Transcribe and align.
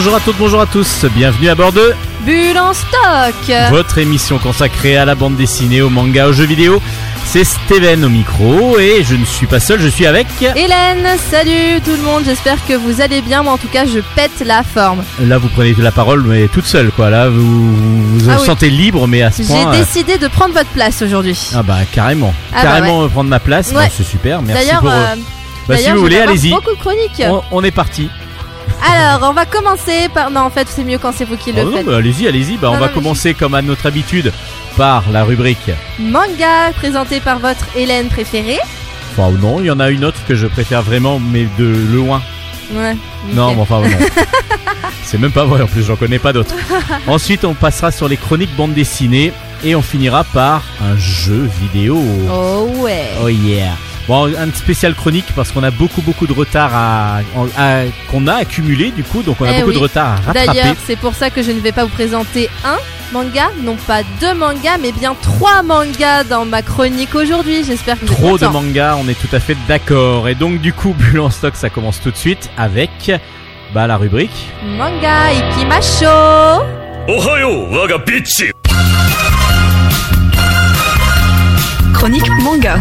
Bonjour 0.00 0.14
à 0.14 0.20
toutes, 0.20 0.36
bonjour 0.38 0.60
à 0.60 0.66
tous, 0.66 1.06
bienvenue 1.16 1.48
à 1.48 1.56
bord 1.56 1.72
de 1.72 1.92
Bulle 2.24 2.56
en 2.56 2.72
stock 2.72 3.34
votre 3.72 3.98
émission 3.98 4.38
consacrée 4.38 4.96
à 4.96 5.04
la 5.04 5.16
bande 5.16 5.34
dessinée, 5.34 5.82
au 5.82 5.90
manga, 5.90 6.28
aux 6.28 6.32
jeux 6.32 6.44
vidéo. 6.44 6.80
C'est 7.24 7.42
Steven 7.42 8.04
au 8.04 8.08
micro 8.08 8.78
et 8.78 9.02
je 9.02 9.16
ne 9.16 9.24
suis 9.24 9.48
pas 9.48 9.58
seul, 9.58 9.80
je 9.80 9.88
suis 9.88 10.06
avec... 10.06 10.28
Hélène, 10.54 11.04
salut 11.32 11.80
tout 11.84 11.90
le 11.90 12.02
monde, 12.04 12.22
j'espère 12.24 12.64
que 12.64 12.74
vous 12.74 13.00
allez 13.00 13.20
bien, 13.22 13.42
moi 13.42 13.54
en 13.54 13.58
tout 13.58 13.66
cas 13.66 13.86
je 13.86 13.98
pète 14.14 14.38
la 14.46 14.62
forme. 14.62 15.02
Là 15.20 15.36
vous 15.36 15.48
prenez 15.48 15.74
la 15.76 15.90
parole 15.90 16.22
mais 16.22 16.46
toute 16.46 16.66
seule 16.66 16.92
quoi, 16.92 17.10
là 17.10 17.28
vous 17.28 17.74
vous, 17.74 18.18
vous 18.20 18.30
Ah 18.30 18.36
oui. 18.38 18.46
sentez 18.46 18.70
libre 18.70 19.08
mais 19.08 19.22
à 19.22 19.32
ce 19.32 19.42
J'ai 19.42 19.48
point... 19.48 19.74
euh, 19.74 19.78
décidé 19.80 20.16
de 20.16 20.28
prendre 20.28 20.54
votre 20.54 20.70
place 20.70 21.02
aujourd'hui. 21.02 21.36
Ah 21.56 21.64
bah 21.64 21.78
carrément, 21.90 22.32
Ah 22.52 22.54
bah 22.54 22.62
carrément 22.62 23.08
prendre 23.08 23.30
ma 23.30 23.40
place, 23.40 23.72
Ouais. 23.72 23.86
Bon, 23.86 23.90
c'est 23.96 24.04
super, 24.06 24.42
merci 24.42 24.64
D'ailleurs, 24.64 24.80
pour... 24.80 24.90
euh, 24.90 24.94
euh, 24.94 25.16
bah, 25.66 25.76
si 25.76 25.90
vous 25.90 25.98
voulez, 25.98 26.20
allez-y, 26.20 26.50
beaucoup 26.50 26.70
de 26.70 26.78
chroniques. 26.80 27.20
on, 27.26 27.42
on 27.50 27.64
est 27.64 27.72
parti. 27.72 28.08
Alors, 28.82 29.28
on 29.30 29.32
va 29.32 29.44
commencer 29.46 30.08
par... 30.12 30.30
Non, 30.30 30.40
en 30.42 30.50
fait, 30.50 30.68
c'est 30.68 30.84
mieux 30.84 30.98
quand 30.98 31.12
c'est 31.12 31.24
vous 31.24 31.36
qui 31.36 31.50
Oh 31.52 31.56
le 31.56 31.64
non, 31.64 31.76
faites. 31.78 31.86
bah, 31.86 31.96
allez-y, 31.96 32.26
allez-y, 32.28 32.56
bah, 32.56 32.68
on 32.70 32.74
Non, 32.74 32.80
va 32.80 32.88
commencer 32.88 33.34
comme 33.34 33.54
à 33.54 33.62
notre 33.62 33.86
habitude 33.86 34.32
par 34.76 35.04
la 35.12 35.24
rubrique... 35.24 35.70
Manga, 35.98 36.72
présenté 36.76 37.20
par 37.20 37.38
votre 37.40 37.64
Hélène 37.76 38.08
préférée. 38.08 38.58
Enfin 39.12 39.30
non, 39.40 39.58
il 39.60 39.66
y 39.66 39.70
en 39.70 39.80
a 39.80 39.90
une 39.90 40.04
autre 40.04 40.20
que 40.28 40.36
je 40.36 40.46
préfère 40.46 40.82
vraiment 40.82 41.18
mais 41.18 41.48
de 41.58 41.66
loin. 41.92 42.22
Ouais. 42.72 42.94
Non, 43.34 43.54
mais 43.56 43.62
enfin, 43.62 43.80
non. 43.80 43.88
C'est 45.02 45.18
même 45.18 45.32
pas 45.32 45.44
vrai 45.44 45.62
en 45.62 45.66
plus, 45.66 45.82
j'en 45.84 45.96
connais 45.96 46.18
pas 46.20 46.32
d'autres. 46.32 46.54
Ensuite, 47.08 47.44
on 47.44 47.54
passera 47.54 47.90
sur 47.90 48.06
les 48.08 48.16
chroniques 48.16 48.54
bande 48.56 48.74
dessinée 48.74 49.32
et 49.64 49.74
on 49.74 49.82
finira 49.82 50.22
par 50.22 50.62
un 50.80 50.96
jeu 50.96 51.48
vidéo. 51.60 52.00
Oh 52.30 52.68
ouais. 52.76 53.08
Oh 53.24 53.28
yeah. 53.28 53.72
Bon, 54.08 54.24
un 54.24 54.50
spécial 54.54 54.94
chronique 54.94 55.26
parce 55.36 55.52
qu'on 55.52 55.62
a 55.62 55.70
beaucoup 55.70 56.00
beaucoup 56.00 56.26
de 56.26 56.32
retard 56.32 56.70
à, 56.74 57.20
qu'on 58.10 58.26
a 58.26 58.34
accumulé 58.36 58.90
du 58.90 59.04
coup, 59.04 59.22
donc 59.22 59.36
on 59.38 59.44
a 59.44 59.52
eh 59.52 59.60
beaucoup 59.60 59.72
de 59.72 59.78
retard 59.78 60.12
à 60.12 60.16
rattraper. 60.16 60.46
D'ailleurs, 60.46 60.76
c'est 60.86 60.96
pour 60.96 61.14
ça 61.14 61.28
que 61.28 61.42
je 61.42 61.50
ne 61.52 61.60
vais 61.60 61.72
pas 61.72 61.84
vous 61.84 61.90
présenter 61.90 62.48
un 62.64 62.78
manga, 63.12 63.50
non 63.62 63.76
pas 63.76 64.00
deux 64.18 64.32
mangas, 64.32 64.78
mais 64.80 64.92
bien 64.92 65.14
trois 65.20 65.62
mangas 65.62 66.24
dans 66.24 66.46
ma 66.46 66.62
chronique 66.62 67.14
aujourd'hui. 67.14 67.64
J'espère 67.64 68.00
que 68.00 68.06
vous 68.06 68.14
trop 68.14 68.38
de 68.38 68.46
mangas, 68.46 68.96
on 68.96 69.06
est 69.10 69.14
tout 69.14 69.28
à 69.36 69.40
fait 69.40 69.58
d'accord. 69.68 70.26
Et 70.26 70.34
donc 70.34 70.62
du 70.62 70.72
coup, 70.72 70.94
Bulle 70.94 71.20
en 71.20 71.28
stock, 71.28 71.54
ça 71.54 71.68
commence 71.68 72.00
tout 72.00 72.10
de 72.10 72.16
suite 72.16 72.48
avec 72.56 73.12
bah 73.74 73.86
la 73.86 73.98
rubrique 73.98 74.48
manga 74.64 75.34
ikimasho. 75.34 76.64
Ohayo, 77.08 77.68
waga 77.72 77.98
bitch. 77.98 78.52
Chronique 81.92 82.30
manga. 82.42 82.80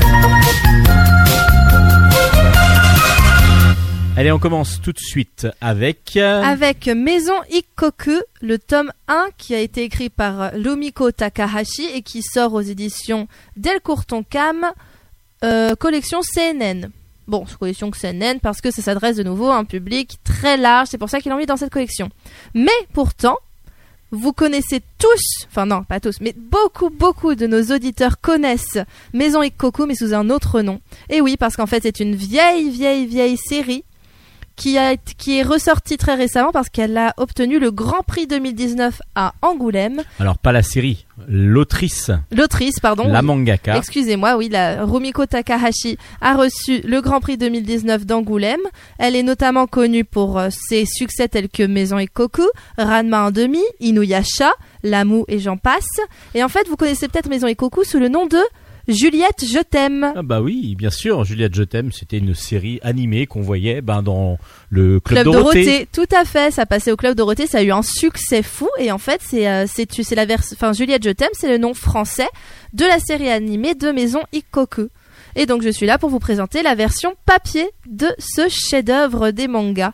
Allez, 4.17 4.31
on 4.31 4.39
commence 4.39 4.81
tout 4.81 4.94
de 4.94 5.00
suite 5.00 5.45
avec. 5.61 6.17
avec 6.17 6.88
Maison 6.88 7.35
Ikkoku, 7.53 8.19
le 8.41 8.57
tome 8.57 8.91
1 9.07 9.28
qui 9.38 9.53
a 9.53 9.59
été 9.59 9.83
écrit 9.83 10.09
par 10.09 10.55
Lumiko 10.55 11.11
Takahashi 11.11 11.85
et 11.94 12.01
qui 12.01 12.23
sort 12.23 12.56
aux 12.56 12.61
éditions 12.61 13.27
Delcourt 13.57 14.07
Tonkam, 14.07 14.72
euh, 15.44 15.75
collection 15.75 16.22
CNN. 16.22 16.89
Bon, 17.27 17.45
collection 17.59 17.91
CNN 17.91 18.39
parce 18.41 18.59
que 18.59 18.72
ça 18.72 18.81
s'adresse 18.81 19.17
de 19.17 19.23
nouveau 19.23 19.50
à 19.50 19.57
un 19.57 19.66
public 19.66 20.17
très 20.23 20.57
large, 20.57 20.88
c'est 20.89 20.97
pour 20.97 21.11
ça 21.11 21.19
qu'il 21.22 21.31
l'a 21.31 21.38
mis 21.38 21.45
dans 21.45 21.56
cette 21.56 21.72
collection. 21.72 22.09
Mais 22.56 22.72
pourtant, 22.94 23.38
vous 24.09 24.33
connaissez 24.33 24.81
tous, 24.97 25.45
enfin 25.47 25.67
non, 25.67 25.83
pas 25.83 26.00
tous, 26.00 26.22
mais 26.22 26.33
beaucoup, 26.35 26.89
beaucoup 26.89 27.35
de 27.35 27.45
nos 27.45 27.61
auditeurs 27.66 28.19
connaissent 28.19 28.79
Maison 29.13 29.41
Ikkoku, 29.41 29.85
mais 29.85 29.94
sous 29.94 30.16
un 30.16 30.31
autre 30.31 30.61
nom. 30.61 30.81
Et 31.07 31.22
oui, 31.22 31.38
parce 31.38 31.56
qu'en 31.56 31.67
fait, 31.67 31.83
c'est 31.83 32.00
une 32.00 32.16
vieille, 32.16 32.72
vieille, 32.72 33.06
vieille 33.06 33.38
série 33.38 33.83
qui, 34.57 34.78
a, 34.78 34.97
qui 34.97 35.38
est 35.40 35.44
ressortie 35.44 35.95
très 35.97 36.16
récemment 36.16 36.51
parce 36.51 36.68
qu'elle 36.69 36.97
a 36.97 37.13
obtenu 37.16 37.59
le 37.59 37.72
Grand 37.72 38.01
Prix 38.06 38.28
2019 38.28 39.01
à 39.16 39.34
Angoulême. 39.41 40.01
Alors 40.19 40.38
pas 40.38 40.51
la 40.51 40.63
série, 40.63 41.06
l'autrice, 41.28 42.12
L'autrice, 42.31 42.79
pardon. 42.81 43.07
la 43.07 43.22
mangaka. 43.22 43.78
Excusez-moi, 43.78 44.35
oui, 44.35 44.50
la 44.50 44.84
Rumiko 44.84 45.25
Takahashi 45.25 45.97
a 46.22 46.35
reçu 46.35 46.81
le 46.81 47.00
Grand 47.01 47.19
Prix 47.22 47.38
2019 47.38 48.06
d'Angoulême. 48.06 48.59
Elle 48.97 49.16
est 49.16 49.23
notamment 49.23 49.68
connue 49.68 50.03
pour 50.03 50.38
euh, 50.40 50.50
ses 50.51 50.85
succès 50.85 51.28
tels 51.28 51.50
que 51.50 51.63
Maison 51.63 52.00
et 52.00 52.07
Koku, 52.07 52.41
Ranma 52.78 53.28
en 53.28 53.31
demi, 53.31 53.62
Inuyasha, 53.79 54.51
Lamu 54.84 55.24
et 55.28 55.39
j'en 55.39 55.57
passe. 55.57 55.85
Et 56.34 56.44
en 56.44 56.50
fait, 56.50 56.68
vous 56.68 56.75
connaissez 56.75 57.07
peut-être 57.07 57.29
Maison 57.29 57.47
et 57.47 57.56
Koku 57.56 57.84
sous 57.84 58.00
le 58.00 58.09
nom 58.09 58.25
de 58.25 58.39
Juliette, 58.88 59.44
je 59.46 59.59
t'aime. 59.59 60.14
Ah 60.16 60.24
bah 60.24 60.42
oui, 60.42 60.75
bien 60.75 60.90
sûr, 60.90 61.25
Juliette 61.25 61.53
Je 61.56 61.64
t'aime, 61.64 61.92
c'était 61.92 62.20
une 62.20 62.34
série 62.34 62.80
animée 62.84 63.28
qu'on 63.28 63.42
voyait 63.42 63.81
ben, 63.81 64.02
dans 64.02 64.38
le 64.70 65.00
Club, 65.02 65.24
Club 65.24 65.34
Dorothée. 65.34 65.66
Dorothée, 65.66 65.88
tout 65.92 66.16
à 66.16 66.24
fait. 66.24 66.52
Ça 66.52 66.66
passait 66.66 66.92
au 66.92 66.96
Club 66.96 67.16
Dorothée, 67.16 67.48
ça 67.48 67.58
a 67.58 67.64
eu 67.64 67.72
un 67.72 67.81
succès 67.81 68.44
fou. 68.44 68.70
Et 68.80 68.92
en 68.92 68.98
fait, 68.98 69.22
c'est 69.22 69.50
euh, 69.50 69.66
c'est 69.68 70.16
la 70.16 70.25
version, 70.25 70.56
enfin 70.58 70.72
Juliette 70.72 71.03
je 71.03 71.09
t'aime, 71.09 71.30
c'est 71.34 71.50
le 71.50 71.58
nom 71.58 71.74
français 71.74 72.28
de 72.74 72.86
la 72.86 73.00
série 73.00 73.30
animée 73.30 73.75
de 73.75 73.92
Maison 73.92 74.22
Ikkoku. 74.34 74.88
Et 75.36 75.46
donc 75.46 75.64
je 75.64 75.69
suis 75.69 75.86
là 75.86 75.98
pour 75.98 76.09
vous 76.09 76.19
présenter 76.19 76.64
la 76.64 76.75
version 76.75 77.14
papier 77.25 77.69
de 77.88 78.08
ce 78.18 78.48
chef-d'œuvre 78.50 79.31
des 79.31 79.48
mangas. 79.48 79.92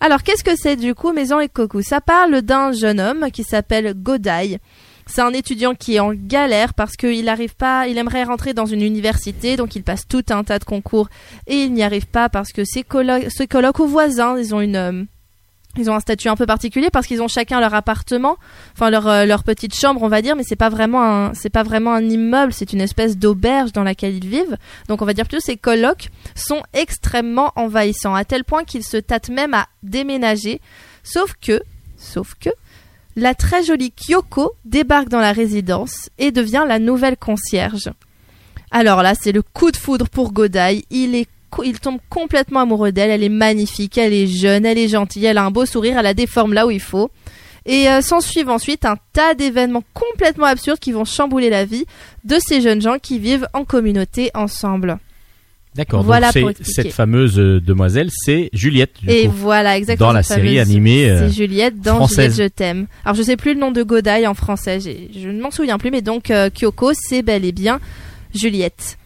Alors 0.00 0.22
qu'est-ce 0.22 0.44
que 0.44 0.54
c'est 0.54 0.76
du 0.76 0.94
coup 0.94 1.12
Maison 1.12 1.38
Ikkoku 1.38 1.82
Ça 1.82 2.00
parle 2.00 2.42
d'un 2.42 2.72
jeune 2.72 3.00
homme 3.00 3.30
qui 3.32 3.42
s'appelle 3.42 3.94
Godai. 3.94 4.58
C'est 5.06 5.20
un 5.20 5.32
étudiant 5.32 5.74
qui 5.74 5.96
est 5.96 6.00
en 6.00 6.12
galère 6.14 6.72
parce 6.74 6.96
qu'il 6.96 7.24
n'arrive 7.26 7.54
pas, 7.54 7.86
il 7.88 7.98
aimerait 7.98 8.24
rentrer 8.24 8.54
dans 8.54 8.66
une 8.66 8.82
université, 8.82 9.56
donc 9.56 9.76
il 9.76 9.82
passe 9.82 10.08
tout 10.08 10.24
un 10.30 10.44
tas 10.44 10.58
de 10.58 10.64
concours 10.64 11.08
et 11.46 11.56
il 11.56 11.72
n'y 11.74 11.82
arrive 11.82 12.06
pas 12.06 12.28
parce 12.28 12.52
que 12.52 12.64
ses, 12.64 12.82
colo- 12.82 13.28
ses 13.28 13.46
colocs 13.46 13.80
aux 13.80 13.86
voisins, 13.86 14.38
ils 14.38 14.54
ont 14.54 14.60
une, 14.62 14.76
euh, 14.76 15.04
ils 15.76 15.90
ont 15.90 15.94
un 15.94 16.00
statut 16.00 16.28
un 16.28 16.36
peu 16.36 16.46
particulier 16.46 16.88
parce 16.90 17.06
qu'ils 17.06 17.20
ont 17.20 17.28
chacun 17.28 17.60
leur 17.60 17.74
appartement, 17.74 18.36
enfin 18.72 18.88
leur, 18.90 19.06
euh, 19.08 19.24
leur 19.26 19.42
petite 19.44 19.74
chambre, 19.74 20.02
on 20.02 20.08
va 20.08 20.22
dire, 20.22 20.36
mais 20.36 20.42
c'est 20.42 20.56
pas 20.56 20.68
vraiment 20.70 21.02
un, 21.02 21.34
c'est 21.34 21.50
pas 21.50 21.64
vraiment 21.64 21.92
un 21.92 22.02
immeuble, 22.08 22.52
c'est 22.52 22.72
une 22.72 22.80
espèce 22.80 23.18
d'auberge 23.18 23.72
dans 23.72 23.82
laquelle 23.82 24.14
ils 24.14 24.26
vivent. 24.28 24.56
Donc 24.88 25.02
on 25.02 25.04
va 25.04 25.12
dire 25.12 25.26
plutôt 25.26 25.42
ces 25.44 25.56
colocs 25.58 26.08
sont 26.34 26.62
extrêmement 26.72 27.52
envahissants 27.56 28.14
à 28.14 28.24
tel 28.24 28.44
point 28.44 28.64
qu'ils 28.64 28.84
se 28.84 28.96
tâtent 28.96 29.28
même 29.30 29.52
à 29.52 29.66
déménager. 29.82 30.60
Sauf 31.02 31.34
que, 31.42 31.60
sauf 31.98 32.34
que, 32.40 32.48
la 33.16 33.34
très 33.34 33.62
jolie 33.62 33.92
Kyoko 33.92 34.52
débarque 34.64 35.08
dans 35.08 35.20
la 35.20 35.32
résidence 35.32 36.10
et 36.18 36.32
devient 36.32 36.64
la 36.66 36.78
nouvelle 36.78 37.16
concierge. 37.16 37.90
Alors 38.70 39.02
là, 39.02 39.14
c'est 39.14 39.32
le 39.32 39.42
coup 39.42 39.70
de 39.70 39.76
foudre 39.76 40.08
pour 40.08 40.32
Godai. 40.32 40.84
Il 40.90 41.14
est 41.14 41.28
il 41.62 41.78
tombe 41.78 42.00
complètement 42.08 42.60
amoureux 42.60 42.90
d'elle. 42.90 43.10
Elle 43.10 43.22
est 43.22 43.28
magnifique, 43.28 43.98
elle 43.98 44.12
est 44.12 44.26
jeune, 44.26 44.66
elle 44.66 44.78
est 44.78 44.88
gentille, 44.88 45.24
elle 45.24 45.38
a 45.38 45.44
un 45.44 45.50
beau 45.50 45.66
sourire, 45.66 45.98
elle 45.98 46.06
a 46.06 46.14
des 46.14 46.26
formes 46.26 46.52
là 46.52 46.66
où 46.66 46.70
il 46.70 46.80
faut. 46.80 47.10
Et 47.66 47.88
euh, 47.88 48.00
s'en 48.00 48.20
suivent 48.20 48.50
ensuite 48.50 48.84
un 48.84 48.96
tas 49.12 49.34
d'événements 49.34 49.84
complètement 49.94 50.46
absurdes 50.46 50.78
qui 50.78 50.92
vont 50.92 51.04
chambouler 51.04 51.50
la 51.50 51.64
vie 51.64 51.86
de 52.24 52.38
ces 52.38 52.60
jeunes 52.60 52.82
gens 52.82 52.98
qui 52.98 53.18
vivent 53.18 53.46
en 53.54 53.64
communauté 53.64 54.30
ensemble. 54.34 54.98
D'accord, 55.74 56.04
Voilà 56.04 56.30
donc 56.30 56.54
pour 56.54 56.66
cette 56.66 56.92
fameuse 56.92 57.38
euh, 57.38 57.60
demoiselle, 57.60 58.08
c'est 58.12 58.48
Juliette. 58.52 58.92
Du 59.02 59.10
Et 59.10 59.26
coup. 59.26 59.32
voilà, 59.34 59.76
exactement. 59.76 60.08
Dans 60.08 60.12
la 60.12 60.22
série 60.22 60.60
animée, 60.60 61.10
euh, 61.10 61.26
c'est 61.28 61.34
Juliette 61.34 61.80
dans 61.80 61.96
française. 61.96 62.36
Juliette 62.36 62.52
Je 62.52 62.56
t'aime. 62.56 62.86
Alors 63.04 63.16
je 63.16 63.22
sais 63.22 63.36
plus 63.36 63.54
le 63.54 63.60
nom 63.60 63.72
de 63.72 63.82
Godai 63.82 64.26
en 64.28 64.34
français, 64.34 64.78
je 64.80 65.28
ne 65.28 65.42
m'en 65.42 65.50
souviens 65.50 65.78
plus, 65.78 65.90
mais 65.90 66.00
donc 66.00 66.30
euh, 66.30 66.48
Kyoko, 66.48 66.92
c'est 66.94 67.22
bel 67.22 67.44
et 67.44 67.50
bien 67.50 67.80
Juliette. 68.34 68.98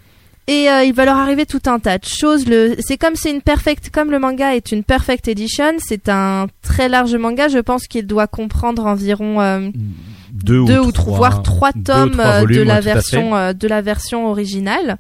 Et 0.47 0.69
euh, 0.71 0.85
il 0.85 0.93
va 0.93 1.05
leur 1.07 1.17
arriver 1.17 1.47
tout 1.47 1.61
un 1.67 1.79
tas 1.79 1.99
de 1.99 2.05
choses. 2.05 2.45
C'est 2.81 2.97
comme 2.99 3.17
c'est 3.17 3.31
une 3.31 3.43
perfect, 3.43 3.91
comme 3.91 4.11
le 4.11 4.19
manga 4.19 4.55
est 4.55 4.71
une 4.71 4.85
perfect 4.85 5.27
edition, 5.29 5.75
c'est 5.79 6.09
un 6.11 6.49
très 6.63 6.89
large 6.91 7.15
manga. 7.15 7.49
Je 7.49 7.59
pense 7.59 7.87
qu'il 7.87 8.07
doit 8.07 8.27
comprendre 8.27 8.85
environ 8.85 9.73
deux, 10.33 10.65
deux 10.65 10.79
ou 10.79 10.87
ou 10.87 10.93
trois, 10.93 11.05
trois, 11.05 11.17
voire 11.17 11.43
trois 11.43 11.73
deux 11.73 11.81
ou 11.81 11.83
tomes 11.83 12.11
trois 12.13 12.25
euh, 12.27 12.41
de 12.41 12.47
volumes, 12.47 12.65
la 12.65 12.81
version 12.81 13.53
de 13.53 13.69
la 13.69 13.81
version 13.81 14.29
originale. 14.31 14.99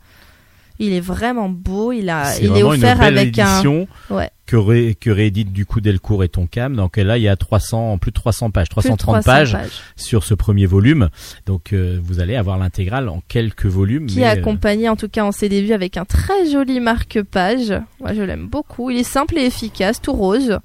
Il 0.80 0.92
est 0.92 1.00
vraiment 1.00 1.48
beau. 1.48 1.92
Il 1.92 2.08
a, 2.08 2.25
C'est 2.26 2.42
il 2.42 2.46
est 2.46 2.48
vraiment 2.50 2.75
une 2.75 2.84
offert 2.84 2.98
belle 2.98 3.19
avec 3.19 3.38
un. 3.38 3.52
édition 3.52 3.88
Ouais. 4.10 4.30
que, 4.46 4.56
ré- 4.56 4.96
que 5.00 5.10
réédite 5.10 5.52
du 5.52 5.66
coup 5.66 5.80
Delcourt 5.80 6.22
et 6.25 6.28
Tonkam. 6.28 6.76
Donc 6.76 6.96
là, 6.98 7.19
il 7.19 7.22
y 7.22 7.28
a 7.28 7.36
300, 7.36 7.98
plus 7.98 8.10
de 8.10 8.14
300 8.14 8.50
pages, 8.50 8.69
plus 8.69 8.76
de 8.76 8.88
330 8.96 9.22
300 9.22 9.25
pages, 9.25 9.56
sur 9.96 10.22
ce 10.25 10.34
premier 10.34 10.66
volume. 10.66 11.08
Donc 11.46 11.72
euh, 11.72 11.98
vous 12.02 12.20
allez 12.20 12.36
avoir 12.36 12.58
l'intégrale 12.58 13.08
en 13.08 13.22
quelques 13.28 13.66
volumes. 13.66 14.06
qui 14.06 14.16
mais, 14.20 14.22
est 14.22 14.28
euh, 14.28 14.32
accompagné 14.40 14.88
en 14.88 14.96
tout 14.96 15.08
cas 15.08 15.25
en 15.25 15.32
ses 15.32 15.48
débuts 15.48 15.72
avec 15.72 15.96
un 15.96 16.04
très 16.04 16.48
joli 16.50 16.78
marque-page. 16.81 17.72
Moi 18.00 18.14
je 18.14 18.22
l'aime 18.22 18.46
beaucoup. 18.46 18.90
Il 18.90 18.98
est 18.98 19.02
simple 19.02 19.36
et 19.38 19.46
efficace, 19.46 20.00
tout 20.00 20.12
rose. 20.12 20.58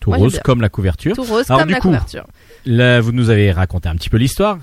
tout 0.00 0.10
moi, 0.10 0.18
rose 0.18 0.40
comme 0.42 0.60
la 0.62 0.68
couverture. 0.70 1.14
Tout 1.14 1.22
rose 1.24 1.44
Alors, 1.50 1.60
comme 1.60 1.68
du 1.68 1.74
la 1.74 1.80
coup, 1.80 1.88
couverture. 1.88 2.24
Là, 2.66 3.00
vous 3.02 3.12
nous 3.12 3.28
avez 3.28 3.52
raconté 3.52 3.90
un 3.90 3.94
petit 3.96 4.08
peu 4.08 4.16
l'histoire. 4.16 4.58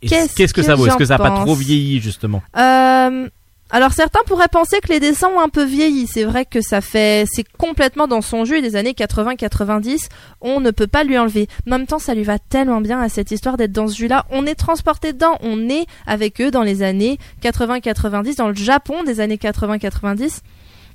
Qu'est-ce 0.00 0.34
que, 0.34 0.60
que 0.60 0.62
ça 0.62 0.76
vaut? 0.76 0.86
Est-ce 0.86 0.96
que 0.96 1.04
ça 1.04 1.18
n'a 1.18 1.18
pas 1.18 1.40
trop 1.44 1.54
vieilli 1.54 2.00
justement? 2.00 2.42
Euh, 2.56 3.28
alors 3.72 3.92
certains 3.92 4.20
pourraient 4.26 4.48
penser 4.48 4.80
que 4.80 4.88
les 4.88 4.98
dessins 4.98 5.28
ont 5.28 5.40
un 5.40 5.48
peu 5.48 5.64
vieilli. 5.64 6.06
C'est 6.06 6.24
vrai 6.24 6.44
que 6.44 6.60
ça 6.60 6.80
fait, 6.80 7.24
c'est 7.30 7.44
complètement 7.56 8.08
dans 8.08 8.20
son 8.20 8.44
jus 8.44 8.60
des 8.62 8.74
années 8.74 8.92
80-90. 8.92 10.08
On 10.40 10.60
ne 10.60 10.70
peut 10.70 10.88
pas 10.88 11.04
lui 11.04 11.16
enlever. 11.16 11.48
En 11.66 11.70
même 11.70 11.86
temps, 11.86 12.00
ça 12.00 12.14
lui 12.14 12.24
va 12.24 12.38
tellement 12.38 12.80
bien 12.80 13.00
à 13.00 13.08
cette 13.08 13.30
histoire 13.30 13.56
d'être 13.56 13.72
dans 13.72 13.86
ce 13.86 13.96
jus-là. 13.96 14.26
On 14.30 14.44
est 14.44 14.56
transporté 14.56 15.12
dedans. 15.12 15.38
On 15.40 15.68
est 15.68 15.86
avec 16.06 16.40
eux 16.40 16.50
dans 16.50 16.62
les 16.62 16.82
années 16.82 17.18
80-90, 17.42 18.36
dans 18.36 18.48
le 18.48 18.54
Japon 18.54 19.04
des 19.04 19.20
années 19.20 19.36
80-90. 19.36 20.40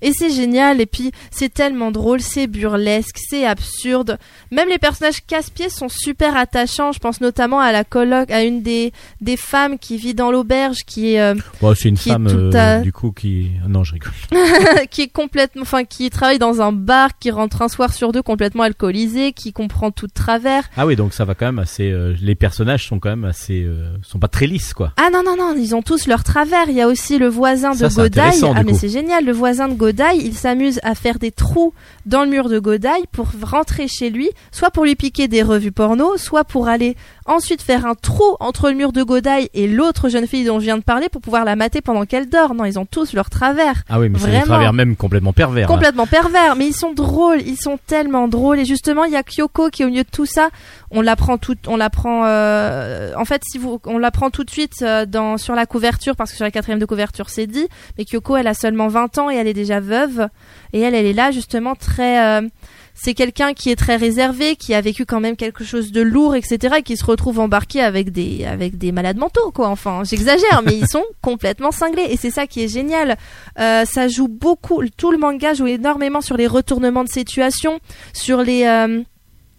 Et 0.01 0.11
c'est 0.13 0.29
génial, 0.29 0.81
et 0.81 0.85
puis 0.85 1.11
c'est 1.31 1.53
tellement 1.53 1.91
drôle, 1.91 2.21
c'est 2.21 2.47
burlesque, 2.47 3.17
c'est 3.29 3.45
absurde. 3.45 4.17
Même 4.51 4.69
les 4.69 4.77
personnages 4.77 5.25
casse-pieds 5.25 5.69
sont 5.69 5.89
super 5.89 6.35
attachants. 6.37 6.91
Je 6.91 6.99
pense 6.99 7.21
notamment 7.21 7.59
à 7.59 7.71
la 7.71 7.83
coloc, 7.83 8.29
à 8.31 8.43
une 8.43 8.61
des, 8.61 8.91
des 9.21 9.37
femmes 9.37 9.77
qui 9.79 9.97
vit 9.97 10.13
dans 10.13 10.31
l'auberge, 10.31 10.79
qui 10.85 11.13
est, 11.13 11.21
euh, 11.21 11.35
Bon, 11.61 11.73
c'est 11.75 11.89
une 11.89 11.97
femme 11.97 12.27
euh, 12.27 12.51
à- 12.53 12.79
du 12.81 12.91
coup 12.91 13.11
qui. 13.11 13.51
non, 13.67 13.83
je 13.83 13.93
rigole. 13.93 14.11
qui 14.91 15.03
est 15.03 15.07
complètement, 15.07 15.61
enfin, 15.63 15.83
qui 15.83 16.09
travaille 16.09 16.39
dans 16.39 16.61
un 16.61 16.71
bar, 16.71 17.17
qui 17.19 17.31
rentre 17.31 17.61
un 17.61 17.67
soir 17.67 17.93
sur 17.93 18.11
deux 18.11 18.21
complètement 18.21 18.63
alcoolisé, 18.63 19.31
qui 19.33 19.53
comprend 19.53 19.91
tout 19.91 20.07
de 20.07 20.13
travers. 20.13 20.63
Ah 20.77 20.85
oui, 20.85 20.95
donc 20.95 21.13
ça 21.13 21.25
va 21.25 21.35
quand 21.35 21.45
même 21.45 21.59
assez. 21.59 21.89
euh, 21.91 22.15
les 22.21 22.35
personnages 22.35 22.87
sont 22.87 22.99
quand 22.99 23.09
même 23.09 23.25
assez. 23.25 23.63
euh, 23.63 23.95
sont 24.03 24.19
pas 24.19 24.27
très 24.27 24.47
lisses 24.47 24.73
quoi. 24.73 24.93
Ah 24.97 25.09
non, 25.11 25.21
non, 25.25 25.35
non, 25.37 25.55
ils 25.57 25.75
ont 25.75 25.81
tous 25.81 26.07
leur 26.07 26.23
travers. 26.23 26.65
Il 26.69 26.75
y 26.75 26.81
a 26.81 26.87
aussi 26.87 27.17
le 27.17 27.27
voisin 27.27 27.71
de 27.71 27.77
Ça, 27.77 27.89
Ah, 28.55 28.63
mais 28.63 28.73
c'est 28.73 28.89
génial. 28.89 29.25
Le 29.25 29.31
voisin 29.31 29.67
de 29.67 29.73
Godaï, 29.85 30.17
il 30.17 30.33
s'amuse 30.33 30.79
à 30.81 30.95
faire 30.95 31.19
des 31.19 31.29
trous 31.29 31.71
dans 32.07 32.23
le 32.23 32.29
mur 32.31 32.49
de 32.49 32.57
Godaï 32.57 33.03
pour 33.11 33.27
rentrer 33.43 33.87
chez 33.87 34.09
lui, 34.09 34.31
soit 34.51 34.71
pour 34.71 34.83
lui 34.83 34.95
piquer 34.95 35.27
des 35.27 35.43
revues 35.43 35.71
porno, 35.71 36.17
soit 36.17 36.43
pour 36.43 36.67
aller 36.67 36.97
ensuite 37.25 37.61
faire 37.61 37.85
un 37.85 37.95
trou 37.95 38.37
entre 38.39 38.69
le 38.69 38.75
mur 38.75 38.91
de 38.91 39.01
Godaï 39.03 39.49
et 39.53 39.67
l'autre 39.67 40.09
jeune 40.09 40.27
fille 40.27 40.45
dont 40.45 40.59
je 40.59 40.65
viens 40.65 40.77
de 40.77 40.83
parler 40.83 41.09
pour 41.09 41.21
pouvoir 41.21 41.43
la 41.45 41.55
mater 41.55 41.81
pendant 41.81 42.05
qu'elle 42.05 42.29
dort. 42.29 42.53
Non, 42.53 42.65
ils 42.65 42.77
ont 42.79 42.85
tous 42.85 43.13
leur 43.13 43.29
travers. 43.29 43.83
Ah 43.89 43.99
oui, 43.99 44.09
mais 44.09 44.19
c'est 44.19 44.31
des 44.31 44.41
travers 44.41 44.73
même 44.73 44.95
complètement 44.95 45.33
pervers. 45.33 45.67
là. 45.67 45.73
Complètement 45.73 46.05
pervers, 46.07 46.55
mais 46.55 46.67
ils 46.67 46.75
sont 46.75 46.93
drôles, 46.93 47.41
ils 47.41 47.57
sont 47.57 47.79
tellement 47.87 48.27
drôles. 48.27 48.59
Et 48.59 48.65
justement, 48.65 49.03
il 49.05 49.11
y 49.11 49.15
a 49.15 49.23
Kyoko 49.23 49.69
qui, 49.69 49.83
au 49.83 49.87
milieu 49.87 50.03
de 50.03 50.09
tout 50.11 50.25
ça, 50.25 50.49
on 50.91 51.01
l'apprend 51.01 51.37
tout, 51.37 51.55
on 51.67 51.77
l'apprend. 51.77 52.25
Euh, 52.25 53.13
en 53.17 53.25
fait, 53.25 53.41
si 53.45 53.57
vous, 53.57 53.79
on 53.85 53.97
l'apprend 53.97 54.29
tout 54.29 54.43
de 54.43 54.49
suite 54.51 54.81
euh, 54.81 55.05
dans 55.05 55.37
sur 55.37 55.55
la 55.55 55.65
couverture, 55.65 56.15
parce 56.15 56.31
que 56.31 56.35
sur 56.37 56.45
la 56.45 56.51
quatrième 56.51 56.79
de 56.79 56.85
couverture, 56.85 57.29
c'est 57.29 57.47
dit. 57.47 57.67
Mais 57.97 58.05
Kyoko, 58.05 58.37
elle 58.37 58.47
a 58.47 58.53
seulement 58.53 58.87
20 58.87 59.17
ans 59.17 59.29
et 59.31 59.35
elle 59.35 59.47
est 59.47 59.53
déjà 59.53 59.79
veuve. 59.79 60.27
Et 60.73 60.81
elle, 60.81 60.93
elle 60.95 61.05
est 61.05 61.13
là 61.13 61.31
justement 61.31 61.75
très. 61.75 62.41
euh, 62.41 62.47
c'est 62.95 63.13
quelqu'un 63.13 63.53
qui 63.53 63.69
est 63.69 63.75
très 63.75 63.97
réservé, 63.97 64.55
qui 64.55 64.73
a 64.73 64.81
vécu 64.81 65.05
quand 65.05 65.19
même 65.19 65.35
quelque 65.35 65.63
chose 65.63 65.91
de 65.91 66.01
lourd, 66.01 66.33
etc., 66.35 66.77
et 66.79 66.81
qui 66.81 66.97
se 66.97 67.05
retrouve 67.05 67.39
embarqué 67.39 67.81
avec 67.81 68.11
des 68.11 68.45
avec 68.45 68.77
des 68.77 68.91
malades 68.91 69.17
mentaux, 69.17 69.51
quoi. 69.51 69.67
Enfin, 69.67 70.03
j'exagère, 70.03 70.63
mais 70.65 70.77
ils 70.77 70.87
sont 70.87 71.03
complètement 71.21 71.71
cinglés, 71.71 72.07
et 72.09 72.17
c'est 72.17 72.31
ça 72.31 72.47
qui 72.47 72.63
est 72.63 72.67
génial. 72.67 73.17
Euh, 73.59 73.85
ça 73.85 74.07
joue 74.07 74.29
beaucoup, 74.29 74.81
tout 74.97 75.11
le 75.11 75.17
manga 75.17 75.53
joue 75.53 75.67
énormément 75.67 76.21
sur 76.21 76.37
les 76.37 76.47
retournements 76.47 77.03
de 77.03 77.09
situation, 77.09 77.79
sur 78.13 78.41
les 78.41 78.63
euh, 78.65 79.03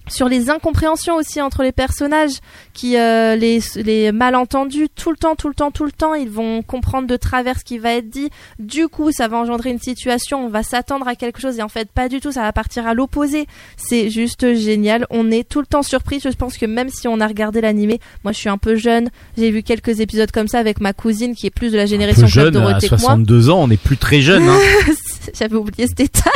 sur 0.09 0.29
les 0.29 0.51
incompréhensions 0.51 1.17
aussi 1.17 1.41
entre 1.41 1.63
les 1.63 1.73
personnages, 1.73 2.39
qui 2.73 2.97
euh, 2.97 3.37
les 3.37 3.61
les 3.77 4.13
malentendus 4.13 4.89
tout 4.95 5.11
le 5.11 5.17
temps, 5.17 5.35
tout 5.35 5.49
le 5.49 5.55
temps, 5.55 5.71
tout 5.71 5.85
le 5.85 5.93
temps, 5.93 6.15
ils 6.15 6.31
vont 6.31 6.63
comprendre 6.63 7.07
de 7.07 7.17
travers 7.17 7.59
ce 7.59 7.65
qui 7.65 7.79
va 7.79 7.95
être 7.95 8.09
dit. 8.09 8.31
Du 8.59 8.89
coup, 8.89 9.13
ça 9.13 9.29
va 9.29 9.39
engendrer 9.39 9.71
une 9.71 9.81
situation, 9.81 10.45
on 10.45 10.49
va 10.49 10.63
s'attendre 10.63 11.09
à 11.09 11.15
quelque 11.15 11.41
chose 11.41 11.59
et 11.59 11.63
en 11.63 11.69
fait 11.69 11.91
pas 11.91 12.09
du 12.09 12.21
tout, 12.21 12.33
ça 12.33 12.43
va 12.43 12.53
partir 12.53 12.87
à 12.87 12.95
l'opposé. 12.95 13.47
C'est 13.77 14.11
juste 14.11 14.55
génial. 14.55 15.07
On 15.11 15.31
est 15.31 15.49
tout 15.49 15.61
le 15.61 15.67
temps 15.67 15.83
surpris. 15.83 16.21
Je 16.21 16.29
pense 16.29 16.57
que 16.57 16.67
même 16.67 16.89
si 16.89 17.09
on 17.09 17.21
a 17.21 17.27
regardé 17.27 17.61
l'animé, 17.61 18.01
moi 18.25 18.33
je 18.33 18.39
suis 18.39 18.49
un 18.49 18.59
peu 18.59 18.77
jeune, 18.77 19.11
j'ai 19.37 19.51
vu 19.51 19.63
quelques 19.63 20.01
épisodes 20.01 20.31
comme 20.31 20.49
ça 20.49 20.59
avec 20.59 20.81
ma 20.81 20.93
cousine 20.93 21.35
qui 21.35 21.47
est 21.47 21.51
plus 21.51 21.73
de 21.73 21.77
la 21.77 21.85
Un 21.85 21.87
génération 21.87 22.27
peu 22.27 22.33
Club 22.33 22.45
jeune, 22.45 22.57
à 22.57 22.67
Dorothée 22.67 22.89
moi. 22.91 22.99
62 22.99 23.51
ans, 23.51 23.63
on 23.63 23.69
n'est 23.69 23.77
plus 23.77 23.97
très 23.97 24.21
jeune. 24.21 24.49
Hein. 24.49 24.59
J'avais 25.35 25.57
oublié 25.57 25.89
ce 25.89 25.95
détail. 25.95 26.33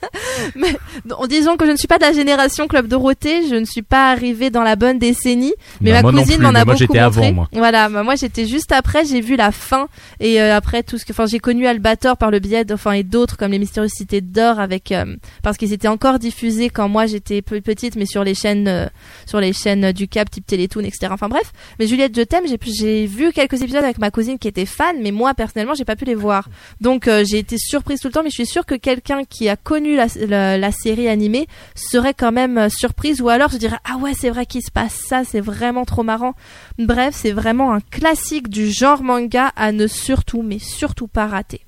Mais 0.56 0.74
en 1.12 1.26
disant 1.26 1.56
que 1.56 1.66
je 1.66 1.72
ne 1.72 1.76
suis 1.76 1.88
pas 1.88 1.98
de 1.98 2.04
la 2.04 2.12
génération 2.12 2.66
Club 2.66 2.86
Dorothée, 2.86 3.09
je 3.22 3.54
ne 3.56 3.64
suis 3.64 3.82
pas 3.82 4.10
arrivée 4.10 4.50
dans 4.50 4.62
la 4.62 4.76
bonne 4.76 4.98
décennie. 4.98 5.52
Mais 5.80 5.92
Bah, 5.92 6.02
ma 6.02 6.10
cousine 6.22 6.40
m'en 6.42 6.48
a 6.50 6.64
moi, 6.64 6.74
beaucoup 6.74 6.84
montré. 6.94 6.98
avant, 6.98 7.32
moi. 7.32 7.48
Voilà, 7.52 7.88
bah, 7.88 8.02
moi 8.02 8.14
j'étais 8.16 8.46
juste 8.46 8.72
après, 8.72 9.04
j'ai 9.04 9.20
vu 9.20 9.36
la 9.36 9.52
fin 9.52 9.88
et 10.20 10.40
euh, 10.40 10.54
après 10.56 10.82
tout 10.82 10.98
ce 10.98 11.04
que, 11.04 11.12
enfin 11.12 11.26
j'ai 11.26 11.38
connu 11.38 11.66
Albator 11.66 12.16
par 12.16 12.30
le 12.30 12.38
biais, 12.38 12.64
de- 12.64 12.74
enfin 12.74 12.92
et 12.92 13.02
d'autres 13.02 13.36
comme 13.36 13.52
les 13.52 13.58
Mystérieuses 13.58 13.92
Cités 13.92 14.20
d'Or 14.20 14.60
avec 14.60 14.92
euh, 14.92 15.16
parce 15.42 15.56
qu'ils 15.56 15.72
étaient 15.72 15.88
encore 15.88 16.18
diffusés 16.18 16.70
quand 16.70 16.88
moi 16.88 17.06
j'étais 17.06 17.42
petite, 17.42 17.96
mais 17.96 18.06
sur 18.06 18.24
les 18.24 18.34
chaînes, 18.34 18.68
euh, 18.68 18.86
sur 19.26 19.40
les 19.40 19.52
chaînes 19.52 19.92
du 19.92 20.08
Cap 20.08 20.30
type 20.30 20.46
Télétoon, 20.46 20.80
etc. 20.84 21.08
Enfin 21.10 21.28
bref. 21.28 21.52
Mais 21.78 21.86
Juliette, 21.86 22.16
je 22.16 22.22
t'aime. 22.22 22.44
J'ai 22.78 23.06
vu 23.06 23.32
quelques 23.32 23.62
épisodes 23.62 23.84
avec 23.84 23.98
ma 23.98 24.10
cousine 24.10 24.38
qui 24.38 24.48
était 24.48 24.66
fan, 24.66 24.96
mais 25.02 25.10
moi 25.10 25.34
personnellement 25.34 25.74
j'ai 25.74 25.84
pas 25.84 25.96
pu 25.96 26.04
les 26.04 26.14
voir. 26.14 26.48
Donc 26.80 27.08
j'ai 27.24 27.38
été 27.38 27.56
surprise 27.58 28.00
tout 28.00 28.08
le 28.08 28.12
temps, 28.12 28.22
mais 28.22 28.30
je 28.30 28.34
suis 28.34 28.46
sûre 28.46 28.66
que 28.66 28.74
quelqu'un 28.74 29.24
qui 29.24 29.48
a 29.48 29.56
connu 29.56 29.96
la, 29.96 30.06
la- 30.26 30.58
la 30.58 30.72
série 30.72 31.08
animée 31.08 31.46
serait 31.74 32.14
quand 32.14 32.32
même 32.32 32.58
euh, 32.58 32.68
surprise 33.00 33.20
ou 33.22 33.28
alors 33.28 33.50
je 33.50 33.56
dirais 33.56 33.78
ah 33.84 33.96
ouais 33.96 34.12
c'est 34.14 34.30
vrai 34.30 34.46
qu'il 34.46 34.62
se 34.62 34.70
passe 34.70 34.94
ça, 34.94 35.22
c'est 35.24 35.40
vraiment 35.40 35.84
trop 35.84 36.02
marrant. 36.02 36.34
Bref, 36.78 37.14
c'est 37.16 37.32
vraiment 37.32 37.72
un 37.72 37.80
classique 37.80 38.48
du 38.48 38.70
genre 38.70 39.02
manga 39.02 39.52
à 39.56 39.72
ne 39.72 39.86
surtout 39.86 40.42
mais 40.42 40.58
surtout 40.58 41.06
pas 41.08 41.26
rater. 41.26 41.60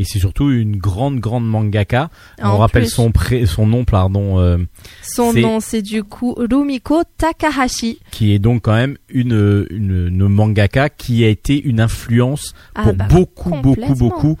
Et 0.00 0.04
c'est 0.04 0.18
surtout 0.18 0.50
une 0.50 0.76
grande, 0.78 1.20
grande 1.20 1.48
mangaka. 1.48 2.10
En 2.42 2.54
on 2.54 2.58
rappelle 2.58 2.82
plus. 2.84 2.90
son, 2.90 3.12
pré- 3.12 3.46
son 3.46 3.66
nom, 3.68 3.84
pardon, 3.84 4.40
euh, 4.40 4.58
Son 5.02 5.32
nom 5.32 5.60
c'est 5.60 5.82
du 5.82 6.02
coup 6.02 6.34
Rumiko 6.36 7.02
Takahashi. 7.16 8.00
qui 8.10 8.32
est 8.32 8.40
donc 8.40 8.62
quand 8.62 8.74
même 8.74 8.96
une, 9.08 9.66
une, 9.70 10.08
une 10.08 10.28
mangaka 10.28 10.88
qui 10.88 11.24
a 11.24 11.28
été 11.28 11.60
une 11.62 11.80
influence 11.80 12.52
Ah 12.74 12.82
pour 12.82 12.94
bah, 12.94 13.06
beaucoup, 13.08 13.50
beaucoup, 13.62 13.94
beaucoup 13.94 14.36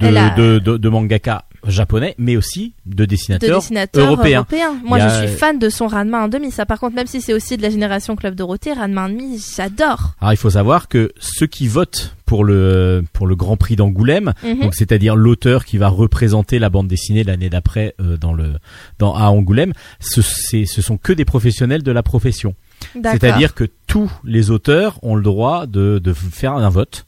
de, 0.00 0.06
Elle 0.06 0.18
a- 0.18 0.30
de, 0.34 0.58
de, 0.58 0.76
de 0.76 0.88
mangaka 0.90 1.44
japonais, 1.66 2.14
mais 2.18 2.36
aussi 2.36 2.72
de 2.86 3.00
de 3.00 3.04
dessinateurs, 3.06 3.62
européens. 3.94 4.38
européens. 4.38 4.76
Moi, 4.84 4.98
je 4.98 5.26
suis 5.26 5.36
fan 5.36 5.58
de 5.58 5.68
son 5.68 5.86
Ranma 5.86 6.26
1,5. 6.28 6.50
Ça, 6.52 6.66
par 6.66 6.78
contre, 6.80 6.94
même 6.96 7.06
si 7.06 7.20
c'est 7.20 7.32
aussi 7.34 7.56
de 7.56 7.62
la 7.62 7.70
génération 7.70 8.16
Club 8.16 8.34
Dorothée, 8.34 8.72
Ranma 8.72 9.08
1,5, 9.08 9.56
j'adore. 9.56 10.12
Alors 10.20 10.32
il 10.32 10.36
faut 10.36 10.50
savoir 10.50 10.88
que 10.88 11.12
ceux 11.18 11.46
qui 11.46 11.66
votent 11.68 12.14
pour 12.26 12.44
le 12.44 13.04
pour 13.12 13.26
le 13.26 13.34
Grand 13.36 13.56
Prix 13.56 13.76
d'Angoulême, 13.76 14.32
Mhm. 14.44 14.60
donc 14.60 14.74
c'est-à-dire 14.74 15.16
l'auteur 15.16 15.64
qui 15.64 15.78
va 15.78 15.88
représenter 15.88 16.58
la 16.58 16.70
bande 16.70 16.86
dessinée 16.88 17.24
l'année 17.24 17.50
d'après 17.50 17.94
euh, 18.00 18.16
dans 18.16 18.32
le 18.32 18.52
dans 18.98 19.14
à 19.16 19.24
Angoulême, 19.24 19.72
ce, 19.98 20.22
ce 20.22 20.82
sont 20.82 20.96
que 20.96 21.12
des 21.12 21.24
professionnels 21.24 21.82
de 21.82 21.90
la 21.92 22.02
profession. 22.02 22.54
C'est-à-dire 23.02 23.54
que 23.54 23.64
tous 23.86 24.10
les 24.24 24.50
auteurs 24.50 24.98
ont 25.02 25.14
le 25.16 25.22
droit 25.22 25.66
de, 25.66 25.98
de 26.02 26.12
faire 26.12 26.54
un 26.54 26.68
vote 26.70 27.06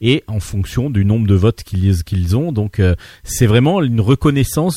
et 0.00 0.24
en 0.26 0.40
fonction 0.40 0.90
du 0.90 1.04
nombre 1.04 1.26
de 1.26 1.34
votes 1.34 1.62
qu'ils 1.62 2.02
qu'ils 2.04 2.36
ont. 2.36 2.52
Donc 2.52 2.80
euh, 2.80 2.94
c'est 3.22 3.46
vraiment 3.46 3.82
une 3.82 4.00
reconnaissance 4.00 4.76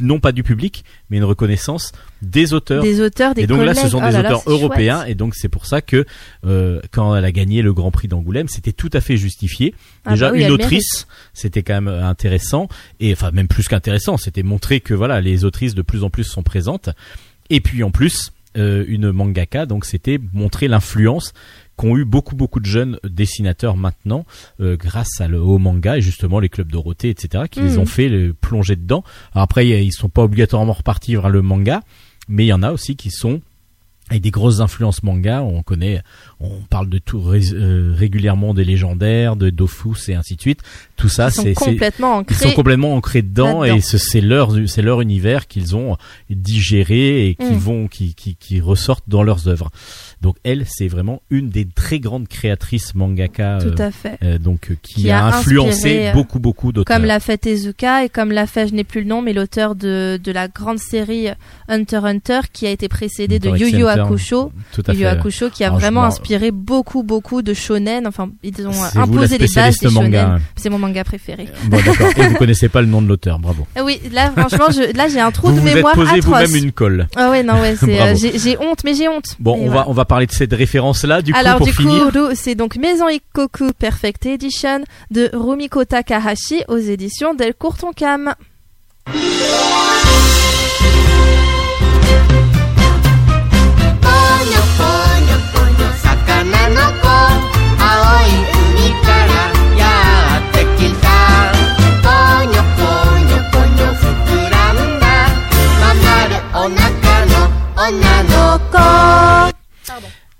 non 0.00 0.20
pas 0.20 0.32
du 0.32 0.42
public, 0.42 0.84
mais 1.10 1.18
une 1.18 1.24
reconnaissance 1.24 1.92
des 2.22 2.52
auteurs. 2.52 2.82
des 2.82 3.00
auteurs, 3.00 3.34
des 3.34 3.42
et 3.42 3.46
donc 3.46 3.64
là, 3.64 3.74
ce 3.74 3.88
sont 3.88 4.00
Oh 4.02 4.06
des 4.06 4.12
là 4.12 4.20
auteurs 4.20 4.42
européens, 4.46 5.00
chouette. 5.00 5.10
et 5.10 5.14
donc 5.14 5.34
c'est 5.34 5.48
pour 5.48 5.66
ça 5.66 5.80
que 5.80 6.04
euh, 6.44 6.80
quand 6.90 7.14
elle 7.14 7.24
a 7.24 7.32
gagné 7.32 7.62
le 7.62 7.72
Grand 7.72 7.90
Prix 7.90 8.08
d'Angoulême, 8.08 8.48
c'était 8.48 8.72
tout 8.72 8.90
à 8.92 9.00
fait 9.00 9.16
justifié. 9.16 9.74
Ah 10.04 10.12
Déjà 10.12 10.30
bah 10.30 10.36
oui, 10.36 10.44
une 10.44 10.50
autrice, 10.50 11.06
c'était 11.32 11.62
quand 11.62 11.80
même 11.80 11.88
intéressant, 11.88 12.68
et 13.00 13.12
enfin 13.12 13.30
même 13.30 13.48
plus 13.48 13.68
qu'intéressant, 13.68 14.16
c'était 14.16 14.42
montrer 14.42 14.80
que 14.80 14.94
voilà 14.94 15.20
les 15.20 15.44
autrices 15.44 15.74
de 15.74 15.82
plus 15.82 16.02
en 16.04 16.10
plus 16.10 16.24
sont 16.24 16.42
présentes. 16.42 16.90
Et 17.48 17.60
puis 17.60 17.82
en 17.84 17.90
plus 17.90 18.32
euh, 18.56 18.84
une 18.88 19.12
mangaka, 19.12 19.66
donc 19.66 19.84
c'était 19.84 20.18
montrer 20.32 20.66
l'influence 20.66 21.34
qu'ont 21.76 21.96
eu 21.96 22.04
beaucoup 22.04 22.34
beaucoup 22.36 22.60
de 22.60 22.66
jeunes 22.66 22.98
dessinateurs 23.04 23.76
maintenant 23.76 24.24
euh, 24.60 24.76
grâce 24.76 25.20
à 25.20 25.28
le, 25.28 25.40
au 25.40 25.58
manga 25.58 25.98
et 25.98 26.00
justement 26.00 26.40
les 26.40 26.48
clubs 26.48 26.70
Dorothée 26.72 27.10
etc 27.10 27.44
qui 27.50 27.60
les 27.60 27.72
Mhm. 27.72 27.78
ont 27.80 27.86
fait 27.86 28.32
plonger 28.40 28.76
dedans. 28.76 29.04
Alors 29.34 29.44
après 29.44 29.68
ils 29.68 29.92
sont 29.92 30.08
pas 30.08 30.22
obligatoirement 30.22 30.72
repartis 30.72 31.14
vers 31.16 31.28
le 31.28 31.42
manga, 31.42 31.82
mais 32.28 32.44
il 32.44 32.48
y 32.48 32.52
en 32.52 32.62
a 32.62 32.72
aussi 32.72 32.96
qui 32.96 33.10
sont 33.10 33.40
avec 34.08 34.22
des 34.22 34.30
grosses 34.30 34.60
influences 34.60 35.02
manga. 35.02 35.42
On 35.42 35.64
connaît, 35.64 36.00
on 36.38 36.60
parle 36.70 36.88
de 36.88 36.98
tout 36.98 37.20
euh, 37.28 37.92
régulièrement 37.92 38.54
des 38.54 38.62
légendaires, 38.64 39.34
de 39.34 39.50
Dofus 39.50 40.08
et 40.08 40.14
ainsi 40.14 40.36
de 40.36 40.40
suite. 40.40 40.60
Tout 40.94 41.08
ça, 41.08 41.26
Ils 41.26 41.32
c'est 41.32 41.54
complètement 41.54 42.12
ils 42.18 42.20
ancrés. 42.20 42.48
sont 42.50 42.54
complètement 42.54 42.94
ancrés 42.94 43.22
dedans 43.22 43.64
et 43.64 43.80
ce- 43.80 43.98
c'est 43.98 44.20
leur 44.20 44.52
c'est 44.68 44.80
leur 44.82 45.00
univers 45.00 45.48
qu'ils 45.48 45.74
ont 45.74 45.96
digéré 46.30 47.28
et 47.28 47.34
qui 47.34 47.52
Mm. 47.52 47.56
vont 47.58 47.88
qui, 47.88 48.14
qui 48.14 48.36
qui 48.36 48.60
ressortent 48.60 49.08
dans 49.08 49.24
leurs 49.24 49.48
œuvres. 49.48 49.70
Donc 50.22 50.36
elle, 50.44 50.64
c'est 50.66 50.88
vraiment 50.88 51.20
une 51.30 51.50
des 51.50 51.66
très 51.66 52.00
grandes 52.00 52.26
créatrices 52.26 52.94
mangaka 52.94 53.58
Tout 53.60 53.80
euh, 53.80 53.86
à 53.88 53.90
fait. 53.90 54.18
euh, 54.24 54.38
donc 54.38 54.70
euh, 54.70 54.76
qui, 54.82 55.02
Qui 55.02 55.10
a, 55.10 55.26
a 55.26 55.36
influencé 55.38 56.06
euh, 56.08 56.12
beaucoup 56.12 56.38
beaucoup 56.38 56.72
d'auteurs. 56.72 56.96
Comme 56.96 57.04
l'a 57.06 57.20
fait 57.20 57.36
Tezuka 57.38 58.04
et 58.04 58.08
comme 58.08 58.32
l'a 58.32 58.46
fait, 58.46 58.66
je 58.68 58.74
n'ai 58.74 58.82
plus 58.84 59.02
le 59.02 59.06
nom, 59.08 59.20
mais 59.22 59.32
l'auteur 59.34 59.74
de, 59.74 60.18
de 60.22 60.32
la 60.32 60.48
grande 60.48 60.78
série 60.78 61.28
Hunter 61.68 62.00
Hunter 62.02 62.40
qui 62.52 62.66
a 62.66 62.70
été 62.70 62.88
précédé 62.88 63.38
de 63.38 63.50
Hunter 63.50 63.68
Yu 63.70 63.86
Hunter. 63.86 64.00
Hakusho. 64.02 64.52
Tout 64.72 64.82
à 64.86 64.94
fait. 64.94 65.04
Hakusho 65.04 65.50
qui 65.50 65.64
a 65.64 65.68
Alors, 65.68 65.80
vraiment 65.80 66.00
m'en- 66.00 66.06
inspiré 66.08 66.50
beaucoup, 66.50 67.02
beaucoup 67.02 67.42
de 67.42 67.52
shonen. 67.52 68.06
Enfin, 68.06 68.30
ils 68.42 68.66
ont 68.66 68.72
imposé 68.96 69.36
les 69.38 69.46
bases 69.54 69.76
des 69.78 69.88
shonen. 69.90 70.02
manga. 70.04 70.28
hein. 70.36 70.40
C'est 70.56 70.70
mon 70.70 70.78
manga 70.78 71.04
préféré. 71.04 71.46
Bon 71.64 71.76
d'accord. 71.84 72.08
et 72.16 72.26
vous 72.28 72.34
connaissez 72.38 72.68
pas 72.70 72.80
le 72.80 72.86
nom 72.86 73.02
de 73.02 73.06
l'auteur, 73.08 73.38
bravo. 73.38 73.66
Ah 73.76 73.84
Oui, 73.84 74.00
là, 74.12 74.32
franchement, 74.34 74.70
je, 74.70 74.96
là, 74.96 75.08
j'ai 75.08 75.20
un 75.20 75.30
trou 75.30 75.48
Vous 75.48 75.56
de 75.56 75.60
vous 75.60 75.68
êtes 75.68 75.74
mémoire 75.76 75.94
posé 75.94 76.10
atroce. 76.18 76.24
vous-même 76.48 76.64
une 76.64 76.72
colle. 76.72 77.06
Ah 77.16 77.30
ouais, 77.30 77.42
non, 77.42 77.60
ouais, 77.60 77.76
c'est, 77.78 78.00
euh, 78.00 78.14
j'ai, 78.16 78.56
honte, 78.58 78.82
mais 78.84 78.94
j'ai 78.94 79.08
honte. 79.08 79.36
Bon, 79.38 79.56
Et 79.58 79.68
on 79.68 79.70
va 79.70 79.84
on 79.88 79.92
va 79.92 80.04
parler 80.06 80.15
de 80.24 80.32
cette 80.32 80.54
référence 80.54 81.04
là 81.04 81.20
du 81.20 81.34
Alors 81.34 81.54
coup 81.54 81.58
pour 81.58 81.66
du 81.66 81.72
finir. 81.74 82.10
coup, 82.10 82.18
c'est 82.34 82.54
donc 82.54 82.76
Maison 82.76 83.08
Ikoku 83.08 83.72
Perfect 83.78 84.24
Edition 84.24 84.82
de 85.10 85.28
Rumiko 85.34 85.84
Takahashi 85.84 86.62
aux 86.68 86.78
éditions 86.78 87.34
Delcourt 87.34 87.76
Tonkam. 87.76 88.34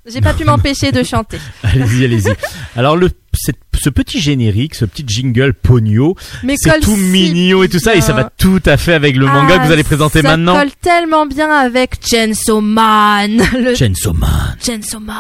J'ai 0.06 0.20
pas 0.20 0.34
pu 0.34 0.44
m'empêcher 0.44 0.92
de 0.92 1.02
chanter. 1.02 1.38
Allez-y, 1.62 2.04
allez-y. 2.04 2.32
Alors 2.76 2.96
le 2.96 3.10
cette- 3.34 3.58
ce 3.76 3.90
petit 3.90 4.20
générique, 4.20 4.74
ce 4.74 4.84
petit 4.84 5.04
jingle 5.06 5.54
pogno, 5.54 6.16
c'est 6.56 6.80
tout 6.80 6.94
si 6.96 7.00
mignon 7.02 7.62
et 7.62 7.68
tout 7.68 7.78
ça, 7.78 7.94
et 7.94 8.00
ça 8.00 8.12
va 8.12 8.30
tout 8.36 8.60
à 8.66 8.76
fait 8.76 8.94
avec 8.94 9.16
le 9.16 9.26
manga 9.26 9.54
Ah, 9.56 9.58
que 9.60 9.66
vous 9.66 9.72
allez 9.72 9.84
présenter 9.84 10.22
ça 10.22 10.28
maintenant. 10.36 10.56
colle 10.58 10.70
tellement 10.80 11.26
bien 11.26 11.50
avec 11.50 11.92
Chainsaw 12.06 12.60
Man. 12.60 13.36
Le 13.52 13.74
Chainsaw 13.74 14.12
Man. 14.12 14.30
Chainsaw 14.64 15.00
Man. 15.00 15.16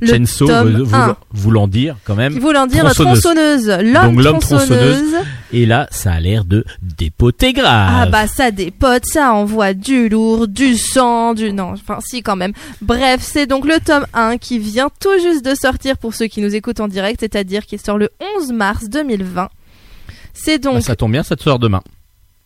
Le 0.00 0.06
Chainsaw 0.08 0.46
tome 0.46 0.72
vou- 0.78 0.84
vou- 0.86 0.94
1. 0.96 1.16
voulant 1.32 1.68
dire 1.68 1.96
quand 2.04 2.14
même. 2.14 2.38
Voulant 2.38 2.66
dire 2.66 2.84
Tronçonneuse. 2.94 3.20
tronçonneuse. 3.20 3.68
L'homme 3.92 4.14
Donc, 4.14 4.24
l'homme 4.24 4.38
tronçonneuse. 4.38 5.14
Et 5.52 5.66
là, 5.66 5.86
ça 5.90 6.12
a 6.12 6.20
l'air 6.20 6.46
de 6.46 6.64
dépoter 6.80 7.52
grave. 7.52 7.90
Ah 7.94 8.06
bah 8.06 8.26
ça 8.26 8.50
dépote, 8.50 9.02
ça 9.04 9.34
envoie 9.34 9.74
du 9.74 10.08
lourd, 10.08 10.48
du 10.48 10.78
sang, 10.78 11.34
du... 11.34 11.52
Non, 11.52 11.72
enfin 11.74 11.98
si 12.02 12.22
quand 12.22 12.36
même. 12.36 12.52
Bref, 12.80 13.20
c'est 13.20 13.44
donc 13.46 13.66
le 13.66 13.78
tome 13.84 14.06
1 14.14 14.38
qui 14.38 14.58
vient 14.58 14.88
tout 14.98 15.10
juste 15.22 15.44
de 15.44 15.54
sortir 15.54 15.98
pour 15.98 16.14
ceux 16.14 16.26
qui 16.26 16.40
nous 16.40 16.54
écoutent 16.54 16.80
en 16.80 16.88
direct, 16.88 17.20
c'est-à-dire 17.20 17.66
qu'il 17.66 17.78
sort 17.82 17.98
le 17.98 18.10
11 18.38 18.52
mars 18.52 18.88
2020. 18.88 19.48
C'est 20.34 20.58
donc... 20.58 20.74
Bah, 20.74 20.80
ça 20.80 20.96
tombe 20.96 21.12
bien, 21.12 21.22
ça 21.22 21.36
te 21.36 21.42
sort 21.42 21.58
demain. 21.58 21.82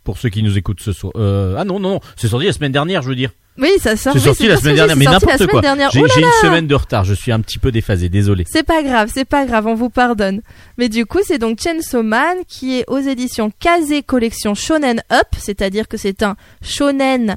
Pour 0.05 0.19
ceux 0.19 0.29
qui 0.29 0.43
nous 0.43 0.57
écoutent 0.57 0.81
ce 0.81 0.93
soir. 0.93 1.13
Euh, 1.17 1.57
ah 1.59 1.65
non, 1.65 1.81
non, 1.81 1.91
non, 1.91 2.01
c'est 2.17 2.29
sorti 2.29 2.47
la 2.47 2.53
semaine 2.53 2.73
dernière, 2.73 3.03
je 3.03 3.09
veux 3.09 3.17
dire. 3.17 3.31
Oui, 3.59 3.71
ça 3.81 3.97
sort. 3.97 4.13
C'est 4.13 4.19
oui, 4.19 4.25
sorti 4.25 4.47
la 4.47 4.57
semaine 4.57 4.77
dernière, 4.77 4.97
mais 4.97 5.07
n'importe 5.07 5.39
semaine 5.39 5.49
quoi. 5.49 5.63
J'ai 5.91 6.01
Oh 6.03 6.07
une 6.07 6.31
semaine 6.43 6.67
de 6.67 6.75
retard, 6.75 7.05
je 7.05 7.15
suis 7.15 7.33
un 7.33 7.41
petit 7.41 7.59
peu 7.59 7.73
déphasé, 7.73 8.09
désolé. 8.09 8.45
C'est 8.47 8.63
pas 8.63 8.83
grave, 8.83 9.11
c'est 9.13 9.25
pas 9.25 9.47
grave, 9.47 9.67
on 9.67 9.75
vous 9.75 9.89
pardonne. 9.89 10.43
Mais 10.79 10.89
du 10.89 11.07
coup, 11.07 11.21
c'est 11.25 11.39
donc 11.39 11.61
Chainsaw 11.61 12.03
Man 12.03 12.39
qui 12.47 12.79
est 12.79 12.85
aux 12.89 12.99
éditions 12.99 13.51
Kaze 13.59 13.93
Collection 14.07 14.55
Shonen 14.55 15.03
Up, 15.11 15.29
c'est-à-dire 15.39 15.89
que 15.89 15.97
c'est 15.97 16.23
un 16.23 16.37
shonen 16.63 17.37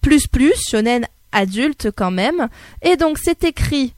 plus 0.00 0.26
plus, 0.26 0.54
shonen 0.70 1.06
adulte 1.32 1.90
quand 1.94 2.10
même. 2.10 2.48
Et 2.82 2.96
donc 2.96 3.18
c'est 3.22 3.44
écrit 3.44 3.92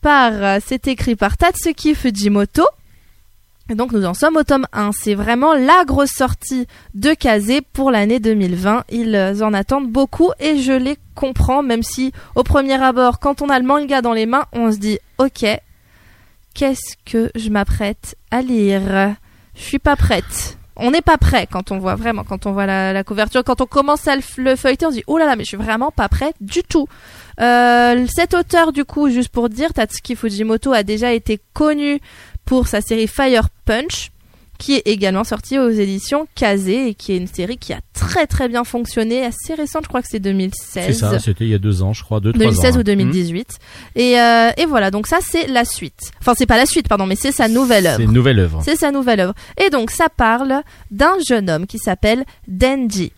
par 0.00 0.32
euh, 0.32 0.58
c'est 0.64 0.88
écrit 0.88 1.16
par 1.16 1.36
Tatsuki 1.36 1.94
Fujimoto. 1.94 2.64
Et 3.70 3.74
donc 3.74 3.92
nous 3.92 4.04
en 4.06 4.14
sommes 4.14 4.36
au 4.36 4.44
tome 4.44 4.66
1. 4.72 4.92
C'est 4.92 5.14
vraiment 5.14 5.54
la 5.54 5.84
grosse 5.84 6.12
sortie 6.12 6.66
de 6.94 7.12
Kaze 7.12 7.60
pour 7.72 7.90
l'année 7.90 8.18
2020. 8.18 8.84
Ils 8.90 9.14
euh, 9.14 9.40
en 9.42 9.52
attendent 9.52 9.90
beaucoup 9.90 10.30
et 10.40 10.58
je 10.58 10.72
les 10.72 10.96
comprends, 11.14 11.62
même 11.62 11.82
si 11.82 12.12
au 12.34 12.42
premier 12.42 12.82
abord, 12.82 13.18
quand 13.18 13.42
on 13.42 13.48
a 13.48 13.58
le 13.58 13.66
manga 13.66 14.02
dans 14.02 14.14
les 14.14 14.26
mains, 14.26 14.46
on 14.52 14.72
se 14.72 14.78
dit 14.78 14.98
ok, 15.18 15.44
qu'est-ce 16.54 16.96
que 17.04 17.30
je 17.34 17.50
m'apprête 17.50 18.16
à 18.30 18.42
lire? 18.42 19.16
Je 19.54 19.62
suis 19.62 19.78
pas 19.78 19.96
prête. 19.96 20.57
On 20.78 20.90
n'est 20.92 21.02
pas 21.02 21.18
prêt 21.18 21.48
quand 21.50 21.72
on 21.72 21.78
voit 21.78 21.96
vraiment, 21.96 22.24
quand 22.24 22.46
on 22.46 22.52
voit 22.52 22.66
la, 22.66 23.04
couverture, 23.04 23.42
quand 23.44 23.60
on 23.60 23.66
commence 23.66 24.06
à 24.06 24.14
le, 24.16 24.22
le 24.38 24.56
feuilleter, 24.56 24.86
on 24.86 24.90
se 24.90 24.96
dit 24.96 25.04
oh 25.06 25.18
là 25.18 25.26
là, 25.26 25.34
mais 25.34 25.42
je 25.42 25.48
suis 25.48 25.56
vraiment 25.56 25.90
pas 25.90 26.08
prête 26.08 26.36
du 26.40 26.62
tout. 26.62 26.86
Euh, 27.40 28.06
cet 28.08 28.34
auteur, 28.34 28.72
du 28.72 28.84
coup, 28.84 29.08
juste 29.10 29.30
pour 29.30 29.48
dire, 29.48 29.72
Tatsuki 29.72 30.16
Fujimoto 30.16 30.72
a 30.72 30.82
déjà 30.82 31.12
été 31.12 31.40
connu 31.52 32.00
pour 32.44 32.66
sa 32.68 32.80
série 32.80 33.08
Fire 33.08 33.48
Punch, 33.64 34.10
qui 34.58 34.74
est 34.74 34.82
également 34.86 35.24
sortie 35.24 35.58
aux 35.58 35.70
éditions 35.70 36.26
Kaze 36.34 36.68
et 36.68 36.94
qui 36.94 37.12
est 37.12 37.16
une 37.16 37.26
série 37.28 37.56
qui 37.58 37.72
a 37.72 37.80
très 37.94 38.26
très 38.26 38.48
bien 38.48 38.64
fonctionné, 38.64 39.24
assez 39.24 39.54
récente, 39.54 39.84
je 39.84 39.88
crois 39.88 40.02
que 40.02 40.08
c'est 40.10 40.18
2016. 40.18 40.84
C'est 40.86 40.92
ça, 40.92 41.18
c'était 41.18 41.44
il 41.44 41.50
y 41.50 41.54
a 41.54 41.58
deux 41.58 41.82
ans, 41.82 41.92
je 41.92 42.02
crois, 42.02 42.20
deux, 42.20 42.32
trois 42.32 42.44
ans. 42.44 42.50
2016 42.50 42.76
hein. 42.76 42.80
ou 42.80 42.82
2018. 42.82 43.58
Et, 43.96 44.20
euh, 44.20 44.50
et 44.56 44.66
voilà, 44.66 44.90
donc 44.90 45.06
ça 45.06 45.18
c'est 45.22 45.46
la 45.46 45.64
suite. 45.64 46.10
Enfin 46.20 46.34
c'est 46.36 46.46
pas 46.46 46.56
la 46.56 46.66
suite, 46.66 46.88
pardon, 46.88 47.06
mais 47.06 47.16
c'est 47.16 47.32
sa 47.32 47.48
nouvelle 47.48 47.84
Hmm. 47.84 47.86
œuvre. 47.86 47.96
C'est 47.98 48.04
une 48.04 48.12
nouvelle 48.12 48.38
œuvre. 48.40 48.62
C'est 48.64 48.76
sa 48.76 48.90
nouvelle 48.90 49.20
œuvre. 49.20 49.34
Et 49.64 49.70
donc 49.70 49.90
ça 49.90 50.08
parle 50.08 50.62
d'un 50.90 51.14
jeune 51.28 51.48
homme 51.48 51.66
qui 51.66 51.78
s'appelle 51.78 52.24
Denji. 52.48 53.12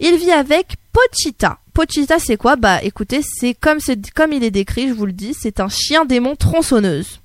Il 0.00 0.16
vit 0.18 0.30
avec 0.32 0.74
Pochita. 0.92 1.58
Pochita 1.72 2.18
c'est 2.18 2.36
quoi? 2.36 2.56
Bah 2.56 2.82
écoutez, 2.82 3.20
c'est 3.22 3.54
comme, 3.54 3.80
c'est 3.80 4.10
comme 4.10 4.32
il 4.32 4.44
est 4.44 4.50
décrit, 4.50 4.88
je 4.88 4.92
vous 4.92 5.06
le 5.06 5.12
dis, 5.12 5.32
c'est 5.32 5.60
un 5.60 5.68
chien 5.68 6.04
démon 6.04 6.36
tronçonneuse. 6.36 7.20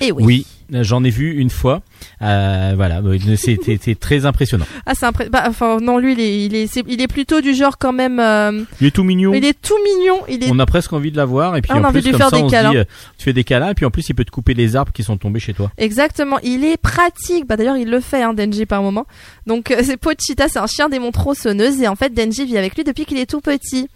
Et 0.00 0.12
oui. 0.12 0.22
Oui, 0.24 0.46
j'en 0.82 1.02
ai 1.04 1.10
vu 1.10 1.34
une 1.36 1.50
fois. 1.50 1.82
Euh, 2.22 2.72
voilà, 2.76 3.00
c'était 3.36 3.94
très 3.94 4.24
impressionnant. 4.26 4.64
Ah 4.86 4.94
c'est 4.94 5.06
impré- 5.06 5.28
bah, 5.28 5.44
enfin 5.48 5.78
non 5.80 5.98
lui 5.98 6.12
il 6.12 6.20
est, 6.20 6.44
il 6.46 6.54
est, 6.54 6.66
c'est- 6.66 6.84
il 6.86 7.00
est 7.00 7.08
plutôt 7.08 7.40
du 7.40 7.52
genre 7.54 7.78
quand 7.78 7.92
même. 7.92 8.20
euh, 8.20 8.62
Il 8.80 8.86
est 8.86 8.90
tout 8.92 9.02
mignon. 9.04 9.32
il 9.34 9.44
est 9.44 9.60
tout 9.60 9.74
mignon. 9.84 10.20
Il 10.28 10.44
est 10.44 10.50
On 10.50 10.58
a 10.58 10.66
presque 10.66 10.92
envie 10.92 11.10
de 11.10 11.16
la 11.16 11.24
voir 11.24 11.56
et 11.56 11.62
puis 11.62 11.70
Ah, 11.74 11.78
on 11.78 11.80
en 11.80 11.84
a 11.84 11.88
envie 11.88 12.00
plus 12.00 12.02
de 12.02 12.06
lui 12.06 12.12
comme 12.12 12.20
faire 12.20 12.30
ça 12.30 12.36
des 12.36 12.42
on 12.42 12.48
se 12.48 12.52
câlins. 12.54 12.70
dit 12.70 12.76
euh, 12.76 12.84
tu 13.18 13.24
fais 13.24 13.32
des 13.32 13.44
câlins 13.44 13.70
et 13.70 13.74
puis 13.74 13.84
en 13.86 13.90
plus 13.90 14.08
il 14.08 14.14
peut 14.14 14.24
te 14.24 14.30
couper 14.30 14.54
les 14.54 14.76
arbres 14.76 14.92
qui 14.92 15.02
sont 15.02 15.16
tombés 15.16 15.40
chez 15.40 15.52
toi. 15.54 15.70
Exactement, 15.78 16.38
il 16.42 16.64
est 16.64 16.76
pratique. 16.76 17.46
Bah 17.46 17.56
d'ailleurs, 17.56 17.76
il 17.76 17.90
le 17.90 18.00
fait, 18.00 18.22
hein, 18.22 18.34
Denji 18.34 18.66
par 18.66 18.82
moment. 18.82 19.06
Donc 19.46 19.70
euh, 19.70 19.80
c'est 19.82 19.96
Pochita, 19.96 20.48
c'est 20.48 20.58
un 20.60 20.66
chien 20.66 20.88
démon 20.88 21.10
tronçonneuse 21.10 21.80
et 21.82 21.88
en 21.88 21.96
fait 21.96 22.14
Denji 22.14 22.44
vit 22.44 22.56
avec 22.58 22.76
lui 22.76 22.84
depuis 22.84 23.04
qu'il 23.04 23.18
est 23.18 23.26
tout 23.26 23.40
petit. 23.40 23.88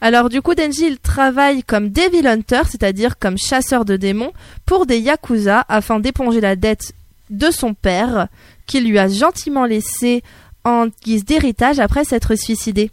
Alors 0.00 0.30
du 0.30 0.40
coup, 0.40 0.54
Denji 0.54 0.86
il 0.86 0.98
travaille 0.98 1.62
comme 1.62 1.90
Devil 1.90 2.26
Hunter, 2.26 2.62
c'est-à-dire 2.66 3.18
comme 3.18 3.36
chasseur 3.36 3.84
de 3.84 3.96
démons 3.96 4.32
pour 4.64 4.86
des 4.86 4.98
yakuza 4.98 5.66
afin 5.68 6.00
d'éponger 6.00 6.40
la 6.40 6.56
dette 6.56 6.92
de 7.30 7.50
son 7.50 7.74
père 7.74 8.28
qu'il 8.66 8.88
lui 8.88 8.98
a 8.98 9.08
gentiment 9.08 9.64
laissé 9.64 10.22
en 10.64 10.86
guise 11.04 11.24
d'héritage 11.24 11.78
après 11.80 12.04
s'être 12.04 12.34
suicidé. 12.34 12.90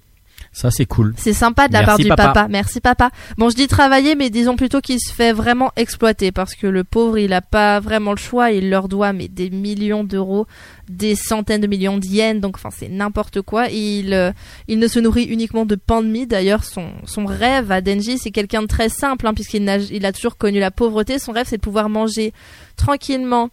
Ça 0.54 0.72
c'est 0.72 0.86
cool. 0.86 1.14
C'est 1.18 1.34
sympa 1.34 1.68
de 1.68 1.74
la 1.74 1.82
Merci, 1.82 1.88
part 1.88 1.98
du 1.98 2.08
papa. 2.08 2.24
papa. 2.34 2.48
Merci 2.50 2.80
papa. 2.80 3.10
Bon, 3.38 3.50
je 3.50 3.56
dis 3.56 3.68
travailler, 3.68 4.16
mais 4.16 4.32
disons 4.32 4.56
plutôt 4.56 4.82
qu'il 4.82 5.00
se 5.00 5.14
fait 5.14 5.32
vraiment 5.32 5.72
exploiter 5.76 6.32
parce 6.32 6.56
que 6.56 6.66
le 6.66 6.84
pauvre, 6.84 7.20
il 7.20 7.32
a 7.34 7.42
pas 7.42 7.80
vraiment 7.80 8.12
le 8.12 8.18
choix. 8.18 8.52
Il 8.52 8.70
leur 8.72 8.88
doit 8.88 9.14
mais 9.14 9.28
des 9.28 9.52
millions 9.52 10.04
d'euros, 10.04 10.48
des 10.90 11.14
centaines 11.16 11.62
de 11.62 11.68
millions 11.68 11.98
de 11.98 12.06
yens. 12.08 12.40
Donc, 12.42 12.56
enfin, 12.56 12.70
c'est 12.76 12.88
n'importe 12.90 13.42
quoi. 13.42 13.70
Et 13.70 14.00
il, 14.00 14.14
euh, 14.14 14.32
il 14.68 14.80
ne 14.80 14.88
se 14.88 15.00
nourrit 15.00 15.26
uniquement 15.26 15.66
de 15.66 15.76
pain 15.76 16.02
de 16.02 16.08
mie. 16.08 16.26
D'ailleurs, 16.26 16.64
son, 16.64 16.90
son 17.06 17.26
rêve 17.26 17.72
à 17.72 17.82
Denji, 17.82 18.18
c'est 18.18 18.32
quelqu'un 18.32 18.64
de 18.64 18.68
très 18.68 18.90
simple, 18.90 19.28
hein, 19.28 19.36
puisqu'il 19.36 19.64
n'a- 19.64 19.78
il 19.78 20.06
a 20.08 20.12
toujours 20.12 20.38
connu 20.38 20.60
la 20.60 20.72
pauvreté. 20.72 21.20
Son 21.20 21.34
rêve, 21.34 21.46
c'est 21.48 21.58
de 21.58 21.62
pouvoir 21.62 21.88
manger 21.90 22.34
tranquillement 22.78 23.50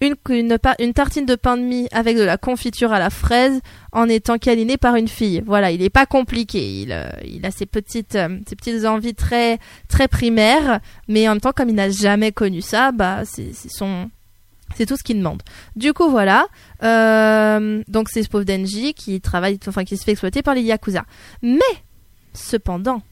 une, 0.00 0.14
une, 0.28 0.58
une 0.78 0.92
tartine 0.92 1.26
de 1.26 1.34
pain 1.34 1.56
de 1.56 1.62
mie 1.62 1.88
avec 1.92 2.16
de 2.16 2.22
la 2.22 2.36
confiture 2.36 2.92
à 2.92 2.98
la 2.98 3.10
fraise 3.10 3.60
en 3.92 4.08
étant 4.08 4.38
câliné 4.38 4.76
par 4.76 4.96
une 4.96 5.08
fille. 5.08 5.42
Voilà, 5.46 5.70
il 5.70 5.82
est 5.82 5.90
pas 5.90 6.06
compliqué. 6.06 6.82
Il, 6.82 6.92
euh, 6.92 7.08
il 7.24 7.44
a 7.46 7.50
ses 7.50 7.66
petites, 7.66 8.16
euh, 8.16 8.38
ses 8.48 8.56
petites 8.56 8.84
envies 8.84 9.14
très, 9.14 9.58
très 9.88 10.08
primaires, 10.08 10.80
mais 11.08 11.28
en 11.28 11.32
même 11.32 11.40
temps, 11.40 11.52
comme 11.52 11.68
il 11.68 11.74
n'a 11.74 11.90
jamais 11.90 12.32
connu 12.32 12.60
ça, 12.60 12.92
bah, 12.92 13.22
c'est 13.24 13.52
c'est 13.52 13.70
son, 13.70 14.10
c'est 14.76 14.86
tout 14.86 14.96
ce 14.96 15.02
qu'il 15.02 15.18
demande. 15.18 15.42
Du 15.76 15.92
coup, 15.92 16.10
voilà. 16.10 16.46
Euh, 16.82 17.82
donc, 17.88 18.08
c'est 18.08 18.22
ce 18.22 18.28
pauvre 18.28 18.44
Denji 18.44 18.94
qui 18.94 19.20
travaille, 19.20 19.58
enfin, 19.66 19.84
qui 19.84 19.96
se 19.96 20.04
fait 20.04 20.12
exploiter 20.12 20.42
par 20.42 20.54
les 20.54 20.62
yakuza. 20.62 21.04
Mais, 21.42 21.60
cependant, 22.32 23.02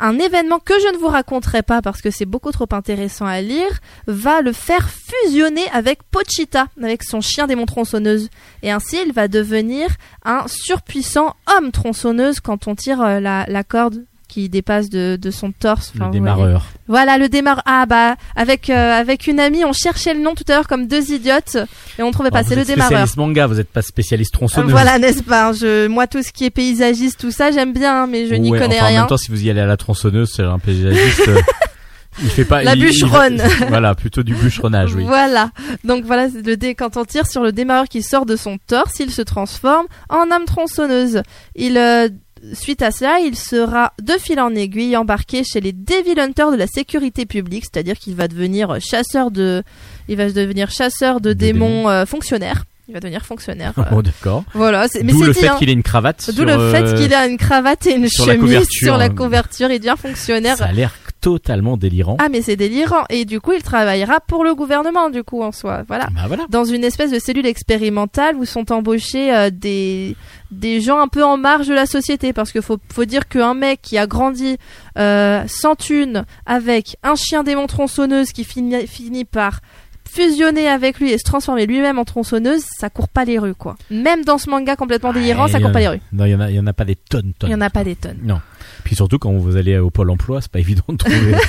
un 0.00 0.18
événement 0.18 0.58
que 0.58 0.78
je 0.78 0.92
ne 0.92 0.98
vous 0.98 1.08
raconterai 1.08 1.62
pas 1.62 1.82
parce 1.82 2.00
que 2.00 2.10
c'est 2.10 2.24
beaucoup 2.24 2.52
trop 2.52 2.68
intéressant 2.70 3.26
à 3.26 3.40
lire 3.40 3.80
va 4.06 4.40
le 4.40 4.52
faire 4.52 4.88
fusionner 4.88 5.68
avec 5.72 6.02
Pochita, 6.04 6.66
avec 6.82 7.02
son 7.02 7.20
chien 7.20 7.46
démon 7.46 7.66
tronçonneuse. 7.66 8.28
Et 8.62 8.70
ainsi, 8.70 8.98
il 9.04 9.12
va 9.12 9.28
devenir 9.28 9.88
un 10.24 10.44
surpuissant 10.46 11.34
homme 11.56 11.72
tronçonneuse 11.72 12.40
quand 12.40 12.68
on 12.68 12.74
tire 12.74 13.02
euh, 13.02 13.20
la, 13.20 13.44
la 13.48 13.64
corde 13.64 14.04
qui 14.38 14.48
dépasse 14.48 14.88
de, 14.88 15.16
de 15.20 15.30
son 15.32 15.50
torse. 15.50 15.90
Enfin, 15.94 16.04
le 16.04 16.06
vous 16.06 16.12
démarreur. 16.12 16.66
Voilà, 16.86 17.18
le 17.18 17.28
démarreur. 17.28 17.62
Ah 17.66 17.86
bah, 17.86 18.14
avec, 18.36 18.70
euh, 18.70 18.92
avec 19.00 19.26
une 19.26 19.40
amie, 19.40 19.64
on 19.64 19.72
cherchait 19.72 20.14
le 20.14 20.20
nom 20.20 20.34
tout 20.36 20.44
à 20.48 20.52
l'heure 20.52 20.68
comme 20.68 20.86
deux 20.86 21.10
idiotes 21.12 21.56
et 21.98 22.02
on 22.04 22.10
trouvait 22.12 22.30
pas. 22.30 22.38
Alors, 22.38 22.48
C'est 22.48 22.54
vous 22.54 22.60
le 22.60 22.66
démarreur. 22.66 22.86
spécialiste 22.90 23.16
manga, 23.16 23.46
vous 23.48 23.54
n'êtes 23.54 23.68
pas 23.72 23.82
spécialiste 23.82 24.32
Euh, 24.34 24.38
tronçonneuse. 24.38 24.70
voilà, 24.70 24.98
n'est-ce 25.00 25.22
pas 25.24 25.52
je, 25.52 25.88
Moi, 25.88 26.06
tout 26.06 26.22
ce 26.22 26.30
qui 26.32 26.44
est 26.44 26.50
paysagiste, 26.50 27.18
tout 27.18 27.32
ça, 27.32 27.50
j'aime 27.50 27.72
bien, 27.72 28.04
hein, 28.04 28.06
mais 28.06 28.26
je 28.28 28.34
n'y 28.34 28.50
connais 28.50 28.76
enfin, 28.76 28.84
En 28.84 28.88
rien. 28.88 29.00
même 29.00 29.08
temps, 29.08 29.16
si 29.16 29.30
vous 29.32 29.44
y 29.44 29.50
allez 29.50 29.60
à 29.60 29.66
la 29.66 29.76
tronçonneuse, 29.76 30.30
c'est 30.34 30.44
un 30.44 30.58
paysagiste. 30.60 31.26
euh, 31.28 31.40
il 32.22 32.30
fait 32.30 32.44
pas. 32.44 32.62
La 32.62 32.74
il- 32.74 32.78
il- 32.80 32.86
bûcheronne. 32.86 33.42
voilà, 33.68 33.94
plutôt 33.94 34.22
du 34.22 34.34
bûcheronnage, 34.34 34.94
oui. 34.94 35.04
Voilà. 35.04 35.50
Donc 35.84 36.04
voilà, 36.04 36.28
le 36.28 36.56
dé 36.56 36.74
quand 36.74 36.96
on 36.96 37.04
tire 37.04 37.26
sur 37.26 37.42
le 37.42 37.50
démarreur 37.52 37.86
qui 37.88 38.02
sort 38.02 38.24
de 38.26 38.36
son 38.36 38.58
torse, 38.66 38.98
il 39.00 39.10
se 39.10 39.22
transforme 39.22 39.86
en 40.08 40.30
âme 40.30 40.44
tronçonneuse. 40.46 41.22
Il 41.56 41.76
euh, 41.76 42.08
Suite 42.52 42.82
à 42.82 42.90
cela, 42.90 43.18
il 43.20 43.36
sera 43.36 43.92
de 44.02 44.12
fil 44.18 44.40
en 44.40 44.54
aiguille 44.54 44.96
embarqué 44.96 45.42
chez 45.44 45.60
les 45.60 45.72
Devil 45.72 46.18
Hunters 46.18 46.50
de 46.52 46.56
la 46.56 46.66
sécurité 46.66 47.26
publique, 47.26 47.64
c'est-à-dire 47.70 47.98
qu'il 47.98 48.14
va 48.14 48.28
devenir 48.28 48.78
chasseur 48.80 49.30
de, 49.30 49.62
il 50.08 50.16
va 50.16 50.30
devenir 50.30 50.70
chasseur 50.70 51.20
de 51.20 51.30
De 51.30 51.32
démons 51.34 51.88
euh, 51.88 52.06
fonctionnaire. 52.06 52.64
Il 52.88 52.94
va 52.94 53.00
devenir 53.00 53.24
fonctionnaire. 53.26 53.72
euh, 53.78 53.82
Bon, 53.90 54.00
d'accord. 54.00 54.44
voilà, 54.54 54.88
c'est- 54.88 55.02
mais 55.02 55.12
D'où 55.12 55.20
c'est 55.20 55.26
le 55.26 55.32
dit, 55.34 55.40
fait 55.40 55.48
hein. 55.48 55.56
qu'il 55.58 55.68
ait 55.68 55.74
une 55.74 55.82
cravate. 55.82 56.24
D'où 56.28 56.36
sur, 56.36 56.44
le 56.46 56.70
fait 56.70 56.82
euh, 56.82 56.96
qu'il 56.96 57.12
a 57.12 57.26
une 57.26 57.36
cravate 57.36 57.86
et 57.86 57.94
une 57.94 58.08
sur 58.08 58.26
la 58.26 58.32
chemise 58.34 58.46
couverture, 58.46 58.86
sur 58.88 58.96
la 58.96 59.04
hein. 59.04 59.10
couverture. 59.10 59.70
Il 59.70 59.78
devient 59.78 59.96
fonctionnaire. 60.00 60.56
Ça 60.56 60.66
a 60.66 60.72
l'air 60.72 60.94
totalement 61.20 61.76
délirant. 61.76 62.16
Ah 62.20 62.28
mais 62.30 62.42
c'est 62.42 62.56
délirant. 62.56 63.04
Et 63.10 63.24
du 63.24 63.40
coup, 63.40 63.52
il 63.52 63.62
travaillera 63.62 64.20
pour 64.20 64.44
le 64.44 64.54
gouvernement 64.54 65.10
du 65.10 65.24
coup 65.24 65.42
en 65.42 65.52
soi. 65.52 65.82
Voilà. 65.88 66.08
Bah 66.14 66.22
voilà. 66.26 66.46
Dans 66.48 66.64
une 66.64 66.84
espèce 66.84 67.10
de 67.10 67.18
cellule 67.18 67.46
expérimentale 67.46 68.36
où 68.36 68.44
sont 68.44 68.70
embauchés 68.72 69.34
euh, 69.34 69.50
des 69.50 70.16
des 70.50 70.80
gens 70.80 70.98
un 70.98 71.08
peu 71.08 71.24
en 71.24 71.36
marge 71.36 71.66
de 71.66 71.74
la 71.74 71.86
société 71.86 72.32
parce 72.32 72.52
qu'il 72.52 72.62
faut 72.62 72.78
faut 72.92 73.04
dire 73.04 73.28
qu'un 73.28 73.54
mec 73.54 73.80
qui 73.82 73.98
a 73.98 74.06
grandi 74.06 74.56
euh, 74.98 75.42
sans 75.46 75.74
thune 75.74 76.24
avec 76.46 76.96
un 77.02 77.16
chien 77.16 77.42
démon 77.42 77.66
tronçonneuse 77.66 78.32
qui 78.32 78.44
finit 78.44 78.86
finit 78.86 79.24
par 79.24 79.60
fusionner 80.08 80.68
avec 80.68 80.98
lui 80.98 81.10
et 81.12 81.18
se 81.18 81.24
transformer 81.24 81.66
lui-même 81.66 81.98
en 81.98 82.04
tronçonneuse, 82.04 82.62
ça 82.78 82.90
court 82.90 83.08
pas 83.08 83.24
les 83.24 83.38
rues, 83.38 83.54
quoi. 83.54 83.76
Même 83.90 84.24
dans 84.24 84.38
ce 84.38 84.48
manga 84.48 84.74
complètement 84.74 85.12
délirant, 85.12 85.48
ça 85.48 85.60
court 85.60 85.72
pas 85.72 85.80
les 85.80 85.88
rues. 85.88 86.00
Non, 86.12 86.24
il 86.24 86.30
y 86.30 86.34
en 86.34 86.40
a, 86.40 86.50
il 86.50 86.56
y 86.56 86.60
en 86.60 86.66
a 86.66 86.72
pas 86.72 86.84
des 86.84 86.96
tonnes, 86.96 87.32
tonnes. 87.38 87.50
Il 87.50 87.52
y 87.52 87.54
en 87.54 87.60
a 87.60 87.70
pas 87.70 87.84
des 87.84 87.94
tonnes. 87.94 88.18
Non. 88.22 88.40
Puis 88.84 88.96
surtout 88.96 89.18
quand 89.18 89.32
vous 89.32 89.56
allez 89.56 89.78
au 89.78 89.90
pôle 89.90 90.10
emploi, 90.10 90.40
c'est 90.40 90.50
pas 90.50 90.60
évident 90.60 90.84
de 90.88 90.96
trouver. 90.96 91.34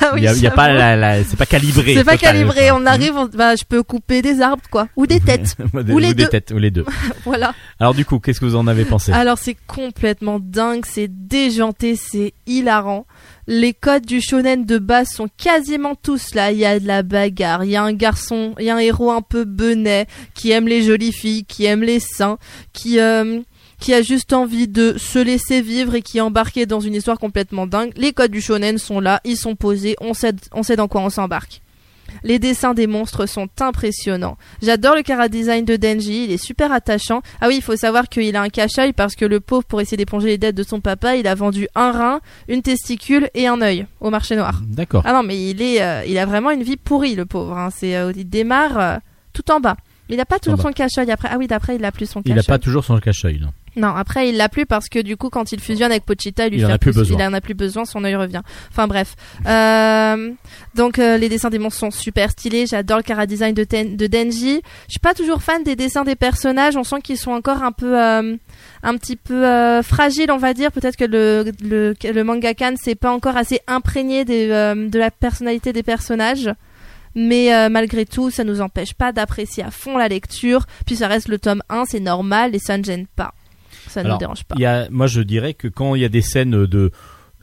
Ah 0.00 0.12
il 0.16 0.22
y 0.22 0.28
a, 0.28 0.32
il 0.32 0.40
y 0.42 0.46
a 0.46 0.50
pas 0.52 0.72
la, 0.72 0.96
la- 0.96 1.24
c'est 1.24 1.36
pas 1.36 1.44
calibré. 1.46 1.94
C'est 1.94 2.04
pas 2.04 2.16
calibré, 2.16 2.70
on 2.70 2.86
arrive, 2.86 3.14
on- 3.16 3.26
bah, 3.26 3.56
je 3.56 3.64
peux 3.68 3.82
couper 3.82 4.22
des 4.22 4.40
arbres, 4.40 4.62
quoi. 4.70 4.88
Ou 4.96 5.06
des 5.06 5.20
têtes. 5.20 5.56
Des- 5.74 5.92
Ou 5.92 5.98
les 5.98 6.14
des 6.14 6.24
deux. 6.24 6.28
têtes, 6.28 6.52
ou 6.54 6.58
les 6.58 6.70
deux. 6.70 6.84
voilà. 7.24 7.54
Alors 7.80 7.92
du 7.94 8.04
coup, 8.04 8.18
qu'est-ce 8.20 8.40
que 8.40 8.44
vous 8.46 8.56
en 8.56 8.66
avez 8.66 8.84
pensé? 8.84 9.12
Alors 9.12 9.36
c'est 9.38 9.56
complètement 9.66 10.38
dingue, 10.40 10.84
c'est 10.86 11.08
déjanté, 11.08 11.96
c'est 11.96 12.32
hilarant. 12.46 13.06
Les 13.46 13.74
codes 13.74 14.06
du 14.06 14.20
shonen 14.20 14.64
de 14.64 14.78
base 14.78 15.08
sont 15.08 15.28
quasiment 15.36 15.94
tous 15.94 16.34
là. 16.34 16.52
Il 16.52 16.58
y 16.58 16.64
a 16.64 16.78
de 16.78 16.86
la 16.86 17.02
bagarre, 17.02 17.64
il 17.64 17.70
y 17.70 17.76
a 17.76 17.82
un 17.82 17.92
garçon, 17.92 18.54
il 18.58 18.66
y 18.66 18.70
a 18.70 18.76
un 18.76 18.78
héros 18.78 19.10
un 19.10 19.22
peu 19.22 19.44
benet 19.44 20.06
qui 20.34 20.52
aime 20.52 20.68
les 20.68 20.82
jolies 20.82 21.12
filles, 21.12 21.44
qui 21.44 21.64
aime 21.64 21.82
les 21.82 22.00
seins, 22.00 22.38
qui 22.72 23.00
euh, 23.00 23.40
qui 23.78 23.94
a 23.94 24.02
juste 24.02 24.32
envie 24.32 24.68
de 24.68 24.96
se 24.98 25.18
laisser 25.18 25.60
vivre 25.62 25.94
et 25.94 26.02
qui 26.02 26.18
est 26.18 26.22
embarqué 26.22 26.66
dans 26.66 26.80
une 26.80 26.94
histoire 26.94 27.18
complètement 27.18 27.66
dingue. 27.66 27.92
Les 27.96 28.12
codes 28.12 28.30
du 28.32 28.40
shonen 28.40 28.78
sont 28.78 29.00
là, 29.00 29.20
ils 29.24 29.36
sont 29.36 29.54
posés, 29.54 29.96
on 30.00 30.14
sait 30.14 30.32
on 30.52 30.62
sait 30.62 30.76
dans 30.76 30.88
quoi 30.88 31.00
on 31.02 31.10
s'embarque. 31.10 31.62
Les 32.24 32.38
dessins 32.38 32.72
des 32.72 32.86
monstres 32.86 33.26
sont 33.26 33.48
impressionnants. 33.60 34.38
J'adore 34.62 34.96
le 34.96 35.02
cara 35.02 35.28
design 35.28 35.66
de 35.66 35.76
Denji, 35.76 36.24
il 36.24 36.32
est 36.32 36.42
super 36.42 36.72
attachant. 36.72 37.20
Ah 37.42 37.48
oui, 37.48 37.56
il 37.56 37.62
faut 37.62 37.76
savoir 37.76 38.08
qu'il 38.08 38.34
a 38.34 38.40
un 38.40 38.48
cache-œil 38.48 38.94
parce 38.94 39.14
que 39.14 39.26
le 39.26 39.40
pauvre, 39.40 39.64
pour 39.64 39.80
essayer 39.82 39.98
d'éponger 39.98 40.28
les 40.28 40.38
dettes 40.38 40.54
de 40.56 40.62
son 40.62 40.80
papa, 40.80 41.16
il 41.16 41.26
a 41.26 41.34
vendu 41.34 41.68
un 41.74 41.92
rein, 41.92 42.20
une 42.48 42.62
testicule 42.62 43.28
et 43.34 43.46
un 43.46 43.60
œil 43.60 43.86
au 44.00 44.08
marché 44.08 44.36
noir. 44.36 44.62
D'accord. 44.66 45.02
Ah 45.04 45.12
non, 45.12 45.22
mais 45.22 45.50
il 45.50 45.60
est, 45.60 45.82
euh, 45.82 46.02
il 46.06 46.16
a 46.18 46.24
vraiment 46.24 46.50
une 46.50 46.62
vie 46.62 46.78
pourrie, 46.78 47.14
le 47.14 47.26
pauvre. 47.26 47.56
hein. 47.58 47.68
C'est, 47.76 47.94
euh, 47.94 48.10
il 48.16 48.28
démarre 48.28 48.78
euh, 48.80 48.96
tout 49.34 49.48
en 49.50 49.60
bas. 49.60 49.76
Mais 50.08 50.14
il 50.14 50.20
a 50.20 50.24
pas 50.24 50.38
toujours 50.38 50.62
son 50.62 50.72
cache-œil 50.72 51.10
après. 51.10 51.28
Ah 51.30 51.36
oui, 51.38 51.46
d'après, 51.46 51.76
il 51.76 51.84
a 51.84 51.92
plus 51.92 52.06
son 52.06 52.20
Il 52.20 52.30
cache-œil. 52.34 52.38
a 52.40 52.42
pas 52.44 52.58
toujours 52.58 52.84
son 52.86 52.98
cache-œil. 52.98 53.38
non. 53.40 53.50
Non, 53.78 53.88
après 53.94 54.28
il 54.28 54.36
l'a 54.36 54.48
plus 54.48 54.66
parce 54.66 54.88
que 54.88 54.98
du 54.98 55.16
coup 55.16 55.30
quand 55.30 55.52
il 55.52 55.60
fusionne 55.60 55.90
avec 55.90 56.04
Pochita, 56.04 56.46
il 56.46 56.52
lui 56.52 56.58
Il 56.58 56.64
en 56.64 56.68
fait 56.68 56.74
a 56.74 56.78
plus 56.78 56.92
besoin. 56.92 57.16
il 57.18 57.22
en 57.24 57.32
a 57.32 57.40
plus 57.40 57.54
besoin, 57.54 57.84
son 57.84 58.04
œil 58.04 58.16
revient. 58.16 58.42
Enfin 58.70 58.86
bref. 58.88 59.14
Euh, 59.46 60.32
donc 60.74 60.98
euh, 60.98 61.16
les 61.16 61.28
dessins 61.28 61.50
des 61.50 61.58
monstres 61.58 61.80
sont 61.80 61.90
super 61.90 62.30
stylés, 62.30 62.66
j'adore 62.66 62.98
le 62.98 63.02
cara 63.02 63.26
design 63.26 63.54
de, 63.54 63.64
Ten- 63.64 63.96
de 63.96 64.06
Denji. 64.06 64.60
Je 64.86 64.92
suis 64.92 65.00
pas 65.00 65.14
toujours 65.14 65.42
fan 65.42 65.62
des 65.62 65.76
dessins 65.76 66.04
des 66.04 66.16
personnages, 66.16 66.76
on 66.76 66.84
sent 66.84 67.00
qu'ils 67.02 67.18
sont 67.18 67.30
encore 67.32 67.62
un 67.62 67.72
peu 67.72 67.98
euh, 68.00 68.36
un 68.82 68.96
petit 68.96 69.16
peu 69.16 69.82
fragiles, 69.82 70.30
on 70.30 70.38
va 70.38 70.54
dire. 70.54 70.72
Peut-être 70.72 70.96
que 70.96 71.04
le 71.04 71.52
le, 71.62 71.94
le 72.04 72.24
mangaka 72.24 72.70
ne 72.70 72.76
s'est 72.76 72.94
pas 72.94 73.10
encore 73.12 73.36
assez 73.36 73.60
imprégné 73.66 74.24
des, 74.24 74.48
de 74.48 74.98
la 74.98 75.10
personnalité 75.10 75.72
des 75.72 75.82
personnages. 75.82 76.50
Mais 77.14 77.52
euh, 77.54 77.68
malgré 77.68 78.04
tout, 78.04 78.30
ça 78.30 78.44
nous 78.44 78.60
empêche 78.60 78.94
pas 78.94 79.12
d'apprécier 79.12 79.64
à 79.64 79.70
fond 79.70 79.96
la 79.96 80.08
lecture. 80.08 80.66
Puis 80.86 80.96
ça 80.96 81.08
reste 81.08 81.28
le 81.28 81.38
tome 81.38 81.62
1, 81.68 81.84
c'est 81.88 82.00
normal 82.00 82.54
et 82.54 82.58
ça 82.58 82.76
ne 82.78 82.84
gêne 82.84 83.06
pas. 83.16 83.32
Ça 83.88 84.00
ne 84.02 84.06
Alors, 84.06 84.16
nous 84.16 84.20
dérange 84.20 84.44
pas. 84.44 84.54
Il 84.58 84.62
y 84.62 84.66
a, 84.66 84.88
moi, 84.90 85.06
je 85.06 85.20
dirais 85.20 85.54
que 85.54 85.68
quand 85.68 85.94
il 85.94 86.02
y 86.02 86.04
a 86.04 86.08
des 86.08 86.22
scènes 86.22 86.66
de 86.66 86.90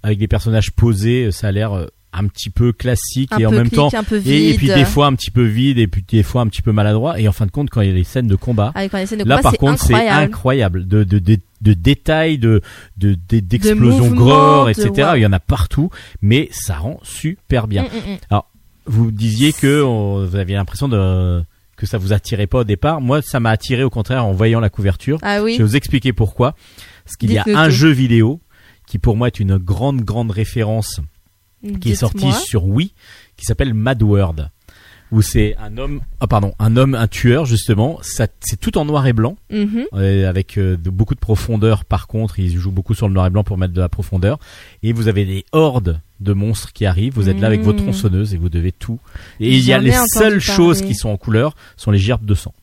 avec 0.04 0.20
des 0.20 0.28
personnages 0.28 0.72
posés, 0.72 1.32
ça 1.32 1.48
a 1.48 1.52
l'air 1.52 1.74
euh, 1.74 1.88
un 2.14 2.28
petit 2.28 2.50
peu 2.50 2.72
classique 2.72 3.32
un 3.34 3.40
et 3.40 3.46
en 3.46 3.52
même 3.52 3.64
clic, 3.70 3.76
temps 3.76 3.90
et, 4.26 4.52
et 4.52 4.54
puis 4.54 4.68
des 4.68 4.86
fois 4.86 5.08
un 5.08 5.16
petit 5.16 5.32
peu 5.32 5.44
vide 5.44 5.80
et 5.80 5.88
puis 5.88 6.02
des 6.08 6.24
fois 6.24 6.44
un 6.44 6.48
petit 6.48 6.62
peu 6.62 6.72
maladroit 6.72 7.20
et 7.20 7.28
en 7.28 7.34
fin 7.34 7.46
de 7.46 7.52
compte 7.52 7.70
quand 7.70 7.82
il 7.82 7.88
y 7.90 7.92
a 7.92 7.94
les 7.94 8.06
scènes 8.06 8.28
de 8.28 8.36
combat 8.38 8.72
avec 8.74 8.94
un 8.94 9.00
essai 9.00 9.18
de 9.18 9.26
là 9.26 9.36
combat, 9.38 9.50
par 9.50 9.58
contre 9.58 9.84
c'est 9.84 10.08
incroyable. 10.08 10.88
de, 10.88 11.04
de, 11.04 11.20
de, 11.20 11.38
de 11.62 11.74
détails 11.74 12.38
de 12.38 12.62
de- 12.96 13.18
de- 13.28 13.40
d'explosions 13.42 14.06
mouvements, 14.06 14.26
gore 14.26 14.66
de- 14.68 14.72
etc 14.72 15.10
il 15.18 15.24
y 15.24 15.26
en 15.26 15.34
a 15.34 15.42
partout 15.42 15.90
mais 16.22 16.48
ça 16.54 16.78
rend 16.78 17.02
super 17.04 17.68
bien 17.68 17.84
Mm, 17.84 17.88
mm, 17.88 18.36
mm. 18.38 18.40
vous 18.86 19.12
disiez 19.12 19.52
que 19.52 19.82
on- 19.84 20.26
vous 20.26 20.36
aviez 20.38 20.56
l'impression 20.56 20.88
de 20.88 21.44
que 21.76 21.86
ça 21.86 21.98
vous 21.98 22.14
attirait 22.14 22.48
pas 22.48 22.60
au 22.60 22.64
départ. 22.64 23.02
Moi 23.02 23.22
ça 23.22 23.40
m'a 23.40 23.52
attiré 23.52 23.84
au 23.84 23.90
contraire 23.90 24.26
en 24.26 24.32
voyant 24.32 24.60
la 24.60 24.70
couverture. 24.70 25.20
Ah 25.22 25.42
oui. 25.42 25.54
je 25.54 25.58
vais 25.60 25.64
vous 25.64 25.76
expliquer 25.76 26.14
pourquoi. 26.14 26.56
Parce 27.04 27.16
qu'il 27.18 27.32
y 27.32 27.38
a 27.38 27.44
un 27.48 27.66
tout. 27.66 27.72
jeu 27.72 27.90
vidéo 27.90 28.42
qui 28.88 29.00
pour 29.00 29.16
moi 29.16 29.28
est 29.28 29.40
une 29.40 29.58
grande 29.58 30.02
grande 30.02 30.32
référence 30.32 31.02
qui 31.82 31.92
est 31.92 31.96
sorti 31.96 32.32
sur 32.32 32.66
Wii, 32.66 32.94
qui 33.38 33.46
s'appelle 33.46 33.74
Mad 33.74 34.02
World, 34.04 34.52
où 35.12 35.22
c'est 35.22 35.56
un 35.58 35.78
homme, 35.78 36.02
ah 36.20 36.28
pardon, 36.28 36.54
un 36.60 36.76
homme, 36.78 36.96
un 36.96 37.08
tueur 37.08 37.46
justement. 37.46 38.00
Ça, 38.02 38.28
c'est 38.40 38.60
tout 38.60 38.78
en 38.78 38.86
noir 38.86 39.06
et 39.08 39.14
blanc, 39.14 39.38
Mhm. 39.52 39.86
euh, 39.94 40.28
avec 40.30 40.58
euh, 40.58 40.76
de, 40.78 40.90
beaucoup 40.90 41.16
de 41.16 41.20
profondeur. 41.20 41.86
Par 41.86 42.08
contre, 42.08 42.40
ils 42.40 42.58
jouent 42.58 42.72
beaucoup 42.72 42.94
sur 42.94 43.08
le 43.08 43.14
noir 43.14 43.28
et 43.28 43.30
blanc 43.30 43.44
pour 43.44 43.58
mettre 43.58 43.74
de 43.74 43.82
la 43.82 43.90
profondeur. 43.90 44.40
Et 44.84 44.94
vous 44.94 45.08
avez 45.08 45.26
des 45.26 45.46
hordes 45.52 46.02
de 46.20 46.34
monstres 46.34 46.74
qui 46.74 46.86
arrivent. 46.86 47.14
Vous 47.14 47.30
êtes 47.30 47.40
là 47.40 47.48
avec 47.48 47.60
Mhm. 47.60 47.66
votre 47.66 47.84
tronçonneuse 47.84 48.34
et 48.34 48.38
vous 48.38 48.50
devez 48.50 48.72
tout. 48.72 49.00
Et 49.40 49.56
il 49.56 49.66
y 49.66 49.74
a 49.74 49.78
les 49.78 49.94
seules 50.14 50.40
choses 50.40 50.82
qui 50.82 50.96
sont 50.96 51.10
en 51.10 51.18
couleur 51.18 51.56
sont 51.78 51.92
les 51.92 52.00
gerbes 52.00 52.26
de 52.26 52.34
sang. 52.36 52.54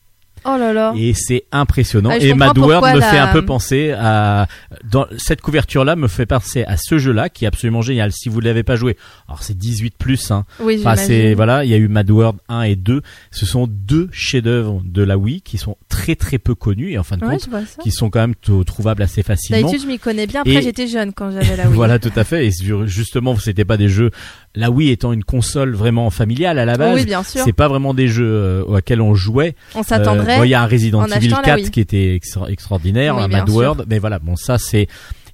Oh 0.45 0.57
là 0.57 0.73
là. 0.73 0.93
Et 0.97 1.13
c'est 1.13 1.45
impressionnant. 1.51 2.09
Ah, 2.11 2.17
et 2.17 2.33
Mad 2.33 2.57
World 2.57 2.95
me 2.95 2.99
la- 2.99 3.09
fait 3.09 3.17
un 3.17 3.31
peu 3.33 3.43
penser 3.45 3.91
à 3.91 4.47
dans 4.83 5.05
cette 5.17 5.41
couverture-là 5.41 5.95
me 5.95 6.07
fait 6.07 6.25
penser 6.25 6.63
à 6.65 6.77
ce 6.77 6.97
jeu-là 6.97 7.29
qui 7.29 7.45
est 7.45 7.47
absolument 7.47 7.81
génial. 7.81 8.11
Si 8.11 8.29
vous 8.29 8.39
ne 8.41 8.45
l'avez 8.45 8.63
pas 8.63 8.75
joué, 8.75 8.97
alors 9.27 9.43
c'est 9.43 9.57
18 9.57 9.95
plus. 9.97 10.31
Hein. 10.31 10.45
Oui, 10.59 10.77
Enfin, 10.79 10.95
c'est 10.95 11.33
voilà, 11.33 11.63
il 11.65 11.71
y 11.71 11.73
a 11.73 11.77
eu 11.77 11.87
Mad 11.87 12.09
World 12.09 12.39
1 12.49 12.63
et 12.63 12.75
2. 12.75 13.01
Ce 13.31 13.45
sont 13.45 13.67
deux 13.67 14.09
chefs-d'œuvre 14.11 14.81
de 14.83 15.01
la 15.03 15.17
Wii 15.17 15.41
qui 15.41 15.57
sont 15.57 15.77
très 15.89 16.15
très 16.15 16.37
peu 16.39 16.55
connus 16.55 16.91
et 16.91 16.97
en 16.97 17.03
fin 17.03 17.17
de 17.17 17.25
Ouais, 17.25 17.37
compte 17.37 17.49
qui 17.81 17.91
sont 17.91 18.09
quand 18.09 18.19
même 18.19 18.35
trouvables 18.65 19.01
assez 19.03 19.23
facilement. 19.23 19.61
D'habitude, 19.61 19.83
je 19.87 19.91
m'y 19.91 19.99
connais 19.99 20.27
bien. 20.27 20.41
Après, 20.41 20.55
Et- 20.55 20.61
j'étais 20.61 20.87
jeune 20.87 21.13
quand 21.13 21.31
j'avais 21.31 21.55
la 21.55 21.63
Wii. 21.67 21.73
Voilà, 21.75 21.99
tout 21.99 22.11
à 22.15 22.23
fait. 22.23 22.47
Et 22.47 22.51
justement, 22.85 23.37
c'était 23.37 23.65
pas 23.65 23.77
des 23.77 23.87
jeux. 23.89 24.11
La 24.55 24.69
Wii 24.69 24.91
étant 24.91 25.13
une 25.13 25.23
console 25.23 25.73
vraiment 25.73 26.09
familiale 26.11 26.59
à 26.59 26.65
la 26.65 26.77
base, 26.77 26.95
oui, 26.95 27.05
bien 27.05 27.23
sûr. 27.23 27.41
c'est 27.43 27.53
pas 27.53 27.67
vraiment 27.67 27.93
des 27.95 28.07
jeux 28.07 28.23
euh, 28.29 28.63
auxquels 28.63 29.01
on 29.01 29.15
jouait. 29.15 29.55
On 29.73 29.79
Euh, 29.79 29.83
s'attendrait. 29.83 30.37
bon, 30.37 30.43
il 30.43 30.49
y 30.49 30.53
a 30.53 30.61
un 30.61 30.67
Resident 30.67 30.99
en 31.01 31.05
Evil 31.07 31.15
achetant 31.33 31.37
la 31.37 31.43
4 31.43 31.55
Wii. 31.61 31.71
qui 31.71 31.79
était 31.79 32.15
extra- 32.15 32.49
extraordinaire, 32.51 33.15
Oui, 33.17 33.23
un 33.23 33.27
Mad 33.29 33.47
sûr. 33.47 33.55
World, 33.57 33.85
mais 33.89 33.97
voilà, 33.97 34.19
bon 34.19 34.35
ça 34.35 34.57
c'est 34.59 34.87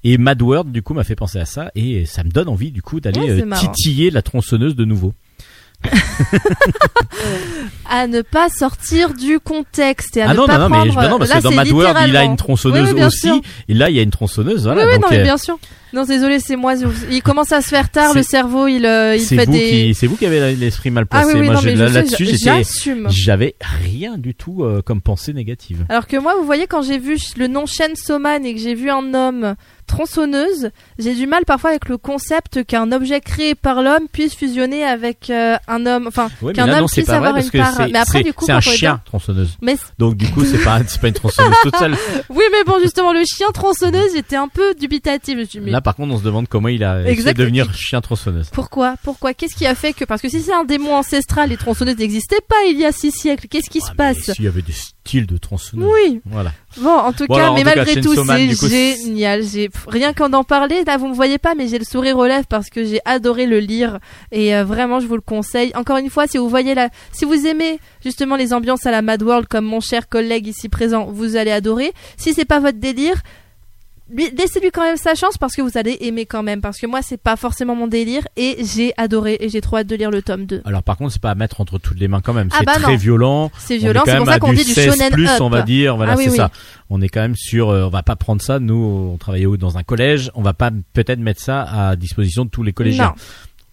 et 0.04 0.16
Mad 0.16 0.40
World 0.40 0.72
du 0.72 0.80
coup 0.80 0.94
m'a 0.94 1.04
fait 1.04 1.16
penser 1.16 1.38
à 1.38 1.44
ça 1.44 1.70
et 1.74 2.06
ça 2.06 2.24
me 2.24 2.30
donne 2.30 2.48
envie 2.48 2.70
du 2.70 2.80
coup 2.80 3.00
d'aller 3.00 3.20
Ouais, 3.20 3.42
euh, 3.42 3.54
titiller 3.56 4.10
la 4.10 4.22
tronçonneuse 4.22 4.74
de 4.74 4.86
nouveau. 4.86 5.12
à 7.88 8.06
ne 8.06 8.22
pas 8.22 8.48
sortir 8.48 9.14
du 9.14 9.40
contexte 9.40 10.16
et 10.16 10.22
à 10.22 10.30
ah 10.30 10.32
ne 10.32 10.38
non 10.38 10.46
pas 10.46 10.58
non 10.58 10.68
prendre. 10.68 10.86
mais 10.86 10.94
bah 10.94 11.08
non 11.08 11.18
parce 11.18 11.30
Là, 11.30 11.38
que 11.38 11.42
dans 11.42 11.50
c'est 11.50 11.56
Mad 11.56 11.68
World 11.70 11.98
il 12.08 12.16
a 12.16 12.24
une 12.24 12.36
tronçonneuse 12.36 12.92
Oui, 12.92 13.02
aussi 13.04 13.20
sûr. 13.20 13.40
et 13.68 13.74
là 13.74 13.90
il 13.90 13.96
y 13.96 13.98
a 13.98 14.02
une 14.02 14.10
tronçonneuse 14.10 14.64
voilà 14.64 14.82
oui, 14.82 14.88
oui, 14.88 14.94
donc 14.94 15.02
non, 15.04 15.08
mais 15.10 15.20
euh, 15.20 15.24
bien 15.24 15.36
sûr. 15.38 15.58
Non, 15.92 16.04
désolé, 16.04 16.38
c'est 16.38 16.54
moi. 16.54 16.74
Il 17.10 17.20
commence 17.22 17.50
à 17.50 17.60
se 17.62 17.68
faire 17.68 17.90
tard, 17.90 18.14
le 18.14 18.22
cerveau, 18.22 18.68
il, 18.68 18.86
euh, 18.86 19.16
il 19.16 19.22
fait 19.24 19.44
vous 19.44 19.50
des. 19.52 19.70
qui 19.70 19.94
c'est 19.94 20.06
vous 20.06 20.16
qui 20.16 20.24
avez 20.24 20.54
l'esprit 20.54 20.90
mal 20.90 21.04
ah 21.10 21.22
placé. 21.22 21.34
oui, 21.34 21.40
oui, 21.40 21.46
Moi 21.48 21.88
là-dessus 21.88 22.28
j'assume. 22.40 23.08
j'avais 23.10 23.56
rien 23.60 24.16
du 24.16 24.34
tout 24.36 24.62
euh, 24.62 24.82
comme 24.82 25.00
pensée 25.00 25.32
négative. 25.32 25.84
Alors 25.88 26.06
que 26.06 26.16
moi, 26.16 26.34
vous 26.38 26.44
voyez, 26.46 26.68
quand 26.68 26.82
j'ai 26.82 26.98
vu 26.98 27.16
le 27.36 27.48
nom 27.48 27.66
Chainsaw 27.66 28.20
Man 28.20 28.46
et 28.46 28.54
que 28.54 28.60
j'ai 28.60 28.74
vu 28.74 28.88
un 28.88 29.12
homme 29.14 29.56
tronçonneuse, 29.90 30.70
j'ai 30.98 31.14
du 31.14 31.26
mal 31.26 31.44
parfois 31.44 31.70
avec 31.70 31.88
le 31.88 31.98
concept 31.98 32.64
qu'un 32.64 32.90
objet 32.92 33.20
créé 33.20 33.54
par 33.54 33.82
l'homme 33.82 34.08
puisse 34.12 34.34
fusionner 34.34 34.84
avec 34.84 35.30
euh, 35.30 35.56
un 35.68 35.86
homme. 35.86 36.06
Enfin, 36.06 36.28
Ouais, 36.42 36.52
qu'un 36.52 36.68
homme 36.72 36.80
non 36.80 36.86
puisse 36.86 37.06
vrai 37.06 37.16
avoir 37.16 37.36
une 37.36 37.50
part. 37.50 37.74
c'est 37.76 37.88
Mais 37.92 37.98
après, 37.98 38.22
du 38.22 38.32
coup, 38.32 38.44
c'est 38.46 38.52
un 38.52 38.60
chien 38.60 39.00
tronçonneuse. 39.04 39.56
Mais 39.60 39.76
Donc 39.98 40.16
du 40.16 40.28
coup 40.30 40.44
c'est 40.44 40.62
pas 40.62 40.80
c'est 40.86 41.00
pas 41.00 41.08
une 41.08 41.14
tronçonneuse 41.14 41.54
toute 41.62 41.76
seule. 41.76 41.96
oui, 42.30 42.44
mais 42.52 42.64
bon, 42.64 42.78
justement, 42.80 43.12
le 43.12 43.22
chien 43.24 43.48
tronçonneuse, 43.52 44.12
j'étais 44.14 44.36
un 44.36 44.48
peu 44.48 44.74
dubitatif. 44.74 45.36
Mais 45.60 45.70
Là 45.70 45.80
par 45.80 45.94
contre 45.94 46.14
on 46.14 46.18
se 46.18 46.24
demande 46.24 46.48
comment 46.48 46.68
il 46.68 46.82
a 46.84 47.02
essayé 47.10 47.32
de 47.32 47.38
devenir 47.38 47.72
chien 47.74 48.00
tronçonneuse. 48.00 48.48
pourquoi? 48.52 48.94
Pourquoi? 49.02 49.34
Qu'est-ce 49.34 49.54
qui 49.54 49.66
a 49.66 49.74
fait 49.74 49.92
que 49.92 50.04
Parce 50.04 50.22
que 50.22 50.28
si 50.28 50.40
c'est 50.40 50.52
un 50.54 50.64
démon 50.64 50.94
ancestral, 50.94 51.50
les 51.50 51.56
tronçonneuses 51.56 51.96
n'existaient 51.98 52.40
pas 52.48 52.56
il 52.68 52.78
y 52.78 52.84
a 52.84 52.92
six 52.92 53.10
siècles. 53.12 53.46
Qu'est-ce 53.48 53.70
qui 53.70 53.80
Ouais, 53.80 53.86
se 53.88 53.92
passe? 53.94 54.32
S'il 54.34 54.44
y 54.44 54.48
avait 54.48 54.62
des 54.62 54.72
styles 54.72 55.26
de 55.26 55.36
tronçonneuse. 55.36 55.88
Oui. 55.92 56.20
Voilà. 56.26 56.52
Bon, 56.78 56.90
en 56.90 57.12
tout 57.12 57.26
Bon, 57.26 57.34
cas, 57.36 57.40
alors, 57.42 57.52
en 57.52 57.56
mais 57.56 57.62
tout 57.62 57.68
cas, 57.70 57.76
malgré 57.76 58.00
tout, 58.00 58.14
c'est 58.56 58.96
génial. 58.96 59.42
J'ai 59.42 59.68
rien 59.88 60.12
qu'en 60.12 60.32
en 60.32 60.44
parler, 60.44 60.84
là, 60.84 60.96
vous 60.96 61.08
me 61.08 61.14
voyez 61.14 61.38
pas, 61.38 61.54
mais 61.54 61.68
j'ai 61.68 61.78
le 61.78 61.84
sourire 61.84 62.16
aux 62.18 62.26
lèvres 62.26 62.46
parce 62.46 62.70
que 62.70 62.84
j'ai 62.84 63.00
adoré 63.04 63.46
le 63.46 63.58
lire 63.58 63.98
et 64.32 64.54
euh, 64.54 64.64
vraiment, 64.64 65.00
je 65.00 65.06
vous 65.06 65.16
le 65.16 65.20
conseille. 65.20 65.72
Encore 65.74 65.96
une 65.98 66.10
fois, 66.10 66.26
si 66.26 66.38
vous 66.38 66.48
voyez 66.48 66.74
la, 66.74 66.88
si 67.12 67.24
vous 67.24 67.46
aimez 67.46 67.80
justement 68.02 68.36
les 68.36 68.52
ambiances 68.52 68.86
à 68.86 68.90
la 68.90 69.02
Mad 69.02 69.22
World, 69.22 69.48
comme 69.48 69.64
mon 69.64 69.80
cher 69.80 70.08
collègue 70.08 70.46
ici 70.46 70.68
présent, 70.68 71.06
vous 71.06 71.36
allez 71.36 71.50
adorer. 71.50 71.92
Si 72.16 72.34
c'est 72.34 72.44
pas 72.44 72.60
votre 72.60 72.78
délire. 72.78 73.22
Lui- 74.12 74.30
Laissez-lui 74.36 74.70
quand 74.70 74.82
même 74.82 74.96
sa 74.96 75.14
chance 75.14 75.38
parce 75.38 75.54
que 75.54 75.62
vous 75.62 75.76
allez 75.76 75.96
aimer 76.00 76.26
quand 76.26 76.42
même 76.42 76.60
parce 76.60 76.78
que 76.78 76.86
moi 76.86 77.00
c'est 77.02 77.16
pas 77.20 77.36
forcément 77.36 77.74
mon 77.74 77.86
délire 77.86 78.22
et 78.36 78.56
j'ai 78.64 78.92
adoré 78.96 79.36
et 79.40 79.48
j'ai 79.48 79.60
trop 79.60 79.76
hâte 79.78 79.86
de 79.86 79.96
lire 79.96 80.10
le 80.10 80.22
tome 80.22 80.46
2. 80.46 80.62
Alors 80.64 80.82
par 80.82 80.96
contre 80.96 81.12
c'est 81.12 81.20
pas 81.22 81.30
à 81.30 81.34
mettre 81.34 81.60
entre 81.60 81.78
toutes 81.78 81.98
les 81.98 82.08
mains 82.08 82.20
quand 82.20 82.32
même. 82.32 82.48
Ah 82.52 82.56
c'est 82.60 82.66
bah 82.66 82.72
très 82.74 82.92
non. 82.92 82.98
violent. 82.98 83.50
C'est 83.58 83.76
violent, 83.78 84.00
quand 84.00 84.06
c'est 84.06 84.12
même 84.14 84.24
pour 84.24 84.32
ça 84.32 84.38
qu'on 84.38 84.52
dit 84.52 84.64
du 84.64 84.72
16 84.72 84.92
shonen 84.94 85.12
plus, 85.12 85.28
up. 85.28 85.40
on 85.40 85.48
va 85.50 85.62
dire. 85.62 85.96
Voilà 85.96 86.12
Ah 86.12 86.16
oui, 86.16 86.24
c'est 86.24 86.30
oui. 86.30 86.36
ça. 86.36 86.50
On 86.90 87.00
est 87.00 87.08
quand 87.08 87.20
même 87.20 87.36
sur. 87.36 87.70
euh, 87.70 87.84
on 87.84 87.90
va 87.90 88.02
pas 88.02 88.16
prendre 88.16 88.42
ça. 88.42 88.58
Nous 88.58 89.10
on 89.12 89.16
travaillait 89.16 89.46
dans 89.58 89.78
un 89.78 89.82
collège. 89.82 90.30
On 90.34 90.42
va 90.42 90.52
pas 90.54 90.70
peut-être 90.92 91.20
mettre 91.20 91.40
ça 91.40 91.62
à 91.62 91.96
disposition 91.96 92.44
de 92.44 92.50
tous 92.50 92.62
les 92.62 92.72
collégiens. 92.72 93.14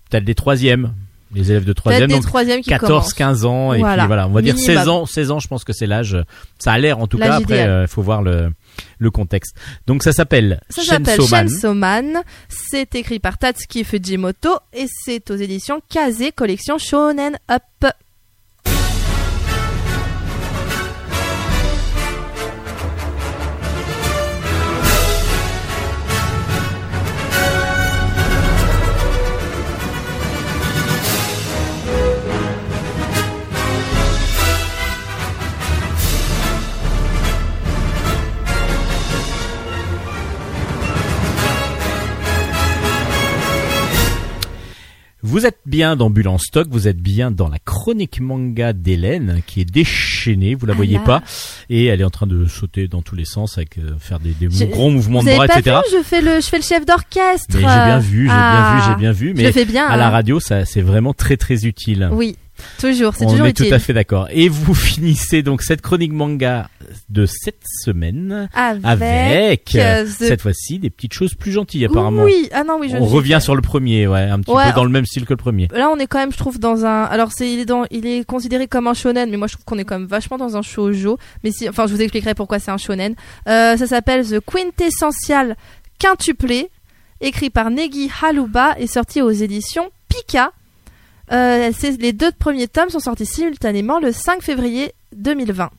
Peut-être 0.09 0.23
des 0.25 0.35
troisièmes, 0.35 0.93
les 1.35 1.51
élèves 1.51 1.65
de 1.65 1.73
troisième. 1.73 2.09
Donc 2.09 2.21
troisièmes 2.21 2.61
qui 2.61 2.69
14, 2.69 2.87
commencent. 2.89 3.13
15 3.13 3.45
ans 3.45 3.73
et 3.73 3.79
Voilà. 3.79 4.03
puis 4.03 4.07
voilà, 4.07 4.27
on 4.27 4.31
va 4.31 4.41
dire 4.41 4.55
Minimum. 4.55 4.75
16 4.77 4.87
ans. 4.89 5.05
16 5.05 5.31
ans, 5.31 5.39
je 5.39 5.47
pense 5.47 5.63
que 5.63 5.73
c'est 5.73 5.87
l'âge. 5.87 6.17
Ça 6.59 6.71
a 6.71 6.77
l'air 6.77 6.99
en 6.99 7.07
tout 7.07 7.17
cas. 7.17 7.33
Après, 7.33 7.41
idéal. 7.55 7.81
il 7.83 7.87
faut 7.87 8.01
voir 8.01 8.21
le 8.21 8.51
le 8.99 9.11
contexte. 9.11 9.55
Donc 9.85 10.03
ça 10.03 10.11
s'appelle 10.11 10.61
Ça 10.69 10.83
s'appelle. 10.83 11.19
C'est 12.49 12.95
écrit 12.95 13.19
par 13.19 13.37
Tatsuki 13.37 13.83
Fujimoto 13.83 14.49
et 14.73 14.85
c'est 15.05 15.29
aux 15.31 15.35
éditions 15.35 15.81
Kaze 15.89 16.23
collection 16.35 16.77
Shonen 16.77 17.37
Up. 17.49 17.93
Vous 45.29 45.45
êtes 45.45 45.57
bien 45.65 45.97
dans 45.97 46.09
Bulle 46.09 46.29
en 46.29 46.37
stock, 46.37 46.69
vous 46.71 46.87
êtes 46.87 46.99
bien 47.01 47.31
dans 47.31 47.49
la 47.49 47.59
chronique 47.59 48.21
manga 48.21 48.71
d'Hélène 48.71 49.41
qui 49.45 49.59
est 49.59 49.65
déchaînée, 49.65 50.55
vous 50.55 50.65
la 50.65 50.71
Ah 50.71 50.75
voyez 50.77 50.99
pas, 50.99 51.21
et 51.69 51.87
elle 51.87 51.99
est 51.99 52.05
en 52.05 52.09
train 52.09 52.27
de 52.27 52.45
sauter 52.45 52.87
dans 52.87 53.01
tous 53.01 53.15
les 53.15 53.25
sens 53.25 53.57
avec 53.57 53.77
euh, 53.77 53.91
faire 53.99 54.21
des, 54.21 54.31
des 54.31 54.49
Je- 54.49 54.63
gros 54.63 54.89
mouvements 54.89 55.21
de 55.21 55.29
bras, 55.35 55.45
etc. 55.45 55.79
vu 55.91 55.97
Je 55.97 56.03
fais 56.03 56.21
le, 56.21 56.39
je 56.39 56.47
fais 56.47 56.55
le 56.57 56.63
chef 56.63 56.85
d'orchestre. 56.85 57.47
Mais 57.55 57.59
j'ai 57.59 57.65
bien 57.65 57.99
vu, 57.99 58.23
j'ai 58.27 58.31
Ah, 58.33 58.71
bien 58.71 58.79
vu, 58.79 58.87
j'ai 58.89 58.95
bien 58.99 59.11
vu, 59.11 59.33
Je 59.35 59.43
mais 59.43 59.51
fais 59.51 59.65
bien. 59.65 59.85
à 59.85 59.97
la 59.97 60.07
hein. 60.07 60.11
radio, 60.11 60.39
ça 60.39 60.63
c'est 60.63 60.81
vraiment 60.81 61.13
très 61.13 61.35
très 61.35 61.65
utile. 61.65 62.07
Oui, 62.13 62.37
toujours. 62.79 63.15
C'est 63.15 63.25
On 63.25 63.29
toujours 63.31 63.45
est 63.47 63.51
utile. 63.51 63.69
tout 63.69 63.73
à 63.73 63.79
fait 63.79 63.93
d'accord. 63.93 64.27
Et 64.31 64.49
vous 64.49 64.73
finissez 64.75 65.41
donc 65.43 65.61
cette 65.61 65.81
chronique 65.81 66.11
manga 66.13 66.69
de 67.09 67.25
cette 67.25 67.61
semaine 67.83 68.49
Avec, 68.53 68.85
avec 68.85 69.75
euh, 69.75 70.05
the- 70.05 70.07
cette 70.09 70.41
fois-ci 70.41 70.79
des 70.79 70.89
petites 70.89 71.13
choses 71.13 71.33
plus 71.35 71.51
gentilles 71.51 71.85
apparemment. 71.85 72.23
Oui, 72.23 72.49
ah 72.53 72.63
non, 72.63 72.77
oui, 72.79 72.89
je 72.89 72.97
On 72.97 73.05
revient 73.05 73.39
sur 73.41 73.55
le 73.55 73.61
premier, 73.61 74.07
ouais, 74.07 74.21
un 74.21 74.39
petit 74.39 74.51
Ouais. 74.51 74.65
peu 74.69 74.73
dans 74.75 74.83
le 74.85 74.89
même 74.89 75.05
style 75.05 75.25
que 75.25 75.33
le 75.33 75.37
premier. 75.37 75.67
Là, 75.73 75.89
on 75.89 75.97
est 75.97 76.07
quand 76.07 76.19
même, 76.19 76.31
je 76.31 76.37
trouve, 76.37 76.59
dans 76.59 76.85
un. 76.85 77.03
Alors, 77.03 77.31
c'est, 77.33 77.51
il 77.51 77.59
est 77.59 77.65
dans, 77.65 77.83
il 77.91 78.05
est 78.05 78.23
considéré 78.25 78.67
comme 78.67 78.87
un 78.87 78.93
shonen, 78.93 79.29
mais 79.29 79.37
moi, 79.37 79.47
je 79.47 79.53
trouve 79.53 79.65
qu'on 79.65 79.77
est 79.77 79.85
quand 79.85 79.99
même 79.99 80.07
vachement 80.07 80.37
dans 80.37 80.55
un 80.57 80.61
shoujo. 80.61 81.17
Mais 81.43 81.51
si, 81.51 81.67
enfin, 81.69 81.87
je 81.87 81.93
vous 81.93 82.01
expliquerai 82.01 82.33
pourquoi 82.35 82.59
c'est 82.59 82.71
un 82.71 82.77
shonen. 82.77 83.15
Euh, 83.47 83.75
ça 83.77 83.87
s'appelle 83.87 84.25
The 84.25 84.39
Quintessential 84.39 85.55
Quintuplé, 85.99 86.69
écrit 87.21 87.49
par 87.49 87.69
Negi 87.71 88.09
Haluba 88.21 88.75
et 88.79 88.87
sorti 88.87 89.21
aux 89.21 89.31
éditions 89.31 89.89
Pika. 90.09 90.51
Euh, 91.31 91.71
les 91.99 92.13
deux 92.13 92.31
premiers 92.31 92.67
tomes 92.67 92.89
sont 92.89 92.99
sortis 92.99 93.25
simultanément 93.25 93.99
le 93.99 94.11
5 94.11 94.41
février 94.41 94.93
2020. 95.15 95.69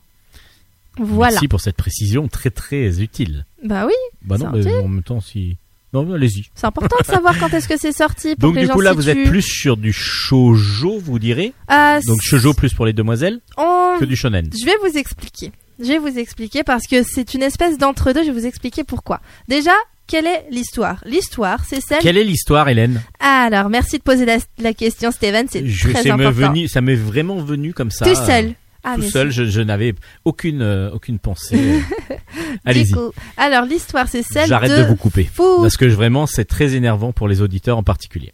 Voilà. 0.99 1.33
Merci 1.33 1.49
pour 1.49 1.61
cette 1.61 1.77
précision 1.77 2.29
très 2.29 2.51
très 2.51 3.01
utile. 3.01 3.45
Bah 3.65 3.87
oui, 3.87 3.93
Bah 4.23 4.37
non, 4.39 4.51
mais 4.53 4.75
en 4.79 4.89
même 4.89 5.03
temps 5.03 5.21
si. 5.21 5.57
Non, 5.95 6.13
allez-y. 6.13 6.51
c'est 6.55 6.67
important 6.67 6.97
de 7.01 7.07
savoir 7.07 7.39
quand 7.39 7.49
est-ce 7.55 7.67
que 7.67 7.79
c'est 7.79 7.93
sorti 7.93 8.35
pour 8.37 8.49
Donc 8.51 8.55
que 8.57 8.59
les 8.61 8.65
du 8.65 8.69
gens 8.69 8.75
coup 8.75 8.81
là, 8.83 8.93
vous 8.93 9.09
êtes 9.09 9.25
plus 9.25 9.41
sur 9.41 9.79
du 9.79 9.91
shoujo, 9.93 10.99
vous 10.99 11.19
direz? 11.19 11.55
Euh, 11.71 11.99
Donc 12.07 12.21
shoujo 12.21 12.53
plus 12.53 12.75
pour 12.75 12.85
les 12.85 12.93
demoiselles 12.93 13.41
on- 13.57 13.97
que 13.99 14.05
du 14.05 14.15
shonen. 14.15 14.51
Je 14.53 14.67
vais 14.67 14.77
vous 14.83 14.99
expliquer. 14.99 15.51
Je 15.81 15.87
vais 15.87 15.99
vous 15.99 16.19
expliquer 16.19 16.63
parce 16.63 16.87
que 16.87 17.03
c'est 17.05 17.33
une 17.33 17.43
espèce 17.43 17.79
d'entre-deux. 17.79 18.21
Je 18.23 18.27
vais 18.31 18.39
vous 18.41 18.47
expliquer 18.47 18.85
pourquoi. 18.85 19.21
Déjà, 19.49 19.73
quelle 20.09 20.27
est 20.27 20.47
l'histoire? 20.51 21.01
L'histoire, 21.07 21.61
c'est 21.68 21.81
celle. 21.81 22.01
Quelle 22.01 22.16
est 22.16 22.25
l'histoire, 22.25 22.68
Hélène? 22.68 23.01
Alors, 23.21 23.68
merci 23.68 23.99
de 23.99 24.03
poser 24.03 24.25
la, 24.25 24.38
la 24.59 24.73
question, 24.75 25.11
Steven. 25.12 25.47
C'est 25.49 25.62
très 25.62 26.11
important. 26.11 26.33
venu, 26.53 26.66
ça 26.66 26.81
m'est 26.81 26.97
vraiment 26.97 27.37
venu 27.37 27.73
comme 27.75 27.90
ça. 27.92 28.05
Tout 28.05 28.16
seul. 28.16 28.55
Ah, 28.85 28.94
tout 28.94 29.03
seul, 29.03 29.31
je, 29.31 29.44
je 29.44 29.61
n'avais 29.61 29.92
aucune 30.25 30.62
euh, 30.62 30.90
aucune 30.92 31.18
pensée. 31.18 31.83
Allez-y. 32.64 32.85
Du 32.85 32.94
coup, 32.94 33.11
alors 33.37 33.64
l'histoire, 33.64 34.09
c'est 34.09 34.23
celle 34.23 34.49
J'arrête 34.49 34.71
de. 34.71 34.77
de 34.79 34.83
vous 34.85 34.97
couper. 34.97 35.25
Fou- 35.33 35.61
Parce 35.61 35.77
que 35.77 35.85
vraiment, 35.85 36.27
c'est 36.27 36.44
très 36.47 36.75
énervant 36.75 37.12
pour 37.12 37.29
les 37.29 37.42
auditeurs 37.42 37.77
en 37.77 37.83
particulier. 37.83 38.33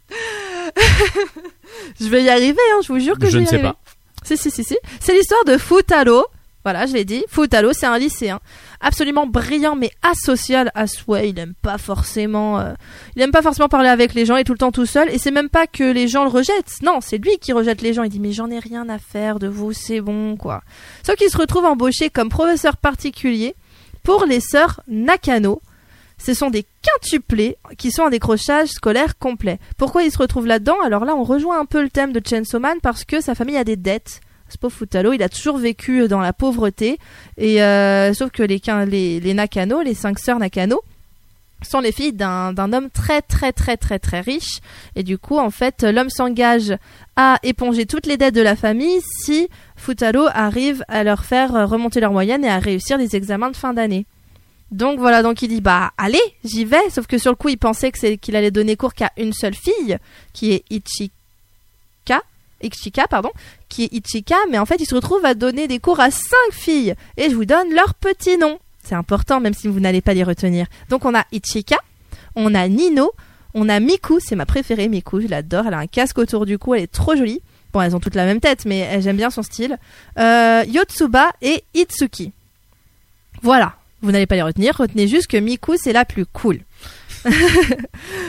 Je 2.00 2.06
vais 2.08 2.22
y 2.22 2.28
arriver, 2.28 2.58
hein, 2.74 2.80
je 2.82 2.92
vous 2.92 2.98
jure 2.98 3.18
que 3.18 3.26
je, 3.26 3.32
Je 3.32 3.36
vais 3.38 3.42
ne 3.42 3.46
y 3.46 3.48
sais 3.48 3.54
arriver. 3.56 3.70
pas. 3.72 3.78
Si, 4.24 4.36
si, 4.36 4.50
si, 4.50 4.64
si. 4.64 4.76
C'est 5.00 5.14
l'histoire 5.14 5.44
de 5.44 5.58
Futaro. 5.58 6.24
Voilà, 6.64 6.86
je 6.86 6.94
l'ai 6.94 7.04
dit. 7.04 7.22
Futaro, 7.28 7.74
c'est 7.74 7.84
un 7.84 7.98
lycéen 7.98 8.40
absolument 8.80 9.26
brillant, 9.26 9.76
mais 9.76 9.90
asocial 10.02 10.70
à 10.74 10.86
souhait. 10.86 11.28
Il 11.28 11.38
aime 11.38 11.52
pas 11.60 11.76
forcément, 11.76 12.58
euh, 12.58 12.72
il 13.16 13.30
pas 13.30 13.42
forcément 13.42 13.68
parler 13.68 13.90
avec 13.90 14.14
les 14.14 14.24
gens. 14.24 14.36
Il 14.36 14.40
est 14.40 14.44
tout 14.44 14.52
le 14.52 14.58
temps 14.58 14.72
tout 14.72 14.86
seul. 14.86 15.10
Et 15.10 15.18
c'est 15.18 15.30
même 15.30 15.50
pas 15.50 15.66
que 15.66 15.84
les 15.84 16.08
gens 16.08 16.24
le 16.24 16.30
rejettent. 16.30 16.80
Non, 16.82 17.00
c'est 17.02 17.18
lui 17.18 17.36
qui 17.38 17.52
rejette 17.52 17.82
les 17.82 17.92
gens. 17.92 18.02
Il 18.02 18.08
dit, 18.08 18.20
mais 18.20 18.32
j'en 18.32 18.50
ai 18.50 18.58
rien 18.58 18.88
à 18.88 18.98
faire 18.98 19.38
de 19.38 19.46
vous, 19.46 19.74
c'est 19.74 20.00
bon, 20.00 20.36
quoi. 20.36 20.62
Sauf 21.06 21.16
qu'il 21.16 21.28
se 21.28 21.36
retrouve 21.36 21.66
embauché 21.66 22.08
comme 22.08 22.30
professeur 22.30 22.78
particulier 22.78 23.54
pour 24.02 24.24
les 24.24 24.40
sœurs 24.40 24.80
Nakano. 24.88 25.60
Ce 26.16 26.32
sont 26.32 26.48
des 26.48 26.64
quintuplés 26.80 27.58
qui 27.76 27.90
sont 27.90 28.02
en 28.02 28.10
décrochage 28.10 28.68
scolaire 28.68 29.18
complet. 29.18 29.58
Pourquoi 29.76 30.04
il 30.04 30.10
se 30.10 30.18
retrouve 30.18 30.46
là-dedans? 30.46 30.76
Alors 30.82 31.04
là, 31.04 31.14
on 31.14 31.24
rejoint 31.24 31.60
un 31.60 31.66
peu 31.66 31.82
le 31.82 31.90
thème 31.90 32.12
de 32.12 32.22
Chainsaw 32.24 32.60
Man 32.60 32.78
parce 32.82 33.04
que 33.04 33.20
sa 33.20 33.34
famille 33.34 33.58
a 33.58 33.64
des 33.64 33.76
dettes. 33.76 34.20
Ce 34.54 34.58
pauvre 34.58 34.72
Futalo, 34.72 35.12
il 35.12 35.22
a 35.24 35.28
toujours 35.28 35.58
vécu 35.58 36.06
dans 36.06 36.20
la 36.20 36.32
pauvreté. 36.32 36.98
Et 37.38 37.60
euh, 37.60 38.14
sauf 38.14 38.30
que 38.30 38.44
les, 38.44 38.62
les, 38.86 39.18
les 39.18 39.34
Nakano, 39.34 39.82
les 39.82 39.94
cinq 39.94 40.20
sœurs 40.20 40.38
Nakano, 40.38 40.80
sont 41.62 41.80
les 41.80 41.90
filles 41.90 42.12
d'un 42.12 42.72
homme 42.72 42.88
très 42.88 43.20
très 43.20 43.52
très 43.52 43.76
très 43.76 43.98
très 43.98 44.20
riche. 44.20 44.60
Et 44.94 45.02
du 45.02 45.18
coup, 45.18 45.38
en 45.38 45.50
fait, 45.50 45.82
l'homme 45.82 46.08
s'engage 46.08 46.72
à 47.16 47.40
éponger 47.42 47.84
toutes 47.84 48.06
les 48.06 48.16
dettes 48.16 48.36
de 48.36 48.42
la 48.42 48.54
famille 48.54 49.00
si 49.24 49.48
Futalo 49.74 50.28
arrive 50.32 50.84
à 50.86 51.02
leur 51.02 51.24
faire 51.24 51.68
remonter 51.68 51.98
leur 51.98 52.12
moyenne 52.12 52.44
et 52.44 52.48
à 52.48 52.60
réussir 52.60 52.96
les 52.96 53.16
examens 53.16 53.50
de 53.50 53.56
fin 53.56 53.74
d'année. 53.74 54.06
Donc 54.70 55.00
voilà, 55.00 55.22
donc 55.24 55.42
il 55.42 55.48
dit 55.48 55.60
bah 55.60 55.90
allez, 55.98 56.22
j'y 56.44 56.64
vais. 56.64 56.90
Sauf 56.90 57.08
que 57.08 57.18
sur 57.18 57.32
le 57.32 57.36
coup, 57.36 57.48
il 57.48 57.58
pensait 57.58 57.90
que 57.90 57.98
c'est 57.98 58.18
qu'il 58.18 58.36
allait 58.36 58.52
donner 58.52 58.76
cours 58.76 58.94
qu'à 58.94 59.10
une 59.16 59.32
seule 59.32 59.54
fille, 59.54 59.98
qui 60.32 60.52
est 60.52 60.64
Ichika, 60.70 61.13
Ichika 62.64 63.06
pardon, 63.08 63.30
qui 63.68 63.84
est 63.84 63.92
Ichika, 63.92 64.36
mais 64.50 64.58
en 64.58 64.66
fait, 64.66 64.76
il 64.80 64.86
se 64.86 64.94
retrouve 64.94 65.24
à 65.24 65.34
donner 65.34 65.68
des 65.68 65.78
cours 65.78 66.00
à 66.00 66.10
cinq 66.10 66.52
filles. 66.52 66.94
Et 67.16 67.30
je 67.30 67.34
vous 67.34 67.44
donne 67.44 67.72
leurs 67.74 67.94
petits 67.94 68.36
noms. 68.38 68.58
C'est 68.82 68.94
important, 68.94 69.40
même 69.40 69.54
si 69.54 69.68
vous 69.68 69.80
n'allez 69.80 70.00
pas 70.00 70.14
les 70.14 70.24
retenir. 70.24 70.66
Donc 70.90 71.04
on 71.04 71.14
a 71.14 71.24
Ichika, 71.32 71.78
on 72.36 72.54
a 72.54 72.68
Nino, 72.68 73.12
on 73.54 73.68
a 73.68 73.80
Miku, 73.80 74.18
c'est 74.20 74.36
ma 74.36 74.46
préférée, 74.46 74.88
Miku, 74.88 75.20
je 75.20 75.28
l'adore. 75.28 75.66
Elle 75.66 75.74
a 75.74 75.78
un 75.78 75.86
casque 75.86 76.18
autour 76.18 76.46
du 76.46 76.58
cou, 76.58 76.74
elle 76.74 76.82
est 76.82 76.92
trop 76.92 77.16
jolie. 77.16 77.40
Bon, 77.72 77.80
elles 77.80 77.96
ont 77.96 78.00
toutes 78.00 78.14
la 78.14 78.24
même 78.24 78.40
tête, 78.40 78.66
mais 78.66 79.00
j'aime 79.00 79.16
bien 79.16 79.30
son 79.30 79.42
style. 79.42 79.78
Euh, 80.18 80.64
Yotsuba 80.68 81.32
et 81.42 81.64
Itsuki. 81.74 82.32
Voilà. 83.42 83.74
Vous 84.02 84.12
n'allez 84.12 84.26
pas 84.26 84.36
les 84.36 84.42
retenir, 84.42 84.76
retenez 84.76 85.08
juste 85.08 85.28
que 85.28 85.38
Miku 85.38 85.76
c'est 85.76 85.92
la 85.92 86.04
plus 86.04 86.26
cool. 86.26 86.60
Moi, 87.24 87.32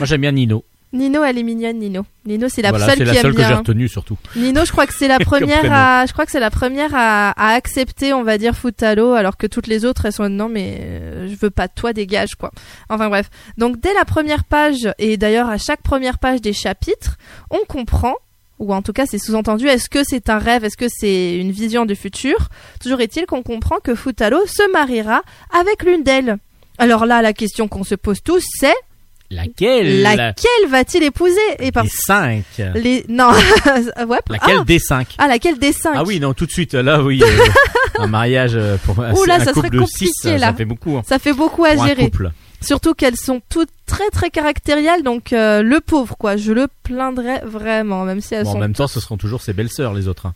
j'aime 0.02 0.22
bien 0.22 0.32
Nino. 0.32 0.64
Nino, 0.92 1.24
elle 1.24 1.38
est 1.38 1.42
mignonne, 1.42 1.78
Nino. 1.78 2.06
Nino, 2.24 2.48
c'est 2.48 2.62
la 2.62 2.70
voilà, 2.70 2.86
seule 2.86 2.98
qui 2.98 3.04
la 3.04 3.14
aime 3.14 3.22
seule 3.22 3.34
que 3.34 3.42
j'ai 3.42 3.54
retenue 3.54 3.88
surtout. 3.88 4.16
Nino, 4.36 4.64
je 4.64 4.72
crois 4.72 4.86
que 4.86 4.94
c'est 4.94 5.08
la 5.08 5.18
première 5.20 5.72
à, 5.72 6.06
je 6.06 6.12
crois 6.12 6.24
que 6.24 6.32
c'est 6.32 6.40
la 6.40 6.50
première 6.50 6.94
à, 6.94 7.30
à 7.30 7.54
accepter, 7.54 8.12
on 8.12 8.22
va 8.22 8.38
dire, 8.38 8.54
Futalo, 8.54 9.12
alors 9.12 9.36
que 9.36 9.46
toutes 9.46 9.66
les 9.66 9.84
autres, 9.84 10.06
elles 10.06 10.12
sont 10.12 10.28
non, 10.28 10.48
mais 10.48 10.78
euh, 10.80 11.28
je 11.28 11.34
veux 11.34 11.50
pas 11.50 11.66
de 11.66 11.72
toi, 11.74 11.92
dégage, 11.92 12.36
quoi. 12.36 12.52
Enfin 12.88 13.08
bref. 13.08 13.30
Donc 13.58 13.80
dès 13.80 13.92
la 13.94 14.04
première 14.04 14.44
page, 14.44 14.88
et 14.98 15.16
d'ailleurs 15.16 15.50
à 15.50 15.58
chaque 15.58 15.82
première 15.82 16.18
page 16.18 16.40
des 16.40 16.52
chapitres, 16.52 17.18
on 17.50 17.64
comprend, 17.68 18.14
ou 18.58 18.72
en 18.72 18.80
tout 18.80 18.92
cas 18.92 19.06
c'est 19.06 19.18
sous-entendu, 19.18 19.66
est-ce 19.66 19.90
que 19.90 20.04
c'est 20.04 20.30
un 20.30 20.38
rêve, 20.38 20.64
est-ce 20.64 20.76
que 20.76 20.88
c'est 20.88 21.36
une 21.36 21.50
vision 21.50 21.84
du 21.84 21.96
futur? 21.96 22.48
Toujours 22.80 23.00
est-il 23.00 23.26
qu'on 23.26 23.42
comprend 23.42 23.78
que 23.80 23.94
Futalo 23.94 24.38
se 24.46 24.70
mariera 24.72 25.22
avec 25.52 25.82
l'une 25.82 26.04
d'elles. 26.04 26.38
Alors 26.78 27.06
là, 27.06 27.22
la 27.22 27.32
question 27.32 27.68
qu'on 27.68 27.84
se 27.84 27.94
pose 27.94 28.22
tous, 28.22 28.44
c'est 28.60 28.74
Laquelle? 29.30 30.02
Laquelle 30.02 30.68
va-t-il 30.68 31.02
épouser? 31.02 31.36
Et 31.58 31.72
par 31.72 31.84
Des 31.84 31.90
cinq. 31.90 32.44
les 32.74 33.04
non, 33.08 33.30
ouais, 34.06 34.18
Laquelle 34.30 34.58
ah, 34.60 34.64
des 34.64 34.78
cinq? 34.78 35.14
Ah, 35.18 35.26
laquelle 35.26 35.58
des 35.58 35.72
cinq? 35.72 35.94
Ah 35.96 36.04
oui, 36.06 36.20
non, 36.20 36.32
tout 36.34 36.46
de 36.46 36.52
suite, 36.52 36.74
là, 36.74 37.02
oui. 37.02 37.22
euh, 37.22 37.48
un 37.98 38.06
mariage 38.06 38.52
euh, 38.54 38.76
pour 38.84 38.98
un, 39.02 39.12
Ouh 39.14 39.24
là, 39.24 39.34
un 39.36 39.40
ça 39.40 39.52
couple 39.52 39.68
serait 39.68 39.78
de 39.78 39.84
six, 39.86 40.06
compliqué, 40.12 40.38
ça 40.38 40.46
là. 40.46 40.54
fait 40.54 40.64
beaucoup. 40.64 40.96
hein, 40.96 41.02
Ça 41.06 41.18
fait 41.18 41.32
beaucoup 41.32 41.64
à 41.64 41.70
un 41.70 41.86
gérer. 41.86 42.04
couple. 42.04 42.30
Surtout 42.60 42.94
qu'elles 42.94 43.16
sont 43.16 43.42
toutes 43.50 43.68
très 43.84 44.08
très 44.10 44.30
caractérielles, 44.30 45.02
donc 45.02 45.32
euh, 45.32 45.62
le 45.62 45.80
pauvre 45.80 46.16
quoi, 46.16 46.36
je 46.36 46.52
le 46.52 46.68
plaindrais 46.84 47.40
vraiment, 47.44 48.04
même 48.04 48.20
si 48.20 48.34
elles 48.34 48.44
Bon, 48.44 48.50
en 48.50 48.52
sont. 48.54 48.58
même 48.60 48.72
temps, 48.74 48.86
ce 48.86 48.98
seront 49.00 49.16
toujours 49.18 49.42
ses 49.42 49.52
belles-sœurs, 49.52 49.92
les 49.92 50.08
autres. 50.08 50.26
hein. 50.26 50.34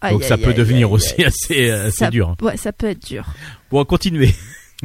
Aïe, 0.00 0.12
Donc 0.12 0.24
ça 0.24 0.36
peut 0.36 0.50
aïe, 0.50 0.54
devenir 0.54 0.92
aussi 0.92 1.24
assez, 1.24 1.70
euh, 1.70 1.86
assez 1.88 1.96
Ça- 1.98 2.10
dur. 2.10 2.28
hein. 2.28 2.36
Ouais, 2.44 2.56
ça 2.56 2.72
peut 2.72 2.88
être 2.88 3.04
dur. 3.06 3.24
Bon, 3.70 3.84
continuez. 3.84 4.34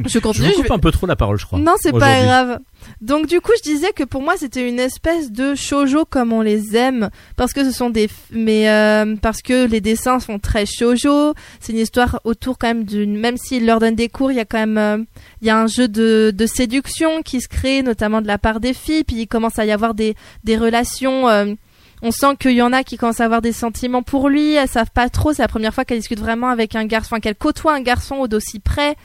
Je 0.02 0.08
Je 0.08 0.18
continue. 0.18 0.48
je 0.48 0.54
coupe 0.54 0.64
vais- 0.66 0.72
un 0.72 0.78
peu 0.80 0.90
trop 0.90 1.06
la 1.06 1.14
parole, 1.14 1.38
je 1.38 1.46
crois. 1.46 1.58
Non, 1.60 1.74
c'est 1.80 1.92
pas 1.92 2.20
grave. 2.24 2.58
Donc 3.00 3.26
du 3.28 3.40
coup, 3.40 3.52
je 3.58 3.62
disais 3.70 3.92
que 3.92 4.02
pour 4.02 4.22
moi, 4.22 4.34
c'était 4.36 4.68
une 4.68 4.80
espèce 4.80 5.30
de 5.30 5.54
shoujo 5.54 6.04
comme 6.04 6.32
on 6.32 6.40
les 6.40 6.76
aime, 6.76 7.10
parce 7.36 7.52
que 7.52 7.62
ce 7.64 7.70
sont 7.70 7.90
des, 7.90 8.08
mais 8.32 8.68
euh, 8.68 9.14
parce 9.22 9.40
que 9.40 9.66
les 9.66 9.80
dessins 9.80 10.18
sont 10.18 10.40
très 10.40 10.66
shoujo. 10.66 11.34
C'est 11.60 11.72
une 11.72 11.78
histoire 11.78 12.18
autour 12.24 12.58
quand 12.58 12.66
même 12.66 12.84
d'une, 12.84 13.16
même 13.16 13.36
s'il 13.36 13.66
leur 13.66 13.78
donne 13.78 13.94
des 13.94 14.08
cours, 14.08 14.32
il 14.32 14.36
y 14.36 14.40
a 14.40 14.44
quand 14.44 14.58
même, 14.58 14.78
euh, 14.78 14.98
il 15.42 15.46
y 15.46 15.50
a 15.50 15.58
un 15.60 15.68
jeu 15.68 15.86
de, 15.86 16.32
de 16.34 16.46
séduction 16.46 17.22
qui 17.22 17.40
se 17.40 17.46
crée, 17.48 17.82
notamment 17.82 18.20
de 18.20 18.26
la 18.26 18.38
part 18.38 18.58
des 18.58 18.74
filles. 18.74 19.04
Puis 19.04 19.16
il 19.16 19.26
commence 19.28 19.58
à 19.60 19.64
y 19.64 19.70
avoir 19.70 19.94
des, 19.94 20.16
des 20.42 20.56
relations. 20.56 21.28
euh, 21.28 21.54
on 22.02 22.10
sent 22.10 22.36
qu'il 22.38 22.50
y 22.52 22.60
en 22.62 22.72
a 22.74 22.82
qui 22.82 22.98
commencent 22.98 23.20
à 23.20 23.24
avoir 23.24 23.40
des 23.40 23.52
sentiments 23.52 24.02
pour 24.02 24.28
lui. 24.28 24.54
Elles 24.54 24.68
savent 24.68 24.90
pas 24.92 25.08
trop. 25.08 25.32
C'est 25.32 25.40
la 25.40 25.48
première 25.48 25.72
fois 25.72 25.84
qu'elle 25.86 25.98
discute 26.00 26.18
vraiment 26.20 26.48
avec 26.48 26.74
un 26.74 26.84
garçon, 26.84 27.14
enfin 27.14 27.20
qu'elle 27.20 27.36
côtoie 27.36 27.72
un 27.72 27.80
garçon 27.80 28.16
au 28.16 28.28
d'aussi 28.28 28.58
près. 28.58 28.96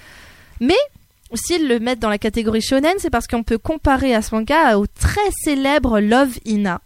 Mais 0.59 0.77
s'ils 1.33 1.67
le 1.67 1.79
mettent 1.79 1.99
dans 1.99 2.09
la 2.09 2.17
catégorie 2.17 2.61
shonen, 2.61 2.95
c'est 2.97 3.09
parce 3.09 3.27
qu'on 3.27 3.43
peut 3.43 3.57
comparer 3.57 4.13
à 4.13 4.21
ce 4.21 4.33
manga 4.33 4.77
au 4.77 4.87
très 4.87 5.29
célèbre 5.43 5.99
Love 5.99 6.37
Ina. 6.45 6.81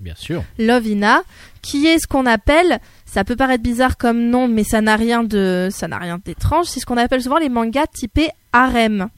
Bien 0.00 0.14
sûr. 0.16 0.44
Love 0.58 0.86
Ina, 0.86 1.22
qui 1.62 1.86
est 1.86 1.98
ce 1.98 2.06
qu'on 2.06 2.26
appelle, 2.26 2.80
ça 3.06 3.24
peut 3.24 3.36
paraître 3.36 3.62
bizarre 3.62 3.96
comme 3.96 4.28
nom, 4.28 4.48
mais 4.48 4.64
ça 4.64 4.80
n'a 4.80 4.96
rien 4.96 5.24
de, 5.24 5.68
ça 5.70 5.88
n'a 5.88 5.98
rien 5.98 6.20
d'étrange. 6.22 6.66
C'est 6.66 6.80
ce 6.80 6.86
qu'on 6.86 6.96
appelle 6.96 7.22
souvent 7.22 7.38
les 7.38 7.48
mangas 7.48 7.86
typés 7.86 8.28
harem. 8.52 9.08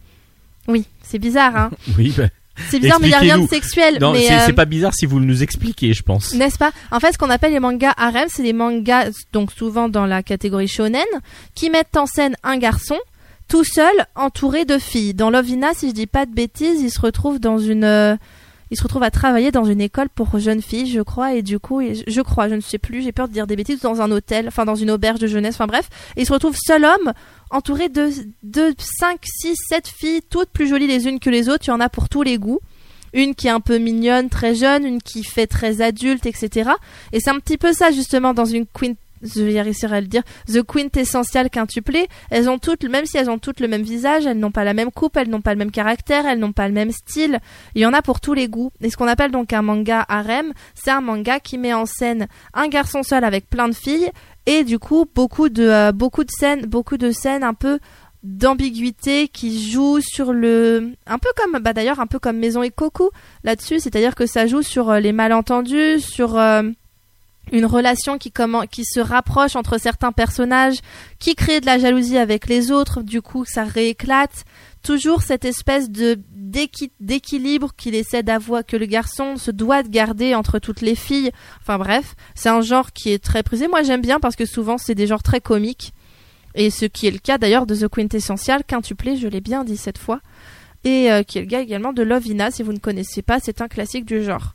Oui, 0.69 0.85
c'est 1.03 1.19
bizarre, 1.19 1.57
hein. 1.57 1.71
Oui, 1.99 2.15
bah, 2.17 2.29
C'est 2.69 2.79
bizarre, 2.79 2.99
mais 3.01 3.09
il 3.09 3.11
n'y 3.11 3.17
a 3.17 3.21
rien 3.21 3.39
de 3.39 3.49
sexuel. 3.49 3.99
non, 4.01 4.13
mais, 4.13 4.27
c'est 4.27 4.51
euh, 4.51 4.55
pas 4.55 4.67
bizarre 4.67 4.95
si 4.95 5.07
vous 5.07 5.19
nous 5.19 5.43
expliquez, 5.43 5.95
je 5.95 6.03
pense. 6.03 6.35
N'est-ce 6.35 6.59
pas? 6.59 6.71
En 6.93 7.01
fait, 7.01 7.13
ce 7.13 7.19
qu'on 7.19 7.31
appelle 7.31 7.53
les 7.53 7.61
mangas 7.61 7.95
harem, 7.97 8.29
c'est 8.29 8.43
des 8.43 8.53
mangas, 8.53 9.11
donc 9.33 9.51
souvent 9.51 9.89
dans 9.89 10.07
la 10.07 10.23
catégorie 10.23 10.69
shonen, 10.69 11.03
qui 11.55 11.71
mettent 11.71 11.97
en 11.97 12.07
scène 12.07 12.37
un 12.45 12.59
garçon 12.59 12.99
tout 13.49 13.65
seul, 13.65 13.93
entouré 14.15 14.65
de 14.65 14.79
filles. 14.79 15.15
Dans 15.15 15.31
Lovina, 15.31 15.73
si 15.75 15.89
je 15.89 15.95
dis 15.95 16.07
pas 16.07 16.27
de 16.27 16.33
bêtises, 16.33 16.81
il 16.81 16.91
se 16.91 17.01
retrouve 17.01 17.41
dans 17.41 17.59
une, 17.59 17.85
euh, 17.85 18.17
il 18.71 18.77
se 18.77 18.83
retrouve 18.83 19.03
à 19.03 19.11
travailler 19.11 19.51
dans 19.51 19.65
une 19.65 19.81
école 19.81 20.09
pour 20.11 20.39
jeunes 20.39 20.61
filles, 20.61 20.87
je 20.87 21.01
crois, 21.01 21.35
et 21.35 21.43
du 21.43 21.59
coup, 21.59 21.81
je 21.83 22.21
crois, 22.21 22.49
je 22.49 22.55
ne 22.55 22.61
sais 22.61 22.79
plus, 22.79 23.03
j'ai 23.03 23.13
peur 23.13 23.27
de 23.27 23.33
dire 23.33 23.47
des 23.47 23.57
bêtises, 23.57 23.81
dans 23.81 24.03
un 24.03 24.11
hôtel, 24.11 24.49
enfin 24.49 24.67
dans 24.67 24.75
une 24.75 24.91
auberge 24.91 25.19
de 25.19 25.27
jeunesse, 25.27 25.55
enfin 25.55 25.67
bref, 25.67 25.89
et 26.17 26.23
il 26.23 26.27
se 26.27 26.33
retrouve 26.33 26.57
seul 26.57 26.85
homme, 26.85 27.13
entouré 27.51 27.89
de, 27.89 28.11
de 28.43 28.75
5, 28.79 29.19
6, 29.25 29.57
7 29.69 29.89
filles, 29.89 30.21
toutes 30.29 30.51
plus 30.51 30.69
jolies 30.69 30.87
les 30.87 31.09
unes 31.09 31.19
que 31.19 31.31
les 31.31 31.49
autres, 31.49 31.65
il 31.67 31.71
y 31.71 31.73
en 31.73 31.81
a 31.81 31.89
pour 31.89 32.09
tous 32.09 32.23
les 32.23 32.39
goûts. 32.39 32.61
Une 33.15 33.35
qui 33.35 33.47
est 33.47 33.51
un 33.51 33.61
peu 33.61 33.79
mignonne, 33.79 34.29
très 34.29 34.55
jeune, 34.55 34.85
une 34.85 35.01
qui 35.01 35.25
fait 35.25 35.47
très 35.47 35.81
adulte, 35.81 36.27
etc. 36.27 36.73
Et 37.13 37.21
c'est 37.21 37.31
un 37.31 37.41
petit 37.41 37.57
peu 37.57 37.73
ça 37.73 37.91
justement 37.91 38.35
dans 38.35 38.45
une 38.45 38.67
quint 38.67 38.93
je 39.23 39.43
vais 39.43 39.61
réussir 39.61 39.93
à 39.93 40.01
le 40.01 40.07
dire, 40.07 40.23
The 40.47 40.63
Quintessential 40.63 41.51
quintuplé, 41.51 42.09
elles 42.31 42.49
ont 42.49 42.59
toutes, 42.59 42.85
même 42.85 43.07
si 43.07 43.17
elles 43.17 43.31
ont 43.31 43.39
toutes 43.39 43.61
le 43.61 43.69
même 43.69 43.83
visage, 43.83 44.27
elles 44.27 44.39
n'ont 44.39 44.51
pas 44.51 44.65
la 44.65 44.75
même 44.75 44.91
coupe, 44.91 45.17
elles 45.17 45.29
n'ont 45.29 45.41
pas 45.41 45.53
le 45.53 45.59
même 45.59 45.71
caractère, 45.71 46.27
elles 46.27 46.39
n'ont 46.39 46.53
pas 46.53 46.69
le 46.69 46.75
même 46.75 46.93
style. 46.93 47.39
Il 47.75 47.83
y 47.83 47.87
en 47.87 47.93
a 47.93 48.03
pour 48.03 48.21
tous 48.21 48.35
les 48.35 48.49
goûts. 48.49 48.71
Et 48.81 48.91
ce 48.91 48.97
qu'on 48.97 49.09
appelle 49.09 49.31
donc 49.31 49.53
un 49.53 49.63
manga 49.63 50.05
harem, 50.09 50.53
c'est 50.75 50.91
un 50.91 51.01
manga 51.01 51.41
qui 51.41 51.59
met 51.59 51.75
en 51.75 51.87
scène 51.87 52.29
un 52.55 52.69
garçon 52.69 53.03
seul 53.03 53.25
avec 53.25 53.49
plein 53.49 53.69
de 53.69 53.75
filles 53.75 54.11
et 54.47 54.65
du 54.65 54.79
coup 54.79 55.07
beaucoup 55.15 55.49
de 55.49 55.65
euh, 55.65 55.93
beaucoup 55.93 56.25
de 56.25 56.31
scènes, 56.31 56.67
beaucoup 56.67 56.97
de 56.97 57.11
scènes 57.11 57.43
un 57.43 57.55
peu 57.55 57.79
d'ambiguïté 58.23 59.29
qui 59.29 59.71
jouent 59.71 60.01
sur 60.01 60.33
le 60.33 60.93
un 61.07 61.19
peu 61.19 61.29
comme 61.37 61.61
bah 61.63 61.73
d'ailleurs 61.73 62.01
un 62.01 62.07
peu 62.07 62.19
comme 62.19 62.39
Maison 62.39 62.63
et 62.63 62.71
Coco 62.71 63.13
là-dessus, 63.45 63.81
c'est-à-dire 63.81 64.15
que 64.15 64.27
ça 64.27 64.47
joue 64.47 64.63
sur 64.63 64.91
euh, 64.91 65.01
les 65.01 65.13
malentendus, 65.13 66.01
sur 66.01 66.37
euh, 66.37 66.63
une 67.53 67.67
relation 67.67 68.19
qui 68.19 68.31
comment 68.31 68.67
qui 68.67 68.85
se 68.85 69.01
rapproche 69.01 69.57
entre 69.57 69.79
certains 69.79 70.13
personnages, 70.13 70.79
qui 71.19 71.35
crée 71.35 71.61
de 71.61 71.67
la 71.67 71.79
jalousie 71.79 72.19
avec 72.19 72.49
les 72.49 72.71
autres, 72.71 73.03
du 73.03 73.23
coup 73.23 73.45
ça 73.47 73.65
rééclate. 73.65 74.45
Toujours 74.83 75.23
cette 75.23 75.45
espèce 75.45 75.91
de 75.91 76.19
d'équi- 76.35 76.93
d'équilibre 77.01 77.73
qu'il 77.77 77.95
essaie 77.95 78.23
d'avoir, 78.23 78.65
que 78.65 78.77
le 78.77 78.87
garçon 78.87 79.37
se 79.37 79.51
doit 79.51 79.83
de 79.83 79.89
garder 79.89 80.35
entre 80.35 80.59
toutes 80.61 80.81
les 80.83 80.95
filles. 80.95 81.31
Enfin 81.61 81.79
bref, 81.79 82.15
c'est 82.35 82.49
un 82.49 82.61
genre 82.61 82.93
qui 82.93 83.11
est 83.11 83.23
très 83.23 83.43
prisé. 83.43 83.67
Moi 83.69 83.83
j'aime 83.83 84.01
bien 84.03 84.21
parce 84.21 84.37
que 84.37 84.47
souvent 84.47 84.79
c'est 84.79 84.95
des 84.95 85.07
genres 85.07 85.23
très 85.23 85.41
comiques. 85.41 85.93
Et 86.55 86.71
ce 86.71 86.87
qui 86.87 87.07
est 87.07 87.11
le 87.11 87.19
cas 87.19 87.39
d'ailleurs 87.39 87.67
de 87.67 87.75
The 87.75 87.89
Quintessential, 87.89 88.65
quintuplé, 88.65 89.17
je 89.17 89.29
l'ai 89.29 89.41
bien 89.41 89.65
dit 89.65 89.77
cette 89.77 89.99
fois. 89.99 90.21
Et 90.85 91.11
euh, 91.13 91.23
qui 91.23 91.39
est 91.39 91.43
le 91.43 91.49
cas 91.49 91.61
également 91.61 91.93
de 91.93 92.03
Lovina, 92.03 92.51
si 92.51 92.63
vous 92.63 92.73
ne 92.73 92.79
connaissez 92.79 93.21
pas, 93.21 93.39
c'est 93.41 93.61
un 93.61 93.69
classique 93.69 94.05
du 94.07 94.23
genre. 94.23 94.55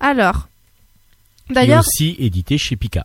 Alors, 0.00 0.48
d'ailleurs, 1.50 1.80
aussi 1.86 2.16
édité 2.18 2.58
chez 2.58 2.76
Pika. 2.76 3.04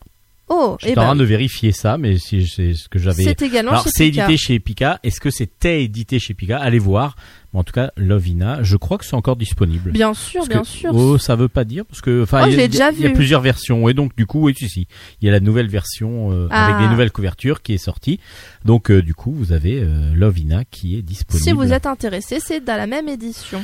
oh, 0.49 0.77
J'étais 0.79 0.93
eh 0.93 0.97
en 0.97 1.01
ben, 1.01 1.07
train 1.09 1.15
de 1.15 1.23
vérifier 1.23 1.71
ça, 1.71 1.97
mais 1.97 2.17
si 2.17 2.47
c'est 2.47 2.73
ce 2.73 2.87
que 2.89 2.97
j'avais. 2.99 3.23
c'est 3.23 3.41
également 3.41 3.71
Alors 3.71 3.83
chez 3.83 3.89
c'est 3.93 4.07
édité 4.07 4.37
chez 4.37 4.59
Pika. 4.59 4.99
Est-ce 5.03 5.19
que 5.19 5.29
c'était 5.29 5.83
édité 5.83 6.19
chez 6.19 6.33
Pika? 6.33 6.57
Allez 6.59 6.79
voir. 6.79 7.15
En 7.51 7.63
tout 7.63 7.73
cas, 7.73 7.89
Lovina, 7.97 8.61
je 8.61 8.77
crois 8.77 8.99
que 8.99 9.05
c'est 9.05 9.15
encore 9.15 9.35
disponible. 9.35 9.91
Bien 9.91 10.13
sûr, 10.13 10.41
Parce 10.41 10.49
bien 10.49 10.61
que- 10.61 10.67
sûr. 10.67 10.91
Oh, 10.93 11.17
ça 11.17 11.35
veut 11.35 11.47
pas 11.47 11.63
dire 11.63 11.83
parce 11.83 11.99
que 11.99 12.21
enfin 12.21 12.43
Oh, 12.43 12.47
il 12.47 12.53
y 12.59 12.61
a- 12.81 12.91
je 12.91 13.07
plusieurs 13.13 13.41
versions 13.41 13.89
et 13.89 13.95
donc 13.95 14.15
du 14.15 14.27
coup 14.27 14.41
oui 14.45 14.53
si 14.55 14.69
si 14.69 14.87
il 15.21 15.25
y 15.25 15.29
a 15.29 15.31
la 15.31 15.39
nouvelle 15.39 15.67
version 15.67 16.31
euh, 16.31 16.47
Ah. 16.51 16.67
avec 16.67 16.81
des 16.85 16.87
nouvelles 16.91 17.11
couvertures 17.11 17.63
qui 17.63 17.73
est 17.73 17.79
sortie 17.79 18.19
donc 18.65 18.91
euh, 18.91 19.01
du 19.01 19.15
coup 19.15 19.31
vous 19.33 19.51
avez 19.51 19.79
euh, 19.81 20.13
Lovina 20.13 20.63
qui 20.63 20.95
est 20.95 21.01
disponible. 21.01 21.43
Si 21.43 21.51
vous 21.53 21.73
êtes 21.73 21.87
intéressé, 21.87 22.37
c'est 22.39 22.63
dans 22.63 22.77
la 22.77 22.85
même 22.85 23.09
édition. 23.09 23.63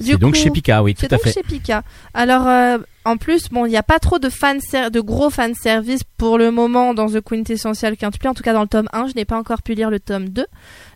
Du 0.00 0.16
donc 0.16 0.34
coup, 0.34 0.40
chez 0.40 0.50
Pika 0.50 0.82
oui 0.82 0.94
tout 0.94 1.06
à 1.06 1.08
donc 1.08 1.22
fait. 1.22 1.32
chez 1.32 1.42
Pika. 1.42 1.82
Alors, 2.12 2.46
euh, 2.46 2.78
en 3.04 3.16
plus, 3.16 3.48
bon, 3.48 3.66
il 3.66 3.70
n'y 3.70 3.76
a 3.76 3.82
pas 3.82 3.98
trop 3.98 4.18
de 4.18 4.28
fan 4.28 4.58
de 4.92 5.00
gros 5.00 5.30
fan 5.30 5.54
service 5.54 6.02
pour 6.18 6.38
le 6.38 6.50
moment 6.50 6.92
dans 6.92 7.06
The 7.06 7.20
Quintessential 7.20 7.96
Quintuplé. 7.96 8.28
En 8.28 8.34
tout 8.34 8.42
cas, 8.42 8.52
dans 8.52 8.62
le 8.62 8.68
tome 8.68 8.88
1, 8.92 9.08
je 9.08 9.14
n'ai 9.14 9.24
pas 9.24 9.38
encore 9.38 9.62
pu 9.62 9.74
lire 9.74 9.90
le 9.90 10.00
tome 10.00 10.28
2. 10.28 10.46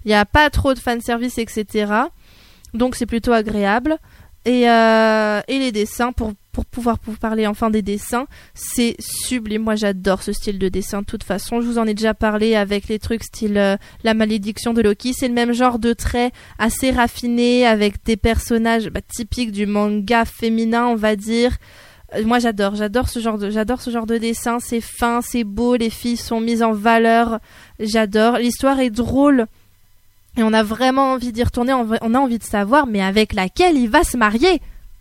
Il 0.04 0.08
n'y 0.08 0.14
a 0.14 0.24
pas 0.24 0.50
trop 0.50 0.74
de 0.74 0.78
fan 0.78 1.00
service, 1.00 1.38
etc. 1.38 1.92
Donc, 2.74 2.94
c'est 2.94 3.06
plutôt 3.06 3.32
agréable. 3.32 3.96
Et, 4.46 4.70
euh, 4.70 5.40
et 5.48 5.58
les 5.58 5.70
dessins, 5.70 6.12
pour, 6.12 6.32
pour 6.52 6.64
pouvoir 6.64 6.98
parler 7.20 7.46
enfin 7.46 7.68
des 7.68 7.82
dessins, 7.82 8.26
c'est 8.54 8.96
sublime. 8.98 9.62
Moi, 9.62 9.74
j'adore 9.74 10.22
ce 10.22 10.32
style 10.32 10.58
de 10.58 10.68
dessin. 10.68 11.00
De 11.00 11.04
toute 11.04 11.24
façon, 11.24 11.60
je 11.60 11.66
vous 11.66 11.78
en 11.78 11.86
ai 11.86 11.92
déjà 11.92 12.14
parlé 12.14 12.54
avec 12.54 12.88
les 12.88 12.98
trucs 12.98 13.22
style 13.22 13.58
euh, 13.58 13.76
La 14.02 14.14
malédiction 14.14 14.72
de 14.72 14.80
Loki. 14.80 15.12
C'est 15.12 15.28
le 15.28 15.34
même 15.34 15.52
genre 15.52 15.78
de 15.78 15.92
traits 15.92 16.32
assez 16.58 16.90
raffinés 16.90 17.66
avec 17.66 18.02
des 18.04 18.16
personnages 18.16 18.88
bah, 18.88 19.00
typiques 19.02 19.52
du 19.52 19.66
manga 19.66 20.24
féminin, 20.24 20.86
on 20.86 20.96
va 20.96 21.16
dire. 21.16 21.56
Euh, 22.14 22.24
Moi, 22.24 22.38
j'adore, 22.38 22.76
j'adore 22.76 23.10
ce 23.10 23.18
genre 23.18 23.36
de, 23.36 23.50
j'adore 23.50 23.82
ce 23.82 23.90
genre 23.90 24.06
de 24.06 24.16
dessin. 24.16 24.58
C'est 24.58 24.80
fin, 24.80 25.20
c'est 25.20 25.44
beau, 25.44 25.76
les 25.76 25.90
filles 25.90 26.16
sont 26.16 26.40
mises 26.40 26.62
en 26.62 26.72
valeur. 26.72 27.40
J'adore. 27.78 28.38
L'histoire 28.38 28.80
est 28.80 28.90
drôle. 28.90 29.46
Et 30.36 30.42
on 30.42 30.52
a 30.52 30.62
vraiment 30.62 31.12
envie 31.12 31.32
d'y 31.32 31.42
retourner, 31.42 31.72
on 31.74 32.14
a 32.14 32.18
envie 32.18 32.38
de 32.38 32.44
savoir, 32.44 32.86
mais 32.86 33.02
avec 33.02 33.32
laquelle 33.32 33.76
il 33.76 33.88
va 33.88 34.04
se 34.04 34.16
marier? 34.16 34.60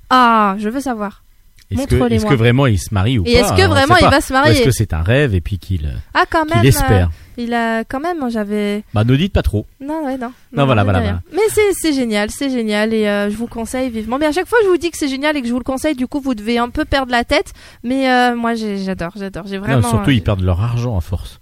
Ah, 0.09 0.55
je 0.57 0.69
veux 0.69 0.81
savoir. 0.81 1.23
Est-ce 1.71 1.85
que, 1.85 2.33
vraiment 2.33 2.65
il 2.65 2.79
se 2.79 2.91
marie 2.91 3.19
ou 3.19 3.23
Et 3.27 3.33
pas 3.33 3.39
est-ce 3.41 3.53
que 3.53 3.61
hein, 3.61 3.67
vraiment 3.67 3.95
il 3.97 4.07
va 4.07 4.21
se 4.21 4.33
Ou 4.33 4.37
Est-ce 4.37 4.47
marier 4.47 4.63
que 4.63 4.71
c'est 4.71 4.91
un 4.91 5.03
rêve 5.03 5.35
et 5.35 5.41
puis 5.41 5.59
qu'il 5.59 5.85
euh, 5.85 5.91
Ah, 6.15 6.23
quand 6.27 6.45
même. 6.45 6.65
espère 6.65 7.09
euh, 7.09 7.29
il 7.39 7.53
a 7.53 7.83
quand 7.83 7.99
même, 7.99 8.29
j'avais. 8.29 8.83
Bah 8.93 9.03
ne 9.03 9.15
dites 9.15 9.33
pas 9.33 9.41
trop. 9.41 9.65
Non, 9.79 10.05
ouais, 10.05 10.17
non. 10.17 10.31
Non, 10.51 10.65
voilà, 10.65 10.81
je 10.81 10.85
voilà, 10.85 10.99
rien. 10.99 11.21
Mais 11.31 11.41
c'est, 11.81 11.93
génial, 11.93 12.29
c'est 12.29 12.49
génial 12.49 12.93
et 12.93 13.07
euh, 13.07 13.29
je 13.29 13.35
vous 13.35 13.47
conseille 13.47 13.89
vivement. 13.89 14.17
Mais 14.19 14.25
à 14.25 14.31
chaque 14.31 14.47
fois, 14.47 14.59
je 14.63 14.69
vous 14.69 14.77
dis 14.77 14.91
que 14.91 14.97
c'est 14.97 15.07
génial 15.07 15.37
et 15.37 15.41
que 15.41 15.47
je 15.47 15.53
vous 15.53 15.59
le 15.59 15.63
conseille, 15.63 15.95
du 15.95 16.07
coup, 16.07 16.19
vous 16.19 16.35
devez 16.35 16.57
un 16.57 16.69
peu 16.69 16.85
perdre 16.85 17.11
la 17.11 17.23
tête. 17.23 17.53
Mais 17.83 18.09
euh, 18.09 18.35
moi, 18.35 18.55
j'adore, 18.55 19.13
j'adore. 19.15 19.47
J'ai 19.47 19.57
vraiment. 19.57 19.81
Non, 19.81 19.89
surtout 19.89 20.09
euh, 20.09 20.13
ils 20.13 20.23
perdent 20.23 20.41
leur 20.41 20.61
argent 20.61 20.97
à 20.97 21.01
force. 21.01 21.38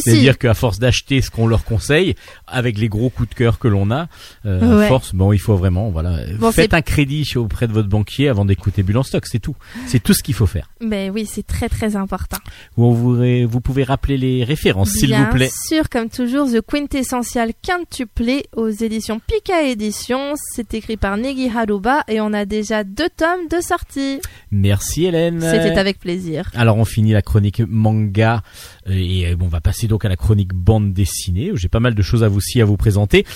C'est-à-dire 0.00 0.38
qu'à 0.38 0.54
force 0.54 0.78
d'acheter 0.78 1.20
ce 1.22 1.30
qu'on 1.30 1.46
leur 1.46 1.64
conseille, 1.64 2.14
avec 2.46 2.78
les 2.78 2.88
gros 2.88 3.10
coups 3.10 3.28
de 3.30 3.34
cœur 3.34 3.58
que 3.58 3.68
l'on 3.68 3.90
a, 3.90 4.08
euh, 4.44 4.78
Ouais. 4.78 4.84
à 4.86 4.88
force, 4.88 5.14
bon, 5.14 5.32
il 5.32 5.38
faut 5.38 5.56
vraiment, 5.56 5.90
voilà, 5.90 6.18
Bon, 6.38 6.50
faites 6.52 6.74
un 6.74 6.82
crédit 6.82 7.24
auprès 7.36 7.66
de 7.68 7.72
votre 7.72 7.88
banquier 7.88 8.28
avant 8.28 8.44
d'écouter 8.44 8.82
Bulle 8.82 8.98
en 8.98 9.02
stock, 9.02 9.26
c'est 9.26 9.38
tout. 9.38 9.56
C'est 9.86 10.02
tout 10.02 10.14
ce 10.14 10.22
qu'il 10.22 10.34
faut 10.34 10.46
faire. 10.46 10.70
Mais 10.80 11.10
oui, 11.10 11.26
c'est 11.30 11.46
très 11.46 11.68
très 11.68 11.96
important. 11.96 12.38
Vous, 12.76 12.94
vous, 12.94 13.48
vous 13.48 13.60
pouvez 13.60 13.84
rappeler 13.84 14.16
les 14.18 14.44
références, 14.44 14.90
s'il 14.90 15.08
Bien 15.10 15.24
vous 15.26 15.30
plaît. 15.36 15.50
sûr, 15.68 15.88
comme 15.88 16.08
toujours, 16.08 16.50
The 16.50 16.60
Quintessential 16.60 17.52
Quintuplé 17.62 18.46
aux 18.56 18.68
éditions 18.68 19.20
Pika 19.26 19.62
Éditions. 19.62 20.34
C'est 20.54 20.74
écrit 20.74 20.96
par 20.96 21.16
Negi 21.16 21.48
Haruba 21.54 22.02
et 22.08 22.20
on 22.20 22.32
a 22.32 22.44
déjà 22.44 22.84
deux 22.84 23.08
tomes 23.16 23.48
de 23.50 23.60
sortie. 23.60 24.20
Merci 24.50 25.04
Hélène. 25.06 25.40
C'était 25.40 25.78
avec 25.78 25.98
plaisir. 25.98 26.50
Alors 26.54 26.76
on 26.78 26.84
finit 26.84 27.12
la 27.12 27.22
chronique 27.22 27.60
manga 27.68 28.42
euh, 28.88 28.92
et 28.94 29.26
euh, 29.32 29.36
bon, 29.36 29.46
on 29.46 29.48
va 29.48 29.60
passer 29.60 29.75
donc 29.84 30.04
à 30.06 30.08
la 30.08 30.16
chronique 30.16 30.54
bande 30.54 30.92
dessinée 30.94 31.52
où 31.52 31.56
j'ai 31.56 31.68
pas 31.68 31.80
mal 31.80 31.94
de 31.94 32.02
choses 32.02 32.24
à 32.24 32.28
vous 32.28 32.38
aussi 32.38 32.60
à 32.62 32.64
vous 32.64 32.78
présenter. 32.78 33.26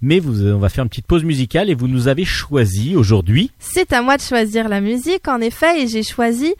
Mais 0.00 0.20
euh, 0.20 0.54
on 0.54 0.58
va 0.58 0.70
faire 0.70 0.84
une 0.84 0.88
petite 0.88 1.06
pause 1.06 1.24
musicale 1.24 1.68
et 1.68 1.74
vous 1.74 1.88
nous 1.88 2.08
avez 2.08 2.24
choisi 2.24 2.96
aujourd'hui. 2.96 3.50
C'est 3.58 3.92
à 3.92 4.00
moi 4.00 4.16
de 4.16 4.22
choisir 4.22 4.68
la 4.68 4.80
musique, 4.80 5.28
en 5.28 5.40
effet, 5.40 5.82
et 5.82 5.88
j'ai 5.88 6.02
choisi 6.02 6.54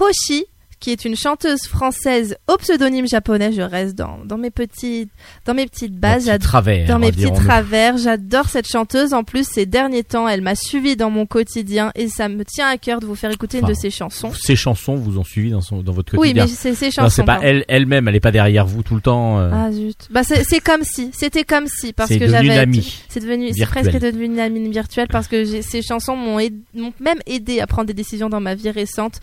Hoshi, 0.00 0.46
qui 0.84 0.90
est 0.90 1.06
une 1.06 1.16
chanteuse 1.16 1.62
française 1.62 2.36
au 2.46 2.58
pseudonyme 2.58 3.08
japonais. 3.08 3.52
Je 3.52 3.62
reste 3.62 3.94
dans, 3.96 4.18
dans 4.22 4.36
mes 4.36 4.50
petits, 4.50 5.08
dans 5.46 5.54
mes 5.54 5.64
petites 5.66 5.94
bases. 5.98 6.26
Dans 6.26 6.32
J'adore- 6.32 6.46
travers. 6.48 6.86
Dans 6.88 6.98
mes 6.98 7.10
petits 7.10 7.32
travers, 7.32 7.96
j'adore 7.96 8.50
cette 8.50 8.68
chanteuse. 8.68 9.14
En 9.14 9.24
plus, 9.24 9.46
ces 9.50 9.64
derniers 9.64 10.04
temps, 10.04 10.28
elle 10.28 10.42
m'a 10.42 10.54
suivi 10.54 10.94
dans 10.94 11.08
mon 11.08 11.24
quotidien 11.24 11.90
et 11.94 12.08
ça 12.08 12.28
me 12.28 12.44
tient 12.44 12.68
à 12.68 12.76
cœur 12.76 13.00
de 13.00 13.06
vous 13.06 13.14
faire 13.14 13.30
écouter 13.30 13.60
une 13.60 13.66
de 13.66 13.72
ses 13.72 13.88
chansons. 13.88 14.30
Ces 14.38 14.56
chansons 14.56 14.94
vous 14.94 15.18
ont 15.18 15.24
suivi 15.24 15.50
dans, 15.50 15.62
son, 15.62 15.80
dans 15.82 15.92
votre 15.92 16.12
Oui, 16.18 16.34
quotidien. 16.34 16.44
mais 16.44 16.50
c'est 16.50 16.74
ses 16.74 16.90
chansons. 16.90 17.02
non, 17.04 17.08
c'est 17.08 17.24
pas 17.24 17.38
elle 17.42 17.64
elle-même, 17.68 18.06
elle 18.08 18.16
est 18.16 18.20
pas 18.20 18.30
derrière 18.30 18.66
vous 18.66 18.82
tout 18.82 18.94
le 18.94 19.00
temps. 19.00 19.38
euh, 19.38 19.50
Ah 19.54 19.72
zut. 19.72 20.08
Bah 20.10 20.20
c'est 20.22 20.60
comme 20.60 20.82
si, 20.82 21.10
c'était 21.14 21.44
comme 21.44 21.66
si 21.66 21.94
parce 21.94 22.10
c'est 22.10 22.18
que 22.18 22.24
devenu 22.24 22.36
j'avais 22.48 22.54
une 22.54 22.60
amie. 22.60 23.02
c'est 23.08 23.20
devenu 23.20 23.50
c'est 23.56 23.64
presque 23.64 23.98
devenu 23.98 24.24
une 24.26 24.38
amie 24.40 24.68
virtuelle 24.68 25.08
parce 25.10 25.28
que 25.28 25.44
ces 25.62 25.80
chansons 25.80 26.14
m'ont 26.16 26.38
aid- 26.38 26.60
m'ont 26.74 26.92
même 27.00 27.20
aidé 27.26 27.60
à 27.60 27.66
prendre 27.66 27.86
des 27.86 27.94
décisions 27.94 28.28
dans 28.28 28.40
ma 28.40 28.54
vie 28.54 28.70
récente. 28.70 29.20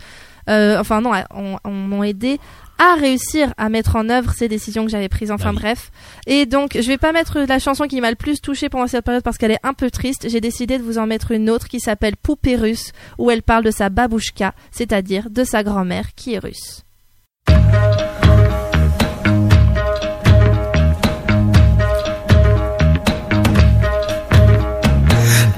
Euh, 0.48 0.78
enfin 0.78 1.00
non, 1.00 1.12
on, 1.34 1.56
on 1.64 1.70
m'ont 1.70 2.02
aidé 2.02 2.38
à 2.78 2.94
réussir 2.94 3.54
à 3.58 3.68
mettre 3.68 3.94
en 3.96 4.08
œuvre 4.08 4.32
ces 4.32 4.48
décisions 4.48 4.84
que 4.84 4.90
j'avais 4.90 5.08
prises. 5.08 5.30
Enfin 5.30 5.50
Bah 5.52 5.56
oui. 5.56 5.62
bref. 5.62 5.90
Et 6.26 6.46
donc 6.46 6.72
je 6.74 6.86
vais 6.88 6.98
pas 6.98 7.12
mettre 7.12 7.38
la 7.40 7.58
chanson 7.58 7.86
qui 7.86 8.00
m'a 8.00 8.10
le 8.10 8.16
plus 8.16 8.40
touchée 8.40 8.68
pendant 8.68 8.86
cette 8.88 9.04
période 9.04 9.22
parce 9.22 9.38
qu'elle 9.38 9.52
est 9.52 9.60
un 9.64 9.74
peu 9.74 9.90
triste. 9.90 10.28
J'ai 10.28 10.40
décidé 10.40 10.78
de 10.78 10.82
vous 10.82 10.98
en 10.98 11.06
mettre 11.06 11.30
une 11.30 11.48
autre 11.48 11.68
qui 11.68 11.78
s'appelle 11.80 12.16
Poupée 12.16 12.56
russe 12.56 12.92
où 13.18 13.30
elle 13.30 13.42
parle 13.42 13.62
de 13.64 13.70
sa 13.70 13.88
babouchka, 13.88 14.52
c'est-à-dire 14.72 15.30
de 15.30 15.44
sa 15.44 15.62
grand-mère 15.62 16.14
qui 16.16 16.34
est 16.34 16.38
russe. 16.38 16.82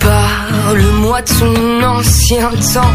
Rappelle-moi 0.00 1.22
ton 1.22 1.82
ancien 1.82 2.50
temps, 2.50 2.90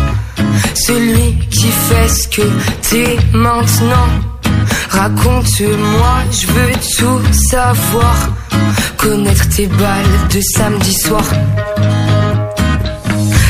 celui 0.76 1.36
qui 1.50 1.68
fait 1.68 2.10
ce 2.10 2.28
que 2.28 2.48
t'es 2.82 3.18
maintenant. 3.34 4.10
Raconte-moi, 4.90 6.16
je 6.32 6.48
veux 6.48 6.72
tout 6.98 7.34
savoir, 7.50 8.30
connaître 8.98 9.48
tes 9.50 9.68
balles 9.68 10.16
de 10.34 10.42
samedi 10.42 10.94
soir. 10.94 11.24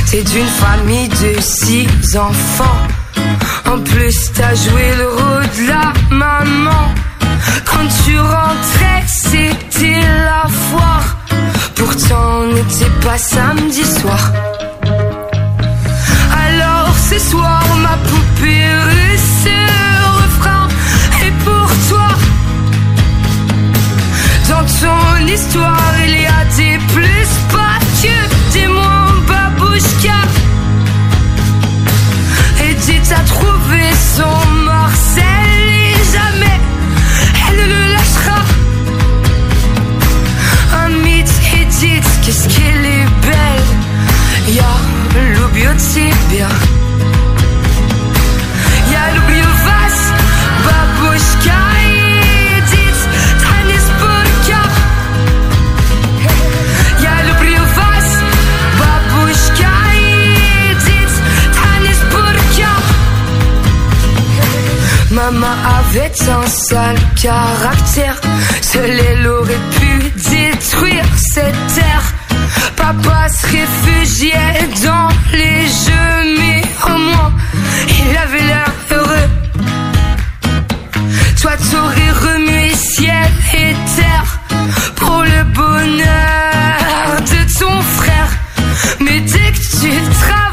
T'es 0.10 0.24
d'une 0.24 0.48
famille 0.48 1.08
de 1.08 1.40
six 1.40 1.88
enfants. 2.16 2.88
En 3.66 3.80
plus, 3.80 4.32
t'as 4.34 4.56
joué 4.56 4.96
le 4.98 5.08
rôle 5.08 5.48
de 5.58 5.68
la 5.68 5.94
maman. 6.10 6.94
Quand 7.66 7.88
tu 8.04 8.20
rentrais, 8.20 9.04
c'était 9.08 10.02
la 10.02 10.48
foire. 10.50 11.18
Pourtant, 11.76 12.46
n'était 12.48 12.92
pas 13.04 13.18
samedi 13.18 13.84
soir. 13.84 14.32
Soir, 17.18 17.62
ma 17.82 17.98
poupée 17.98 18.66
russe, 18.88 19.44
ce 19.44 19.58
refrain 20.24 20.68
est 21.22 21.36
pour 21.44 21.70
toi. 21.90 22.08
Dans 24.48 24.66
ton 24.66 25.28
histoire, 25.28 25.94
il 26.08 26.22
y 26.22 26.26
a 26.26 26.46
des 26.56 26.78
plus, 26.94 27.30
pas 27.52 27.78
que 28.02 28.54
des 28.54 28.68
moins 28.68 29.14
babouchka. 29.28 30.22
Edith 32.64 33.12
a 33.12 33.24
trouvé 33.26 33.84
son 34.16 34.50
Marcel 34.64 35.60
et 35.68 35.96
jamais 36.16 36.60
elle 37.50 37.58
ne 37.58 37.66
le 37.66 37.92
lâchera. 37.92 38.42
Un 40.84 40.90
mythe, 41.04 41.34
Edith, 41.54 42.10
qu'est-ce 42.24 42.48
qu'elle 42.48 42.86
est 42.86 43.10
belle. 43.22 44.56
Y'a. 44.56 44.64
Y'a 45.60 45.74
avait 65.90 66.12
un 66.30 66.48
sale 66.48 66.98
caractère. 67.22 68.20
Seul 68.62 68.90
elle 68.90 69.28
aurait 69.28 69.64
pu 69.80 70.12
détruire 70.30 71.06
cette 71.34 71.68
terre. 71.76 72.14
Papa 72.76 73.28
se 73.30 73.48
réfugiait 73.48 74.68
dans 74.84 75.10
les 75.34 75.62
jeux, 75.86 76.38
mais 76.38 76.62
au 76.86 76.98
moins 76.98 77.34
il 77.88 78.18
avait 78.18 78.46
l'air 78.50 78.72
heureux. 78.92 79.30
Toi 81.42 81.52
t'aurais 81.72 82.12
remué 82.12 82.70
ciel 82.76 83.32
et 83.54 83.74
terre 83.98 84.40
pour 84.96 85.24
le 85.24 85.44
bonheur 85.44 87.22
de 87.32 87.60
ton 87.60 87.82
frère. 87.82 88.30
Mais 89.00 89.20
dès 89.22 89.52
que 89.52 89.82
tu 89.82 89.92
travaillais 90.22 90.49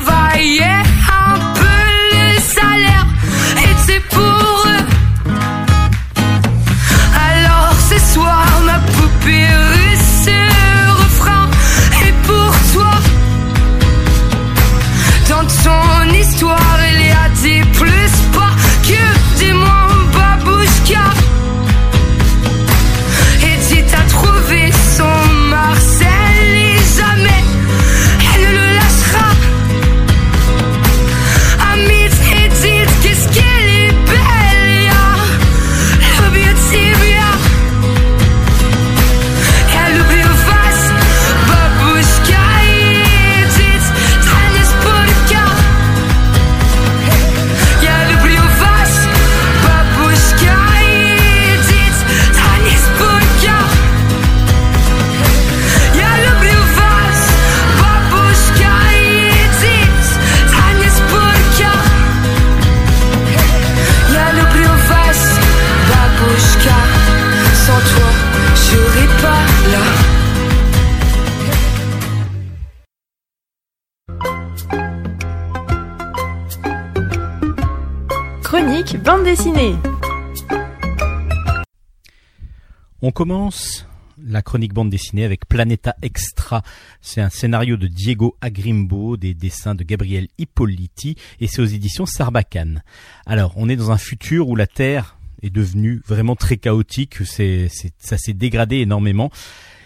commence 83.17 83.87
la 84.23 84.43
chronique 84.43 84.75
bande 84.75 84.91
dessinée 84.91 85.25
avec 85.25 85.49
Planeta 85.49 85.97
Extra. 86.03 86.63
C'est 87.01 87.23
un 87.23 87.31
scénario 87.31 87.79
de 87.79 87.87
Diego 87.87 88.37
Agrimbo, 88.43 89.17
des 89.17 89.33
dessins 89.33 89.75
de 89.75 89.85
Gabriel 89.85 90.29
Hippolyti 90.37 91.17
et 91.41 91.47
c'est 91.47 91.63
aux 91.63 91.67
éditions 91.67 92.05
Sarbacane. 92.05 92.83
Alors, 93.25 93.55
on 93.57 93.71
est 93.71 93.77
dans 93.77 93.91
un 93.91 93.97
futur 93.97 94.51
où 94.51 94.55
la 94.55 94.67
Terre 94.67 95.17
est 95.41 95.49
devenue 95.49 96.03
vraiment 96.07 96.37
très 96.37 96.59
chaotique, 96.59 97.25
c'est, 97.25 97.69
c'est- 97.71 97.95
ça 97.99 98.19
s'est 98.19 98.35
dégradé 98.35 98.81
énormément 98.81 99.31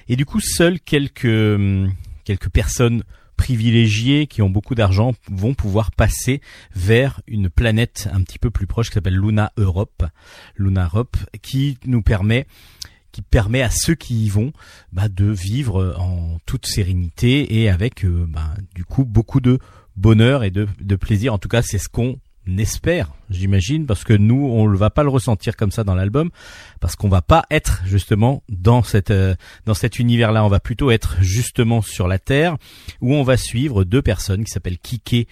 et 0.08 0.16
du 0.16 0.26
coup, 0.26 0.40
seules 0.40 0.80
quelques 0.80 1.24
hum, 1.26 1.92
quelques 2.24 2.48
personnes 2.48 3.04
privilégiées 3.36 4.26
qui 4.26 4.42
ont 4.42 4.50
beaucoup 4.50 4.74
d'argent 4.74 5.14
vont 5.30 5.54
pouvoir 5.54 5.92
passer 5.92 6.42
vers 6.74 7.22
une 7.26 7.48
planète 7.48 8.06
un 8.12 8.22
petit 8.22 8.38
peu 8.38 8.50
plus 8.50 8.66
proche 8.66 8.88
qui 8.88 8.94
s'appelle 8.94 9.16
Luna 9.16 9.50
Europe, 9.56 10.04
Luna 10.56 10.84
Europe, 10.92 11.16
qui 11.40 11.78
nous 11.86 12.02
permet 12.02 12.46
qui 13.12 13.22
permet 13.22 13.62
à 13.62 13.70
ceux 13.70 13.94
qui 13.94 14.24
y 14.24 14.28
vont 14.28 14.52
bah, 14.92 15.08
de 15.08 15.26
vivre 15.26 15.96
en 15.98 16.38
toute 16.46 16.66
sérénité 16.66 17.60
et 17.60 17.68
avec 17.68 18.04
euh, 18.04 18.26
bah, 18.28 18.54
du 18.74 18.84
coup 18.84 19.04
beaucoup 19.04 19.40
de 19.40 19.58
bonheur 19.96 20.44
et 20.44 20.50
de, 20.50 20.68
de 20.80 20.96
plaisir. 20.96 21.34
En 21.34 21.38
tout 21.38 21.48
cas, 21.48 21.62
c'est 21.62 21.78
ce 21.78 21.88
qu'on 21.88 22.18
espère, 22.58 23.12
j'imagine, 23.28 23.86
parce 23.86 24.04
que 24.04 24.12
nous, 24.12 24.46
on 24.46 24.68
ne 24.68 24.76
va 24.76 24.90
pas 24.90 25.02
le 25.02 25.08
ressentir 25.08 25.56
comme 25.56 25.70
ça 25.70 25.84
dans 25.84 25.94
l'album, 25.94 26.30
parce 26.80 26.96
qu'on 26.96 27.08
va 27.08 27.22
pas 27.22 27.44
être 27.50 27.82
justement 27.86 28.42
dans 28.48 28.82
cette 28.82 29.10
euh, 29.10 29.34
dans 29.66 29.74
cet 29.74 29.98
univers-là. 29.98 30.44
On 30.44 30.48
va 30.48 30.60
plutôt 30.60 30.90
être 30.90 31.16
justement 31.20 31.82
sur 31.82 32.08
la 32.08 32.18
Terre, 32.18 32.56
où 33.00 33.14
on 33.14 33.22
va 33.22 33.36
suivre 33.36 33.84
deux 33.84 34.02
personnes 34.02 34.44
qui 34.44 34.50
s'appellent 34.50 34.78
Kike 34.78 35.12
et 35.12 35.28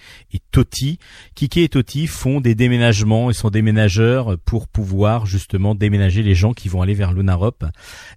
Toti. 0.51 0.99
Kike 1.35 1.57
et 1.57 1.69
Toti 1.69 2.07
font 2.07 2.41
des 2.41 2.55
déménagements, 2.55 3.29
ils 3.29 3.35
sont 3.35 3.49
déménageurs 3.49 4.37
pour 4.45 4.67
pouvoir 4.67 5.25
justement 5.25 5.75
déménager 5.75 6.23
les 6.23 6.35
gens 6.35 6.53
qui 6.53 6.69
vont 6.69 6.81
aller 6.81 6.93
vers 6.93 7.13
Lunarop 7.13 7.65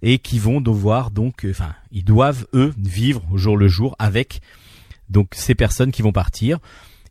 et 0.03 0.18
qui 0.18 0.38
vont 0.38 0.61
devoir 0.61 1.11
donc, 1.11 1.44
euh, 1.44 1.50
enfin, 1.50 1.74
ils 1.90 2.05
doivent 2.05 2.46
eux 2.55 2.72
vivre 2.78 3.22
au 3.30 3.38
jour 3.38 3.57
le 3.57 3.68
jour 3.68 3.96
avec 3.98 4.40
donc 5.09 5.28
ces 5.32 5.55
personnes 5.55 5.92
qui 5.92 6.03
vont 6.03 6.12
partir. 6.12 6.59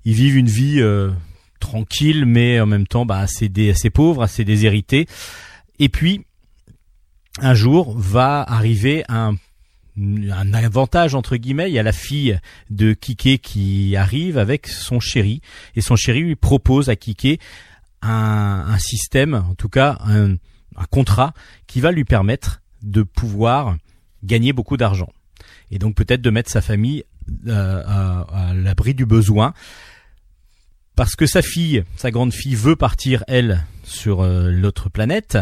Ils 0.05 0.13
vivent 0.13 0.37
une 0.37 0.47
vie 0.47 0.81
euh, 0.81 1.11
tranquille, 1.62 2.26
mais 2.26 2.59
en 2.59 2.66
même 2.66 2.88
temps 2.88 3.05
bah, 3.05 3.20
assez, 3.20 3.47
dé- 3.47 3.72
assez 3.72 3.89
pauvre, 3.89 4.24
assez 4.24 4.43
déshéritée. 4.43 5.07
Et 5.80 5.88
puis, 5.88 6.26
un 7.39 7.53
jour, 7.53 7.97
va 7.97 8.41
arriver 8.41 9.05
un 9.07 9.38
avantage 10.53 11.16
entre 11.16 11.36
guillemets, 11.38 11.70
il 11.70 11.74
y 11.74 11.80
a 11.80 11.84
la 11.84 11.91
fille 11.91 12.39
de 12.70 12.93
Kike 12.93 13.41
qui 13.41 13.95
arrive 13.95 14.38
avec 14.38 14.68
son 14.68 14.99
chéri. 14.99 15.41
Et 15.76 15.82
son 15.82 15.95
chéri 15.95 16.22
lui 16.22 16.36
propose 16.36 16.89
à 16.89 16.95
Kike 16.95 17.39
un, 18.01 18.78
système, 18.80 19.36
en 19.36 19.55
tout 19.55 19.70
cas 19.70 19.97
un, 20.05 20.38
contrat 20.89 21.34
qui 21.68 21.80
va 21.80 21.91
lui 21.91 22.05
permettre 22.05 22.62
de 22.82 23.03
pouvoir 23.03 23.78
gagner 24.24 24.53
beaucoup 24.53 24.78
d'argent. 24.78 25.09
Et 25.70 25.78
donc 25.78 25.95
peut-être 25.95 26.22
de 26.22 26.30
mettre 26.30 26.49
sa 26.49 26.62
famille 26.62 27.03
euh, 27.47 27.84
à 27.86 28.53
l'abri 28.55 28.93
du 28.93 29.05
besoin 29.05 29.53
parce 31.02 31.16
que 31.16 31.26
sa 31.26 31.41
fille, 31.41 31.84
sa 31.95 32.12
grande 32.12 32.32
fille 32.32 32.54
veut 32.54 32.76
partir 32.76 33.24
elle 33.28 33.66
sur 33.84 34.22
euh, 34.22 34.52
l'autre 34.52 34.88
planète 34.88 35.39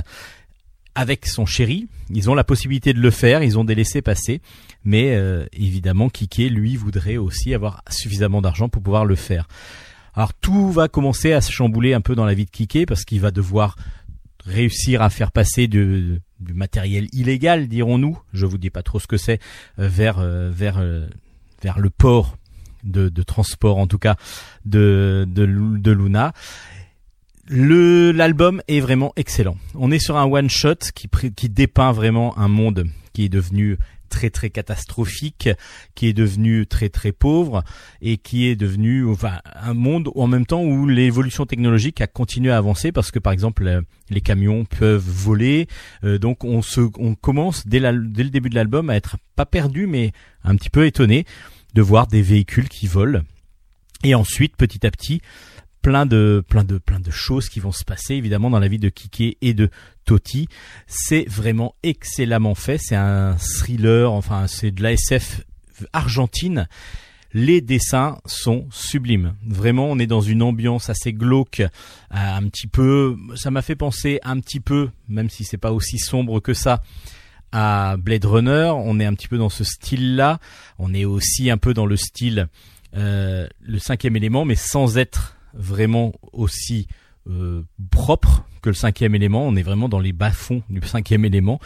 avec 0.95 1.25
son 1.25 1.45
chéri. 1.45 1.89
Ils 2.09 2.29
ont 2.29 2.33
la 2.33 2.45
possibilité 2.45 2.93
de 2.93 3.01
le 3.01 3.11
faire, 3.11 3.43
ils 3.43 3.59
ont 3.59 3.65
des 3.65 3.75
laissés 3.75 4.01
passer, 4.01 4.39
mais 4.85 5.17
euh, 5.17 5.45
évidemment 5.51 6.07
Kike 6.07 6.49
lui 6.49 6.77
voudrait 6.77 7.17
aussi 7.17 7.53
avoir 7.53 7.83
suffisamment 7.89 8.41
d'argent 8.41 8.69
pour 8.69 8.81
pouvoir 8.81 9.03
le 9.03 9.15
faire. 9.15 9.49
Alors 10.13 10.33
tout 10.33 10.71
va 10.71 10.87
commencer 10.87 11.33
à 11.33 11.41
se 11.41 11.51
chambouler 11.51 11.93
un 11.93 11.99
peu 11.99 12.15
dans 12.15 12.25
la 12.25 12.35
vie 12.35 12.45
de 12.45 12.51
Kike 12.51 12.85
parce 12.87 13.03
qu'il 13.03 13.19
va 13.19 13.31
devoir 13.31 13.75
réussir 14.45 15.01
à 15.01 15.09
faire 15.09 15.33
passer 15.33 15.67
du, 15.67 16.21
du 16.39 16.53
matériel 16.53 17.09
illégal, 17.11 17.67
dirons-nous, 17.67 18.17
je 18.31 18.45
vous 18.45 18.57
dis 18.57 18.69
pas 18.69 18.81
trop 18.81 19.01
ce 19.01 19.07
que 19.07 19.17
c'est, 19.17 19.41
euh, 19.77 19.89
vers 19.89 20.19
euh, 20.19 20.49
vers 20.53 20.77
euh, 20.77 21.05
vers 21.61 21.79
le 21.79 21.89
port 21.89 22.37
de, 22.83 23.09
de 23.09 23.23
transport 23.23 23.77
en 23.77 23.87
tout 23.87 23.99
cas 23.99 24.15
de 24.65 25.25
de, 25.27 25.45
de 25.45 25.91
Luna. 25.91 26.33
Le 27.47 28.11
l'album 28.11 28.61
est 28.67 28.79
vraiment 28.79 29.11
excellent. 29.15 29.57
On 29.73 29.91
est 29.91 29.99
sur 29.99 30.17
un 30.17 30.25
one 30.25 30.49
shot 30.49 30.75
qui 30.93 31.07
qui 31.35 31.49
dépeint 31.49 31.91
vraiment 31.91 32.37
un 32.37 32.47
monde 32.47 32.85
qui 33.13 33.25
est 33.25 33.29
devenu 33.29 33.77
très 34.07 34.29
très 34.31 34.49
catastrophique, 34.49 35.49
qui 35.95 36.07
est 36.07 36.13
devenu 36.13 36.65
très 36.67 36.89
très 36.89 37.11
pauvre 37.11 37.63
et 38.01 38.17
qui 38.17 38.47
est 38.47 38.55
devenu 38.55 39.07
enfin 39.07 39.39
un 39.55 39.73
monde 39.73 40.09
en 40.15 40.27
même 40.27 40.45
temps 40.47 40.63
où 40.63 40.87
l'évolution 40.87 41.45
technologique 41.47 42.01
a 42.01 42.07
continué 42.07 42.51
à 42.51 42.57
avancer 42.57 42.91
parce 42.91 43.09
que 43.11 43.19
par 43.19 43.33
exemple 43.33 43.65
euh, 43.67 43.81
les 44.11 44.21
camions 44.21 44.65
peuvent 44.65 45.03
voler, 45.07 45.67
euh, 46.03 46.17
donc 46.19 46.43
on 46.43 46.61
se 46.63 46.81
on 46.99 47.13
commence 47.15 47.65
dès, 47.67 47.79
la- 47.79 47.93
dès 47.93 48.23
le 48.23 48.29
début 48.31 48.49
de 48.49 48.55
l'album 48.55 48.89
à 48.91 48.95
être 48.95 49.17
pas 49.35 49.45
perdu 49.45 49.85
mais 49.87 50.11
un 50.43 50.55
petit 50.55 50.69
peu 50.71 50.85
étonné 50.87 51.25
de 51.73 51.81
voir 51.81 52.07
des 52.07 52.21
véhicules 52.21 52.69
qui 52.69 52.87
volent 52.87 53.21
et 54.03 54.15
ensuite 54.15 54.55
petit 54.55 54.85
à 54.85 54.91
petit 54.91 55.21
plein 55.81 56.05
de 56.05 56.43
plein 56.47 56.63
de 56.63 56.77
plein 56.77 56.99
de 56.99 57.11
choses 57.11 57.49
qui 57.49 57.59
vont 57.59 57.71
se 57.71 57.83
passer 57.83 58.15
évidemment 58.15 58.49
dans 58.49 58.59
la 58.59 58.67
vie 58.67 58.79
de 58.79 58.89
Kike 58.89 59.37
et 59.41 59.53
de 59.53 59.69
Toti. 60.05 60.47
C'est 60.87 61.27
vraiment 61.29 61.75
excellemment 61.83 62.55
fait, 62.55 62.77
c'est 62.77 62.95
un 62.95 63.35
thriller, 63.37 64.11
enfin 64.11 64.47
c'est 64.47 64.71
de 64.71 64.83
la 64.83 64.93
SF 64.93 65.41
argentine. 65.93 66.67
Les 67.31 67.61
dessins 67.61 68.17
sont 68.25 68.65
sublimes. 68.71 69.35
Vraiment, 69.45 69.85
on 69.85 69.99
est 69.99 70.07
dans 70.07 70.19
une 70.19 70.41
ambiance 70.41 70.89
assez 70.89 71.13
glauque, 71.13 71.59
euh, 71.59 71.67
un 72.09 72.41
petit 72.49 72.65
peu. 72.65 73.15
Ça 73.35 73.51
m'a 73.51 73.61
fait 73.61 73.75
penser 73.75 74.19
un 74.23 74.39
petit 74.39 74.59
peu, 74.59 74.89
même 75.07 75.29
si 75.29 75.43
c'est 75.43 75.57
pas 75.57 75.71
aussi 75.71 75.99
sombre 75.99 76.39
que 76.39 76.55
ça, 76.55 76.81
à 77.51 77.95
Blade 77.97 78.25
Runner. 78.25 78.71
On 78.75 78.99
est 78.99 79.05
un 79.05 79.13
petit 79.13 79.27
peu 79.27 79.37
dans 79.37 79.49
ce 79.49 79.63
style-là. 79.63 80.39
On 80.77 80.93
est 80.93 81.05
aussi 81.05 81.49
un 81.49 81.57
peu 81.57 81.73
dans 81.73 81.85
le 81.85 81.97
style 81.97 82.47
euh, 82.95 83.47
le 83.61 83.77
cinquième 83.77 84.15
élément, 84.15 84.45
mais 84.45 84.55
sans 84.55 84.97
être 84.97 85.35
vraiment 85.53 86.13
aussi 86.33 86.87
euh, 87.29 87.61
propre 87.91 88.45
que 88.61 88.69
le 88.69 88.75
cinquième 88.75 89.13
élément. 89.15 89.47
On 89.47 89.55
est 89.55 89.63
vraiment 89.63 89.89
dans 89.89 89.99
les 89.99 90.13
bas-fonds 90.13 90.63
du 90.69 90.81
cinquième 90.87 91.25
élément. 91.25 91.59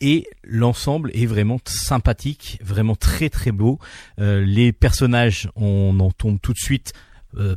Et 0.00 0.26
l'ensemble 0.44 1.10
est 1.14 1.24
vraiment 1.24 1.58
sympathique, 1.64 2.58
vraiment 2.62 2.96
très 2.96 3.30
très 3.30 3.52
beau. 3.52 3.78
Euh, 4.18 4.44
les 4.44 4.72
personnages, 4.72 5.48
on 5.56 5.98
en 6.00 6.10
tombe 6.10 6.38
tout 6.40 6.52
de 6.52 6.58
suite, 6.58 6.92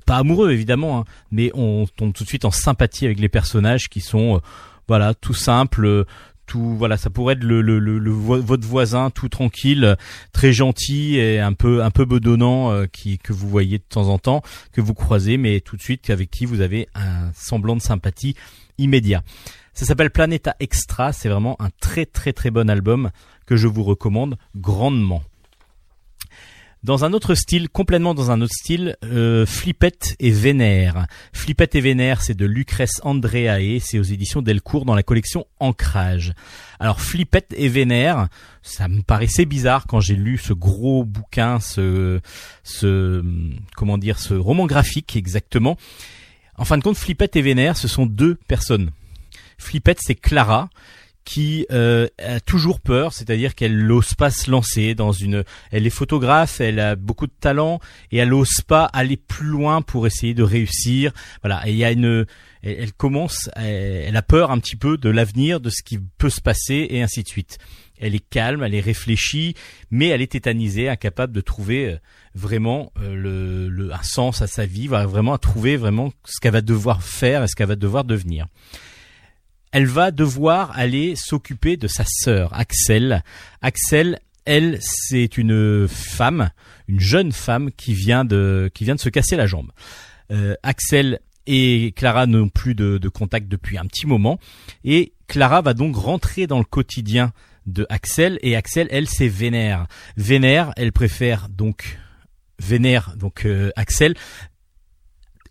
pas 0.06 0.18
amoureux 0.18 0.52
évidemment, 0.52 1.00
hein, 1.00 1.06
mais 1.32 1.52
on 1.54 1.88
tombe 1.88 2.12
tout 2.12 2.26
de 2.26 2.30
suite 2.30 2.44
en 2.44 2.52
sympathie 2.52 3.06
avec 3.06 3.18
les 3.18 3.30
personnages 3.30 3.88
qui 3.88 4.02
sont, 4.02 4.42
voilà, 4.90 5.14
tout 5.14 5.34
simples, 5.34 6.06
tout, 6.50 6.76
voilà, 6.76 6.98
ça 6.98 7.10
pourrait 7.10 7.36
être 7.36 7.44
le, 7.44 7.62
le, 7.62 7.78
le, 7.80 8.00
le 8.00 8.12
vo- 8.12 8.42
votre 8.42 8.68
voisin, 8.68 9.12
tout 9.12 9.30
tranquille, 9.30 9.96
très 10.34 10.52
gentil 10.52 11.18
et 11.18 11.40
un 11.40 11.54
peu 11.54 11.84
un 11.84 11.92
peu 11.92 12.06
bedonnant, 12.06 12.72
euh, 12.72 12.88
qui 12.88 13.20
que 13.20 13.32
vous 13.34 13.48
voyez 13.48 13.78
de 13.78 13.84
temps 13.88 14.10
en 14.10 14.18
temps, 14.18 14.42
que 14.74 14.82
vous 14.82 14.96
croisez, 14.96 15.38
mais 15.38 15.60
tout 15.62 15.78
de 15.78 15.82
suite 15.82 16.10
avec 16.10 16.32
qui 16.32 16.46
vous 16.46 16.62
avez 16.62 16.88
un 16.96 17.32
semblant 17.36 17.76
de 17.76 17.82
sympathie 17.82 18.36
immédiat. 18.80 19.22
Ça 19.74 19.86
s'appelle 19.86 20.10
Planeta 20.10 20.56
Extra, 20.60 21.14
c'est 21.14 21.30
vraiment 21.30 21.56
un 21.62 21.70
très 21.80 22.06
très 22.06 22.34
très 22.34 22.50
bon 22.52 22.70
album 22.70 23.12
que 23.46 23.56
je 23.56 23.68
vous 23.68 23.84
recommande 23.84 24.38
grandement. 24.56 25.22
Dans 26.82 27.04
un 27.04 27.12
autre 27.12 27.36
style, 27.36 27.68
complètement 27.68 28.14
dans 28.14 28.32
un 28.32 28.40
autre 28.40 28.54
style, 28.54 28.96
euh, 29.04 29.46
Flippette 29.46 30.16
et 30.20 30.32
Vénère. 30.32 31.08
Flippette 31.34 31.76
et 31.76 31.82
Vénère, 31.82 32.22
c'est 32.22 32.38
de 32.38 32.46
Lucrèce 32.46 33.02
Andreae, 33.04 33.82
c'est 33.82 34.00
aux 34.00 34.04
éditions 34.04 34.42
Delcourt 34.42 34.86
dans 34.86 34.96
la 34.96 35.04
collection 35.04 35.46
Ancrage. 35.60 36.34
Alors 36.80 37.02
Flippette 37.02 37.54
et 37.58 37.68
Vénère, 37.68 38.30
ça 38.62 38.88
me 38.88 39.02
paraissait 39.02 39.44
bizarre 39.44 39.88
quand 39.88 40.00
j'ai 40.00 40.16
lu 40.16 40.38
ce 40.38 40.54
gros 40.54 41.04
bouquin, 41.04 41.60
ce, 41.60 42.22
comment 43.76 43.98
dire, 43.98 44.18
ce 44.18 44.34
roman 44.34 44.66
graphique 44.66 45.18
exactement. 45.18 45.76
En 46.58 46.64
fin 46.64 46.78
de 46.78 46.84
compte, 46.84 46.98
Flippette 46.98 47.36
et 47.36 47.42
Vénère, 47.42 47.76
ce 47.76 47.90
sont 47.90 48.06
deux 48.06 48.36
personnes. 48.48 48.92
Flippette, 49.58 50.00
c'est 50.02 50.16
Clara 50.16 50.70
qui 51.26 51.66
euh, 51.72 52.08
a 52.18 52.40
toujours 52.40 52.80
peur, 52.80 53.14
c'est-à-dire 53.14 53.54
qu'elle 53.54 53.86
n'ose 53.86 54.14
pas 54.16 54.32
se 54.32 54.50
lancer 54.50 54.96
dans 54.96 55.12
une. 55.12 55.44
Elle 55.72 55.86
est 55.86 55.92
photographe, 55.92 56.60
elle 56.60 56.80
a 56.80 56.96
beaucoup 56.96 57.28
de 57.28 57.34
talent 57.40 57.80
et 58.12 58.18
elle 58.18 58.30
n'ose 58.30 58.62
pas 58.68 58.86
aller 58.86 59.18
plus 59.18 59.48
loin 59.48 59.82
pour 59.82 60.08
essayer 60.08 60.34
de 60.34 60.44
réussir. 60.44 61.12
Voilà, 61.44 61.68
et 61.68 61.72
il 61.72 61.78
y 61.78 61.86
a 61.86 61.92
une. 61.92 62.26
Elle, 62.62 62.92
commence, 62.92 63.50
elle, 63.56 64.18
a 64.18 64.22
peur 64.22 64.52
un 64.52 64.60
petit 64.60 64.76
peu 64.76 64.98
de 64.98 65.10
l'avenir, 65.10 65.62
de 65.62 65.70
ce 65.70 65.82
qui 65.82 65.98
peut 66.18 66.30
se 66.30 66.42
passer 66.42 66.88
et 66.90 67.02
ainsi 67.02 67.24
de 67.24 67.28
suite. 67.28 67.58
Elle 68.02 68.16
est 68.16 68.30
calme, 68.30 68.64
elle 68.64 68.76
est 68.76 68.82
réfléchie, 68.82 69.56
mais 69.92 70.08
elle 70.08 70.22
est 70.22 70.32
tétanisée, 70.32 70.90
incapable 70.90 71.32
de 71.32 71.42
trouver 71.42 71.86
euh, 71.86 71.98
vraiment 72.36 72.92
euh, 73.02 73.16
le, 73.16 73.70
le, 73.70 73.94
un 73.94 74.04
sens 74.04 74.42
à 74.42 74.48
sa 74.48 74.66
vie, 74.66 74.88
vraiment 74.88 75.34
à 75.34 75.38
trouver 75.38 75.78
vraiment 75.78 76.12
ce 76.26 76.40
qu'elle 76.42 76.54
va 76.54 76.62
devoir 76.62 77.02
faire 77.02 77.44
et 77.44 77.48
ce 77.48 77.56
qu'elle 77.56 77.68
va 77.68 77.76
devoir 77.76 78.04
devenir 78.04 78.48
elle 79.72 79.86
va 79.86 80.12
devoir 80.12 80.72
aller 80.78 81.16
s'occuper 81.16 81.78
de 81.78 81.88
sa 81.88 82.04
sœur, 82.06 82.54
Axel. 82.54 83.24
Axel, 83.62 84.20
elle, 84.46 84.80
c'est 84.82 85.38
une 85.38 85.88
femme, 85.88 86.50
une 86.88 87.00
jeune 87.00 87.32
femme 87.32 87.72
qui 87.72 87.94
vient 87.94 88.26
de, 88.26 88.72
qui 88.74 88.84
vient 88.84 88.96
de 88.96 89.00
se 89.00 89.10
casser 89.10 89.36
la 89.36 89.46
jambe. 89.46 89.72
Euh, 90.32 90.56
Axel 90.64 91.20
et 91.46 91.94
Clara 91.96 92.28
n'ont 92.28 92.50
plus 92.50 92.76
de, 92.76 93.10
contact 93.10 93.48
depuis 93.48 93.78
un 93.78 93.86
petit 93.86 94.08
moment. 94.08 94.40
Et 94.84 95.14
Clara 95.28 95.62
va 95.62 95.74
donc 95.74 95.96
rentrer 95.96 96.48
dans 96.48 96.60
le 96.60 96.66
quotidien 96.66 97.32
de 97.66 97.86
Axel. 97.90 98.40
Et 98.42 98.56
Axel, 98.56 98.88
elle, 98.92 99.08
c'est 99.08 99.28
Vénère. 99.28 99.88
Vénère, 100.18 100.72
elle 100.78 100.92
préfère 100.92 101.50
donc 101.50 101.98
Vénère, 102.60 103.16
donc 103.18 103.46
euh, 103.46 103.72
Axel, 103.76 104.16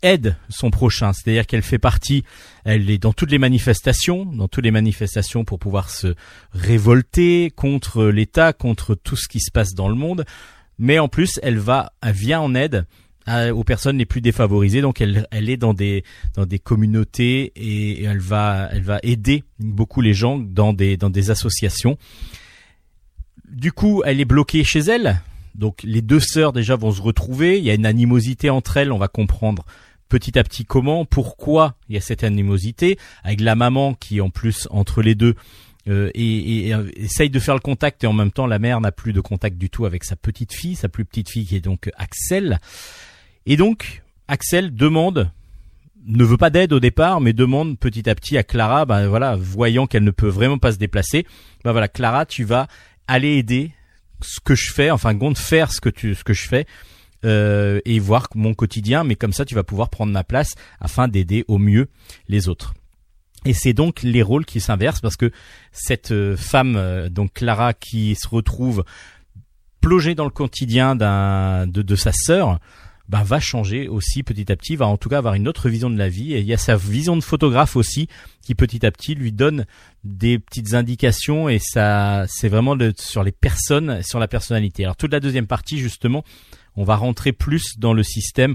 aide 0.03 0.37
son 0.49 0.71
prochain, 0.71 1.13
c'est-à-dire 1.13 1.47
qu'elle 1.47 1.63
fait 1.63 1.79
partie, 1.79 2.25
elle 2.65 2.89
est 2.91 2.99
dans 2.99 3.13
toutes 3.13 3.31
les 3.31 3.39
manifestations, 3.39 4.25
dans 4.25 4.49
toutes 4.49 4.65
les 4.65 4.71
manifestations 4.71 5.45
pour 5.45 5.59
pouvoir 5.59 5.91
se 5.91 6.15
révolter 6.53 7.51
contre 7.55 8.05
l'État, 8.07 8.53
contre 8.53 8.95
tout 8.95 9.17
ce 9.17 9.29
qui 9.29 9.41
se 9.41 9.51
passe 9.51 9.75
dans 9.75 9.89
le 9.89 9.95
monde, 9.95 10.25
mais 10.79 10.99
en 10.99 11.09
plus 11.09 11.41
elle 11.43 11.59
va, 11.59 11.93
elle 12.03 12.13
vient 12.15 12.41
en 12.41 12.55
aide 12.55 12.87
à- 13.27 13.53
aux 13.55 13.65
personnes 13.65 13.99
les 13.99 14.07
plus 14.07 14.21
défavorisées, 14.21 14.81
donc 14.81 15.01
elle, 15.01 15.27
elle 15.31 15.51
est 15.51 15.57
dans 15.59 15.75
des 15.75 16.03
dans 16.35 16.47
des 16.47 16.59
communautés 16.59 17.53
et 17.57 18.03
elle 18.05 18.21
va 18.21 18.69
elle 18.73 18.83
va 18.83 18.99
aider 19.03 19.45
beaucoup 19.59 20.01
les 20.01 20.15
gens 20.15 20.39
dans 20.39 20.73
des 20.73 20.97
dans 20.97 21.11
des 21.11 21.31
associations. 21.31 21.99
Du 23.51 23.73
coup, 23.73 24.03
elle 24.05 24.21
est 24.21 24.25
bloquée 24.25 24.65
chez 24.65 24.81
elle. 24.81 25.21
Donc 25.55 25.81
les 25.83 26.03
deux 26.03 26.21
sœurs 26.21 26.53
déjà 26.53 26.77
vont 26.77 26.93
se 26.93 27.03
retrouver, 27.03 27.59
il 27.59 27.65
y 27.65 27.71
a 27.71 27.75
une 27.75 27.87
animosité 27.87 28.49
entre 28.49 28.77
elles, 28.77 28.93
on 28.93 28.99
va 28.99 29.09
comprendre 29.09 29.65
petit 30.09 30.39
à 30.39 30.45
petit 30.45 30.65
comment, 30.65 31.05
pourquoi 31.05 31.77
il 31.89 31.95
y 31.95 31.99
a 31.99 32.01
cette 32.01 32.25
animosité, 32.25 32.99
avec 33.25 33.41
la 33.41 33.55
maman 33.55 33.95
qui 33.95 34.21
en 34.21 34.31
plus 34.31 34.67
entre 34.71 35.03
les 35.03 35.15
deux 35.15 35.35
euh, 35.89 36.11
et, 36.15 36.23
et- 36.23 36.69
et, 36.69 36.75
euh, 36.75 36.91
essaye 36.97 37.31
de 37.31 37.39
faire 37.39 37.55
le 37.55 37.61
contact 37.61 38.05
et 38.05 38.07
en 38.07 38.13
même 38.13 38.31
temps 38.33 38.47
la 38.47 38.59
mère 38.59 38.81
n'a 38.81 38.93
plus 38.93 39.13
de 39.13 39.21
contact 39.21 39.57
du 39.57 39.71
tout 39.71 39.87
avec 39.87 40.05
sa 40.05 40.17
petite 40.17 40.53
fille, 40.53 40.75
sa 40.77 40.89
plus 40.89 41.05
petite 41.05 41.31
fille 41.31 41.47
qui 41.47 41.57
est 41.57 41.61
donc 41.61 41.91
Axel. 41.97 42.59
Et 43.47 43.57
donc 43.57 44.03
Axel 44.29 44.75
demande 44.75 45.31
ne 46.07 46.25
veut 46.25 46.37
pas 46.39 46.49
d'aide 46.51 46.73
au 46.73 46.81
départ, 46.81 47.21
mais 47.21 47.33
demande 47.35 47.79
petit 47.79 48.09
à 48.09 48.15
petit 48.15 48.39
à 48.39 48.43
Clara, 48.43 48.87
ben 48.87 49.09
voilà, 49.09 49.37
voyant 49.37 49.87
qu'elle 49.87 50.05
ne 50.05 50.11
peut 50.11 50.29
vraiment 50.29 50.57
pas 50.59 50.73
se 50.73 50.79
déplacer, 50.79 51.27
ben 51.65 51.73
voilà, 51.73 51.89
Clara, 51.89 52.25
tu 52.25 52.45
vas 52.45 52.67
aller 53.07 53.37
aider 53.37 53.73
ce 54.23 54.41
que 54.41 54.55
je 54.55 54.73
fais, 54.73 54.91
enfin, 54.91 55.15
compte 55.17 55.37
faire 55.39 55.71
ce 55.71 55.81
que 55.83 55.91
tu, 55.91 56.15
ce 56.15 56.25
que 56.25 56.33
je 56.33 56.49
fais, 56.49 56.67
euh, 57.25 57.81
et 57.85 57.99
voir 57.99 58.29
mon 58.35 58.55
quotidien, 58.55 59.05
mais 59.05 59.17
comme 59.17 59.33
ça, 59.33 59.45
tu 59.45 59.55
vas 59.55 59.65
pouvoir 59.65 59.91
prendre 59.91 60.13
ma 60.13 60.25
place 60.25 60.55
afin 60.81 61.09
d'aider 61.09 61.45
au 61.49 61.59
mieux 61.59 61.89
les 62.29 62.49
autres. 62.49 62.75
Et 63.45 63.55
c'est 63.55 63.73
donc 63.73 64.03
les 64.03 64.23
rôles 64.23 64.45
qui 64.45 64.61
s'inversent 64.61 65.01
parce 65.01 65.17
que 65.17 65.31
cette 65.73 66.11
euh, 66.13 66.37
femme, 66.37 66.77
euh, 66.77 67.09
donc 67.09 67.35
Clara, 67.35 67.73
qui 67.73 68.15
se 68.17 68.29
retrouve 68.29 68.85
plongée 69.81 70.15
dans 70.15 70.25
le 70.25 70.31
quotidien 70.31 70.97
d'un 70.97 71.67
de, 71.67 71.83
de 71.83 71.97
sa 71.97 72.11
sœur, 72.13 72.59
bah, 73.09 73.23
va 73.25 73.41
changer 73.41 73.89
aussi 73.89 74.23
petit 74.23 74.53
à 74.53 74.57
petit, 74.57 74.77
va 74.77 74.87
en 74.87 74.99
tout 74.99 75.09
cas 75.09 75.19
avoir 75.19 75.35
une 75.35 75.49
autre 75.49 75.69
vision 75.71 75.89
de 75.89 75.97
la 75.97 76.09
vie. 76.09 76.35
Et 76.35 76.41
il 76.41 76.47
y 76.47 76.53
a 76.53 76.59
sa 76.59 76.77
vision 76.77 77.17
de 77.17 77.23
photographe 77.23 77.75
aussi 77.77 78.09
qui 78.43 78.55
petit 78.55 78.85
à 78.85 78.91
petit 78.91 79.15
lui 79.15 79.33
donne 79.33 79.65
des 80.05 80.39
petites 80.39 80.75
indications 80.75 81.49
et 81.49 81.59
ça, 81.59 82.25
c'est 82.29 82.49
vraiment 82.49 82.77
de- 82.77 82.93
sur 82.99 83.23
les 83.23 83.33
personnes, 83.33 84.03
sur 84.03 84.19
la 84.19 84.29
personnalité. 84.29 84.85
Alors 84.85 84.97
toute 84.97 85.13
la 85.13 85.21
deuxième 85.21 85.47
partie 85.47 85.79
justement, 85.79 86.23
on 86.79 86.85
va 86.85 86.97
rentrer 86.97 87.33
plus 87.33 87.79
dans 87.79 87.93
le 87.93 88.03
système 88.03 88.55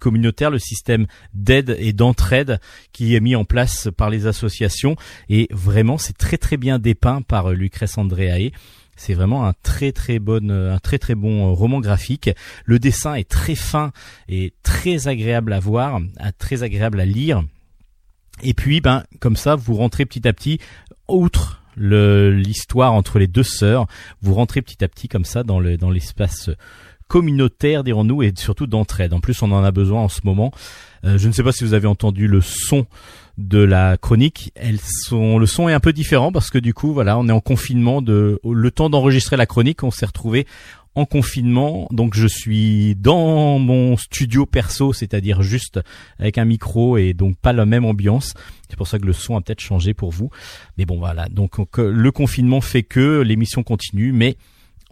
communautaire, 0.00 0.50
le 0.50 0.58
système 0.58 1.06
d'aide 1.34 1.76
et 1.78 1.92
d'entraide 1.92 2.60
qui 2.92 3.14
est 3.14 3.20
mis 3.20 3.36
en 3.36 3.44
place 3.44 3.88
par 3.96 4.10
les 4.10 4.26
associations. 4.26 4.96
Et 5.28 5.48
vraiment, 5.50 5.98
c'est 5.98 6.16
très 6.16 6.38
très 6.38 6.56
bien 6.56 6.78
dépeint 6.78 7.20
par 7.22 7.50
Lucrèce 7.50 7.98
Andreae. 7.98 8.52
C'est 8.96 9.14
vraiment 9.14 9.46
un 9.46 9.52
très 9.62 9.92
très 9.92 10.18
bon, 10.18 10.50
un 10.50 10.78
très 10.78 10.98
très 10.98 11.14
bon 11.14 11.54
roman 11.54 11.80
graphique. 11.80 12.30
Le 12.64 12.78
dessin 12.78 13.14
est 13.14 13.28
très 13.28 13.54
fin 13.54 13.92
et 14.28 14.54
très 14.62 15.06
agréable 15.06 15.52
à 15.52 15.60
voir, 15.60 16.00
très 16.38 16.62
agréable 16.62 17.00
à 17.00 17.04
lire. 17.04 17.44
Et 18.42 18.54
puis, 18.54 18.80
ben, 18.80 19.04
comme 19.20 19.36
ça, 19.36 19.56
vous 19.56 19.74
rentrez 19.74 20.06
petit 20.06 20.26
à 20.26 20.32
petit, 20.32 20.58
outre 21.06 21.62
l'histoire 21.76 22.92
entre 22.92 23.20
les 23.20 23.28
deux 23.28 23.44
sœurs, 23.44 23.86
vous 24.20 24.34
rentrez 24.34 24.62
petit 24.62 24.82
à 24.82 24.88
petit 24.88 25.06
comme 25.06 25.24
ça 25.24 25.44
dans 25.44 25.60
l'espace 25.60 26.50
communautaire, 27.08 27.82
dirons-nous, 27.84 28.22
et 28.22 28.32
surtout 28.36 28.66
d'entraide. 28.66 29.12
En 29.12 29.20
plus, 29.20 29.42
on 29.42 29.50
en 29.50 29.64
a 29.64 29.70
besoin 29.70 30.02
en 30.02 30.08
ce 30.08 30.20
moment. 30.24 30.52
Euh, 31.04 31.18
je 31.18 31.28
ne 31.28 31.32
sais 31.32 31.42
pas 31.42 31.52
si 31.52 31.64
vous 31.64 31.74
avez 31.74 31.86
entendu 31.86 32.28
le 32.28 32.40
son 32.40 32.86
de 33.38 33.58
la 33.58 33.96
chronique. 33.96 34.52
Elles 34.54 34.80
sont, 34.80 35.38
le 35.38 35.46
son 35.46 35.68
est 35.68 35.72
un 35.72 35.80
peu 35.80 35.92
différent 35.92 36.32
parce 36.32 36.50
que 36.50 36.58
du 36.58 36.74
coup, 36.74 36.92
voilà, 36.92 37.18
on 37.18 37.28
est 37.28 37.32
en 37.32 37.40
confinement. 37.40 38.02
De 38.02 38.40
le 38.44 38.70
temps 38.70 38.90
d'enregistrer 38.90 39.36
la 39.36 39.46
chronique, 39.46 39.82
on 39.82 39.90
s'est 39.90 40.06
retrouvé 40.06 40.46
en 40.94 41.06
confinement. 41.06 41.86
Donc, 41.92 42.14
je 42.14 42.26
suis 42.26 42.96
dans 42.96 43.58
mon 43.60 43.96
studio 43.96 44.46
perso, 44.46 44.92
c'est-à-dire 44.92 45.42
juste 45.42 45.80
avec 46.18 46.38
un 46.38 46.44
micro 46.44 46.96
et 46.96 47.14
donc 47.14 47.36
pas 47.36 47.52
la 47.52 47.66
même 47.66 47.84
ambiance. 47.84 48.34
C'est 48.68 48.76
pour 48.76 48.88
ça 48.88 48.98
que 48.98 49.06
le 49.06 49.12
son 49.12 49.36
a 49.36 49.40
peut-être 49.40 49.60
changé 49.60 49.94
pour 49.94 50.10
vous. 50.10 50.30
Mais 50.76 50.84
bon, 50.84 50.98
voilà. 50.98 51.28
Donc, 51.28 51.58
le 51.78 52.10
confinement 52.10 52.60
fait 52.60 52.82
que 52.82 53.20
l'émission 53.20 53.62
continue, 53.62 54.12
mais 54.12 54.36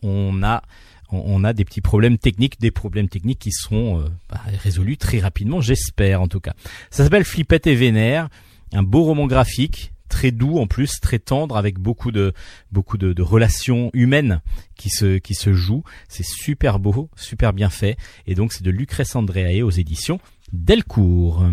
on 0.02 0.42
a 0.44 0.62
on 1.10 1.22
on 1.26 1.44
a 1.44 1.52
des 1.52 1.64
petits 1.64 1.80
problèmes 1.80 2.18
techniques, 2.18 2.60
des 2.60 2.70
problèmes 2.70 3.08
techniques 3.08 3.38
qui 3.38 3.52
seront 3.52 4.00
euh, 4.00 4.04
bah, 4.28 4.40
résolus 4.62 4.96
très 4.96 5.18
rapidement, 5.18 5.60
j'espère 5.60 6.22
en 6.22 6.28
tout 6.28 6.40
cas. 6.40 6.54
Ça 6.90 7.04
s'appelle 7.04 7.24
Flippette 7.24 7.66
et 7.66 7.74
Vénère, 7.74 8.28
un 8.72 8.82
beau 8.82 9.04
roman 9.04 9.26
graphique, 9.26 9.92
très 10.08 10.30
doux 10.30 10.58
en 10.58 10.66
plus, 10.66 11.00
très 11.00 11.18
tendre, 11.18 11.56
avec 11.56 11.78
beaucoup 11.78 12.12
de 12.12 12.32
beaucoup 12.72 12.98
de, 12.98 13.12
de 13.12 13.22
relations 13.22 13.90
humaines 13.92 14.40
qui 14.76 14.90
se 14.90 15.18
qui 15.18 15.34
se 15.34 15.52
jouent. 15.52 15.84
C'est 16.08 16.26
super 16.26 16.78
beau, 16.78 17.10
super 17.16 17.52
bien 17.52 17.70
fait, 17.70 17.96
et 18.26 18.34
donc 18.34 18.52
c'est 18.52 18.64
de 18.64 18.70
Lucrèce 18.70 19.16
Andreae 19.16 19.62
aux 19.62 19.70
éditions 19.70 20.20
Delcourt. 20.52 21.44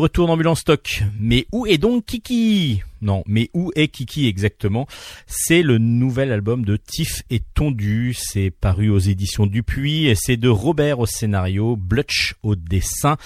Retour 0.00 0.26
dans 0.26 0.32
Ambulance 0.32 0.60
Stock. 0.60 1.02
Mais 1.20 1.46
où 1.52 1.66
est 1.66 1.78
donc 1.78 2.06
Kiki? 2.06 2.82
Non, 3.02 3.22
mais 3.26 3.50
où 3.54 3.70
est 3.76 3.88
Kiki 3.88 4.26
exactement? 4.26 4.86
C'est 5.26 5.62
le 5.62 5.78
nouvel 5.78 6.32
album 6.32 6.64
de 6.64 6.76
Tiff 6.76 7.22
et 7.30 7.40
Tondu. 7.54 8.14
C'est 8.14 8.50
paru 8.50 8.90
aux 8.90 8.98
éditions 8.98 9.46
Dupuis 9.46 10.06
et 10.06 10.14
c'est 10.14 10.36
de 10.36 10.48
Robert 10.48 10.98
au 10.98 11.06
scénario, 11.06 11.76
Blutch 11.76 12.34
au 12.42 12.56
dessin. 12.56 13.16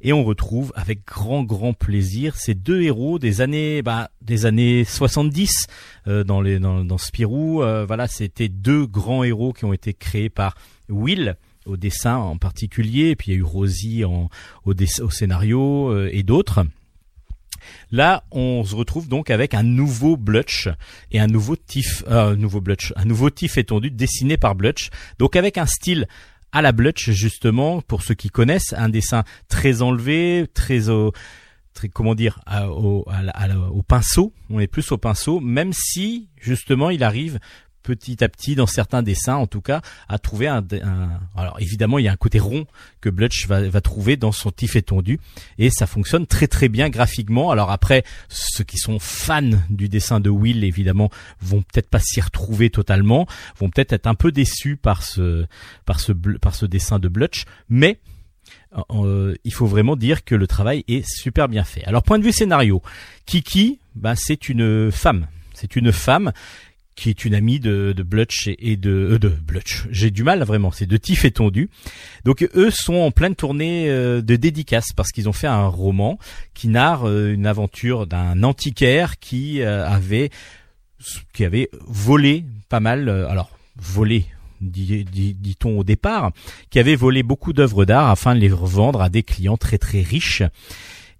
Et 0.00 0.12
on 0.12 0.24
retrouve 0.24 0.72
avec 0.74 1.06
grand 1.06 1.44
grand 1.44 1.72
plaisir 1.72 2.36
ces 2.36 2.54
deux 2.54 2.82
héros 2.82 3.18
des 3.18 3.40
années 3.40 3.82
bah, 3.82 4.10
des 4.20 4.46
années 4.46 4.84
70 4.84 5.66
euh, 6.08 6.24
dans 6.24 6.98
Spirou. 6.98 7.62
Euh, 7.62 7.84
voilà, 7.86 8.08
c'était 8.08 8.48
deux 8.48 8.86
grands 8.86 9.22
héros 9.22 9.52
qui 9.52 9.64
ont 9.64 9.72
été 9.72 9.94
créés 9.94 10.30
par 10.30 10.56
Will 10.88 11.36
au 11.66 11.76
dessin 11.76 12.16
en 12.16 12.36
particulier, 12.36 13.16
puis 13.16 13.32
il 13.32 13.34
y 13.34 13.36
a 13.36 13.40
eu 13.40 13.42
Rosie 13.42 14.04
en, 14.04 14.28
au, 14.64 14.74
au 14.74 15.10
scénario 15.10 15.88
euh, 15.90 16.10
et 16.12 16.22
d'autres. 16.22 16.64
Là, 17.90 18.24
on 18.30 18.64
se 18.64 18.74
retrouve 18.74 19.08
donc 19.08 19.30
avec 19.30 19.54
un 19.54 19.62
nouveau 19.62 20.16
Blutch 20.16 20.68
et 21.10 21.20
un 21.20 21.26
nouveau 21.26 21.56
Tiff, 21.56 22.04
euh, 22.08 22.34
nouveau 22.34 22.60
Blutch, 22.60 22.92
un 22.96 23.04
nouveau 23.04 23.30
Tiff 23.30 23.56
étendu 23.58 23.90
dessiné 23.90 24.36
par 24.36 24.54
Blutch. 24.54 24.90
Donc 25.18 25.36
avec 25.36 25.58
un 25.58 25.66
style 25.66 26.08
à 26.52 26.62
la 26.62 26.72
Blutch 26.72 27.10
justement, 27.10 27.80
pour 27.80 28.02
ceux 28.02 28.14
qui 28.14 28.28
connaissent, 28.28 28.74
un 28.76 28.88
dessin 28.88 29.24
très 29.48 29.82
enlevé, 29.82 30.46
très 30.54 30.88
au, 30.88 31.12
très 31.72 31.88
comment 31.88 32.14
dire, 32.14 32.40
au, 32.68 33.06
au 33.70 33.82
pinceau. 33.82 34.32
On 34.50 34.60
est 34.60 34.66
plus 34.66 34.90
au 34.92 34.98
pinceau, 34.98 35.40
même 35.40 35.72
si 35.72 36.28
justement 36.40 36.90
il 36.90 37.04
arrive 37.04 37.38
petit 37.82 38.22
à 38.22 38.28
petit 38.28 38.54
dans 38.54 38.66
certains 38.66 39.02
dessins 39.02 39.34
en 39.36 39.46
tout 39.46 39.60
cas 39.60 39.80
à 40.08 40.18
trouver 40.18 40.48
un, 40.48 40.64
un- 40.82 41.10
alors 41.36 41.56
évidemment 41.60 41.98
il 41.98 42.04
y 42.04 42.08
a 42.08 42.12
un 42.12 42.16
côté 42.16 42.38
rond 42.38 42.66
que 43.00 43.08
Blutch 43.10 43.46
va, 43.46 43.68
va 43.68 43.80
trouver 43.80 44.16
dans 44.16 44.32
son 44.32 44.50
tif 44.50 44.76
étendu 44.76 45.18
et 45.58 45.70
ça 45.70 45.86
fonctionne 45.86 46.26
très 46.26 46.46
très 46.46 46.68
bien 46.68 46.88
graphiquement 46.90 47.50
alors 47.50 47.70
après 47.70 48.04
ceux 48.28 48.64
qui 48.64 48.78
sont 48.78 48.98
fans 48.98 49.50
du 49.70 49.88
dessin 49.88 50.20
de 50.20 50.30
Will 50.30 50.64
évidemment 50.64 51.10
vont 51.40 51.62
peut-être 51.62 51.88
pas 51.90 51.98
s'y 52.00 52.20
retrouver 52.20 52.70
totalement 52.70 53.26
vont 53.58 53.68
peut-être 53.70 53.92
être 53.92 54.06
un 54.06 54.14
peu 54.14 54.32
déçus 54.32 54.76
par 54.76 55.02
ce 55.02 55.46
par 55.84 56.00
ce 56.00 56.12
par 56.12 56.54
ce 56.54 56.66
dessin 56.66 56.98
de 56.98 57.08
Blutch 57.08 57.44
mais 57.68 57.98
euh, 58.90 59.34
il 59.44 59.52
faut 59.52 59.66
vraiment 59.66 59.96
dire 59.96 60.24
que 60.24 60.34
le 60.34 60.46
travail 60.46 60.84
est 60.88 61.06
super 61.06 61.48
bien 61.48 61.64
fait. 61.64 61.84
Alors 61.84 62.02
point 62.02 62.18
de 62.18 62.24
vue 62.24 62.32
scénario, 62.32 62.82
Kiki, 63.26 63.78
bah, 63.94 64.14
c'est 64.16 64.48
une 64.48 64.90
femme. 64.90 65.26
C'est 65.54 65.76
une 65.76 65.92
femme 65.92 66.32
qui 66.94 67.08
est 67.10 67.24
une 67.24 67.34
amie 67.34 67.58
de, 67.58 67.92
de 67.96 68.02
Blutch 68.02 68.48
et 68.58 68.76
de 68.76 68.90
euh, 68.90 69.18
de 69.18 69.28
Blutch. 69.28 69.84
J'ai 69.90 70.10
du 70.10 70.22
mal 70.24 70.42
vraiment, 70.44 70.70
c'est 70.70 70.86
de 70.86 70.96
Tiff 70.96 71.24
et 71.24 71.30
Tondu. 71.30 71.70
Donc 72.24 72.48
eux 72.54 72.70
sont 72.70 72.94
en 72.96 73.10
pleine 73.10 73.34
tournée 73.34 73.88
euh, 73.88 74.20
de 74.20 74.36
dédicaces 74.36 74.92
parce 74.94 75.10
qu'ils 75.10 75.28
ont 75.28 75.32
fait 75.32 75.46
un 75.46 75.66
roman 75.66 76.18
qui 76.54 76.68
narre 76.68 77.08
euh, 77.08 77.32
une 77.32 77.46
aventure 77.46 78.06
d'un 78.06 78.42
antiquaire 78.42 79.18
qui 79.18 79.62
euh, 79.62 79.86
avait 79.88 80.30
qui 81.32 81.44
avait 81.44 81.68
volé 81.86 82.44
pas 82.68 82.80
mal 82.80 83.08
alors 83.08 83.50
volé 83.76 84.26
dit- 84.60 85.04
dit- 85.04 85.34
dit-on 85.34 85.78
au 85.78 85.82
départ, 85.84 86.30
qui 86.70 86.78
avait 86.78 86.94
volé 86.94 87.22
beaucoup 87.24 87.52
d'œuvres 87.52 87.84
d'art 87.84 88.08
afin 88.08 88.34
de 88.36 88.40
les 88.40 88.52
revendre 88.52 89.02
à 89.02 89.08
des 89.08 89.24
clients 89.24 89.56
très 89.56 89.78
très 89.78 90.02
riches. 90.02 90.42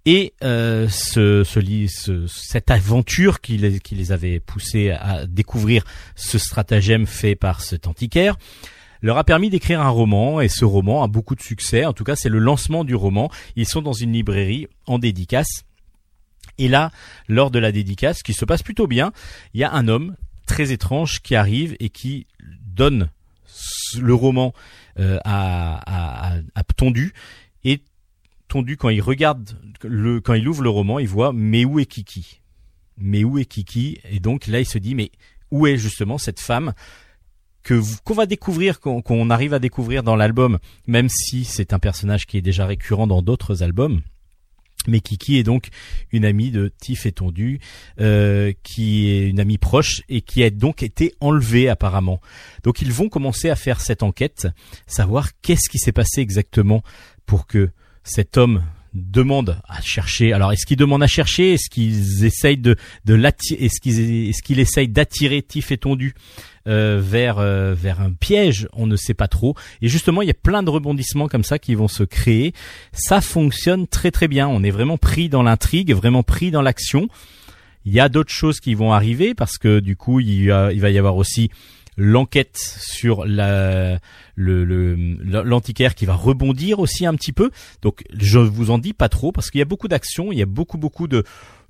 Et 0.05 0.33
euh, 0.43 0.89
ce, 0.89 1.43
ce, 1.45 2.27
cette 2.27 2.71
aventure 2.71 3.39
qui 3.39 3.57
les, 3.57 3.79
qui 3.79 4.11
avait 4.11 4.39
poussés 4.39 4.91
à 4.91 5.25
découvrir 5.25 5.85
ce 6.15 6.37
stratagème 6.37 7.05
fait 7.05 7.35
par 7.35 7.61
cet 7.61 7.87
antiquaire 7.87 8.37
leur 9.03 9.17
a 9.17 9.25
permis 9.25 9.49
d'écrire 9.49 9.81
un 9.81 9.89
roman 9.89 10.39
et 10.39 10.47
ce 10.47 10.63
roman 10.63 11.03
a 11.03 11.07
beaucoup 11.07 11.35
de 11.35 11.41
succès. 11.41 11.85
En 11.85 11.91
tout 11.91 12.05
cas, 12.05 12.15
c'est 12.15 12.29
le 12.29 12.39
lancement 12.39 12.85
du 12.85 12.95
roman. 12.95 13.29
Ils 13.57 13.67
sont 13.67 13.81
dans 13.81 13.93
une 13.93 14.13
librairie 14.13 14.67
en 14.87 14.97
dédicace. 14.97 15.63
Et 16.57 16.69
là, 16.69 16.89
lors 17.27 17.51
de 17.51 17.59
la 17.59 17.73
dédicace, 17.73 18.23
qui 18.23 18.33
se 18.33 18.45
passe 18.45 18.63
plutôt 18.63 18.87
bien, 18.87 19.11
il 19.53 19.59
y 19.59 19.65
a 19.65 19.73
un 19.73 19.89
homme 19.89 20.15
très 20.45 20.71
étrange 20.71 21.21
qui 21.21 21.35
arrive 21.35 21.75
et 21.81 21.89
qui 21.89 22.27
donne 22.65 23.09
le 23.99 24.13
roman 24.13 24.53
euh, 24.99 25.19
à, 25.25 26.31
à, 26.31 26.37
à, 26.55 26.63
Quand 28.77 28.89
il 28.89 29.01
regarde 29.01 29.57
le 29.83 30.21
quand 30.21 30.33
il 30.33 30.47
ouvre 30.47 30.61
le 30.63 30.69
roman 30.69 30.99
il 30.99 31.07
voit 31.07 31.33
mais 31.33 31.65
où 31.65 31.79
est 31.79 31.85
Kiki? 31.85 32.41
Mais 32.97 33.23
où 33.23 33.37
est 33.39 33.45
Kiki? 33.45 33.99
Et 34.09 34.19
donc 34.19 34.47
là 34.47 34.59
il 34.59 34.65
se 34.65 34.77
dit 34.77 34.95
mais 34.95 35.11
où 35.51 35.65
est 35.65 35.77
justement 35.77 36.17
cette 36.17 36.39
femme 36.39 36.73
que 37.63 37.81
qu'on 38.03 38.13
va 38.13 38.25
découvrir 38.25 38.79
qu'on 38.79 39.01
qu'on 39.01 39.29
arrive 39.29 39.53
à 39.53 39.59
découvrir 39.59 40.03
dans 40.03 40.15
l'album 40.15 40.59
même 40.85 41.09
si 41.09 41.45
c'est 41.45 41.73
un 41.73 41.79
personnage 41.79 42.25
qui 42.25 42.37
est 42.37 42.41
déjà 42.41 42.65
récurrent 42.65 43.07
dans 43.07 43.21
d'autres 43.21 43.63
albums. 43.63 44.01
Mais 44.85 44.99
Kiki 44.99 45.37
est 45.37 45.43
donc 45.43 45.69
une 46.11 46.25
amie 46.25 46.51
de 46.51 46.69
Tiff 46.77 47.05
et 47.05 47.13
Tondu, 47.13 47.59
euh, 48.01 48.51
qui 48.63 49.07
est 49.07 49.29
une 49.29 49.39
amie 49.39 49.57
proche 49.57 50.01
et 50.09 50.19
qui 50.19 50.43
a 50.43 50.49
donc 50.49 50.83
été 50.83 51.13
enlevée 51.21 51.69
apparemment. 51.69 52.19
Donc 52.63 52.81
ils 52.81 52.91
vont 52.91 53.07
commencer 53.07 53.49
à 53.49 53.55
faire 53.55 53.79
cette 53.79 54.03
enquête, 54.03 54.47
savoir 54.85 55.29
qu'est-ce 55.41 55.69
qui 55.69 55.77
s'est 55.77 55.93
passé 55.93 56.19
exactement 56.19 56.83
pour 57.25 57.47
que 57.47 57.69
cet 58.03 58.37
homme 58.37 58.63
demande 58.93 59.59
à 59.67 59.81
chercher. 59.81 60.33
Alors 60.33 60.51
est-ce 60.51 60.65
qu'il 60.67 60.77
demande 60.77 61.01
à 61.01 61.07
chercher? 61.07 61.53
Est-ce 61.53 61.69
qu'ils 61.69 62.25
essayent 62.25 62.57
de 62.57 62.75
de 63.05 63.13
l'attirer 63.15 63.65
Est-ce 63.65 63.81
qu'ils 63.81 64.29
est-ce 64.29 64.43
qu'il 64.43 64.59
essaye 64.59 64.87
d'attirer 64.87 65.41
Tiff 65.41 65.71
et 65.71 65.77
Tondu 65.77 66.13
euh, 66.67 67.01
vers 67.03 67.39
euh, 67.39 67.73
vers 67.73 68.01
un 68.01 68.11
piège? 68.11 68.67
On 68.73 68.85
ne 68.85 68.95
sait 68.95 69.15
pas 69.15 69.27
trop. 69.27 69.55
Et 69.81 69.87
justement, 69.87 70.21
il 70.21 70.27
y 70.27 70.31
a 70.31 70.35
plein 70.35 70.61
de 70.61 70.69
rebondissements 70.69 71.27
comme 71.27 71.43
ça 71.43 71.57
qui 71.57 71.73
vont 71.73 71.87
se 71.87 72.03
créer. 72.03 72.53
Ça 72.91 73.19
fonctionne 73.19 73.87
très 73.87 74.11
très 74.11 74.27
bien. 74.27 74.47
On 74.47 74.61
est 74.63 74.69
vraiment 74.71 74.97
pris 74.99 75.27
dans 75.27 75.41
l'intrigue, 75.41 75.91
vraiment 75.91 76.21
pris 76.21 76.51
dans 76.51 76.61
l'action. 76.61 77.07
Il 77.85 77.93
y 77.93 77.99
a 77.99 78.09
d'autres 78.09 78.31
choses 78.31 78.59
qui 78.59 78.75
vont 78.75 78.93
arriver 78.93 79.33
parce 79.33 79.57
que 79.57 79.79
du 79.79 79.95
coup, 79.95 80.19
il, 80.19 80.43
y 80.45 80.51
a- 80.51 80.71
il 80.71 80.79
va 80.81 80.91
y 80.91 80.97
avoir 80.99 81.17
aussi 81.17 81.49
l'enquête 81.97 82.57
sur 82.57 83.25
la 83.25 83.99
le 84.35 84.63
le- 84.65 84.95
l'antiquaire 85.43 85.95
qui 85.95 86.05
va 86.05 86.15
rebondir 86.15 86.79
aussi 86.79 87.05
un 87.05 87.13
petit 87.15 87.31
peu. 87.33 87.51
Donc 87.81 88.03
je 88.17 88.39
vous 88.39 88.71
en 88.71 88.77
dis 88.77 88.93
pas 88.93 89.09
trop 89.09 89.31
parce 89.31 89.51
qu'il 89.51 89.59
y 89.59 89.61
a 89.61 89.65
beaucoup 89.65 89.87
d'actions, 89.87 90.31
il 90.31 90.37
y 90.37 90.41
a 90.41 90.45
beaucoup 90.47 90.77
beaucoup 90.77 91.07
de 91.07 91.23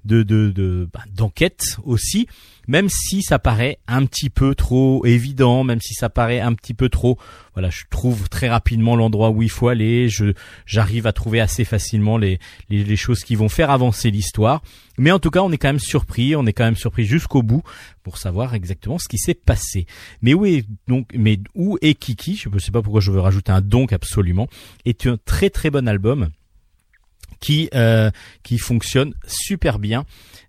de 0.05 0.23
de 0.23 0.49
de- 0.51 0.89
bah, 0.93 1.03
d'enquêtes 1.13 1.77
aussi, 1.83 2.27
même 2.67 2.89
si 2.89 3.21
ça 3.21 3.39
paraît 3.39 3.79
un 3.87 4.05
petit 4.05 4.29
peu 4.29 4.55
trop 4.55 5.05
évident, 5.05 5.63
même 5.63 5.79
si 5.81 5.93
ça 5.93 6.09
paraît 6.09 6.39
un 6.39 6.53
petit 6.53 6.73
peu 6.73 6.89
trop. 6.89 7.17
Voilà, 7.53 7.69
je 7.69 7.83
trouve 7.89 8.29
très 8.29 8.49
rapidement 8.49 8.95
l'endroit 8.95 9.29
où 9.29 9.41
il 9.41 9.49
faut 9.49 9.67
aller. 9.67 10.09
Je 10.09 10.33
j'arrive 10.65 11.07
à 11.07 11.13
trouver 11.13 11.39
assez 11.39 11.65
facilement 11.65 12.17
les, 12.17 12.39
les 12.69 12.83
les 12.83 12.95
choses 12.95 13.23
qui 13.23 13.35
vont 13.35 13.49
faire 13.49 13.69
avancer 13.69 14.11
l'histoire. 14.11 14.61
Mais 14.97 15.11
en 15.11 15.19
tout 15.19 15.31
cas, 15.31 15.41
on 15.41 15.51
est 15.51 15.57
quand 15.57 15.69
même 15.69 15.79
surpris, 15.79 16.35
on 16.35 16.45
est 16.45 16.53
quand 16.53 16.65
même 16.65 16.75
surpris 16.75 17.05
jusqu'au 17.05 17.41
bout 17.41 17.63
pour 18.03 18.17
savoir 18.17 18.53
exactement 18.53 18.97
ce 18.99 19.07
qui 19.07 19.17
s'est 19.17 19.33
passé. 19.33 19.85
Mais 20.21 20.33
où 20.33 20.45
est 20.45 20.65
donc, 20.87 21.07
mais 21.15 21.39
où 21.55 21.77
est 21.81 21.95
Kiki? 21.95 22.35
Je 22.35 22.49
ne 22.49 22.59
sais 22.59 22.71
pas 22.71 22.81
pourquoi 22.81 23.01
je 23.01 23.11
veux 23.11 23.19
rajouter 23.19 23.51
un 23.51 23.61
donc 23.61 23.93
absolument. 23.93 24.47
Est 24.85 25.07
un 25.07 25.17
très 25.25 25.49
très 25.49 25.69
bon 25.69 25.87
album 25.87 26.29
qui 27.43 27.69
euh, 27.75 28.09
qui 28.41 28.57
fonctionne 28.57 29.13
super 29.27 29.77
bien 29.77 30.05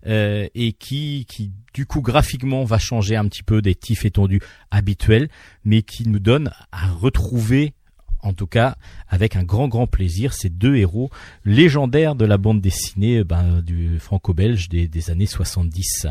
euh, 0.07 0.47
et 0.55 0.71
qui 0.71 1.25
qui 1.27 1.51
du 1.73 1.85
coup 1.85 2.01
graphiquement 2.01 2.63
va 2.63 2.77
changer 2.77 3.17
un 3.17 3.27
petit 3.27 3.43
peu 3.43 3.61
des 3.61 3.75
tifs 3.75 4.05
étendus 4.05 4.39
habituels, 4.71 5.27
mais 5.65 5.81
qui 5.81 6.07
nous 6.07 6.19
donne 6.19 6.51
à 6.71 6.87
retrouver 6.87 7.73
en 8.21 8.31
tout 8.31 8.47
cas 8.47 8.77
avec 9.09 9.35
un 9.35 9.43
grand 9.43 9.67
grand 9.67 9.87
plaisir 9.87 10.31
ces 10.33 10.47
deux 10.47 10.77
héros 10.77 11.09
légendaires 11.43 12.15
de 12.15 12.23
la 12.23 12.37
bande 12.37 12.61
dessinée 12.61 13.25
ben, 13.25 13.61
du 13.61 13.99
franco-belge 13.99 14.69
des, 14.69 15.09
années 15.09 15.25
70. 15.25 16.07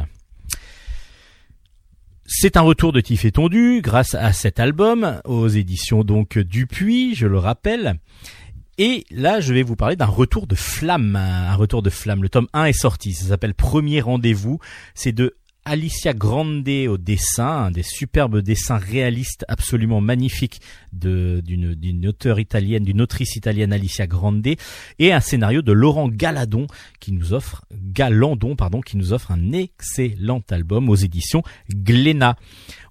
C'est 2.27 2.59
un 2.59 2.63
retour 2.63 2.93
de 2.93 3.01
Tif 3.01 3.25
étendu 3.25 3.81
grâce 3.83 4.15
à 4.15 4.35
cet 4.35 4.61
album 4.61 5.21
aux 5.25 5.49
éditions 5.49 6.05
donc 6.05 6.39
Dupuis, 6.39 7.15
je 7.15 7.27
le 7.27 7.39
rappelle. 7.39 7.99
Et 8.79 9.05
là, 9.11 9.41
je 9.41 9.55
vais 9.55 9.63
vous 9.63 9.77
parler 9.77 9.95
d'un 9.95 10.07
retour 10.07 10.47
de 10.47 10.57
flamme, 10.57 11.15
un 11.17 11.55
retour 11.55 11.83
de 11.83 11.91
flamme. 11.91 12.23
Le 12.23 12.29
tome 12.29 12.49
1 12.53 12.65
est 12.65 12.73
sorti, 12.73 13.13
ça 13.13 13.27
s'appelle 13.29 13.55
Premier 13.55 14.01
rendez-vous. 14.01 14.59
C'est 14.95 15.13
de 15.13 15.37
Alicia 15.67 16.13
Grande 16.13 16.69
au 16.69 16.99
dessin, 16.99 17.71
des 17.71 17.83
superbes 17.83 18.41
dessins 18.41 18.77
réalistes 18.77 19.47
absolument 19.49 20.03
magnifiques 20.03 20.61
d'une 20.93 22.07
auteure 22.07 22.39
italienne, 22.39 22.85
d'une 22.85 23.01
autrice 23.01 23.37
italienne 23.37 23.73
Alicia 23.73 24.07
Grande, 24.07 24.47
et 24.99 25.13
un 25.13 25.21
scénario 25.21 25.63
de 25.63 25.73
Laurent 25.73 26.09
Galadon 26.09 26.67
qui 27.01 27.13
nous 27.13 27.33
offre 27.33 27.65
Galandon 27.73 28.57
pardon 28.57 28.81
qui 28.81 28.99
nous 28.99 29.15
offre 29.15 29.31
un 29.31 29.53
excellent 29.53 30.43
album 30.51 30.91
aux 30.91 30.97
éditions 30.97 31.43
Glénat. 31.71 32.37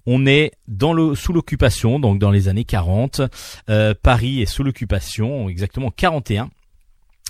On 0.06 0.26
est 0.26 0.52
dans 0.68 0.92
le 0.92 1.14
sous 1.14 1.32
l'occupation, 1.32 1.98
donc 1.98 2.18
dans 2.18 2.30
les 2.30 2.48
années 2.48 2.64
40. 2.64 3.22
Euh, 3.70 3.94
Paris 4.00 4.42
est 4.42 4.46
sous 4.46 4.62
l'occupation, 4.62 5.48
exactement 5.48 5.90
41. 5.90 6.50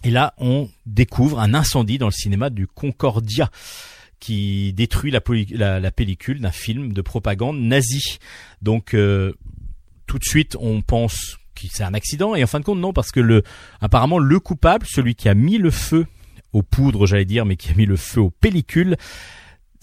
Et 0.03 0.11
là, 0.11 0.35
on 0.39 0.69
découvre 0.85 1.41
un 1.41 1.55
incendie 1.55 1.99
dans 1.99 2.07
le 2.07 2.13
cinéma 2.13 2.51
du 2.51 2.67
Concordia 2.67 3.51
qui 4.21 4.73
détruit 4.73 5.11
la, 5.11 5.91
pellicule 5.91 6.41
d'un 6.41 6.51
film 6.51 6.93
de 6.93 7.03
propagande 7.03 7.61
nazi. 7.61 8.19
Donc 8.63 8.95
euh, 8.95 9.33
tout 10.07 10.19
de 10.19 10.25
suite, 10.25 10.57
on 10.61 10.83
pense 10.83 11.39
que 11.55 11.67
c'est 11.71 11.85
un 11.85 11.95
accident 11.95 12.35
et 12.35 12.43
en 12.43 12.47
fin 12.47 12.59
de 12.59 12.65
compte 12.65 12.81
non 12.81 12.93
parce 12.93 13.13
que 13.13 13.43
apparemment 13.81 14.19
le 14.19 14.41
coupable, 14.41 14.87
celui 14.89 15.15
qui 15.15 15.29
a 15.29 15.35
mis 15.35 15.59
le 15.59 15.71
feu 15.71 16.07
aux 16.53 16.63
poudres, 16.63 17.07
j'allais 17.07 17.25
dire, 17.25 17.45
mais 17.45 17.57
qui 17.57 17.71
a 17.71 17.75
mis 17.75 17.87
le 17.87 17.97
feu 17.97 18.21
aux 18.21 18.31
pellicules, 18.31 18.97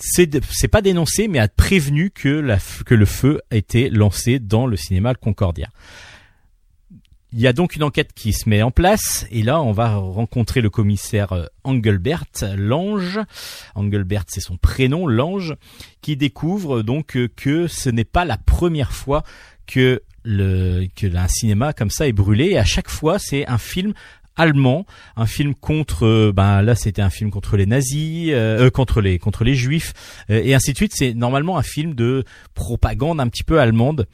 c'est 0.02 0.68
pas 0.68 0.82
dénoncé 0.82 1.28
mais 1.28 1.40
a 1.40 1.48
prévenu 1.48 2.12
que 2.12 2.30
la 2.30 2.58
que 2.86 2.96
le 2.96 3.06
feu 3.06 3.42
a 3.52 3.56
été 3.56 3.90
lancé 3.90 4.40
dans 4.40 4.66
le 4.66 4.76
cinéma 4.76 5.16
Concordia. 5.16 5.70
Il 7.34 7.40
y 7.40 7.48
a 7.48 7.54
donc 7.54 7.78
une 7.78 7.84
enquête 7.84 8.12
qui 8.14 8.34
se 8.34 8.50
met 8.50 8.62
en 8.62 8.72
place 8.72 9.26
et 9.32 9.42
là 9.42 9.62
on 9.62 9.72
va 9.72 9.96
rencontrer 9.96 10.60
le 10.60 10.70
commissaire 10.70 11.32
euh, 11.32 11.46
Engelbert 11.64 12.26
Lange. 12.58 13.20
Engelbert 13.76 14.24
c'est 14.28 14.42
son 14.42 14.58
prénom, 14.58 15.08
Lange, 15.08 15.56
qui 16.02 16.18
découvre 16.18 16.82
donc 16.82 17.16
euh, 17.16 17.30
que 17.34 17.68
ce 17.68 17.90
n'est 17.90 18.04
pas 18.04 18.26
la 18.26 18.38
première 18.38 18.92
fois 18.92 19.24
que 19.66 20.02
le 20.24 20.88
que 20.96 21.08
un 21.16 21.28
cinéma 21.28 21.74
comme 21.74 21.90
ça 21.90 22.08
est 22.08 22.12
brûlé 22.12 22.48
et 22.48 22.58
à 22.58 22.66
chaque 22.66 22.90
fois 22.90 23.18
c'est 23.18 23.48
un 23.48 23.58
film 23.58 23.94
allemand, 24.36 24.86
un 25.16 25.26
film 25.26 25.54
contre 25.56 26.06
euh, 26.06 26.32
ben 26.34 26.62
là 26.62 26.76
c'était 26.76 27.02
un 27.02 27.10
film 27.10 27.32
contre 27.32 27.58
les 27.58 27.66
nazis, 27.66 28.30
euh, 28.32 28.68
euh, 28.68 28.70
contre 28.70 29.02
les 29.02 29.20
contre 29.20 29.44
les 29.44 29.56
juifs 29.56 29.94
et 30.30 30.54
ainsi 30.54 30.72
de 30.72 30.78
suite, 30.78 30.94
c'est 30.96 31.14
normalement 31.14 31.58
un 31.58 31.64
film 31.64 31.94
de 31.94 32.24
propagande 32.54 33.20
un 33.20 33.28
petit 33.28 33.44
peu 33.44 33.60
allemande 33.60 34.08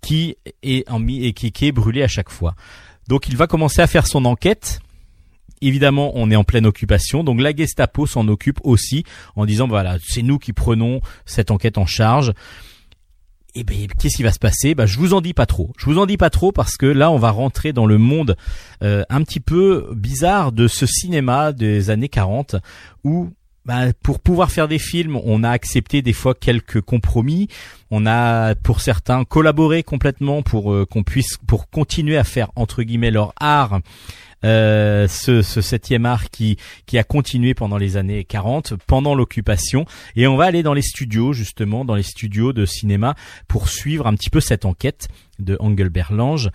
qui 0.00 0.36
est 0.62 0.88
en 0.90 1.06
et 1.06 1.32
qui, 1.32 1.52
qui 1.52 1.66
est 1.66 1.72
brûlé 1.72 2.02
à 2.02 2.08
chaque 2.08 2.30
fois. 2.30 2.54
Donc 3.08 3.28
il 3.28 3.36
va 3.36 3.46
commencer 3.46 3.80
à 3.80 3.86
faire 3.86 4.06
son 4.06 4.24
enquête. 4.24 4.80
Évidemment, 5.60 6.12
on 6.14 6.30
est 6.30 6.36
en 6.36 6.44
pleine 6.44 6.66
occupation, 6.66 7.24
donc 7.24 7.40
la 7.40 7.52
Gestapo 7.52 8.06
s'en 8.06 8.28
occupe 8.28 8.60
aussi 8.62 9.02
en 9.34 9.44
disant 9.44 9.66
voilà, 9.66 9.96
c'est 10.06 10.22
nous 10.22 10.38
qui 10.38 10.52
prenons 10.52 11.00
cette 11.26 11.50
enquête 11.50 11.78
en 11.78 11.86
charge. 11.86 12.32
Et 13.58 13.64
ben 13.64 13.88
qu'est-ce 13.98 14.16
qui 14.16 14.22
va 14.22 14.30
se 14.30 14.38
passer? 14.38 14.76
Ben 14.76 14.86
je 14.86 14.96
vous 15.00 15.14
en 15.14 15.20
dis 15.20 15.34
pas 15.34 15.44
trop. 15.44 15.72
Je 15.78 15.86
vous 15.86 15.98
en 15.98 16.06
dis 16.06 16.16
pas 16.16 16.30
trop 16.30 16.52
parce 16.52 16.76
que 16.76 16.86
là 16.86 17.10
on 17.10 17.18
va 17.18 17.32
rentrer 17.32 17.72
dans 17.72 17.86
le 17.86 17.98
monde 17.98 18.36
euh, 18.84 19.02
un 19.10 19.20
petit 19.22 19.40
peu 19.40 19.88
bizarre 19.96 20.52
de 20.52 20.68
ce 20.68 20.86
cinéma 20.86 21.50
des 21.50 21.90
années 21.90 22.08
40 22.08 22.54
où 23.02 23.30
bah, 23.64 23.92
pour 24.00 24.20
pouvoir 24.20 24.52
faire 24.52 24.68
des 24.68 24.78
films, 24.78 25.18
on 25.24 25.42
a 25.42 25.50
accepté 25.50 26.02
des 26.02 26.12
fois 26.12 26.34
quelques 26.34 26.80
compromis. 26.80 27.48
On 27.90 28.06
a, 28.06 28.54
pour 28.54 28.80
certains, 28.80 29.24
collaboré 29.24 29.82
complètement 29.82 30.42
pour 30.42 30.72
euh, 30.72 30.84
qu'on 30.84 31.02
puisse, 31.02 31.38
pour 31.46 31.70
continuer 31.70 32.16
à 32.18 32.24
faire 32.24 32.50
entre 32.56 32.82
guillemets 32.82 33.10
leur 33.10 33.32
art. 33.40 33.80
euh, 34.44 35.08
ce, 35.08 35.42
ce 35.42 35.60
septième 35.60 36.06
art 36.06 36.30
qui 36.30 36.58
qui 36.86 36.98
a 36.98 37.04
continué 37.04 37.54
pendant 37.54 37.76
les 37.76 37.96
années 37.96 38.24
40, 38.24 38.74
pendant 38.86 39.14
l'occupation, 39.14 39.84
et 40.14 40.26
on 40.26 40.36
va 40.36 40.44
aller 40.44 40.62
dans 40.62 40.74
les 40.74 40.82
studios 40.82 41.32
justement, 41.32 41.84
dans 41.84 41.96
les 41.96 42.02
studios 42.02 42.52
de 42.52 42.64
cinéma 42.64 43.14
pour 43.48 43.68
suivre 43.68 44.06
un 44.06 44.14
petit 44.14 44.30
peu 44.30 44.40
cette 44.40 44.64
enquête 44.64 45.08
de 45.38 45.56
Engelbert 45.60 46.12
Lange 46.12 46.50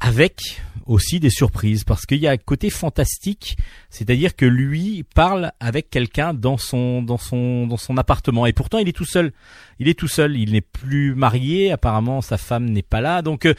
avec 0.00 0.62
aussi 0.86 1.20
des 1.20 1.30
surprises 1.30 1.84
parce 1.84 2.04
qu'il 2.06 2.18
y 2.18 2.26
a 2.26 2.32
un 2.32 2.36
côté 2.36 2.70
fantastique, 2.70 3.56
c'est-à-dire 3.90 4.36
que 4.36 4.44
lui 4.44 5.04
parle 5.14 5.52
avec 5.60 5.90
quelqu'un 5.90 6.34
dans 6.34 6.58
son 6.58 7.02
dans 7.02 7.16
son 7.16 7.66
dans 7.66 7.76
son 7.76 7.96
appartement 7.96 8.46
et 8.46 8.52
pourtant 8.52 8.78
il 8.78 8.88
est 8.88 8.92
tout 8.92 9.04
seul. 9.04 9.32
Il 9.78 9.88
est 9.88 9.98
tout 9.98 10.08
seul, 10.08 10.36
il 10.36 10.52
n'est 10.52 10.60
plus 10.60 11.14
marié, 11.14 11.72
apparemment 11.72 12.20
sa 12.20 12.36
femme 12.36 12.66
n'est 12.66 12.82
pas 12.82 13.00
là, 13.00 13.22
donc 13.22 13.46
euh, 13.46 13.54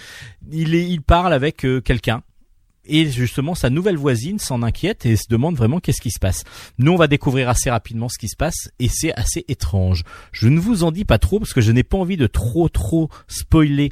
il 0.52 0.76
est 0.76 0.88
il 0.88 1.02
parle 1.02 1.34
avec 1.34 1.66
euh, 1.66 1.82
quelqu'un. 1.82 2.22
Et 2.88 3.10
justement, 3.10 3.56
sa 3.56 3.70
nouvelle 3.70 3.98
voisine 3.98 4.40
s'en 4.40 4.62
inquiète 4.62 5.06
et 5.06 5.16
se 5.16 5.28
demande 5.30 5.56
vraiment 5.56 5.80
qu'est-ce 5.80 6.02
qui 6.02 6.12
se 6.12 6.20
passe. 6.20 6.44
Nous, 6.78 6.92
on 6.92 6.98
va 6.98 7.08
découvrir 7.08 7.50
assez 7.50 7.70
rapidement 7.70 8.10
ce 8.10 8.20
qui 8.20 8.28
se 8.28 8.36
passe 8.36 8.70
et 8.80 8.90
c'est 8.90 9.14
assez 9.14 9.44
étrange. 9.48 10.04
Je 10.32 10.48
ne 10.48 10.60
vous 10.60 10.84
en 10.84 10.92
dis 10.92 11.06
pas 11.06 11.18
trop 11.18 11.40
parce 11.40 11.54
que 11.54 11.62
je 11.62 11.72
n'ai 11.72 11.84
pas 11.84 11.98
envie 11.98 12.18
de 12.18 12.28
trop 12.28 12.70
trop 12.70 13.10
spoiler 13.28 13.92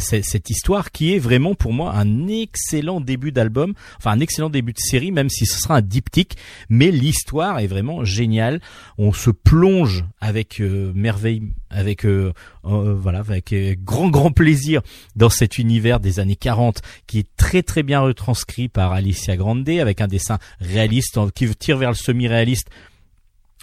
cette 0.00 0.50
histoire 0.50 0.90
qui 0.90 1.14
est 1.14 1.18
vraiment 1.18 1.54
pour 1.54 1.72
moi 1.72 1.94
un 1.94 2.28
excellent 2.28 3.00
début 3.00 3.32
d'album, 3.32 3.74
enfin 3.96 4.12
un 4.12 4.20
excellent 4.20 4.50
début 4.50 4.72
de 4.72 4.78
série, 4.78 5.12
même 5.12 5.28
si 5.28 5.46
ce 5.46 5.60
sera 5.60 5.76
un 5.76 5.82
diptyque, 5.82 6.36
mais 6.68 6.90
l'histoire 6.90 7.58
est 7.58 7.66
vraiment 7.66 8.04
géniale. 8.04 8.60
On 8.98 9.12
se 9.12 9.30
plonge 9.30 10.04
avec 10.20 10.60
euh, 10.60 10.92
merveille, 10.94 11.42
avec 11.70 12.04
euh, 12.04 12.32
euh, 12.64 12.94
voilà, 12.94 13.20
avec 13.20 13.52
euh, 13.52 13.74
grand 13.78 14.08
grand 14.08 14.30
plaisir 14.30 14.82
dans 15.16 15.28
cet 15.28 15.58
univers 15.58 16.00
des 16.00 16.20
années 16.20 16.36
40 16.36 16.80
qui 17.06 17.20
est 17.20 17.36
très 17.36 17.62
très 17.62 17.82
bien 17.82 18.00
retranscrit 18.00 18.68
par 18.68 18.92
Alicia 18.92 19.36
Grande 19.36 19.68
avec 19.68 20.00
un 20.00 20.06
dessin 20.06 20.38
réaliste 20.60 21.18
qui 21.34 21.48
tire 21.56 21.78
vers 21.78 21.90
le 21.90 21.96
semi-réaliste 21.96 22.68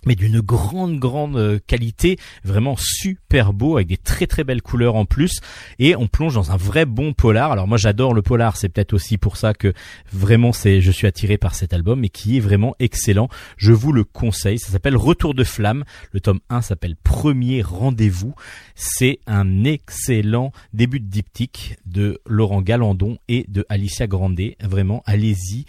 mais 0.05 0.15
d'une 0.15 0.41
grande 0.41 0.99
grande 0.99 1.37
euh, 1.37 1.59
qualité, 1.65 2.17
vraiment 2.43 2.75
super 2.77 3.53
beau 3.53 3.75
avec 3.75 3.87
des 3.87 3.97
très 3.97 4.27
très 4.27 4.43
belles 4.43 4.61
couleurs 4.61 4.95
en 4.95 5.05
plus 5.05 5.39
et 5.79 5.95
on 5.95 6.07
plonge 6.07 6.35
dans 6.35 6.51
un 6.51 6.57
vrai 6.57 6.85
bon 6.85 7.13
polar. 7.13 7.51
Alors 7.51 7.67
moi 7.67 7.77
j'adore 7.77 8.13
le 8.13 8.21
polar, 8.21 8.57
c'est 8.57 8.69
peut-être 8.69 8.93
aussi 8.93 9.17
pour 9.17 9.37
ça 9.37 9.53
que 9.53 9.73
vraiment 10.11 10.51
c'est 10.51 10.81
je 10.81 10.91
suis 10.91 11.07
attiré 11.07 11.37
par 11.37 11.55
cet 11.55 11.73
album 11.73 12.03
et 12.03 12.09
qui 12.09 12.37
est 12.37 12.41
vraiment 12.41 12.75
excellent. 12.79 13.29
Je 13.57 13.71
vous 13.71 13.91
le 13.91 14.03
conseille, 14.03 14.59
ça 14.59 14.71
s'appelle 14.71 14.97
Retour 14.97 15.33
de 15.33 15.43
flamme. 15.43 15.83
Le 16.11 16.19
tome 16.19 16.39
1 16.49 16.61
s'appelle 16.61 16.95
Premier 16.95 17.61
rendez-vous. 17.61 18.35
C'est 18.75 19.19
un 19.27 19.63
excellent 19.63 20.51
début 20.73 20.99
de 20.99 21.07
diptyque 21.07 21.77
de 21.85 22.19
Laurent 22.25 22.61
Galandon 22.61 23.17
et 23.27 23.45
de 23.47 23.65
Alicia 23.69 24.07
Grande. 24.07 24.35
Vraiment, 24.61 25.03
allez-y 25.05 25.65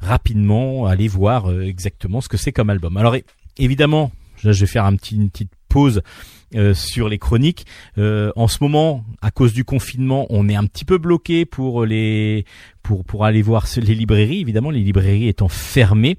rapidement, 0.00 0.86
allez 0.86 1.08
voir 1.08 1.50
euh, 1.50 1.62
exactement 1.62 2.20
ce 2.20 2.28
que 2.28 2.36
c'est 2.36 2.52
comme 2.52 2.70
album. 2.70 2.96
Alors 2.96 3.16
évidemment, 3.58 4.12
là, 4.44 4.52
je 4.52 4.60
vais 4.60 4.66
faire 4.66 4.84
un 4.84 4.96
petit, 4.96 5.16
une 5.16 5.30
petite 5.30 5.52
pause 5.68 6.02
euh, 6.54 6.72
sur 6.72 7.08
les 7.08 7.18
chroniques. 7.18 7.66
Euh, 7.98 8.32
en 8.34 8.48
ce 8.48 8.58
moment, 8.60 9.04
à 9.20 9.30
cause 9.30 9.52
du 9.52 9.64
confinement, 9.64 10.26
on 10.30 10.48
est 10.48 10.56
un 10.56 10.64
petit 10.64 10.84
peu 10.84 10.96
bloqué 10.98 11.44
pour 11.44 11.84
les 11.84 12.46
pour 12.82 13.04
pour 13.04 13.24
aller 13.26 13.42
voir 13.42 13.66
les 13.76 13.94
librairies. 13.94 14.40
Évidemment, 14.40 14.70
les 14.70 14.80
librairies 14.80 15.28
étant 15.28 15.48
fermées, 15.48 16.16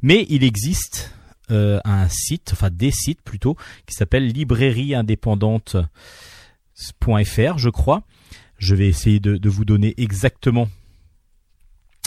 mais 0.00 0.24
il 0.28 0.44
existe 0.44 1.12
euh, 1.50 1.80
un 1.84 2.08
site, 2.08 2.50
enfin 2.52 2.70
des 2.70 2.92
sites 2.92 3.22
plutôt, 3.22 3.56
qui 3.86 3.94
s'appelle 3.94 4.28
Librairie 4.28 4.94
indépendante 4.94 5.76
.fr, 7.00 7.58
je 7.58 7.68
crois. 7.68 8.02
Je 8.58 8.76
vais 8.76 8.86
essayer 8.86 9.18
de, 9.18 9.36
de 9.36 9.48
vous 9.48 9.64
donner 9.64 9.94
exactement 9.96 10.68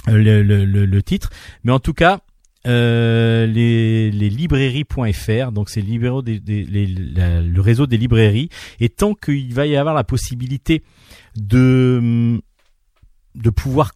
le, 0.08 0.42
le, 0.42 0.64
le, 0.64 0.86
le 0.86 1.04
titre, 1.04 1.30
mais 1.64 1.74
en 1.74 1.80
tout 1.80 1.94
cas, 1.94 2.22
euh, 2.66 3.46
les, 3.46 4.12
librairies.fr, 4.12 5.52
donc 5.52 5.70
c'est 5.70 5.82
le 5.82 7.60
réseau 7.60 7.88
des 7.88 7.98
librairies, 7.98 8.50
et 8.80 8.90
tant 8.90 9.14
qu'il 9.14 9.54
va 9.54 9.66
y 9.66 9.76
avoir 9.76 9.94
la 9.94 10.04
possibilité 10.04 10.84
de 11.36 12.40
de 13.36 13.50
pouvoir 13.50 13.92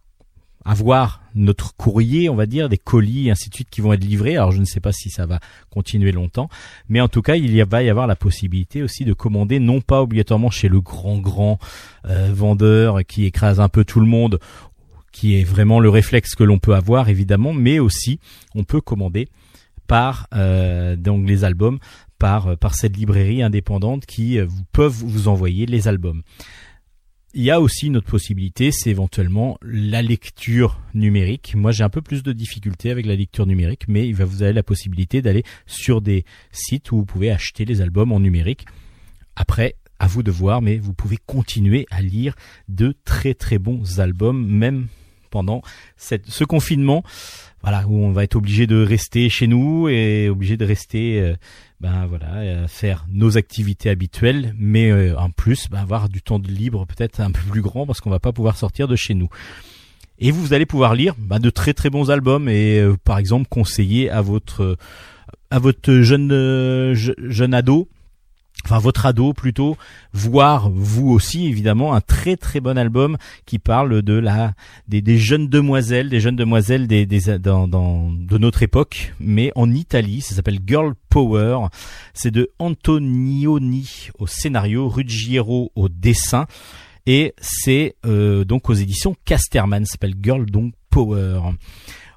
avoir 0.64 1.22
notre 1.34 1.74
courrier, 1.74 2.28
on 2.28 2.34
va 2.34 2.46
dire, 2.46 2.68
des 2.68 2.76
colis, 2.76 3.30
ainsi 3.30 3.48
de 3.48 3.54
suite, 3.54 3.70
qui 3.70 3.80
vont 3.80 3.92
être 3.92 4.04
livrés. 4.04 4.36
Alors 4.36 4.52
je 4.52 4.60
ne 4.60 4.64
sais 4.64 4.80
pas 4.80 4.92
si 4.92 5.08
ça 5.08 5.24
va 5.24 5.40
continuer 5.70 6.12
longtemps, 6.12 6.48
mais 6.88 7.00
en 7.00 7.08
tout 7.08 7.22
cas, 7.22 7.36
il 7.36 7.64
va 7.64 7.82
y 7.82 7.88
avoir 7.88 8.06
la 8.06 8.16
possibilité 8.16 8.82
aussi 8.82 9.04
de 9.04 9.12
commander, 9.12 9.58
non 9.58 9.80
pas 9.80 10.02
obligatoirement 10.02 10.50
chez 10.50 10.68
le 10.68 10.80
grand 10.80 11.18
grand 11.18 11.58
euh, 12.06 12.30
vendeur 12.32 13.00
qui 13.06 13.24
écrase 13.24 13.60
un 13.60 13.68
peu 13.68 13.84
tout 13.84 14.00
le 14.00 14.06
monde, 14.06 14.38
qui 15.12 15.38
est 15.38 15.44
vraiment 15.44 15.80
le 15.80 15.88
réflexe 15.88 16.34
que 16.34 16.44
l'on 16.44 16.58
peut 16.58 16.74
avoir 16.74 17.08
évidemment, 17.08 17.52
mais 17.52 17.78
aussi 17.78 18.20
on 18.54 18.64
peut 18.64 18.80
commander 18.80 19.28
par 19.86 20.28
euh, 20.34 20.94
donc 20.94 21.28
les 21.28 21.44
albums 21.44 21.78
par 22.18 22.48
euh, 22.48 22.56
par 22.56 22.74
cette 22.74 22.96
librairie 22.96 23.42
indépendante 23.42 24.06
qui 24.06 24.38
euh, 24.38 24.46
peuvent 24.72 24.92
vous 24.92 25.28
envoyer 25.28 25.66
les 25.66 25.88
albums. 25.88 26.22
Il 27.32 27.42
y 27.42 27.50
a 27.50 27.60
aussi 27.60 27.86
une 27.86 27.96
autre 27.96 28.10
possibilité, 28.10 28.72
c'est 28.72 28.90
éventuellement 28.90 29.56
la 29.62 30.02
lecture 30.02 30.80
numérique. 30.94 31.54
Moi, 31.54 31.70
j'ai 31.70 31.84
un 31.84 31.88
peu 31.88 32.02
plus 32.02 32.24
de 32.24 32.32
difficultés 32.32 32.90
avec 32.90 33.06
la 33.06 33.14
lecture 33.14 33.46
numérique, 33.46 33.84
mais 33.86 34.08
il 34.08 34.16
va 34.16 34.24
vous 34.24 34.42
avez 34.42 34.52
la 34.52 34.64
possibilité 34.64 35.22
d'aller 35.22 35.44
sur 35.64 36.00
des 36.00 36.24
sites 36.50 36.90
où 36.90 36.96
vous 36.96 37.04
pouvez 37.04 37.30
acheter 37.30 37.64
les 37.64 37.82
albums 37.82 38.10
en 38.10 38.18
numérique. 38.18 38.66
Après, 39.36 39.76
à 40.00 40.08
vous 40.08 40.22
de 40.24 40.30
voir, 40.32 40.60
mais 40.60 40.78
vous 40.78 40.94
pouvez 40.94 41.18
continuer 41.18 41.86
à 41.90 42.02
lire 42.02 42.34
de 42.68 42.96
très 43.04 43.34
très 43.34 43.58
bons 43.58 44.00
albums, 44.00 44.44
même 44.44 44.88
pendant 45.30 45.62
cette, 45.96 46.26
ce 46.28 46.44
confinement, 46.44 47.02
voilà, 47.62 47.86
où 47.88 47.96
on 48.04 48.12
va 48.12 48.24
être 48.24 48.36
obligé 48.36 48.66
de 48.66 48.82
rester 48.82 49.28
chez 49.28 49.46
nous 49.46 49.88
et 49.88 50.28
obligé 50.28 50.56
de 50.56 50.64
rester, 50.64 51.20
euh, 51.20 51.34
ben 51.80 52.06
voilà, 52.06 52.62
à 52.64 52.68
faire 52.68 53.06
nos 53.12 53.36
activités 53.38 53.90
habituelles, 53.90 54.54
mais 54.58 54.90
euh, 54.90 55.18
en 55.18 55.30
plus, 55.30 55.68
ben, 55.70 55.78
avoir 55.78 56.08
du 56.08 56.22
temps 56.22 56.38
de 56.38 56.48
libre 56.48 56.86
peut-être 56.86 57.20
un 57.20 57.30
peu 57.30 57.40
plus 57.50 57.62
grand 57.62 57.86
parce 57.86 58.00
qu'on 58.00 58.10
va 58.10 58.18
pas 58.18 58.32
pouvoir 58.32 58.56
sortir 58.56 58.88
de 58.88 58.96
chez 58.96 59.14
nous. 59.14 59.28
Et 60.18 60.30
vous 60.30 60.52
allez 60.52 60.66
pouvoir 60.66 60.94
lire 60.94 61.14
ben, 61.18 61.38
de 61.38 61.48
très 61.50 61.72
très 61.72 61.88
bons 61.90 62.10
albums 62.10 62.48
et 62.48 62.78
euh, 62.78 62.94
par 63.04 63.18
exemple 63.18 63.46
conseiller 63.48 64.10
à 64.10 64.20
votre 64.20 64.76
à 65.50 65.58
votre 65.58 66.00
jeune 66.02 66.30
euh, 66.32 66.94
je- 66.94 67.12
jeune 67.28 67.54
ado 67.54 67.88
enfin 68.64 68.78
votre 68.78 69.06
ado 69.06 69.32
plutôt, 69.32 69.76
voir 70.12 70.70
vous 70.70 71.10
aussi 71.10 71.46
évidemment 71.46 71.94
un 71.94 72.00
très 72.00 72.36
très 72.36 72.60
bon 72.60 72.78
album 72.78 73.16
qui 73.46 73.58
parle 73.58 74.02
de 74.02 74.14
la 74.14 74.54
des, 74.88 75.02
des 75.02 75.18
jeunes 75.18 75.48
demoiselles, 75.48 76.08
des 76.08 76.20
jeunes 76.20 76.36
demoiselles 76.36 76.86
des, 76.86 77.06
des 77.06 77.38
dans, 77.38 77.68
dans 77.68 78.10
de 78.10 78.38
notre 78.38 78.62
époque, 78.62 79.14
mais 79.18 79.52
en 79.54 79.70
Italie, 79.72 80.20
ça 80.20 80.34
s'appelle 80.34 80.60
Girl 80.66 80.94
Power. 81.08 81.66
C'est 82.14 82.30
de 82.30 82.50
Antonioni 82.58 84.10
au 84.18 84.26
scénario, 84.26 84.88
Ruggiero 84.88 85.72
au 85.74 85.88
dessin, 85.88 86.46
et 87.06 87.34
c'est 87.40 87.96
euh, 88.06 88.44
donc 88.44 88.70
aux 88.70 88.74
éditions 88.74 89.16
Casterman. 89.24 89.84
Ça 89.84 89.92
s'appelle 89.92 90.14
Girl 90.22 90.46
donc 90.46 90.74
Power. 90.90 91.40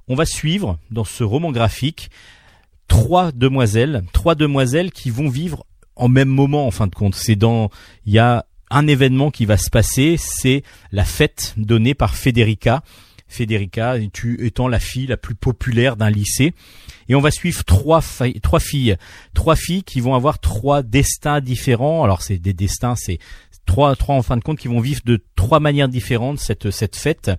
On 0.07 0.15
va 0.15 0.25
suivre 0.25 0.77
dans 0.91 1.05
ce 1.05 1.23
roman 1.23 1.51
graphique 1.51 2.09
trois 2.87 3.31
demoiselles, 3.31 4.03
trois 4.11 4.35
demoiselles 4.35 4.91
qui 4.91 5.09
vont 5.09 5.29
vivre 5.29 5.65
en 5.95 6.09
même 6.09 6.29
moment 6.29 6.67
en 6.67 6.71
fin 6.71 6.87
de 6.87 6.95
compte. 6.95 7.15
C'est 7.15 7.35
dans 7.35 7.69
il 8.05 8.13
y 8.13 8.19
a 8.19 8.45
un 8.69 8.87
événement 8.87 9.31
qui 9.31 9.45
va 9.45 9.57
se 9.57 9.69
passer, 9.69 10.15
c'est 10.17 10.63
la 10.91 11.05
fête 11.05 11.53
donnée 11.57 11.93
par 11.93 12.15
Federica. 12.15 12.83
Federica 13.27 13.95
tu, 14.11 14.45
étant 14.45 14.67
la 14.67 14.79
fille 14.79 15.07
la 15.07 15.17
plus 15.17 15.35
populaire 15.35 15.95
d'un 15.95 16.09
lycée. 16.09 16.53
Et 17.09 17.15
on 17.15 17.21
va 17.21 17.31
suivre 17.31 17.63
trois, 17.63 18.01
trois 18.41 18.59
filles, 18.59 18.95
trois 19.33 19.55
filles 19.55 19.83
qui 19.83 19.99
vont 19.99 20.15
avoir 20.15 20.39
trois 20.39 20.83
destins 20.83 21.41
différents. 21.41 22.03
Alors 22.03 22.21
c'est 22.21 22.37
des 22.37 22.53
destins, 22.53 22.95
c'est 22.95 23.19
trois, 23.65 23.95
trois 23.95 24.15
en 24.15 24.21
fin 24.21 24.37
de 24.37 24.41
compte 24.41 24.59
qui 24.59 24.67
vont 24.67 24.79
vivre 24.79 25.01
de 25.05 25.23
trois 25.35 25.59
manières 25.59 25.89
différentes 25.89 26.39
cette 26.39 26.71
cette 26.71 26.95
fête. 26.95 27.31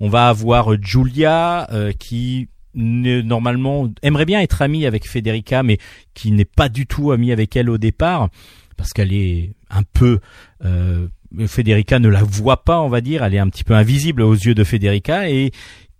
On 0.00 0.08
va 0.08 0.28
avoir 0.28 0.74
Julia 0.82 1.68
euh, 1.72 1.92
qui 1.92 2.48
normalement 2.74 3.90
aimerait 4.02 4.24
bien 4.24 4.40
être 4.40 4.62
amie 4.62 4.86
avec 4.86 5.08
Federica, 5.08 5.62
mais 5.62 5.78
qui 6.14 6.30
n'est 6.32 6.44
pas 6.44 6.68
du 6.68 6.86
tout 6.86 7.12
amie 7.12 7.32
avec 7.32 7.56
elle 7.56 7.70
au 7.70 7.78
départ 7.78 8.28
parce 8.76 8.92
qu'elle 8.92 9.12
est 9.12 9.52
un 9.70 9.82
peu 9.82 10.18
euh, 10.64 11.06
Federica 11.46 11.98
ne 11.98 12.08
la 12.08 12.22
voit 12.22 12.64
pas, 12.64 12.80
on 12.80 12.88
va 12.88 13.00
dire, 13.00 13.24
elle 13.24 13.34
est 13.34 13.38
un 13.38 13.48
petit 13.48 13.64
peu 13.64 13.74
invisible 13.74 14.22
aux 14.22 14.34
yeux 14.34 14.54
de 14.54 14.64
Federica 14.64 15.28
et 15.28 15.50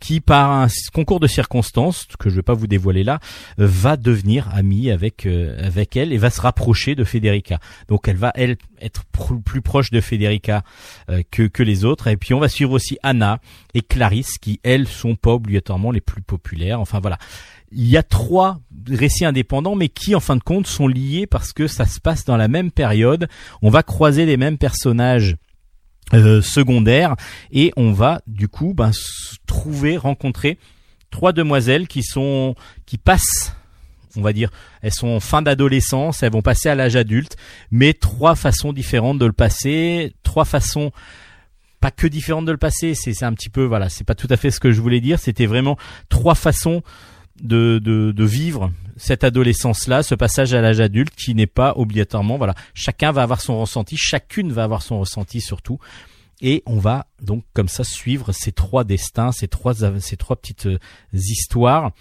qui 0.00 0.20
par 0.20 0.50
un 0.50 0.68
concours 0.92 1.20
de 1.20 1.26
circonstances 1.26 2.06
que 2.18 2.28
je 2.28 2.36
vais 2.36 2.42
pas 2.42 2.54
vous 2.54 2.66
dévoiler 2.66 3.04
là 3.04 3.20
euh, 3.58 3.66
va 3.66 3.96
devenir 3.96 4.48
amie 4.54 4.90
avec 4.90 5.26
euh, 5.26 5.56
avec 5.64 5.96
elle 5.96 6.12
et 6.12 6.18
va 6.18 6.30
se 6.30 6.40
rapprocher 6.40 6.94
de 6.94 7.04
Federica. 7.04 7.58
Donc 7.88 8.08
elle 8.08 8.16
va 8.16 8.32
elle 8.34 8.56
être 8.80 9.04
plus 9.44 9.62
proche 9.62 9.90
de 9.90 10.00
Federica 10.00 10.62
euh, 11.10 11.22
que 11.30 11.44
que 11.44 11.62
les 11.62 11.84
autres 11.84 12.08
et 12.08 12.16
puis 12.16 12.34
on 12.34 12.40
va 12.40 12.48
suivre 12.48 12.72
aussi 12.72 12.98
Anna 13.02 13.40
et 13.72 13.82
Clarisse 13.82 14.38
qui 14.38 14.60
elles 14.62 14.88
sont 14.88 15.14
pas 15.14 15.32
obligatoirement 15.32 15.90
les 15.90 16.00
plus 16.00 16.22
populaires. 16.22 16.80
Enfin 16.80 17.00
voilà. 17.00 17.18
Il 17.76 17.88
y 17.88 17.96
a 17.96 18.04
trois 18.04 18.60
récits 18.88 19.24
indépendants 19.24 19.74
mais 19.74 19.88
qui 19.88 20.14
en 20.14 20.20
fin 20.20 20.36
de 20.36 20.42
compte 20.42 20.66
sont 20.66 20.86
liés 20.86 21.26
parce 21.26 21.52
que 21.52 21.66
ça 21.66 21.86
se 21.86 21.98
passe 21.98 22.24
dans 22.24 22.36
la 22.36 22.48
même 22.48 22.70
période. 22.70 23.28
On 23.62 23.70
va 23.70 23.82
croiser 23.82 24.26
les 24.26 24.36
mêmes 24.36 24.58
personnages 24.58 25.36
euh, 26.12 26.42
secondaires 26.42 27.16
et 27.50 27.72
on 27.76 27.92
va 27.92 28.20
du 28.26 28.48
coup 28.48 28.74
ben, 28.74 28.90
trouver, 29.46 29.96
rencontrer 29.96 30.58
trois 31.10 31.32
demoiselles 31.32 31.88
qui 31.88 32.02
sont 32.02 32.54
qui 32.86 32.98
passent 32.98 33.56
on 34.16 34.22
va 34.22 34.32
dire, 34.32 34.50
elles 34.82 34.92
sont 34.92 35.08
en 35.08 35.20
fin 35.20 35.42
d'adolescence, 35.42 36.22
elles 36.22 36.32
vont 36.32 36.42
passer 36.42 36.68
à 36.68 36.76
l'âge 36.76 36.94
adulte, 36.94 37.36
mais 37.70 37.94
trois 37.94 38.36
façons 38.36 38.72
différentes 38.72 39.18
de 39.18 39.26
le 39.26 39.32
passer, 39.32 40.14
trois 40.22 40.44
façons 40.44 40.92
pas 41.80 41.90
que 41.90 42.06
différentes 42.06 42.46
de 42.46 42.52
le 42.52 42.58
passer, 42.58 42.94
c'est 42.94 43.24
un 43.24 43.34
petit 43.34 43.50
peu 43.50 43.64
voilà, 43.64 43.88
c'est 43.88 44.04
pas 44.04 44.14
tout 44.14 44.28
à 44.30 44.36
fait 44.36 44.50
ce 44.50 44.60
que 44.60 44.72
je 44.72 44.80
voulais 44.80 45.00
dire, 45.00 45.18
c'était 45.18 45.46
vraiment 45.46 45.76
trois 46.08 46.34
façons 46.34 46.82
de, 47.42 47.80
de, 47.82 48.12
de 48.12 48.24
vivre 48.24 48.72
cette 48.96 49.24
adolescence-là, 49.24 50.02
ce 50.02 50.14
passage 50.14 50.54
à 50.54 50.60
l'âge 50.60 50.80
adulte 50.80 51.14
qui 51.14 51.34
n'est 51.34 51.46
pas 51.46 51.74
obligatoirement, 51.76 52.38
voilà, 52.38 52.54
chacun 52.74 53.12
va 53.12 53.22
avoir 53.22 53.40
son 53.40 53.58
ressenti, 53.60 53.96
chacune 53.96 54.52
va 54.52 54.64
avoir 54.64 54.82
son 54.82 55.00
ressenti 55.00 55.40
surtout, 55.40 55.78
et 56.40 56.62
on 56.66 56.78
va 56.78 57.06
donc 57.20 57.44
comme 57.52 57.68
ça 57.68 57.84
suivre 57.84 58.32
ces 58.32 58.52
trois 58.52 58.84
destins, 58.84 59.32
ces 59.32 59.48
trois, 59.48 59.74
ces 60.00 60.16
trois 60.16 60.36
petites 60.36 60.66
euh, 60.66 60.78
histoires 61.12 61.92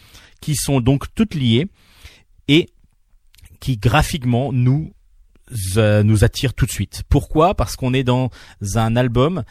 qui 0.41 0.55
sont 0.55 0.81
donc 0.81 1.05
toutes 1.15 1.35
liées 1.35 1.67
et 2.47 2.69
qui 3.59 3.77
graphiquement 3.77 4.51
nous 4.51 4.93
euh, 5.77 6.03
nous 6.03 6.23
attire 6.23 6.53
tout 6.53 6.65
de 6.65 6.71
suite. 6.71 7.03
Pourquoi? 7.09 7.55
Parce 7.55 7.75
qu'on 7.75 7.93
est 7.93 8.03
dans 8.03 8.29
un 8.75 8.95
album 8.95 9.43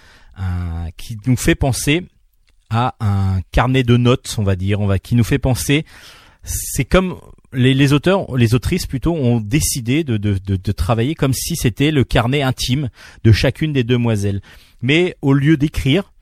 qui 0.96 1.18
nous 1.26 1.36
fait 1.36 1.54
penser 1.54 2.06
à 2.72 2.94
un 3.00 3.40
carnet 3.52 3.82
de 3.82 3.96
notes, 3.96 4.34
on 4.38 4.42
va 4.42 4.56
dire, 4.56 4.80
on 4.80 4.86
va 4.86 4.98
qui 4.98 5.14
nous 5.14 5.24
fait 5.24 5.38
penser. 5.38 5.84
C'est 6.44 6.84
comme 6.84 7.18
les, 7.52 7.92
auteurs, 7.92 8.36
les 8.36 8.54
autrices 8.54 8.86
plutôt, 8.86 9.14
ont 9.14 9.40
décidé 9.40 10.04
de, 10.04 10.16
de, 10.16 10.38
de, 10.38 10.56
de 10.56 10.72
travailler 10.72 11.14
comme 11.14 11.32
si 11.32 11.54
c'était 11.56 11.90
le 11.90 12.04
carnet 12.04 12.42
intime 12.42 12.88
de 13.24 13.32
chacune 13.32 13.72
des 13.72 13.84
demoiselles. 13.84 14.40
Mais 14.80 15.16
au 15.22 15.32
lieu 15.32 15.56
d'écrire, 15.56 16.12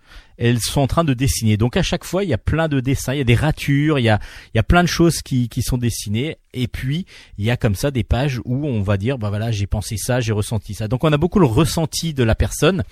elles 0.41 0.59
sont 0.59 0.81
en 0.81 0.87
train 0.87 1.05
de 1.05 1.13
dessiner. 1.13 1.59
Donc 1.59 1.77
à 1.77 1.83
chaque 1.83 2.05
fois, 2.05 2.25
il 2.25 2.31
y 2.31 2.35
a 2.35 2.39
plein 2.39 2.67
de 2.67 2.81
dessins, 2.81 3.13
il 3.13 3.19
y 3.19 3.21
a 3.21 3.25
des 3.25 3.35
ratures, 3.35 3.99
il 3.99 4.03
y 4.03 4.09
a, 4.09 4.19
il 4.47 4.57
y 4.57 4.59
a 4.59 4.63
plein 4.63 4.83
de 4.83 4.89
choses 4.89 5.21
qui, 5.21 5.51
qui 5.51 5.61
sont 5.61 5.77
dessinées. 5.77 6.39
Et 6.55 6.67
puis, 6.67 7.05
il 7.37 7.45
y 7.45 7.51
a 7.51 7.59
comme 7.59 7.75
ça 7.75 7.91
des 7.91 8.05
pages 8.05 8.41
où 8.47 8.67
on 8.67 8.81
va 8.81 8.97
dire, 8.97 9.19
bah 9.19 9.29
voilà, 9.29 9.53
j'ai 9.53 9.67
pensé 9.67 9.99
ça, 9.99 10.21
j'ai 10.21 10.33
ressenti 10.33 10.73
ça. 10.73 10.89
Donc 10.89 11.05
on 11.05 11.13
a 11.13 11.19
beaucoup 11.19 11.41
le 11.41 11.47
ressenti 11.47 12.15
de 12.15 12.25
la 12.25 12.35
personne, 12.35 12.85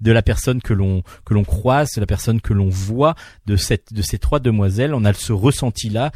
de 0.00 0.10
la 0.10 0.20
personne 0.20 0.60
que 0.60 0.74
l'on 0.74 1.02
que 1.24 1.32
l'on 1.32 1.44
croise, 1.44 1.90
de 1.94 2.00
la 2.00 2.06
personne 2.06 2.40
que 2.40 2.52
l'on 2.52 2.68
voit, 2.68 3.14
de 3.46 3.54
cette 3.54 3.92
de 3.92 4.02
ces 4.02 4.18
trois 4.18 4.40
demoiselles. 4.40 4.92
On 4.92 5.04
a 5.04 5.14
ce 5.14 5.32
ressenti 5.32 5.88
là. 5.88 6.10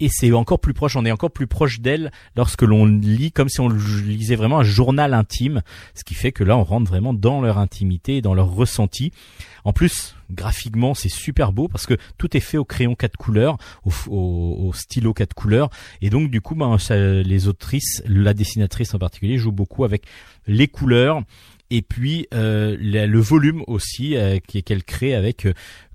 Et 0.00 0.08
c'est 0.10 0.32
encore 0.32 0.60
plus 0.60 0.74
proche, 0.74 0.96
on 0.96 1.04
est 1.04 1.10
encore 1.10 1.30
plus 1.30 1.46
proche 1.46 1.80
d'elle 1.80 2.10
lorsque 2.36 2.62
l'on 2.62 2.86
lit 2.86 3.32
comme 3.32 3.48
si 3.48 3.60
on 3.60 3.68
lisait 3.68 4.34
vraiment 4.34 4.58
un 4.58 4.64
journal 4.64 5.14
intime, 5.14 5.62
ce 5.94 6.04
qui 6.04 6.14
fait 6.14 6.32
que 6.32 6.42
là 6.42 6.56
on 6.56 6.64
rentre 6.64 6.88
vraiment 6.90 7.12
dans 7.14 7.40
leur 7.40 7.58
intimité 7.58 8.22
dans 8.22 8.34
leur 8.34 8.50
ressenti. 8.50 9.12
En 9.64 9.72
plus, 9.74 10.16
graphiquement, 10.30 10.94
c'est 10.94 11.10
super 11.10 11.52
beau 11.52 11.68
parce 11.68 11.84
que 11.86 11.94
tout 12.16 12.34
est 12.34 12.40
fait 12.40 12.56
au 12.56 12.64
crayon 12.64 12.94
quatre 12.94 13.16
couleurs, 13.18 13.58
au, 13.84 14.72
stylo 14.74 15.12
quatre 15.12 15.34
couleurs, 15.34 15.68
et 16.00 16.08
donc 16.10 16.30
du 16.30 16.40
coup, 16.40 16.54
ben, 16.54 16.78
ça- 16.78 16.96
les 16.96 17.48
autrices, 17.48 18.02
la 18.06 18.32
dessinatrice 18.32 18.94
en 18.94 18.98
particulier, 18.98 19.36
joue 19.36 19.52
beaucoup 19.52 19.84
avec 19.84 20.04
les 20.46 20.68
couleurs 20.68 21.22
et 21.70 21.82
puis 21.82 22.26
euh, 22.34 22.76
le 22.80 23.20
volume 23.20 23.62
aussi 23.66 24.16
euh, 24.16 24.38
qu'elle 24.40 24.82
crée 24.82 25.14
avec. 25.14 25.46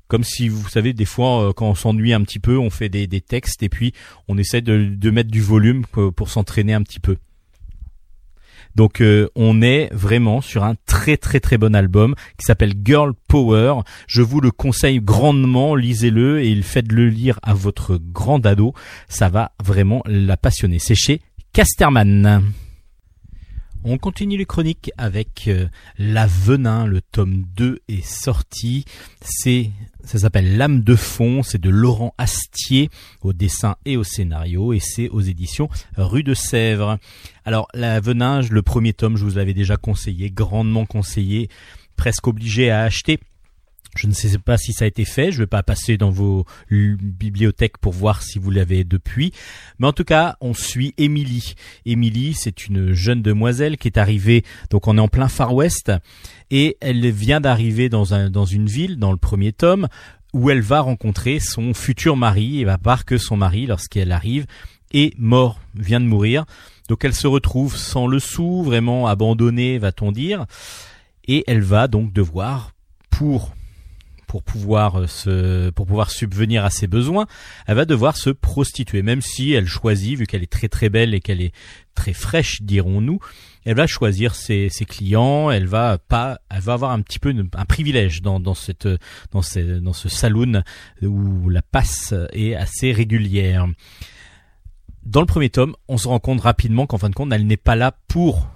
Comme 0.07 0.23
si 0.23 0.49
vous 0.49 0.67
savez 0.69 0.93
des 0.93 1.05
fois 1.05 1.49
euh, 1.49 1.53
quand 1.53 1.69
on 1.69 1.75
s'ennuie 1.75 2.13
un 2.13 2.21
petit 2.21 2.39
peu 2.39 2.57
on 2.57 2.69
fait 2.69 2.89
des, 2.89 3.07
des 3.07 3.21
textes 3.21 3.63
et 3.63 3.69
puis 3.69 3.93
on 4.27 4.37
essaie 4.37 4.61
de, 4.61 4.85
de 4.85 5.09
mettre 5.11 5.31
du 5.31 5.41
volume 5.41 5.85
pour, 5.85 6.13
pour 6.13 6.29
s'entraîner 6.29 6.73
un 6.73 6.83
petit 6.83 6.99
peu 6.99 7.17
Donc 8.75 9.01
euh, 9.01 9.29
on 9.35 9.61
est 9.61 9.89
vraiment 9.93 10.41
sur 10.41 10.63
un 10.63 10.75
très 10.85 11.17
très 11.17 11.39
très 11.39 11.57
bon 11.57 11.75
album 11.75 12.15
qui 12.37 12.45
s'appelle 12.45 12.73
Girl 12.83 13.13
Power. 13.27 13.81
Je 14.07 14.21
vous 14.21 14.41
le 14.41 14.51
conseille 14.51 14.99
grandement, 14.99 15.75
lisez-le 15.75 16.43
et 16.43 16.61
faites-le 16.61 17.09
lire 17.09 17.39
à 17.41 17.53
votre 17.53 17.97
grand 17.97 18.45
ado. 18.45 18.73
Ça 19.07 19.29
va 19.29 19.53
vraiment 19.63 20.03
la 20.05 20.37
passionner. 20.37 20.79
C'est 20.79 20.95
chez 20.95 21.21
Casterman. 21.53 22.43
On 23.87 23.99
continue 23.99 24.35
les 24.35 24.47
chroniques 24.47 24.91
avec 24.97 25.47
euh, 25.47 25.67
La 25.99 26.25
Venin, 26.25 26.87
le 26.87 27.01
tome 27.01 27.43
2 27.55 27.81
est 27.87 28.03
sorti. 28.03 28.83
C'est 29.21 29.69
ça 30.05 30.19
s'appelle 30.19 30.57
L'âme 30.57 30.81
de 30.81 30.95
fond, 30.95 31.43
c'est 31.43 31.59
de 31.59 31.69
Laurent 31.69 32.13
Astier 32.17 32.89
au 33.21 33.33
dessin 33.33 33.75
et 33.85 33.97
au 33.97 34.03
scénario. 34.03 34.71
Et 34.73 34.79
c'est 34.79 35.09
aux 35.09 35.21
éditions 35.21 35.69
Rue 35.97 36.23
de 36.23 36.33
Sèvres. 36.33 36.97
Alors 37.43 37.67
La 37.73 37.99
Venin, 37.99 38.41
le 38.41 38.61
premier 38.61 38.93
tome, 38.93 39.17
je 39.17 39.25
vous 39.25 39.35
l'avais 39.35 39.53
déjà 39.53 39.77
conseillé, 39.77 40.29
grandement 40.29 40.85
conseillé, 40.85 41.49
presque 41.95 42.27
obligé 42.27 42.69
à 42.69 42.83
acheter 42.83 43.19
je 43.97 44.07
ne 44.07 44.13
sais 44.13 44.37
pas 44.37 44.57
si 44.57 44.73
ça 44.73 44.85
a 44.85 44.87
été 44.87 45.05
fait, 45.05 45.31
je 45.31 45.37
ne 45.37 45.43
vais 45.43 45.47
pas 45.47 45.63
passer 45.63 45.97
dans 45.97 46.09
vos 46.09 46.45
bibliothèques 46.69 47.77
pour 47.77 47.93
voir 47.93 48.21
si 48.21 48.39
vous 48.39 48.51
l'avez 48.51 48.83
depuis, 48.83 49.31
mais 49.79 49.87
en 49.87 49.93
tout 49.93 50.03
cas, 50.03 50.37
on 50.41 50.53
suit 50.53 50.93
Émilie. 50.97 51.55
Émilie, 51.85 52.33
c'est 52.33 52.67
une 52.67 52.93
jeune 52.93 53.21
demoiselle 53.21 53.77
qui 53.77 53.87
est 53.87 53.97
arrivée, 53.97 54.43
donc 54.69 54.87
on 54.87 54.97
est 54.97 55.01
en 55.01 55.07
plein 55.07 55.27
Far 55.27 55.53
West, 55.53 55.91
et 56.51 56.77
elle 56.81 57.09
vient 57.09 57.41
d'arriver 57.41 57.89
dans, 57.89 58.13
un, 58.13 58.29
dans 58.29 58.45
une 58.45 58.67
ville, 58.67 58.97
dans 58.97 59.11
le 59.11 59.17
premier 59.17 59.53
tome, 59.53 59.87
où 60.33 60.49
elle 60.49 60.61
va 60.61 60.81
rencontrer 60.81 61.39
son 61.39 61.73
futur 61.73 62.17
mari, 62.17 62.59
et 62.59 62.65
va 62.65 62.77
voir 62.81 63.05
que 63.05 63.17
son 63.17 63.37
mari, 63.37 63.65
lorsqu'elle 63.65 64.11
arrive, 64.11 64.45
est 64.91 65.17
mort, 65.17 65.59
vient 65.75 65.99
de 65.99 66.05
mourir. 66.05 66.45
Donc 66.89 67.03
elle 67.03 67.15
se 67.15 67.27
retrouve 67.27 67.75
sans 67.75 68.07
le 68.07 68.19
sou, 68.19 68.61
vraiment 68.63 69.07
abandonnée, 69.07 69.77
va-t-on 69.77 70.11
dire, 70.11 70.45
et 71.27 71.43
elle 71.47 71.63
va 71.63 71.87
donc 71.87 72.13
devoir, 72.13 72.71
pour 73.09 73.55
pour 74.25 74.43
pouvoir 74.43 75.01
euh, 75.01 75.07
se, 75.07 75.69
pour 75.69 75.85
pouvoir 75.85 76.11
subvenir 76.11 76.65
à 76.65 76.69
ses 76.69 76.87
besoins, 76.87 77.27
elle 77.67 77.75
va 77.75 77.85
devoir 77.85 78.17
se 78.17 78.29
prostituer, 78.29 79.01
même 79.01 79.21
si 79.21 79.53
elle 79.53 79.67
choisit, 79.67 80.17
vu 80.17 80.27
qu'elle 80.27 80.43
est 80.43 80.51
très 80.51 80.67
très 80.67 80.89
belle 80.89 81.13
et 81.13 81.21
qu'elle 81.21 81.41
est 81.41 81.53
très 81.93 82.13
fraîche, 82.13 82.61
dirons-nous, 82.61 83.19
elle 83.63 83.75
va 83.75 83.87
choisir 83.87 84.35
ses, 84.35 84.69
ses, 84.69 84.85
clients, 84.85 85.49
elle 85.49 85.65
va 85.65 85.97
pas, 85.97 86.39
elle 86.49 86.61
va 86.61 86.73
avoir 86.73 86.91
un 86.91 87.01
petit 87.01 87.19
peu 87.19 87.33
un 87.53 87.65
privilège 87.65 88.21
dans, 88.21 88.39
dans 88.39 88.53
cette, 88.53 88.87
dans 89.31 89.41
ce, 89.41 89.79
dans 89.79 89.93
ce 89.93 90.09
saloon 90.09 90.63
où 91.01 91.49
la 91.49 91.61
passe 91.61 92.13
est 92.33 92.53
assez 92.53 92.91
régulière. 92.91 93.67
Dans 95.05 95.19
le 95.19 95.27
premier 95.27 95.49
tome, 95.49 95.75
on 95.87 95.97
se 95.97 96.07
rend 96.07 96.19
compte 96.19 96.41
rapidement 96.41 96.87
qu'en 96.87 96.97
fin 96.97 97.09
de 97.09 97.15
compte, 97.15 97.31
elle 97.31 97.45
n'est 97.47 97.57
pas 97.57 97.75
là 97.75 97.95
pour 98.07 98.49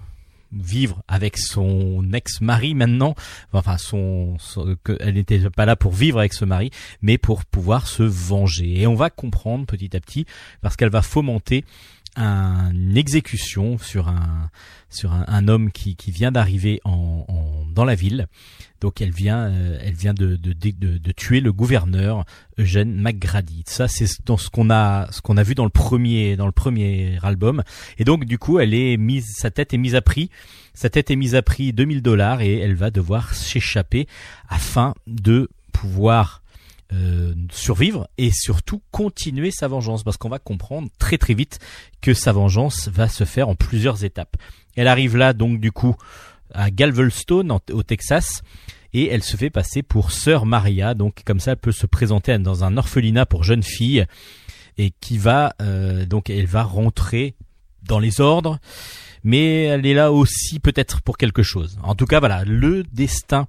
vivre 0.51 1.03
avec 1.07 1.37
son 1.37 2.11
ex-mari 2.13 2.73
maintenant, 2.73 3.15
enfin 3.53 3.77
son, 3.77 4.37
elle 4.99 5.13
n'était 5.13 5.49
pas 5.49 5.65
là 5.65 5.75
pour 5.75 5.93
vivre 5.93 6.19
avec 6.19 6.33
ce 6.33 6.45
mari, 6.45 6.71
mais 7.01 7.17
pour 7.17 7.45
pouvoir 7.45 7.87
se 7.87 8.03
venger. 8.03 8.81
Et 8.81 8.87
on 8.87 8.95
va 8.95 9.09
comprendre 9.09 9.65
petit 9.65 9.95
à 9.95 9.99
petit 9.99 10.25
parce 10.61 10.75
qu'elle 10.75 10.89
va 10.89 11.01
fomenter 11.01 11.63
une 12.17 12.97
exécution 12.97 13.77
sur 13.77 14.07
un 14.07 14.49
sur 14.89 15.13
un, 15.13 15.47
homme 15.47 15.71
qui, 15.71 15.95
qui 15.95 16.09
vient 16.11 16.31
d'arriver 16.31 16.81
en, 16.83 17.25
dans 17.71 17.85
la 17.85 17.93
ville. 17.93 18.27
Donc 18.81 19.01
elle 19.01 19.11
vient 19.11 19.49
euh, 19.49 19.77
elle 19.81 19.93
vient 19.93 20.13
de, 20.13 20.37
tuer 21.15 21.41
le 21.41 21.51
gouverneur 21.51 22.25
Eugène 22.57 22.95
McGrady. 22.95 23.63
Ça 23.65 23.87
c'est 23.87 24.07
dans 24.25 24.37
ce 24.37 24.49
qu'on 24.49 24.69
a 24.69 25.11
ce 25.11 25.21
qu'on 25.21 25.37
a 25.37 25.43
vu 25.43 25.55
dans 25.55 25.65
le 25.65 25.69
premier 25.69 26.35
dans 26.35 26.45
le 26.45 26.51
premier 26.51 27.17
album. 27.23 27.63
Et 27.97 28.03
donc 28.03 28.25
du 28.25 28.37
coup 28.37 28.59
elle 28.59 28.73
est 28.73 28.97
mise 28.97 29.25
sa 29.35 29.51
tête 29.51 29.73
est 29.73 29.77
mise 29.77 29.95
à 29.95 30.01
prix. 30.01 30.29
Sa 30.73 30.89
tête 30.89 31.11
est 31.11 31.15
mise 31.15 31.35
à 31.35 31.41
prix 31.41 31.73
2000 31.73 32.01
dollars 32.01 32.41
et 32.41 32.57
elle 32.57 32.75
va 32.75 32.91
devoir 32.91 33.33
s'échapper 33.33 34.07
afin 34.47 34.93
de 35.07 35.49
pouvoir 35.73 36.41
euh, 36.91 37.35
survivre 37.51 38.09
et 38.17 38.31
surtout 38.31 38.81
continuer 38.89 39.51
sa 39.51 39.67
vengeance 39.67 40.01
parce 40.03 40.17
qu'on 40.17 40.27
va 40.27 40.39
comprendre 40.39 40.89
très 40.97 41.19
très 41.19 41.35
vite 41.35 41.59
que 42.01 42.15
sa 42.15 42.31
vengeance 42.31 42.87
va 42.87 43.07
se 43.07 43.25
faire 43.25 43.47
en 43.47 43.53
plusieurs 43.53 44.03
étapes. 44.03 44.37
Elle 44.75 44.87
arrive 44.87 45.15
là 45.15 45.33
donc 45.33 45.59
du 45.59 45.71
coup 45.71 45.95
à 46.53 46.71
Galveston 46.71 47.59
au 47.71 47.83
Texas 47.83 48.41
et 48.93 49.07
elle 49.07 49.23
se 49.23 49.37
fait 49.37 49.49
passer 49.49 49.83
pour 49.83 50.11
sœur 50.11 50.45
Maria 50.45 50.93
donc 50.93 51.23
comme 51.25 51.39
ça 51.39 51.51
elle 51.51 51.57
peut 51.57 51.71
se 51.71 51.85
présenter 51.85 52.37
dans 52.39 52.63
un 52.63 52.77
orphelinat 52.77 53.25
pour 53.25 53.43
jeunes 53.43 53.63
filles 53.63 54.05
et 54.77 54.91
qui 55.01 55.17
va 55.17 55.53
euh, 55.61 56.05
donc 56.05 56.29
elle 56.29 56.47
va 56.47 56.63
rentrer 56.63 57.35
dans 57.83 57.99
les 57.99 58.21
ordres 58.21 58.59
mais 59.23 59.63
elle 59.63 59.85
est 59.85 59.93
là 59.93 60.11
aussi 60.11 60.59
peut-être 60.59 61.01
pour 61.01 61.17
quelque 61.17 61.43
chose. 61.43 61.77
En 61.83 61.95
tout 61.95 62.05
cas 62.05 62.19
voilà, 62.19 62.43
le 62.45 62.83
destin 62.83 63.47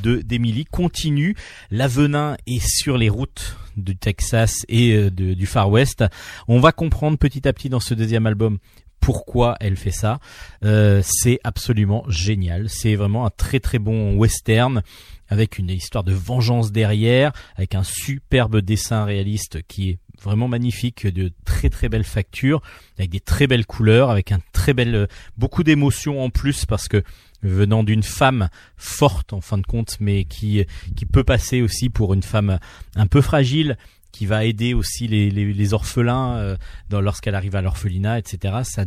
de 0.00 0.16
d'Emily 0.16 0.64
continue. 0.64 1.36
L'avenin 1.70 2.36
est 2.46 2.66
sur 2.66 2.96
les 2.98 3.08
routes 3.08 3.56
du 3.76 3.96
Texas 3.96 4.64
et 4.68 4.94
euh, 4.94 5.10
du 5.10 5.46
Far 5.46 5.70
West. 5.70 6.04
On 6.48 6.60
va 6.60 6.72
comprendre 6.72 7.18
petit 7.18 7.46
à 7.46 7.52
petit 7.52 7.68
dans 7.68 7.80
ce 7.80 7.94
deuxième 7.94 8.26
album 8.26 8.58
pourquoi 9.02 9.56
elle 9.60 9.76
fait 9.76 9.90
ça. 9.90 10.20
Euh, 10.64 11.02
c'est 11.04 11.40
absolument 11.44 12.04
génial. 12.08 12.70
C'est 12.70 12.94
vraiment 12.94 13.26
un 13.26 13.30
très 13.30 13.60
très 13.60 13.78
bon 13.78 14.16
western 14.16 14.82
avec 15.28 15.58
une 15.58 15.70
histoire 15.70 16.04
de 16.04 16.12
vengeance 16.12 16.72
derrière, 16.72 17.32
avec 17.56 17.74
un 17.74 17.82
superbe 17.82 18.60
dessin 18.60 19.04
réaliste 19.04 19.62
qui 19.66 19.90
est 19.90 19.98
vraiment 20.22 20.46
magnifique, 20.46 21.06
de 21.06 21.32
très 21.44 21.68
très 21.68 21.88
belles 21.88 22.04
factures, 22.04 22.62
avec 22.96 23.10
des 23.10 23.20
très 23.20 23.46
belles 23.46 23.66
couleurs, 23.66 24.10
avec 24.10 24.30
un 24.30 24.38
très 24.52 24.72
bel, 24.72 24.94
euh, 24.94 25.06
beaucoup 25.36 25.64
d'émotions 25.64 26.22
en 26.22 26.30
plus 26.30 26.64
parce 26.64 26.86
que 26.86 27.02
venant 27.42 27.82
d'une 27.82 28.02
femme 28.02 28.48
forte 28.76 29.32
en 29.32 29.40
fin 29.40 29.58
de 29.58 29.66
compte, 29.66 29.96
mais 30.00 30.24
qui 30.24 30.64
qui 30.96 31.06
peut 31.06 31.24
passer 31.24 31.62
aussi 31.62 31.88
pour 31.88 32.14
une 32.14 32.22
femme 32.22 32.58
un 32.96 33.06
peu 33.06 33.20
fragile, 33.20 33.76
qui 34.12 34.26
va 34.26 34.44
aider 34.44 34.74
aussi 34.74 35.08
les, 35.08 35.74
orphelins 35.74 36.36
euh, 36.36 36.56
lorsqu'elle 36.90 37.34
arrive 37.34 37.56
à 37.56 37.62
l'orphelinat, 37.62 38.18
etc. 38.18 38.58
Ça, 38.62 38.84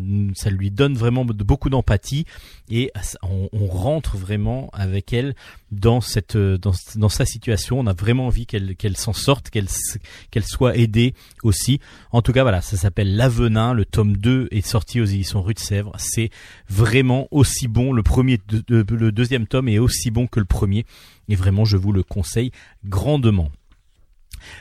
lui 0.50 0.72
donne 0.72 0.94
vraiment 0.94 1.26
beaucoup 1.26 1.70
d'empathie 1.70 2.26
et 2.70 2.92
on, 3.24 3.66
rentre 3.66 4.16
vraiment 4.18 4.70
avec 4.74 5.12
elle 5.12 5.36
dans 5.72 6.00
cette 6.00 6.38
dans, 6.38 7.10
sa 7.10 7.26
situation. 7.26 7.80
On 7.80 7.88
a 7.88 7.94
vraiment 7.94 8.28
envie 8.28 8.46
qu'elle 8.46 8.98
s'en 8.98 9.14
sorte, 9.14 9.50
qu'elle 9.50 10.46
soit 10.46 10.78
aidée 10.78 11.16
aussi. 11.44 11.80
En 12.12 12.22
tout 12.22 12.32
cas, 12.32 12.44
voilà, 12.44 12.62
ça 12.62 12.78
s'appelle 12.78 13.16
L'Avenin. 13.16 13.74
Le 13.74 13.86
tome 13.86 14.18
2 14.18 14.50
est 14.52 14.66
sorti 14.66 15.02
aux 15.02 15.06
éditions 15.06 15.42
Rue 15.42 15.56
de 15.56 15.60
Sèvres. 15.60 15.94
C'est 15.98 16.30
vraiment 16.70 17.28
aussi 17.32 17.68
bon. 17.68 17.92
Le 17.92 19.12
deuxième 19.12 19.48
tome 19.48 19.68
est 19.68 19.80
aussi 19.80 20.12
bon 20.12 20.28
que 20.28 20.40
le 20.40 20.46
premier. 20.46 20.86
Et 21.28 21.36
vraiment, 21.36 21.66
je 21.66 21.78
vous 21.78 21.92
le 21.92 22.04
conseille 22.04 22.52
grandement. 22.86 23.50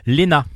Lena, 0.07 0.47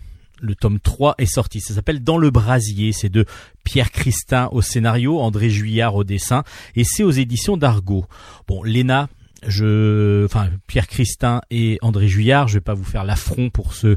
le 0.40 0.54
tome 0.54 0.80
3 0.80 1.16
est 1.18 1.26
sorti. 1.26 1.60
Ça 1.60 1.74
s'appelle 1.74 2.02
Dans 2.02 2.18
le 2.18 2.30
brasier. 2.30 2.92
C'est 2.92 3.08
de 3.08 3.24
Pierre 3.64 3.90
Christin 3.90 4.48
au 4.52 4.62
scénario, 4.62 5.18
André 5.20 5.50
Juillard 5.50 5.94
au 5.94 6.04
dessin, 6.04 6.44
et 6.74 6.84
c'est 6.84 7.02
aux 7.02 7.10
éditions 7.10 7.56
d'Argo. 7.56 8.06
Bon, 8.46 8.62
Lena, 8.62 9.08
je, 9.46 10.24
enfin, 10.24 10.48
Pierre 10.66 10.88
Christin 10.88 11.42
et 11.50 11.78
André 11.82 12.08
Juillard, 12.08 12.48
je 12.48 12.54
vais 12.54 12.60
pas 12.60 12.74
vous 12.74 12.84
faire 12.84 13.04
l'affront 13.04 13.50
pour 13.50 13.74
ceux 13.74 13.96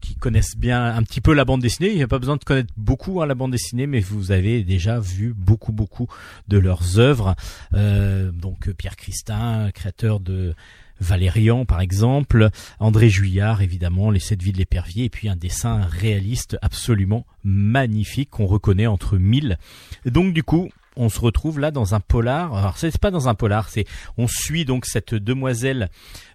qui 0.00 0.14
connaissent 0.14 0.56
bien 0.56 0.84
un 0.84 1.02
petit 1.02 1.20
peu 1.20 1.34
la 1.34 1.44
bande 1.44 1.60
dessinée. 1.60 1.90
Il 1.90 1.96
n'y 1.96 2.02
a 2.02 2.08
pas 2.08 2.18
besoin 2.18 2.36
de 2.36 2.44
connaître 2.44 2.72
beaucoup 2.76 3.20
hein, 3.20 3.26
la 3.26 3.34
bande 3.34 3.50
dessinée, 3.50 3.86
mais 3.86 4.00
vous 4.00 4.30
avez 4.30 4.62
déjà 4.62 5.00
vu 5.00 5.34
beaucoup, 5.36 5.72
beaucoup 5.72 6.06
de 6.46 6.58
leurs 6.58 6.98
œuvres. 6.98 7.34
Euh, 7.74 8.30
donc, 8.30 8.70
Pierre 8.72 8.96
Christin, 8.96 9.70
créateur 9.72 10.20
de 10.20 10.54
Valérian 11.00 11.64
par 11.64 11.80
exemple, 11.80 12.50
André 12.78 13.08
Juillard 13.08 13.62
évidemment, 13.62 14.10
Les 14.10 14.20
Sept 14.20 14.42
Vies 14.42 14.52
de 14.52 14.58
l'épervier, 14.58 15.04
et 15.04 15.10
puis 15.10 15.28
un 15.28 15.36
dessin 15.36 15.82
réaliste 15.82 16.58
absolument 16.62 17.26
magnifique 17.44 18.30
qu'on 18.30 18.46
reconnaît 18.46 18.86
entre 18.86 19.18
mille. 19.18 19.58
Donc 20.04 20.32
du 20.32 20.42
coup, 20.42 20.70
on 20.96 21.08
se 21.08 21.20
retrouve 21.20 21.60
là 21.60 21.70
dans 21.70 21.94
un 21.94 22.00
polar. 22.00 22.54
Alors 22.54 22.78
c'est 22.78 22.98
pas 22.98 23.10
dans 23.10 23.28
un 23.28 23.34
polar, 23.34 23.68
c'est 23.68 23.84
on 24.16 24.26
suit 24.26 24.64
donc 24.64 24.86
cette 24.86 25.14
demoiselle 25.14 25.90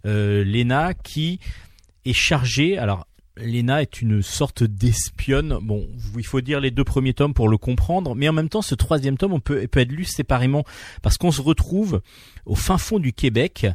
euh, 0.06 0.44
Lena 0.46 0.94
qui 0.94 1.40
est 2.06 2.14
chargée. 2.14 2.78
Alors 2.78 3.08
Lena 3.42 3.82
est 3.82 4.02
une 4.02 4.22
sorte 4.22 4.64
d'espionne. 4.64 5.58
Bon, 5.62 5.88
il 6.18 6.26
faut 6.26 6.42
dire 6.42 6.60
les 6.60 6.72
deux 6.72 6.84
premiers 6.84 7.14
tomes 7.14 7.34
pour 7.34 7.50
le 7.50 7.58
comprendre, 7.58 8.16
mais 8.16 8.30
en 8.30 8.34
même 8.34 8.50
temps, 8.50 8.62
ce 8.62 8.76
troisième 8.76 9.18
tome, 9.18 9.34
on 9.34 9.40
peut, 9.40 9.68
peut 9.68 9.80
être 9.80 9.92
lu 9.92 10.06
séparément 10.06 10.64
parce 11.02 11.18
qu'on 11.18 11.32
se 11.32 11.42
retrouve 11.42 12.02
au 12.46 12.56
fin 12.56 12.78
fond 12.78 13.00
du 13.00 13.14
Québec, 13.14 13.68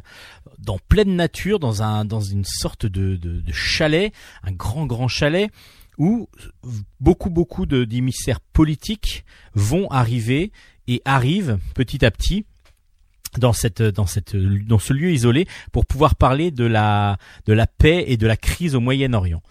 dans 0.59 0.79
pleine 0.87 1.15
nature, 1.15 1.59
dans 1.59 1.83
un 1.83 2.05
dans 2.05 2.21
une 2.21 2.45
sorte 2.45 2.85
de, 2.85 3.15
de, 3.15 3.41
de 3.41 3.51
chalet, 3.51 4.13
un 4.43 4.51
grand 4.51 4.85
grand 4.85 5.07
chalet 5.07 5.51
où 5.97 6.29
beaucoup 6.99 7.29
beaucoup 7.29 7.65
d'émissaires 7.65 8.39
politiques 8.39 9.25
vont 9.53 9.89
arriver 9.89 10.51
et 10.87 11.01
arrivent 11.05 11.59
petit 11.73 12.05
à 12.05 12.11
petit 12.11 12.45
dans 13.39 13.53
cette 13.53 13.81
dans 13.81 14.05
cette 14.05 14.35
dans 14.35 14.79
ce 14.79 14.93
lieu 14.93 15.11
isolé 15.11 15.47
pour 15.71 15.85
pouvoir 15.85 16.15
parler 16.15 16.51
de 16.51 16.65
la 16.65 17.17
de 17.45 17.53
la 17.53 17.67
paix 17.67 18.05
et 18.07 18.17
de 18.17 18.27
la 18.27 18.37
crise 18.37 18.75
au 18.75 18.79
Moyen-Orient. 18.79 19.41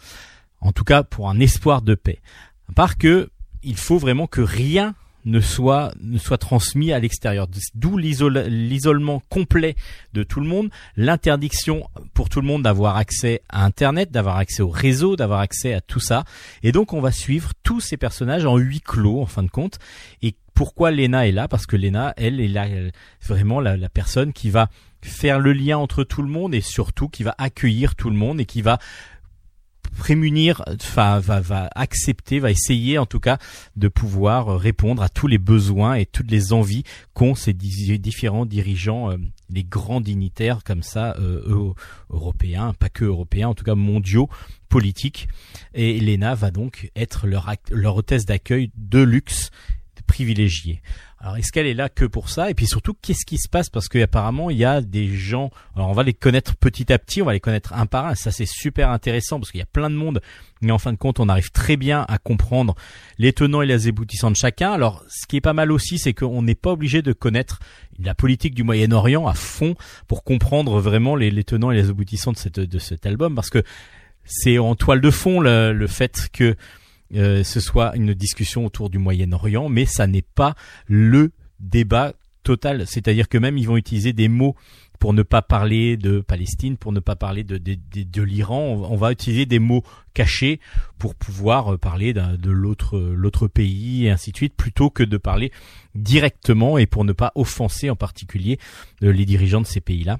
En 0.60 0.72
tout 0.72 0.84
cas 0.84 1.02
pour 1.02 1.28
un 1.28 1.38
espoir 1.40 1.82
de 1.82 1.94
paix. 1.94 2.20
À 2.68 2.72
part 2.72 2.98
que 2.98 3.30
il 3.62 3.76
faut 3.76 3.98
vraiment 3.98 4.26
que 4.26 4.40
rien 4.40 4.94
ne 5.24 5.40
soit 5.40 5.92
ne 6.00 6.18
soit 6.18 6.38
transmis 6.38 6.92
à 6.92 7.00
l'extérieur. 7.00 7.48
D'où 7.74 7.98
l'isole- 7.98 8.46
l'isolement 8.46 9.22
complet 9.28 9.74
de 10.12 10.22
tout 10.22 10.38
le 10.40 10.46
monde, 10.46 10.70
l'interdiction 10.96 11.88
pour 12.14 12.28
tout 12.28 12.40
le 12.40 12.46
monde 12.46 12.62
d'avoir 12.62 12.96
accès 12.96 13.42
à 13.48 13.64
Internet, 13.64 14.12
d'avoir 14.12 14.36
accès 14.36 14.62
au 14.62 14.68
réseau, 14.68 15.16
d'avoir 15.16 15.40
accès 15.40 15.74
à 15.74 15.80
tout 15.80 15.98
ça. 15.98 16.24
Et 16.62 16.70
donc 16.70 16.92
on 16.92 17.00
va 17.00 17.10
suivre 17.10 17.52
tous 17.64 17.80
ces 17.80 17.96
personnages 17.96 18.46
en 18.46 18.56
huis 18.56 18.80
clos 18.80 19.20
en 19.20 19.26
fin 19.26 19.42
de 19.42 19.50
compte. 19.50 19.80
Et 20.22 20.36
pourquoi 20.56 20.90
Lena 20.90 21.28
est 21.28 21.32
là 21.32 21.46
Parce 21.46 21.66
que 21.66 21.76
Lena, 21.76 22.12
elle, 22.16 22.40
est 22.40 22.48
là, 22.48 22.66
vraiment 23.24 23.60
la, 23.60 23.76
la 23.76 23.88
personne 23.88 24.32
qui 24.32 24.50
va 24.50 24.68
faire 25.02 25.38
le 25.38 25.52
lien 25.52 25.78
entre 25.78 26.02
tout 26.02 26.22
le 26.22 26.28
monde 26.28 26.54
et 26.54 26.60
surtout 26.62 27.08
qui 27.08 27.22
va 27.22 27.34
accueillir 27.38 27.94
tout 27.94 28.10
le 28.10 28.16
monde 28.16 28.40
et 28.40 28.46
qui 28.46 28.62
va 28.62 28.78
prémunir, 29.98 30.62
enfin 30.74 31.20
va, 31.20 31.40
va 31.40 31.70
accepter, 31.74 32.38
va 32.38 32.50
essayer 32.50 32.98
en 32.98 33.06
tout 33.06 33.20
cas 33.20 33.38
de 33.76 33.88
pouvoir 33.88 34.48
euh, 34.48 34.56
répondre 34.56 35.02
à 35.02 35.08
tous 35.08 35.26
les 35.26 35.38
besoins 35.38 35.94
et 35.94 36.04
toutes 36.06 36.30
les 36.30 36.52
envies 36.52 36.82
qu'ont 37.14 37.34
ces 37.34 37.54
di- 37.54 37.98
différents 37.98 38.44
dirigeants, 38.46 39.10
euh, 39.12 39.16
les 39.48 39.64
grands 39.64 40.00
dignitaires 40.02 40.64
comme 40.64 40.82
ça, 40.82 41.16
euh, 41.18 41.42
eu- 41.48 41.72
européens, 42.10 42.74
pas 42.78 42.88
que 42.90 43.04
européens, 43.04 43.48
en 43.48 43.54
tout 43.54 43.64
cas 43.64 43.74
mondiaux, 43.74 44.28
politiques. 44.68 45.28
Et 45.72 45.98
Lena 46.00 46.34
va 46.34 46.50
donc 46.50 46.90
être 46.96 47.26
leur, 47.26 47.50
leur 47.70 47.96
hôtesse 47.96 48.26
d'accueil 48.26 48.70
de 48.76 49.00
luxe 49.00 49.50
privilégiée. 50.06 50.80
Alors 51.18 51.38
est-ce 51.38 51.50
qu'elle 51.50 51.66
est 51.66 51.74
là 51.74 51.88
que 51.88 52.04
pour 52.04 52.28
ça? 52.28 52.50
Et 52.50 52.54
puis 52.54 52.66
surtout, 52.66 52.94
qu'est-ce 52.94 53.24
qui 53.24 53.38
se 53.38 53.48
passe? 53.48 53.70
Parce 53.70 53.88
qu'apparemment, 53.88 54.50
il 54.50 54.58
y 54.58 54.64
a 54.64 54.82
des 54.82 55.08
gens. 55.08 55.50
Alors 55.74 55.88
on 55.88 55.92
va 55.92 56.02
les 56.02 56.12
connaître 56.12 56.54
petit 56.56 56.92
à 56.92 56.98
petit, 56.98 57.22
on 57.22 57.24
va 57.24 57.32
les 57.32 57.40
connaître 57.40 57.72
un 57.72 57.86
par 57.86 58.06
un. 58.06 58.14
Ça 58.14 58.30
c'est 58.30 58.46
super 58.46 58.90
intéressant 58.90 59.40
parce 59.40 59.50
qu'il 59.50 59.58
y 59.58 59.62
a 59.62 59.66
plein 59.66 59.88
de 59.88 59.94
monde. 59.94 60.20
Mais 60.60 60.72
en 60.72 60.78
fin 60.78 60.92
de 60.92 60.98
compte, 60.98 61.18
on 61.18 61.28
arrive 61.28 61.50
très 61.50 61.76
bien 61.76 62.04
à 62.08 62.18
comprendre 62.18 62.74
les 63.18 63.32
tenants 63.32 63.62
et 63.62 63.66
les 63.66 63.88
aboutissants 63.88 64.30
de 64.30 64.36
chacun. 64.36 64.72
Alors 64.72 65.04
ce 65.08 65.26
qui 65.26 65.36
est 65.36 65.40
pas 65.40 65.54
mal 65.54 65.72
aussi, 65.72 65.98
c'est 65.98 66.12
qu'on 66.12 66.42
n'est 66.42 66.54
pas 66.54 66.72
obligé 66.72 67.00
de 67.02 67.12
connaître 67.12 67.60
la 67.98 68.14
politique 68.14 68.54
du 68.54 68.62
Moyen-Orient 68.62 69.26
à 69.26 69.34
fond 69.34 69.74
pour 70.06 70.22
comprendre 70.22 70.80
vraiment 70.80 71.16
les, 71.16 71.44
tenants 71.44 71.70
et 71.70 71.76
les 71.76 71.88
aboutissants 71.88 72.32
de, 72.32 72.78
cet 72.78 73.06
album. 73.06 73.34
Parce 73.34 73.50
que 73.50 73.62
c'est 74.24 74.58
en 74.58 74.74
toile 74.74 75.00
de 75.00 75.10
fond 75.10 75.40
le 75.40 75.86
fait 75.86 76.28
que 76.32 76.56
euh, 77.14 77.44
ce 77.44 77.60
soit 77.60 77.94
une 77.96 78.14
discussion 78.14 78.64
autour 78.64 78.90
du 78.90 78.98
Moyen-Orient, 78.98 79.68
mais 79.68 79.84
ça 79.84 80.06
n'est 80.06 80.22
pas 80.22 80.54
le 80.86 81.32
débat 81.60 82.14
total. 82.42 82.86
C'est-à-dire 82.86 83.28
que 83.28 83.38
même 83.38 83.58
ils 83.58 83.66
vont 83.66 83.76
utiliser 83.76 84.12
des 84.12 84.28
mots 84.28 84.54
pour 84.98 85.12
ne 85.12 85.22
pas 85.22 85.42
parler 85.42 85.96
de 85.96 86.20
Palestine, 86.20 86.76
pour 86.76 86.92
ne 86.92 87.00
pas 87.00 87.16
parler 87.16 87.44
de, 87.44 88.22
l'Iran. 88.22 88.86
On, 88.90 88.96
va 88.96 89.12
utiliser 89.12 89.44
des 89.44 89.58
mots 89.58 89.82
cachés 90.14 90.60
pour 90.98 91.14
pouvoir 91.14 91.74
euh, 91.74 91.78
parler 91.78 92.14
de 92.14 92.50
l'autre 92.50 92.98
l'autre 92.98 93.46
pays 93.46 94.06
et 94.06 94.10
ainsi 94.10 94.32
de 94.32 94.36
suite, 94.36 94.54
plutôt 94.56 94.88
que 94.88 95.02
de 95.02 95.16
parler 95.18 95.52
directement 95.94 96.78
et 96.78 96.86
pour 96.86 97.04
ne 97.04 97.12
pas 97.12 97.32
offenser 97.34 97.90
en 97.90 97.96
particulier 97.96 98.58
euh, 99.02 99.12
les 99.12 99.26
dirigeants 99.26 99.60
de 99.60 99.66
ces 99.66 99.80
pays-là. 99.80 100.18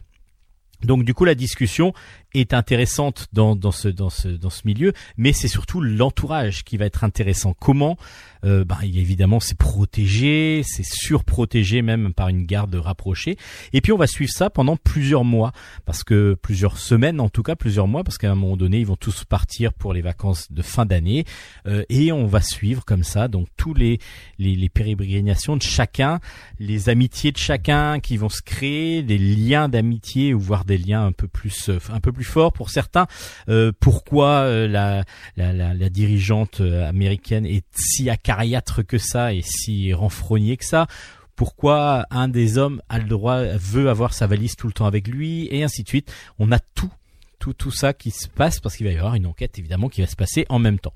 Donc 0.83 1.05
du 1.05 1.15
coup 1.15 1.25
la 1.25 1.35
discussion 1.35 1.93
est 2.35 2.53
intéressante 2.53 3.29
dans, 3.33 3.57
dans, 3.57 3.71
ce, 3.71 3.89
dans, 3.89 4.11
ce, 4.11 4.29
dans 4.29 4.51
ce 4.51 4.63
milieu, 4.65 4.93
mais 5.17 5.33
c'est 5.33 5.49
surtout 5.49 5.81
l'entourage 5.81 6.65
qui 6.65 6.77
va 6.77 6.85
être 6.85 7.03
intéressant. 7.05 7.55
Comment 7.59 7.97
euh, 8.45 8.65
a 8.69 8.85
évidemment 8.85 9.41
c'est 9.41 9.57
protégé, 9.57 10.63
c'est 10.65 10.85
surprotégé 10.85 11.83
même 11.83 12.13
par 12.13 12.29
une 12.29 12.45
garde 12.45 12.75
rapprochée. 12.75 13.37
Et 13.73 13.81
puis 13.81 13.93
on 13.93 13.97
va 13.97 14.07
suivre 14.07 14.31
ça 14.31 14.51
pendant 14.51 14.77
plusieurs 14.77 15.25
mois, 15.25 15.53
parce 15.87 16.05
que 16.05 16.35
plusieurs 16.41 16.79
semaines 16.79 17.21
en 17.21 17.29
tout 17.29 17.43
cas, 17.43 17.57
plusieurs 17.57 17.89
mois, 17.89 18.05
parce 18.05 18.19
qu'à 18.19 18.31
un 18.31 18.35
moment 18.35 18.57
donné 18.57 18.81
ils 18.81 18.87
vont 18.87 18.97
tous 18.97 19.25
partir 19.25 19.73
pour 19.73 19.95
les 19.95 20.03
vacances 20.03 20.53
de 20.53 20.63
fin 20.63 20.85
d'année, 20.85 21.25
euh, 21.67 21.85
et 21.89 22.13
on 22.13 22.27
va 22.27 22.43
suivre 22.43 22.85
comme 22.85 23.05
ça 23.05 23.29
donc 23.29 23.49
tous 23.57 23.73
les 23.73 23.99
les, 24.39 24.55
les 24.55 24.69
pérégrinations 24.69 25.57
de 25.57 25.63
chacun, 25.63 26.21
les 26.59 26.91
amitiés 26.91 27.33
de 27.33 27.39
chacun 27.39 27.99
qui 28.01 28.19
vont 28.19 28.29
se 28.29 28.43
créer, 28.43 29.03
des 29.03 29.19
liens 29.19 29.69
d'amitié 29.69 30.35
ou 30.35 30.41
voire 30.41 30.66
des 30.67 30.79
liens 30.79 31.07
un 31.07 31.13
peu 31.13 31.29
plus 31.29 31.69
euh, 31.69 31.79
un 31.91 32.01
peu 32.01 32.13
plus 32.13 32.25
forts 32.25 32.53
pour 32.53 32.71
certains. 32.71 33.07
Euh, 33.49 33.73
pourquoi 33.79 34.41
euh, 34.41 34.69
la, 34.69 35.05
la, 35.37 35.53
la, 35.53 35.73
la 35.75 35.89
dirigeante 35.89 36.61
euh, 36.61 36.89
américaine 36.89 37.47
est 37.47 37.65
si 37.75 38.11
acariâtre 38.11 38.85
que 38.85 38.99
ça 38.99 39.33
et 39.33 39.43
si 39.43 39.95
renfrognée 39.95 40.57
que 40.57 40.65
ça? 40.65 40.87
Pourquoi 41.35 42.07
un 42.11 42.29
des 42.29 42.57
hommes 42.59 42.81
a 42.89 42.99
le 42.99 43.05
droit 43.05 43.43
veut 43.43 43.91
avoir 43.91 44.15
sa 44.15 44.27
valise 44.27 44.57
tout 44.57 44.67
le 44.67 44.73
temps 44.73 44.87
avec 44.87 45.07
lui? 45.07 45.49
Et 45.51 45.63
ainsi 45.63 45.83
de 45.83 45.89
suite. 45.89 46.13
On 46.39 46.51
a 46.51 46.59
tout 46.59 46.91
tout 47.39 47.53
tout 47.53 47.71
ça 47.71 47.93
qui 47.93 48.11
se 48.11 48.29
passe 48.29 48.61
parce 48.61 48.77
qu'il 48.77 48.87
va 48.87 48.93
y 48.93 48.97
avoir 48.97 49.15
une 49.15 49.27
enquête 49.27 49.59
évidemment 49.59 49.91
qui 49.91 50.01
va 50.01 50.07
se 50.07 50.17
passer 50.17 50.47
en 50.49 50.59
même 50.59 50.79
temps. 50.79 50.95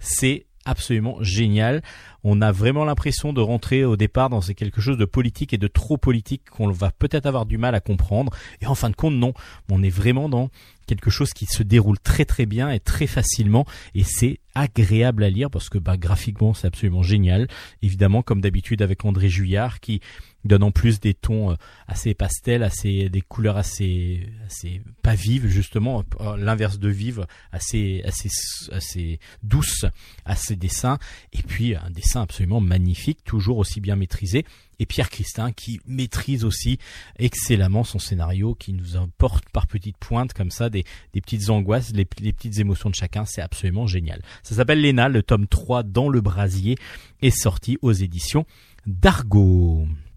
C'est 0.00 0.46
absolument 0.64 1.16
génial 1.20 1.82
on 2.24 2.40
a 2.40 2.52
vraiment 2.52 2.84
l'impression 2.84 3.32
de 3.32 3.40
rentrer 3.40 3.84
au 3.84 3.96
départ 3.96 4.30
dans 4.30 4.40
quelque 4.40 4.80
chose 4.80 4.96
de 4.96 5.04
politique 5.04 5.52
et 5.52 5.58
de 5.58 5.66
trop 5.66 5.96
politique 5.96 6.48
qu'on 6.50 6.70
va 6.70 6.92
peut-être 6.92 7.26
avoir 7.26 7.46
du 7.46 7.58
mal 7.58 7.74
à 7.74 7.80
comprendre. 7.80 8.32
Et 8.60 8.66
en 8.66 8.74
fin 8.74 8.90
de 8.90 8.96
compte, 8.96 9.14
non. 9.14 9.34
On 9.70 9.82
est 9.82 9.90
vraiment 9.90 10.28
dans 10.28 10.50
quelque 10.86 11.10
chose 11.10 11.32
qui 11.32 11.46
se 11.46 11.62
déroule 11.62 11.98
très 11.98 12.24
très 12.24 12.44
bien 12.44 12.70
et 12.70 12.80
très 12.80 13.06
facilement 13.06 13.64
et 13.94 14.02
c'est 14.02 14.40
agréable 14.54 15.22
à 15.24 15.30
lire 15.30 15.48
parce 15.48 15.68
que 15.68 15.78
bah, 15.78 15.96
graphiquement 15.96 16.54
c'est 16.54 16.66
absolument 16.66 17.02
génial. 17.02 17.48
Évidemment, 17.82 18.22
comme 18.22 18.40
d'habitude 18.40 18.82
avec 18.82 19.04
André 19.04 19.28
Juillard 19.28 19.80
qui 19.80 20.00
donne 20.44 20.62
en 20.62 20.70
plus 20.70 21.00
des 21.00 21.14
tons 21.14 21.52
euh, 21.52 21.54
assez 21.86 22.14
pastels, 22.14 22.62
assez 22.62 23.08
des 23.08 23.20
couleurs 23.20 23.56
assez 23.56 24.28
assez 24.46 24.82
pas 25.02 25.14
vives 25.14 25.46
justement, 25.46 26.04
euh, 26.20 26.36
l'inverse 26.36 26.78
de 26.78 26.88
vive, 26.88 27.26
assez 27.52 28.02
assez 28.04 28.28
assez 28.70 29.18
douce 29.42 29.84
à 30.24 30.36
ses 30.36 30.56
dessins 30.56 30.98
et 31.32 31.42
puis 31.42 31.76
un 31.76 31.90
dessin 31.90 32.22
absolument 32.22 32.60
magnifique, 32.60 33.24
toujours 33.24 33.58
aussi 33.58 33.80
bien 33.80 33.96
maîtrisé. 33.96 34.44
Et 34.78 34.86
Pierre 34.86 35.10
Christin 35.10 35.52
qui 35.52 35.80
maîtrise 35.86 36.44
aussi 36.44 36.78
excellemment 37.16 37.84
son 37.84 38.00
scénario, 38.00 38.56
qui 38.56 38.72
nous 38.72 38.96
apporte 38.96 39.48
par 39.50 39.68
petites 39.68 39.98
pointes 39.98 40.32
comme 40.32 40.50
ça 40.50 40.70
des, 40.70 40.84
des 41.12 41.20
petites 41.20 41.50
angoisses, 41.50 41.92
les, 41.92 42.06
les 42.18 42.32
petites 42.32 42.58
émotions 42.58 42.90
de 42.90 42.94
chacun. 42.96 43.24
C'est 43.24 43.42
absolument 43.42 43.86
génial. 43.86 44.22
Ça 44.42 44.56
s'appelle 44.56 44.80
Léna, 44.80 45.08
le 45.08 45.22
tome 45.22 45.46
3 45.46 45.84
dans 45.84 46.08
le 46.08 46.20
brasier 46.20 46.76
est 47.20 47.30
sorti 47.30 47.78
aux 47.80 47.92
éditions 47.92 48.44
d'Argo. 48.86 49.86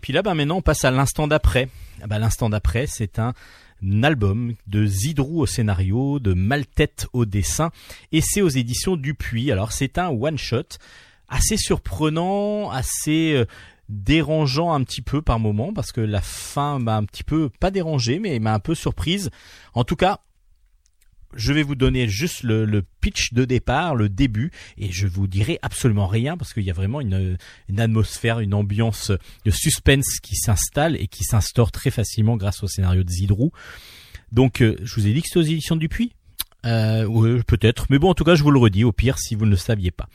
puis 0.00 0.12
là, 0.12 0.22
bah, 0.22 0.34
maintenant, 0.34 0.56
on 0.56 0.62
passe 0.62 0.84
à 0.84 0.90
l'instant 0.90 1.28
d'après. 1.28 1.68
Ah 2.02 2.06
bah, 2.06 2.18
l'instant 2.18 2.50
d'après, 2.50 2.86
c'est 2.86 3.18
un 3.18 3.34
album 4.02 4.54
de 4.66 4.86
Zidrou 4.86 5.40
au 5.40 5.46
scénario, 5.46 6.18
de 6.18 6.34
Maltête 6.34 7.06
au 7.12 7.24
dessin, 7.24 7.70
et 8.12 8.20
c'est 8.20 8.42
aux 8.42 8.48
éditions 8.48 8.96
Dupuis. 8.96 9.52
Alors, 9.52 9.72
c'est 9.72 9.98
un 9.98 10.08
one-shot 10.08 10.78
assez 11.28 11.56
surprenant, 11.56 12.70
assez 12.70 13.34
euh, 13.34 13.46
dérangeant 13.88 14.72
un 14.72 14.82
petit 14.82 15.02
peu 15.02 15.22
par 15.22 15.38
moment, 15.38 15.72
parce 15.72 15.92
que 15.92 16.00
la 16.00 16.20
fin 16.20 16.78
m'a 16.78 16.96
un 16.96 17.04
petit 17.04 17.24
peu, 17.24 17.48
pas 17.60 17.70
dérangé, 17.70 18.18
mais 18.18 18.38
m'a 18.38 18.54
un 18.54 18.58
peu 18.60 18.74
surprise. 18.74 19.30
En 19.74 19.84
tout 19.84 19.96
cas, 19.96 20.20
je 21.34 21.52
vais 21.52 21.62
vous 21.62 21.74
donner 21.74 22.08
juste 22.08 22.42
le, 22.42 22.64
le, 22.64 22.82
pitch 23.00 23.32
de 23.32 23.44
départ, 23.44 23.94
le 23.94 24.08
début, 24.08 24.50
et 24.76 24.90
je 24.90 25.06
vous 25.06 25.26
dirai 25.26 25.58
absolument 25.62 26.06
rien 26.06 26.36
parce 26.36 26.52
qu'il 26.52 26.64
y 26.64 26.70
a 26.70 26.74
vraiment 26.74 27.00
une, 27.00 27.36
une, 27.68 27.80
atmosphère, 27.80 28.40
une 28.40 28.54
ambiance 28.54 29.12
de 29.44 29.50
suspense 29.50 30.20
qui 30.20 30.36
s'installe 30.36 30.96
et 30.96 31.06
qui 31.06 31.24
s'instaure 31.24 31.72
très 31.72 31.90
facilement 31.90 32.36
grâce 32.36 32.62
au 32.62 32.68
scénario 32.68 33.04
de 33.04 33.10
Zidrou. 33.10 33.52
Donc, 34.32 34.60
euh, 34.60 34.76
je 34.82 34.94
vous 34.94 35.06
ai 35.06 35.12
dit 35.12 35.22
que 35.22 35.28
c'était 35.28 35.40
aux 35.40 35.50
éditions 35.50 35.76
Dupuis 35.76 36.12
euh, 36.66 37.42
peut-être, 37.46 37.86
mais 37.88 37.98
bon, 37.98 38.10
en 38.10 38.14
tout 38.14 38.24
cas, 38.24 38.34
je 38.34 38.42
vous 38.42 38.50
le 38.50 38.58
redis, 38.58 38.84
au 38.84 38.92
pire, 38.92 39.18
si 39.18 39.34
vous 39.34 39.46
ne 39.46 39.50
le 39.50 39.56
saviez 39.56 39.90
pas. 39.90 40.08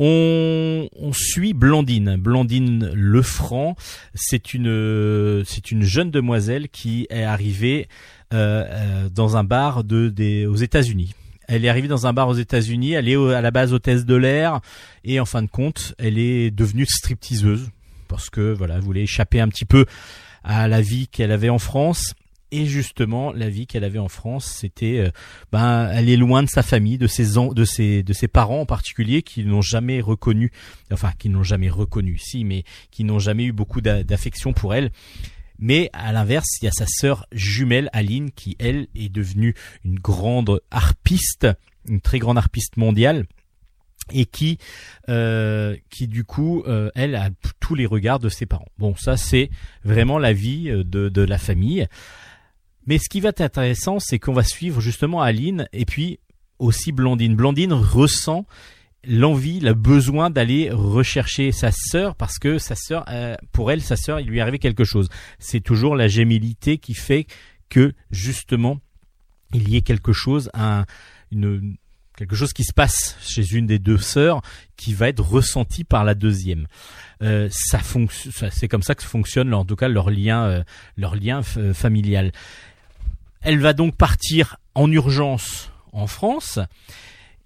On, 0.00 0.88
on, 0.96 1.12
suit 1.12 1.52
Blandine, 1.52 2.16
Blandine 2.16 2.90
Lefranc. 2.94 3.74
C'est 4.14 4.54
une, 4.54 5.42
c'est 5.44 5.72
une 5.72 5.82
jeune 5.82 6.10
demoiselle 6.10 6.68
qui 6.68 7.06
est 7.10 7.24
arrivée 7.24 7.88
euh, 7.88 7.92
euh, 7.92 8.17
dans 8.30 9.36
un 9.36 9.44
bar 9.44 9.84
de, 9.84 10.08
des, 10.08 10.46
aux 10.46 10.56
États-Unis. 10.56 11.14
Elle 11.46 11.64
est 11.64 11.68
arrivée 11.68 11.88
dans 11.88 12.06
un 12.06 12.12
bar 12.12 12.28
aux 12.28 12.34
États-Unis. 12.34 12.92
Elle 12.92 13.08
est 13.08 13.16
à 13.16 13.40
la 13.40 13.50
base 13.50 13.72
hôtesse 13.72 14.04
de 14.04 14.14
l'air 14.14 14.60
et 15.04 15.18
en 15.18 15.24
fin 15.24 15.42
de 15.42 15.48
compte, 15.48 15.94
elle 15.98 16.18
est 16.18 16.50
devenue 16.50 16.84
stripteaseuse 16.86 17.70
parce 18.08 18.30
que 18.30 18.52
voilà, 18.52 18.76
elle 18.76 18.82
voulait 18.82 19.02
échapper 19.02 19.40
un 19.40 19.48
petit 19.48 19.64
peu 19.64 19.86
à 20.42 20.68
la 20.68 20.80
vie 20.80 21.08
qu'elle 21.08 21.32
avait 21.32 21.50
en 21.50 21.58
France. 21.58 22.14
Et 22.50 22.64
justement, 22.64 23.30
la 23.32 23.50
vie 23.50 23.66
qu'elle 23.66 23.84
avait 23.84 23.98
en 23.98 24.08
France, 24.08 24.46
c'était, 24.46 25.00
euh, 25.00 25.10
ben, 25.52 25.90
elle 25.92 26.08
est 26.08 26.16
loin 26.16 26.42
de 26.42 26.48
sa 26.48 26.62
famille, 26.62 26.96
de 26.96 27.06
ses 27.06 27.34
de 27.34 27.64
ses 27.66 28.02
de 28.02 28.12
ses 28.14 28.26
parents 28.26 28.62
en 28.62 28.66
particulier, 28.66 29.20
qui 29.20 29.44
n'ont 29.44 29.60
jamais 29.60 30.00
reconnu, 30.00 30.50
enfin, 30.90 31.12
qui 31.18 31.28
n'ont 31.28 31.42
jamais 31.42 31.68
reconnu, 31.68 32.16
si, 32.16 32.44
mais 32.44 32.64
qui 32.90 33.04
n'ont 33.04 33.18
jamais 33.18 33.44
eu 33.44 33.52
beaucoup 33.52 33.82
d'affection 33.82 34.54
pour 34.54 34.74
elle. 34.74 34.90
Mais 35.58 35.90
à 35.92 36.12
l'inverse, 36.12 36.46
il 36.62 36.66
y 36.66 36.68
a 36.68 36.72
sa 36.72 36.86
sœur 36.86 37.26
jumelle 37.32 37.90
Aline 37.92 38.30
qui 38.30 38.56
elle 38.58 38.86
est 38.94 39.08
devenue 39.08 39.54
une 39.84 39.98
grande 39.98 40.60
harpiste, 40.70 41.48
une 41.86 42.00
très 42.00 42.18
grande 42.18 42.38
harpiste 42.38 42.76
mondiale 42.76 43.26
et 44.12 44.24
qui 44.24 44.58
euh, 45.08 45.76
qui 45.90 46.06
du 46.06 46.24
coup 46.24 46.62
euh, 46.66 46.90
elle 46.94 47.14
a 47.14 47.30
tous 47.60 47.74
les 47.74 47.86
regards 47.86 48.18
de 48.18 48.28
ses 48.28 48.46
parents. 48.46 48.68
Bon, 48.78 48.94
ça 48.96 49.16
c'est 49.16 49.50
vraiment 49.84 50.18
la 50.18 50.32
vie 50.32 50.70
euh, 50.70 50.84
de 50.84 51.08
de 51.08 51.22
la 51.22 51.38
famille. 51.38 51.86
Mais 52.86 52.98
ce 52.98 53.08
qui 53.10 53.20
va 53.20 53.30
être 53.30 53.42
intéressant, 53.42 53.98
c'est 53.98 54.18
qu'on 54.18 54.32
va 54.32 54.44
suivre 54.44 54.80
justement 54.80 55.20
Aline 55.20 55.68
et 55.72 55.84
puis 55.84 56.20
aussi 56.58 56.90
Blandine. 56.92 57.36
Blandine 57.36 57.72
ressent 57.72 58.46
l'envie, 59.08 59.58
le 59.60 59.74
besoin 59.74 60.30
d'aller 60.30 60.70
rechercher 60.70 61.50
sa 61.50 61.70
sœur 61.72 62.14
parce 62.14 62.38
que 62.38 62.58
sa 62.58 62.74
sœur, 62.74 63.04
euh, 63.08 63.34
pour 63.52 63.72
elle, 63.72 63.80
sa 63.80 63.96
sœur, 63.96 64.20
il 64.20 64.28
lui 64.28 64.40
arrivé 64.40 64.58
quelque 64.58 64.84
chose. 64.84 65.08
C'est 65.38 65.60
toujours 65.60 65.96
la 65.96 66.08
gémilité 66.08 66.78
qui 66.78 66.94
fait 66.94 67.26
que 67.68 67.94
justement 68.10 68.78
il 69.54 69.68
y 69.70 69.76
ait 69.76 69.82
quelque 69.82 70.12
chose, 70.12 70.50
quelque 71.30 72.36
chose 72.36 72.52
qui 72.52 72.64
se 72.64 72.74
passe 72.74 73.16
chez 73.20 73.54
une 73.54 73.66
des 73.66 73.78
deux 73.78 73.96
sœurs 73.96 74.42
qui 74.76 74.92
va 74.92 75.08
être 75.08 75.26
ressenti 75.26 75.84
par 75.84 76.04
la 76.04 76.14
deuxième. 76.14 76.66
Euh, 77.22 77.48
c'est 77.50 78.68
comme 78.68 78.82
ça 78.82 78.94
que 78.94 79.02
fonctionne, 79.02 79.54
en 79.54 79.64
tout 79.64 79.76
cas 79.76 79.88
leur 79.88 80.10
lien, 80.10 80.44
euh, 80.44 80.64
leur 80.98 81.16
lien 81.16 81.42
familial. 81.42 82.32
Elle 83.40 83.58
va 83.58 83.72
donc 83.72 83.96
partir 83.96 84.58
en 84.74 84.92
urgence 84.92 85.70
en 85.92 86.06
France. 86.06 86.58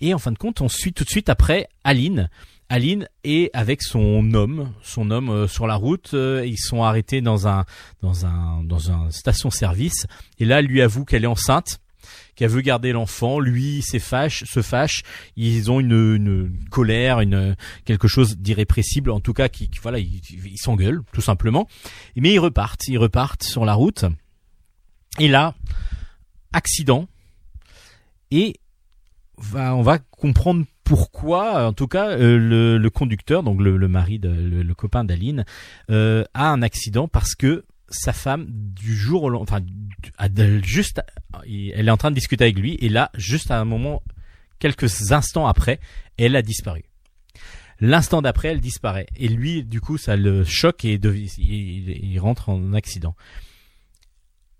Et 0.02 0.12
en 0.12 0.18
fin 0.18 0.32
de 0.32 0.36
compte, 0.38 0.60
on 0.60 0.68
suit 0.68 0.92
tout 0.92 1.04
de 1.04 1.08
suite 1.08 1.28
après 1.30 1.68
Aline. 1.84 2.28
Aline 2.68 3.08
est 3.24 3.50
avec 3.54 3.82
son 3.82 4.34
homme, 4.34 4.72
son 4.82 5.10
homme 5.10 5.30
euh, 5.30 5.46
sur 5.46 5.66
la 5.66 5.76
route. 5.76 6.10
euh, 6.14 6.44
ils 6.46 6.58
sont 6.58 6.82
arrêtés 6.82 7.20
dans 7.20 7.46
un 7.46 7.64
dans 8.02 8.26
un 8.26 8.62
dans 8.64 8.90
un 8.90 9.10
station-service. 9.10 10.06
Et 10.38 10.44
là, 10.44 10.60
lui 10.60 10.82
avoue 10.82 11.04
qu'elle 11.04 11.22
est 11.24 11.28
enceinte, 11.28 11.80
qu'elle 12.34 12.48
veut 12.50 12.62
garder 12.62 12.90
l'enfant. 12.92 13.38
Lui, 13.38 13.82
se 13.82 13.98
fâche, 13.98 14.42
se 14.44 14.60
fâche. 14.62 15.02
Ils 15.36 15.70
ont 15.70 15.78
une, 15.80 15.92
une 16.16 16.68
colère, 16.70 17.20
une 17.20 17.56
quelque 17.84 18.08
chose 18.08 18.38
d'irrépressible. 18.38 19.10
En 19.10 19.20
tout 19.20 19.34
cas, 19.34 19.48
qui, 19.48 19.68
qui- 19.68 19.78
voilà, 19.80 19.98
ils 20.00 20.58
s'engueulent 20.58 21.02
tout 21.12 21.20
simplement. 21.20 21.68
Mais 22.16 22.32
ils 22.32 22.38
repartent, 22.40 22.88
ils 22.88 22.98
repartent 22.98 23.44
sur 23.44 23.64
la 23.64 23.74
route. 23.74 24.06
Et 25.20 25.28
là, 25.28 25.54
accident. 26.54 27.06
Et 28.30 28.54
va, 29.38 29.74
on 29.74 29.82
va 29.82 29.98
comprendre 29.98 30.64
pourquoi, 30.84 31.66
en 31.66 31.72
tout 31.72 31.86
cas, 31.86 32.10
euh, 32.10 32.38
le, 32.38 32.78
le 32.78 32.90
conducteur, 32.90 33.42
donc 33.42 33.60
le, 33.60 33.76
le 33.76 33.88
mari, 33.88 34.18
de, 34.18 34.28
le, 34.28 34.62
le 34.62 34.74
copain 34.74 35.04
d'Aline, 35.04 35.44
euh, 35.90 36.24
a 36.34 36.48
un 36.50 36.62
accident 36.62 37.08
parce 37.08 37.34
que 37.34 37.64
sa 37.88 38.12
femme, 38.12 38.46
du 38.48 38.94
jour 38.96 39.22
au 39.22 39.28
lendemain, 39.28 39.58
enfin, 39.58 40.30
juste, 40.62 41.02
elle 41.46 41.88
est 41.88 41.90
en 41.90 41.96
train 41.96 42.10
de 42.10 42.14
discuter 42.14 42.44
avec 42.44 42.58
lui, 42.58 42.76
et 42.80 42.88
là, 42.88 43.10
juste 43.14 43.50
à 43.50 43.60
un 43.60 43.64
moment, 43.64 44.02
quelques 44.58 45.12
instants 45.12 45.46
après, 45.46 45.78
elle 46.18 46.36
a 46.36 46.42
disparu. 46.42 46.84
L'instant 47.80 48.22
d'après, 48.22 48.48
elle 48.48 48.60
disparaît. 48.60 49.06
Et 49.16 49.28
lui, 49.28 49.64
du 49.64 49.80
coup, 49.80 49.98
ça 49.98 50.16
le 50.16 50.44
choque 50.44 50.84
et 50.84 50.94
il, 50.94 51.88
il 51.88 52.18
rentre 52.20 52.48
en 52.48 52.72
accident. 52.74 53.16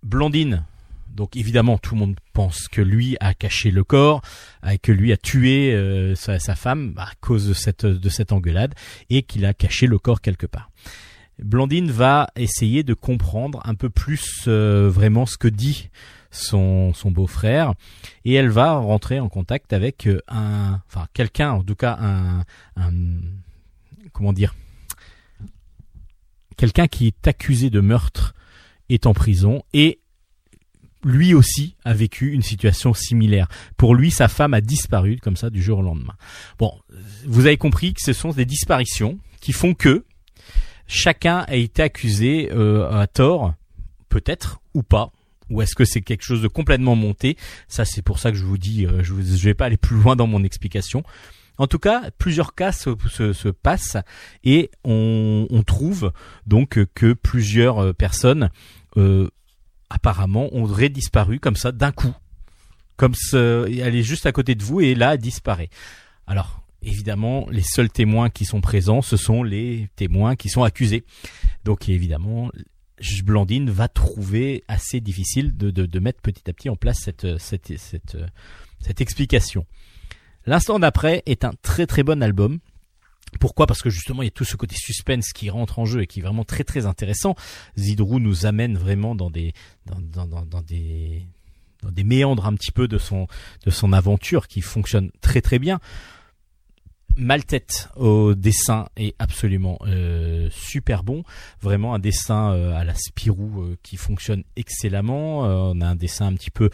Blondine, 0.03 0.67
donc 1.13 1.37
évidemment, 1.37 1.79
tout 1.79 1.95
le 1.95 2.01
monde 2.01 2.17
pense 2.33 2.69
que 2.69 2.81
lui 2.81 3.17
a 3.21 3.35
caché 3.35 3.71
le 3.71 3.85
corps, 3.85 4.23
euh, 4.65 4.77
que 4.81 4.93
lui 4.93 5.13
a 5.13 5.17
tué 5.17 5.73
euh, 5.73 6.15
sa, 6.15 6.39
femme 6.55 6.95
à 6.97 7.11
cause 7.21 7.49
de 7.49 7.55
cette, 7.55 7.87
de 7.87 8.09
cette 8.09 8.33
engueulade 8.33 8.75
et 9.11 9.23
qu'il 9.23 9.45
a 9.45 9.53
caché 9.53 9.87
le 9.87 9.99
corps 9.99 10.21
quelque 10.21 10.47
part. 10.47 10.71
Blandine 11.39 11.91
va 11.91 12.29
essayer 12.37 12.83
de 12.83 12.95
comprendre 12.95 13.61
un 13.65 13.75
peu 13.75 13.91
plus 13.91 14.45
euh, 14.49 14.89
vraiment 14.89 15.27
ce 15.27 15.37
que 15.37 15.49
dit 15.49 15.91
son, 16.31 16.95
son 16.95 17.11
beau-frère 17.11 17.75
et 18.25 18.35
elle 18.35 18.51
va 18.51 18.75
rentrer 18.75 19.21
en 19.21 19.29
contact 19.29 19.73
avec 19.73 20.09
un, 20.29 20.81
enfin 20.87 21.07
quelqu'un, 21.13 21.51
en 21.53 21.63
tout 21.63 21.75
cas 21.75 21.99
un, 22.01 22.45
un 22.77 22.91
comment 24.13 24.33
dire, 24.33 24.55
quelqu'un 26.57 26.87
qui 26.87 27.07
est 27.07 27.29
accusé 27.29 27.71
de 27.71 27.81
meurtre 27.81 28.35
est 28.89 29.07
en 29.07 29.15
prison 29.15 29.63
et 29.73 30.02
lui 31.05 31.35
aussi 31.35 31.77
a 31.85 31.95
vécu 31.95 32.33
une 32.33 32.43
situation 32.43 32.95
similaire. 32.95 33.49
Pour 33.77 33.95
lui, 33.95 34.11
sa 34.11 34.29
femme 34.29 34.55
a 34.55 34.61
disparu 34.61 35.19
comme 35.21 35.37
ça 35.37 35.51
du 35.51 35.63
jour 35.63 35.79
au 35.79 35.83
lendemain. 35.83 36.15
Bon, 36.59 36.73
vous 37.27 37.47
avez 37.47 37.57
compris 37.57 37.95
que 37.95 38.03
ce 38.03 38.13
sont 38.13 38.31
des 38.31 38.45
disparitions 38.45 39.19
qui 39.41 39.53
font 39.53 39.75
que 39.75 40.05
chacun 40.87 41.39
a 41.49 41.57
été 41.57 41.83
accusé 41.83 42.51
euh, 42.53 42.91
à 42.91 43.07
tort, 43.07 43.55
peut-être 44.09 44.61
ou 44.75 44.83
pas. 44.83 45.13
Ou 45.51 45.61
est-ce 45.61 45.75
que 45.75 45.85
c'est 45.85 46.01
quelque 46.01 46.23
chose 46.23 46.41
de 46.41 46.49
complètement 46.49 46.97
monté? 46.97 47.37
Ça, 47.69 47.85
c'est 47.85 48.03
pour 48.03 48.19
ça 48.19 48.31
que 48.31 48.39
je 48.39 48.45
vous 48.45 48.59
dis, 48.59 48.87
euh, 48.87 49.03
je, 49.03 49.15
je 49.15 49.45
vais 49.45 49.55
pas 49.55 49.67
aller 49.67 49.77
plus 49.77 49.97
loin 49.97 50.17
dans 50.17 50.27
mon 50.27 50.45
explication. 50.45 51.03
En 51.59 51.67
tout 51.67 51.79
cas, 51.79 52.11
plusieurs 52.17 52.55
cas 52.55 52.73
se, 52.73 52.91
se, 53.11 53.33
se 53.33 53.49
passent 53.49 53.99
et 54.43 54.71
on, 54.85 55.47
trouve 55.67 56.13
donc 56.47 56.79
que 56.95 57.13
plusieurs 57.13 57.79
euh, 57.79 57.93
personnes 57.93 58.51
apparemment 59.93 60.53
auraient 60.55 60.89
disparu 60.89 61.39
comme 61.39 61.57
ça 61.57 61.73
d'un 61.73 61.93
coup. 61.93 62.15
Comme 62.97 63.15
elle 63.33 63.95
est 63.95 64.03
juste 64.03 64.27
à 64.27 64.33
côté 64.33 64.55
de 64.55 64.63
vous 64.63 64.81
et 64.81 64.95
là 64.95 65.15
elle 65.15 65.21
disparaît. 65.21 65.71
Alors, 66.27 66.63
évidemment, 66.83 67.47
les 67.51 67.63
seuls 67.63 67.91
témoins 67.91 68.31
qui 68.31 68.45
sont 68.45 68.61
présents, 68.61 69.03
ce 69.03 69.17
sont 69.17 69.43
les 69.43 69.89
témoins 69.97 70.37
qui 70.37 70.49
sont 70.49 70.63
accusés. 70.63 71.05
Donc 71.65 71.89
évidemment, 71.89 72.51
Blandine 73.25 73.71
va 73.71 73.89
trouver 73.89 74.65
assez 74.69 75.01
difficile 75.01 75.57
de, 75.57 75.71
de, 75.71 75.87
de 75.87 75.99
mettre 75.99 76.21
petit 76.21 76.49
à 76.49 76.53
petit 76.53 76.71
en 76.71 76.77
place 76.77 76.99
cette, 77.01 77.39
cette, 77.39 77.77
cette, 77.77 78.17
cette 78.81 79.01
explication. 79.01 79.67
L'instant 80.47 80.79
d'après 80.79 81.23
est 81.27 81.45
un 81.45 81.53
très 81.63 81.87
très 81.87 82.03
bon 82.03 82.23
album. 82.23 82.59
Pourquoi? 83.41 83.67
Parce 83.67 83.83
que 83.83 83.91
justement 83.91 84.23
il 84.23 84.27
y 84.27 84.29
a 84.29 84.33
tout 84.33 84.45
ce 84.45 84.57
côté 84.57 84.77
suspense 84.77 85.33
qui 85.33 85.51
rentre 85.51 85.79
en 85.79 85.85
jeu 85.85 86.03
et 86.03 86.07
qui 86.07 86.21
est 86.21 86.23
vraiment 86.23 86.45
très 86.45 86.65
très 86.65 86.87
intéressant. 86.87 87.35
Zidrou 87.79 88.21
nous 88.21 88.47
amène 88.47 88.77
vraiment 88.77 89.15
dans 89.15 89.31
des 89.31 89.53
dans, 89.87 89.99
des 90.63 91.27
dans 91.83 91.91
des 91.91 92.05
méandres 92.05 92.47
un 92.47 92.55
petit 92.55 92.73
peu 92.73 92.89
de 92.89 92.99
son 92.99 93.27
de 93.65 93.71
son 93.71 93.93
aventure 93.93 94.49
qui 94.49 94.61
fonctionne 94.61 95.11
très 95.21 95.41
très 95.41 95.59
bien. 95.59 95.81
Maltête 97.17 97.91
au 97.97 98.35
dessin 98.35 98.89
est 98.97 99.15
absolument 99.19 99.79
euh, 99.87 100.49
super 100.51 101.05
bon, 101.05 101.25
vraiment 101.61 101.95
un 101.95 101.99
dessin 101.99 102.53
euh, 102.53 102.75
à 102.75 102.85
la 102.85 102.95
Spirou 102.95 103.61
euh, 103.61 103.77
qui 103.83 103.99
fonctionne 103.99 104.45
excellemment. 104.57 105.41
On 105.41 105.81
a 105.83 105.87
un 105.89 105.95
dessin 105.95 106.27
un 106.27 106.35
petit 106.35 106.51
peu 106.51 106.71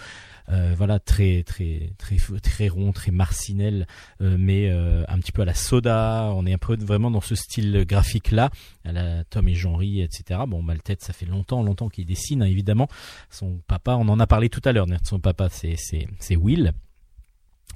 euh, 0.51 0.75
voilà 0.77 0.99
très 0.99 1.43
très 1.45 1.93
très 1.99 2.17
très 2.41 2.69
rond, 2.69 2.93
très 2.93 3.11
marcinelle, 3.11 3.87
euh, 4.21 4.37
mais 4.39 4.71
euh, 4.71 5.05
un 5.09 5.19
petit 5.19 5.33
peu 5.33 5.43
à 5.43 5.45
la 5.45 5.55
soda. 5.55 6.31
On 6.35 6.47
est 6.47 6.53
un 6.53 6.59
peu 6.59 6.77
vraiment 6.77 7.11
dans 7.11 7.21
ce 7.21 7.35
style 7.35 7.85
graphique 7.87 8.31
là, 8.31 8.51
à 8.85 8.93
la 8.93 9.25
Tom 9.25 9.49
et 9.49 9.55
Jean-Ry, 9.55 10.01
etc. 10.03 10.41
Bon, 10.47 10.63
Maltête, 10.63 11.03
ça 11.03 11.13
fait 11.13 11.27
longtemps, 11.27 11.63
longtemps 11.63 11.89
qu'il 11.89 12.07
dessine, 12.07 12.43
hein, 12.43 12.47
évidemment. 12.47 12.89
Son 13.31 13.61
papa, 13.67 13.97
on 13.97 14.09
en 14.09 14.21
a 14.21 14.27
parlé 14.27 14.49
tout 14.49 14.63
à 14.65 14.73
l'heure. 14.73 14.87
Son 15.05 15.21
papa, 15.21 15.49
c'est 15.51 15.77
c'est 15.77 16.07
c'est 16.19 16.37
Will. 16.37 16.73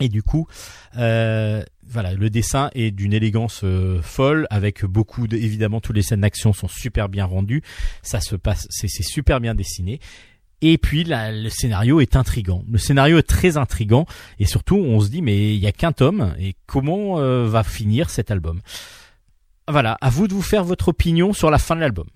Et 0.01 0.09
du 0.09 0.23
coup, 0.23 0.49
euh, 0.97 1.62
voilà, 1.86 2.15
le 2.15 2.31
dessin 2.31 2.70
est 2.74 2.90
d'une 2.90 3.12
élégance 3.12 3.61
euh, 3.62 4.01
folle, 4.03 4.47
avec 4.51 4.85
beaucoup 4.85 5.28
de, 5.28 5.36
évidemment, 5.36 5.81
toutes 5.81 5.97
les 5.97 6.03
scènes 6.03 6.23
d'action 6.23 6.53
sont 6.53 6.69
super 6.69 7.09
bien 7.09 7.24
rendues. 7.24 7.62
Ça 8.03 8.20
se 8.20 8.35
passe, 8.35 8.66
c'est 8.70 8.89
c'est 8.89 9.05
super 9.05 9.40
bien 9.40 9.55
dessiné. 9.55 10.01
Et 10.64 10.78
puis 10.78 11.02
là, 11.02 11.32
le 11.32 11.48
scénario 11.51 12.01
est 12.01 12.14
intrigant. 12.14 12.64
Le 12.70 12.78
scénario 12.78 13.18
est 13.18 13.28
très 13.28 13.56
intrigant 13.56 14.06
et 14.39 14.47
surtout 14.47 14.76
on 14.76 15.01
se 15.01 15.09
dit 15.09 15.20
mais 15.20 15.55
il 15.55 15.60
y 15.60 15.66
a 15.66 15.72
qu'un 15.72 15.90
tome 15.90 16.34
et 16.39 16.55
comment 16.66 17.18
euh, 17.18 17.47
va 17.47 17.64
finir 17.64 18.09
cet 18.09 18.30
album? 18.30 18.60
Voilà, 19.68 19.98
à 20.01 20.09
vous 20.09 20.28
de 20.28 20.34
vous 20.34 20.43
faire 20.43 20.62
votre 20.62 20.89
opinion 20.89 21.32
sur 21.32 21.51
la 21.51 21.59
fin 21.59 21.74
de 21.74 21.80
l'album. 21.80 22.06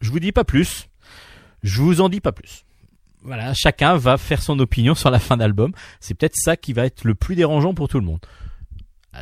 Je 0.00 0.10
vous 0.10 0.18
dis 0.18 0.32
pas 0.32 0.44
plus. 0.44 0.88
Je 1.62 1.80
vous 1.80 2.00
en 2.00 2.08
dis 2.08 2.20
pas 2.20 2.32
plus. 2.32 2.64
Voilà, 3.22 3.54
chacun 3.54 3.96
va 3.96 4.18
faire 4.18 4.42
son 4.42 4.58
opinion 4.58 4.96
sur 4.96 5.10
la 5.10 5.20
fin 5.20 5.36
d'album. 5.36 5.72
C'est 6.00 6.14
peut-être 6.14 6.34
ça 6.34 6.56
qui 6.56 6.72
va 6.72 6.86
être 6.86 7.04
le 7.04 7.14
plus 7.14 7.36
dérangeant 7.36 7.72
pour 7.72 7.86
tout 7.86 8.00
le 8.00 8.04
monde. 8.04 8.18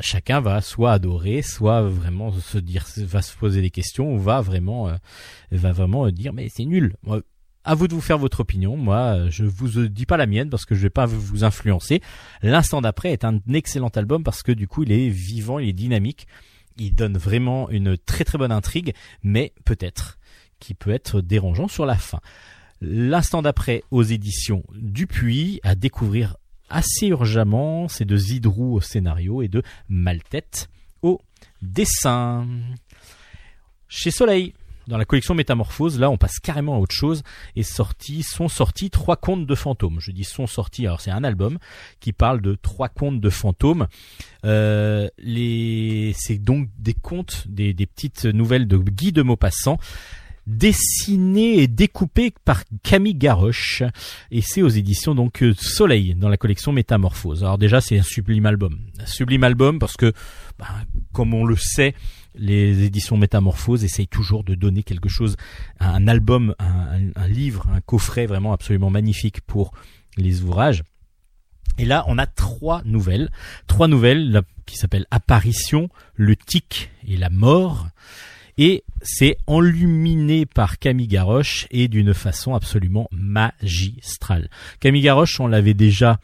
Chacun 0.00 0.40
va 0.40 0.62
soit 0.62 0.92
adorer, 0.92 1.42
soit 1.42 1.82
vraiment 1.82 2.32
se 2.32 2.56
dire, 2.56 2.86
va 2.96 3.20
se 3.20 3.36
poser 3.36 3.60
des 3.60 3.70
questions, 3.70 4.14
ou 4.14 4.18
va 4.18 4.40
vraiment, 4.40 4.88
euh, 4.88 4.94
va 5.50 5.72
vraiment 5.72 6.08
dire 6.10 6.32
mais 6.32 6.48
c'est 6.48 6.64
nul. 6.64 6.94
À 7.64 7.74
vous 7.74 7.88
de 7.88 7.94
vous 7.94 8.00
faire 8.00 8.18
votre 8.18 8.40
opinion. 8.40 8.76
Moi, 8.76 9.28
je 9.28 9.44
vous 9.44 9.88
dis 9.88 10.06
pas 10.06 10.16
la 10.16 10.26
mienne 10.26 10.50
parce 10.50 10.64
que 10.64 10.74
je 10.74 10.82
vais 10.82 10.90
pas 10.90 11.06
vous 11.06 11.44
influencer. 11.44 12.00
L'instant 12.42 12.80
d'après 12.80 13.12
est 13.12 13.24
un 13.24 13.40
excellent 13.52 13.88
album 13.88 14.22
parce 14.22 14.42
que 14.42 14.52
du 14.52 14.66
coup, 14.66 14.82
il 14.82 14.92
est 14.92 15.08
vivant, 15.08 15.58
il 15.58 15.68
est 15.68 15.74
dynamique. 15.74 16.26
Il 16.78 16.94
donne 16.94 17.18
vraiment 17.18 17.68
une 17.70 17.98
très 17.98 18.24
très 18.24 18.38
bonne 18.38 18.52
intrigue, 18.52 18.94
mais 19.22 19.52
peut-être 19.64 20.18
qui 20.60 20.74
peut 20.74 20.90
être 20.90 21.20
dérangeant 21.20 21.68
sur 21.68 21.86
la 21.86 21.96
fin. 21.96 22.20
L'instant 22.80 23.42
d'après 23.42 23.82
aux 23.90 24.02
éditions 24.02 24.62
Dupuis 24.74 25.60
à 25.62 25.74
découvrir 25.74 26.36
assez 26.70 27.08
urgemment, 27.08 27.88
c'est 27.88 28.04
de 28.04 28.16
Zidrou 28.16 28.76
au 28.76 28.80
scénario 28.80 29.42
et 29.42 29.48
de 29.48 29.62
Maltête 29.88 30.70
au 31.02 31.20
dessin. 31.60 32.46
Chez 33.88 34.10
Soleil, 34.10 34.54
dans 34.90 34.98
la 34.98 35.04
collection 35.04 35.34
Métamorphose, 35.34 35.98
là, 35.98 36.10
on 36.10 36.18
passe 36.18 36.38
carrément 36.40 36.74
à 36.74 36.78
autre 36.78 36.94
chose 36.94 37.22
et 37.56 37.62
sortis 37.62 38.22
sont 38.22 38.48
sortis 38.48 38.90
trois 38.90 39.16
contes 39.16 39.46
de 39.46 39.54
fantômes. 39.54 39.98
Je 40.00 40.10
dis 40.10 40.24
sont 40.24 40.46
sortis, 40.46 40.86
alors 40.86 41.00
c'est 41.00 41.12
un 41.12 41.24
album 41.24 41.58
qui 42.00 42.12
parle 42.12 42.42
de 42.42 42.56
trois 42.60 42.88
contes 42.88 43.20
de 43.20 43.30
fantômes. 43.30 43.86
Euh, 44.44 45.08
les, 45.18 46.12
c'est 46.18 46.38
donc 46.38 46.68
des 46.78 46.94
contes, 46.94 47.44
des, 47.48 47.72
des 47.72 47.86
petites 47.86 48.24
nouvelles 48.24 48.66
de 48.66 48.76
Guy 48.76 49.12
de 49.12 49.22
Maupassant 49.22 49.78
dessinées 50.46 51.62
et 51.62 51.68
découpées 51.68 52.32
par 52.44 52.64
Camille 52.82 53.14
Garoche 53.14 53.82
et 54.30 54.40
c'est 54.40 54.62
aux 54.62 54.68
éditions 54.68 55.14
donc 55.14 55.42
euh, 55.42 55.54
Soleil 55.56 56.14
dans 56.14 56.28
la 56.28 56.36
collection 56.36 56.72
Métamorphose. 56.72 57.44
Alors 57.44 57.58
déjà 57.58 57.80
c'est 57.80 57.98
un 57.98 58.02
sublime 58.02 58.46
album, 58.46 58.78
un 58.98 59.06
sublime 59.06 59.44
album 59.44 59.78
parce 59.78 59.96
que 59.96 60.12
bah, 60.58 60.66
comme 61.12 61.34
on 61.34 61.44
le 61.44 61.56
sait, 61.56 61.94
les 62.34 62.82
éditions 62.84 63.16
Métamorphose 63.16 63.84
essayent 63.84 64.08
toujours 64.08 64.44
de 64.44 64.54
donner 64.54 64.82
quelque 64.82 65.08
chose, 65.08 65.36
un 65.78 66.06
album, 66.08 66.54
un, 66.58 67.10
un- 67.14 67.28
livre, 67.28 67.66
un 67.72 67.80
coffret 67.80 68.26
vraiment 68.26 68.52
absolument 68.52 68.90
magnifique 68.90 69.40
pour 69.42 69.72
les 70.16 70.42
ouvrages. 70.42 70.82
Et 71.78 71.84
là, 71.84 72.04
on 72.08 72.18
a 72.18 72.26
trois 72.26 72.82
nouvelles, 72.84 73.30
trois 73.66 73.88
nouvelles 73.88 74.42
qui 74.66 74.76
s'appellent 74.76 75.06
Apparition, 75.10 75.88
le 76.14 76.36
tic 76.36 76.90
et 77.06 77.16
la 77.16 77.30
mort. 77.30 77.88
Et 78.58 78.84
c'est 79.00 79.38
enluminé 79.46 80.44
par 80.44 80.78
Camille 80.78 81.06
Garoche 81.08 81.66
et 81.70 81.88
d'une 81.88 82.12
façon 82.12 82.54
absolument 82.54 83.08
magistrale. 83.12 84.50
Camille 84.80 85.02
Garoche, 85.02 85.40
on 85.40 85.46
l'avait 85.46 85.72
déjà 85.74 86.20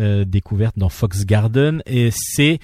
euh, 0.00 0.24
découverte 0.24 0.78
dans 0.78 0.90
Fox 0.90 1.24
Garden 1.24 1.82
et 1.86 2.10
c'est 2.12 2.58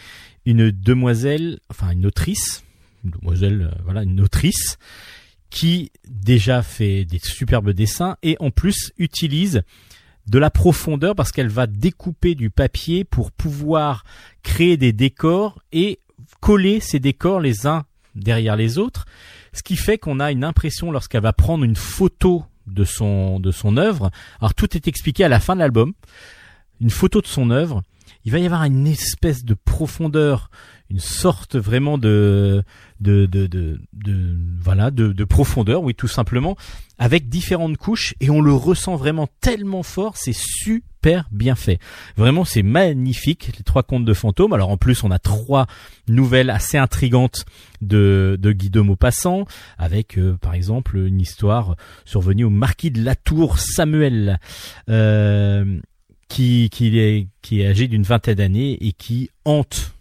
une 0.45 0.71
demoiselle, 0.71 1.61
enfin 1.71 1.91
une 1.93 2.05
autrice, 2.05 2.64
une 3.05 3.11
demoiselle, 3.11 3.71
euh, 3.73 3.83
voilà, 3.85 4.03
une 4.03 4.21
autrice 4.21 4.79
qui 5.51 5.93
déjà 6.09 6.63
fait 6.63 7.05
des 7.05 7.21
superbes 7.21 7.71
dessins 7.71 8.17
et 8.23 8.37
en 8.41 8.51
plus 8.51 8.93
utilise 8.99 9.63
de 10.27 10.39
la 10.39 10.51
profondeur 10.51 11.15
parce 11.15 11.33
qu'elle 11.33 11.49
va 11.49 11.67
découper 11.67 12.35
du 12.35 12.51
papier 12.51 13.05
pour 13.05 13.31
pouvoir 13.31 14.05
créer 14.43 14.77
des 14.77 14.93
décors 14.93 15.63
et 15.73 16.01
coller 16.41 16.81
ces 16.81 16.99
décors 16.99 17.41
les 17.41 17.67
uns 17.67 17.85
derrière 18.15 18.57
les 18.57 18.79
autres, 18.79 19.07
ce 19.53 19.63
qui 19.63 19.77
fait 19.77 19.99
qu'on 19.99 20.21
a 20.21 20.33
une 20.33 20.45
impression 20.45 20.91
lorsqu'elle 20.91 21.23
va 21.23 21.33
prendre 21.33 21.65
une 21.65 21.77
photo 21.77 22.45
de 22.67 22.85
son 22.85 23.41
de 23.41 23.51
son 23.51 23.77
œuvre. 23.77 24.11
Alors 24.41 24.55
tout 24.55 24.75
est 24.77 24.89
expliqué 24.89 25.25
à 25.25 25.29
la 25.29 25.41
fin 25.41 25.55
de 25.55 25.61
l'album. 25.61 25.93
Une 26.81 26.91
photo 26.91 27.21
de 27.21 27.27
son 27.27 27.51
œuvre, 27.51 27.83
il 28.25 28.33
va 28.33 28.39
y 28.39 28.47
avoir 28.47 28.65
une 28.65 28.87
espèce 28.87 29.45
de 29.45 29.55
profondeur, 29.55 30.51
une 30.91 31.01
sorte 31.01 31.57
vraiment 31.57 31.99
de 31.99 32.63
de 33.01 33.27
de 33.27 33.47
de, 33.47 33.79
voilà 34.61 34.91
de, 34.91 35.13
de 35.13 35.25
profondeur, 35.25 35.83
oui 35.83 35.95
tout 35.95 36.09
simplement, 36.09 36.57
avec 36.99 37.29
différentes 37.29 37.77
couches 37.77 38.15
et 38.21 38.31
on 38.31 38.41
le 38.41 38.53
ressent 38.53 38.97
vraiment 38.97 39.29
tellement 39.41 39.83
fort, 39.83 40.17
c'est 40.17 40.35
super 40.35 41.29
bien 41.33 41.55
fait. 41.55 41.79
Vraiment, 42.17 42.45
c'est 42.45 42.63
magnifique 42.63 43.51
les 43.57 43.63
trois 43.63 43.83
contes 43.83 44.05
de 44.05 44.15
fantômes. 44.15 44.53
Alors 44.53 44.71
en 44.71 44.77
plus, 44.77 45.05
on 45.05 45.11
a 45.11 45.19
trois 45.19 45.67
nouvelles 46.09 46.51
assez 46.51 46.79
intrigantes 46.79 47.45
de 47.81 48.39
de 48.41 48.53
Guy 48.53 48.71
de 48.71 48.81
Maupassant, 48.81 49.47
avec 49.79 50.19
euh, 50.19 50.37
par 50.41 50.55
exemple 50.55 50.97
une 50.97 51.21
histoire 51.21 51.77
survenue 52.05 52.45
au 52.45 52.51
marquis 52.51 52.91
de 52.91 53.03
Latour 53.03 53.59
Samuel. 53.59 54.39
Euh, 54.89 55.81
qui, 56.27 56.71
qui, 56.71 56.99
est, 56.99 57.29
qui 57.43 57.61
est 57.61 57.69
âgé 57.69 57.87
d'une 57.87 58.03
vingtaine 58.03 58.35
d'années 58.37 58.79
et 58.85 58.93
qui 58.93 59.31
hante 59.45 59.95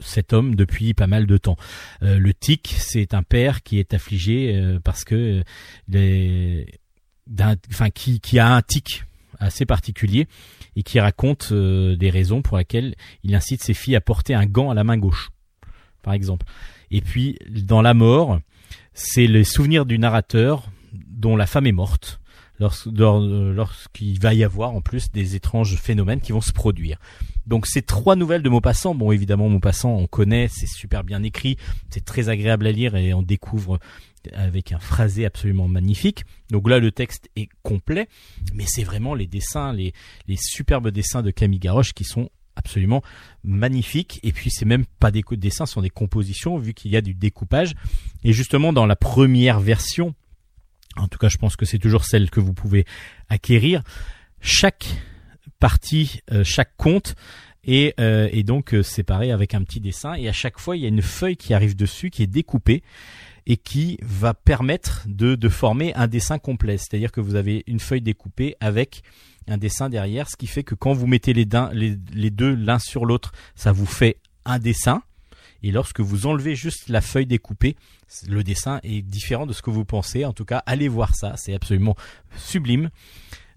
cet 0.00 0.32
homme 0.32 0.54
depuis 0.54 0.94
pas 0.94 1.06
mal 1.06 1.26
de 1.26 1.36
temps. 1.36 1.56
Euh, 2.02 2.18
le 2.18 2.34
tic, 2.34 2.74
c'est 2.78 3.14
un 3.14 3.22
père 3.22 3.62
qui 3.62 3.78
est 3.78 3.94
affligé 3.94 4.54
euh, 4.54 4.80
parce 4.82 5.04
que 5.04 5.14
euh, 5.14 5.42
les, 5.88 6.66
enfin, 7.70 7.90
qui, 7.90 8.20
qui 8.20 8.38
a 8.38 8.54
un 8.54 8.62
tic 8.62 9.04
assez 9.40 9.66
particulier 9.66 10.28
et 10.76 10.82
qui 10.82 11.00
raconte 11.00 11.48
euh, 11.52 11.96
des 11.96 12.10
raisons 12.10 12.42
pour 12.42 12.58
lesquelles 12.58 12.94
il 13.24 13.34
incite 13.34 13.62
ses 13.62 13.74
filles 13.74 13.96
à 13.96 14.00
porter 14.00 14.34
un 14.34 14.46
gant 14.46 14.70
à 14.70 14.74
la 14.74 14.84
main 14.84 14.98
gauche, 14.98 15.30
par 16.02 16.14
exemple. 16.14 16.46
Et 16.90 17.00
puis, 17.00 17.38
dans 17.48 17.82
la 17.82 17.94
mort, 17.94 18.40
c'est 18.92 19.26
le 19.26 19.42
souvenir 19.44 19.86
du 19.86 19.98
narrateur 19.98 20.70
dont 20.92 21.36
la 21.36 21.46
femme 21.46 21.66
est 21.66 21.72
morte 21.72 22.20
euh, 22.60 23.54
lorsqu'il 23.54 24.20
va 24.20 24.34
y 24.34 24.44
avoir 24.44 24.74
en 24.74 24.80
plus 24.80 25.10
des 25.10 25.34
étranges 25.34 25.76
phénomènes 25.76 26.20
qui 26.20 26.32
vont 26.32 26.40
se 26.40 26.52
produire. 26.52 26.98
Donc 27.46 27.66
ces 27.66 27.82
trois 27.82 28.16
nouvelles 28.16 28.42
de 28.42 28.48
Maupassant, 28.48 28.94
bon 28.94 29.12
évidemment 29.12 29.48
Maupassant 29.48 29.90
on 29.90 30.06
connaît, 30.06 30.48
c'est 30.48 30.66
super 30.66 31.04
bien 31.04 31.22
écrit, 31.22 31.56
c'est 31.88 32.04
très 32.04 32.28
agréable 32.28 32.66
à 32.66 32.72
lire 32.72 32.96
et 32.96 33.14
on 33.14 33.22
découvre 33.22 33.78
avec 34.32 34.72
un 34.72 34.78
phrasé 34.78 35.24
absolument 35.24 35.68
magnifique. 35.68 36.24
Donc 36.50 36.68
là 36.68 36.78
le 36.78 36.92
texte 36.92 37.28
est 37.36 37.48
complet, 37.62 38.08
mais 38.54 38.64
c'est 38.66 38.84
vraiment 38.84 39.14
les 39.14 39.26
dessins, 39.26 39.72
les, 39.72 39.92
les 40.26 40.36
superbes 40.36 40.88
dessins 40.90 41.22
de 41.22 41.30
Camille 41.30 41.58
Garoche 41.58 41.92
qui 41.92 42.04
sont 42.04 42.30
absolument 42.56 43.02
magnifiques. 43.42 44.20
Et 44.22 44.32
puis 44.32 44.50
c'est 44.50 44.66
même 44.66 44.84
pas 44.98 45.10
des 45.10 45.22
dessins, 45.32 45.66
ce 45.66 45.74
sont 45.74 45.82
des 45.82 45.90
compositions 45.90 46.58
vu 46.58 46.74
qu'il 46.74 46.90
y 46.90 46.96
a 46.96 47.00
du 47.00 47.14
découpage. 47.14 47.74
Et 48.22 48.32
justement 48.32 48.72
dans 48.72 48.86
la 48.86 48.96
première 48.96 49.60
version, 49.60 50.14
en 50.96 51.08
tout 51.08 51.18
cas 51.18 51.28
je 51.28 51.38
pense 51.38 51.56
que 51.56 51.64
c'est 51.64 51.78
toujours 51.78 52.04
celle 52.04 52.30
que 52.30 52.40
vous 52.40 52.52
pouvez 52.52 52.84
acquérir, 53.28 53.82
chaque 54.40 54.86
partie, 55.60 56.20
euh, 56.32 56.42
chaque 56.42 56.76
conte 56.76 57.14
est, 57.62 57.98
euh, 58.00 58.28
est 58.32 58.42
donc 58.42 58.74
euh, 58.74 58.82
séparé 58.82 59.30
avec 59.30 59.54
un 59.54 59.62
petit 59.62 59.80
dessin 59.80 60.14
et 60.14 60.28
à 60.28 60.32
chaque 60.32 60.58
fois 60.58 60.76
il 60.76 60.82
y 60.82 60.86
a 60.86 60.88
une 60.88 61.02
feuille 61.02 61.36
qui 61.36 61.54
arrive 61.54 61.76
dessus 61.76 62.10
qui 62.10 62.22
est 62.22 62.26
découpée 62.26 62.82
et 63.46 63.56
qui 63.56 63.98
va 64.02 64.34
permettre 64.34 65.04
de, 65.06 65.34
de 65.34 65.48
former 65.48 65.94
un 65.94 66.08
dessin 66.08 66.38
complet. 66.38 66.78
C'est-à-dire 66.78 67.12
que 67.12 67.20
vous 67.20 67.34
avez 67.34 67.62
une 67.66 67.80
feuille 67.80 68.00
découpée 68.00 68.56
avec 68.60 69.02
un 69.48 69.58
dessin 69.58 69.88
derrière, 69.88 70.28
ce 70.28 70.36
qui 70.36 70.46
fait 70.46 70.62
que 70.62 70.74
quand 70.74 70.92
vous 70.92 71.06
mettez 71.06 71.32
les, 71.32 71.46
les 72.12 72.30
deux 72.30 72.54
l'un 72.54 72.78
sur 72.78 73.04
l'autre, 73.04 73.32
ça 73.54 73.72
vous 73.72 73.86
fait 73.86 74.18
un 74.44 74.58
dessin. 74.58 75.02
Et 75.62 75.72
lorsque 75.72 76.00
vous 76.00 76.26
enlevez 76.26 76.54
juste 76.54 76.88
la 76.88 77.00
feuille 77.00 77.26
découpée, 77.26 77.76
le 78.28 78.42
dessin 78.42 78.80
est 78.82 79.02
différent 79.02 79.46
de 79.46 79.52
ce 79.52 79.62
que 79.62 79.70
vous 79.70 79.84
pensez. 79.84 80.24
En 80.24 80.32
tout 80.32 80.44
cas, 80.44 80.62
allez 80.66 80.88
voir 80.88 81.14
ça, 81.14 81.34
c'est 81.36 81.54
absolument 81.54 81.96
sublime. 82.36 82.90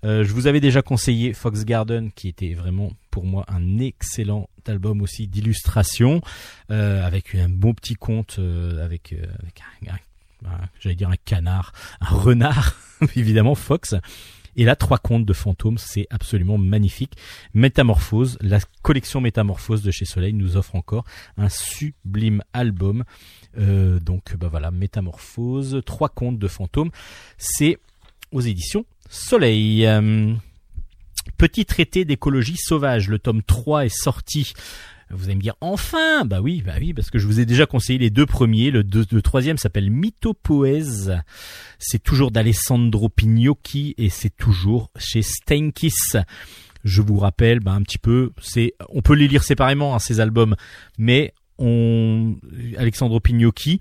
Euh, 0.03 0.23
je 0.23 0.33
vous 0.33 0.47
avais 0.47 0.59
déjà 0.59 0.81
conseillé 0.81 1.33
Fox 1.33 1.63
Garden, 1.65 2.11
qui 2.11 2.27
était 2.27 2.53
vraiment 2.53 2.91
pour 3.11 3.25
moi 3.25 3.45
un 3.47 3.79
excellent 3.79 4.49
album 4.67 5.01
aussi 5.01 5.27
d'illustration, 5.27 6.21
euh, 6.71 7.05
avec 7.05 7.35
un 7.35 7.49
bon 7.49 7.73
petit 7.73 7.95
conte, 7.95 8.37
euh, 8.39 8.83
avec, 8.83 9.13
euh, 9.13 9.25
un- 10.45 10.49
j'allais 10.79 10.95
dire 10.95 11.09
un 11.09 11.15
canard, 11.23 11.71
un 12.01 12.07
renard, 12.07 12.75
évidemment 13.15 13.55
Fox. 13.55 13.95
Et 14.55 14.65
là, 14.65 14.75
trois 14.75 14.99
contes 14.99 15.25
de 15.25 15.33
fantômes, 15.33 15.79
c'est 15.79 16.05
absolument 16.11 16.59
magnifique. 16.59 17.13
Métamorphose, 17.55 18.37
la 18.39 18.59
collection 18.83 19.19
Métamorphose 19.19 19.81
de 19.81 19.89
chez 19.89 20.05
Soleil 20.05 20.33
nous 20.33 20.57
offre 20.57 20.75
encore 20.75 21.05
un 21.37 21.49
sublime 21.49 22.43
album. 22.53 23.03
Euh, 23.57 23.99
donc, 23.99 24.35
bah 24.37 24.49
voilà, 24.49 24.69
Métamorphose, 24.69 25.81
trois 25.87 26.09
contes 26.09 26.37
de 26.37 26.47
fantômes. 26.47 26.91
C'est 27.37 27.79
aux 28.31 28.41
éditions 28.41 28.85
Soleil. 29.13 29.85
Euh, 29.85 30.33
petit 31.37 31.65
traité 31.65 32.03
d'écologie 32.03 32.57
sauvage, 32.57 33.09
le 33.09 33.19
tome 33.19 33.43
3 33.43 33.85
est 33.85 33.95
sorti. 33.95 34.53
Vous 35.11 35.25
allez 35.25 35.35
me 35.35 35.41
dire 35.41 35.53
enfin, 35.61 36.25
bah 36.25 36.41
oui, 36.41 36.63
bah 36.65 36.73
oui, 36.79 36.93
parce 36.95 37.11
que 37.11 37.19
je 37.19 37.27
vous 37.27 37.39
ai 37.39 37.45
déjà 37.45 37.67
conseillé 37.67 37.99
les 37.99 38.09
deux 38.09 38.25
premiers. 38.25 38.71
Le, 38.71 38.83
deux- 38.83 39.05
troisième 39.21 39.59
s'appelle 39.59 39.91
Mythopoèse. 39.91 41.15
C'est 41.77 42.01
toujours 42.01 42.31
d'Alessandro 42.31 43.07
Pignocchi 43.09 43.93
et 43.99 44.09
c'est 44.09 44.35
toujours 44.35 44.89
chez 44.97 45.21
Steinkiss. 45.21 46.17
Je 46.83 47.01
vous 47.03 47.19
rappelle, 47.19 47.59
bah, 47.59 47.73
un 47.73 47.83
petit 47.83 47.99
peu, 47.99 48.31
c'est, 48.41 48.73
on 48.89 49.03
peut 49.03 49.13
les 49.13 49.27
lire 49.27 49.43
séparément 49.43 49.93
hein, 49.93 49.99
ces 49.99 50.19
albums, 50.19 50.55
mais 50.97 51.33
on, 51.59 52.35
Alessandro 52.77 53.19
Pignocchi 53.19 53.79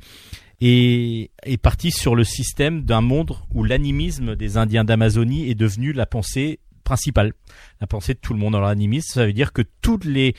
est, 0.62 1.30
est 1.42 1.56
parti 1.56 1.90
sur 1.90 2.14
le 2.14 2.24
système 2.24 2.82
d'un 2.82 3.00
monde 3.00 3.36
où 3.52 3.64
l'animisme 3.64 4.36
des 4.36 4.56
Indiens 4.56 4.84
d'Amazonie 4.84 5.50
est 5.50 5.54
devenu 5.54 5.92
la 5.92 6.06
pensée 6.06 6.60
principale, 6.84 7.32
la 7.80 7.86
pensée 7.86 8.14
de 8.14 8.18
tout 8.18 8.32
le 8.32 8.38
monde. 8.38 8.54
Alors 8.54 8.68
l'animisme, 8.68 9.12
ça 9.12 9.26
veut 9.26 9.32
dire 9.32 9.52
que 9.52 9.62
toutes 9.80 10.04
les 10.04 10.34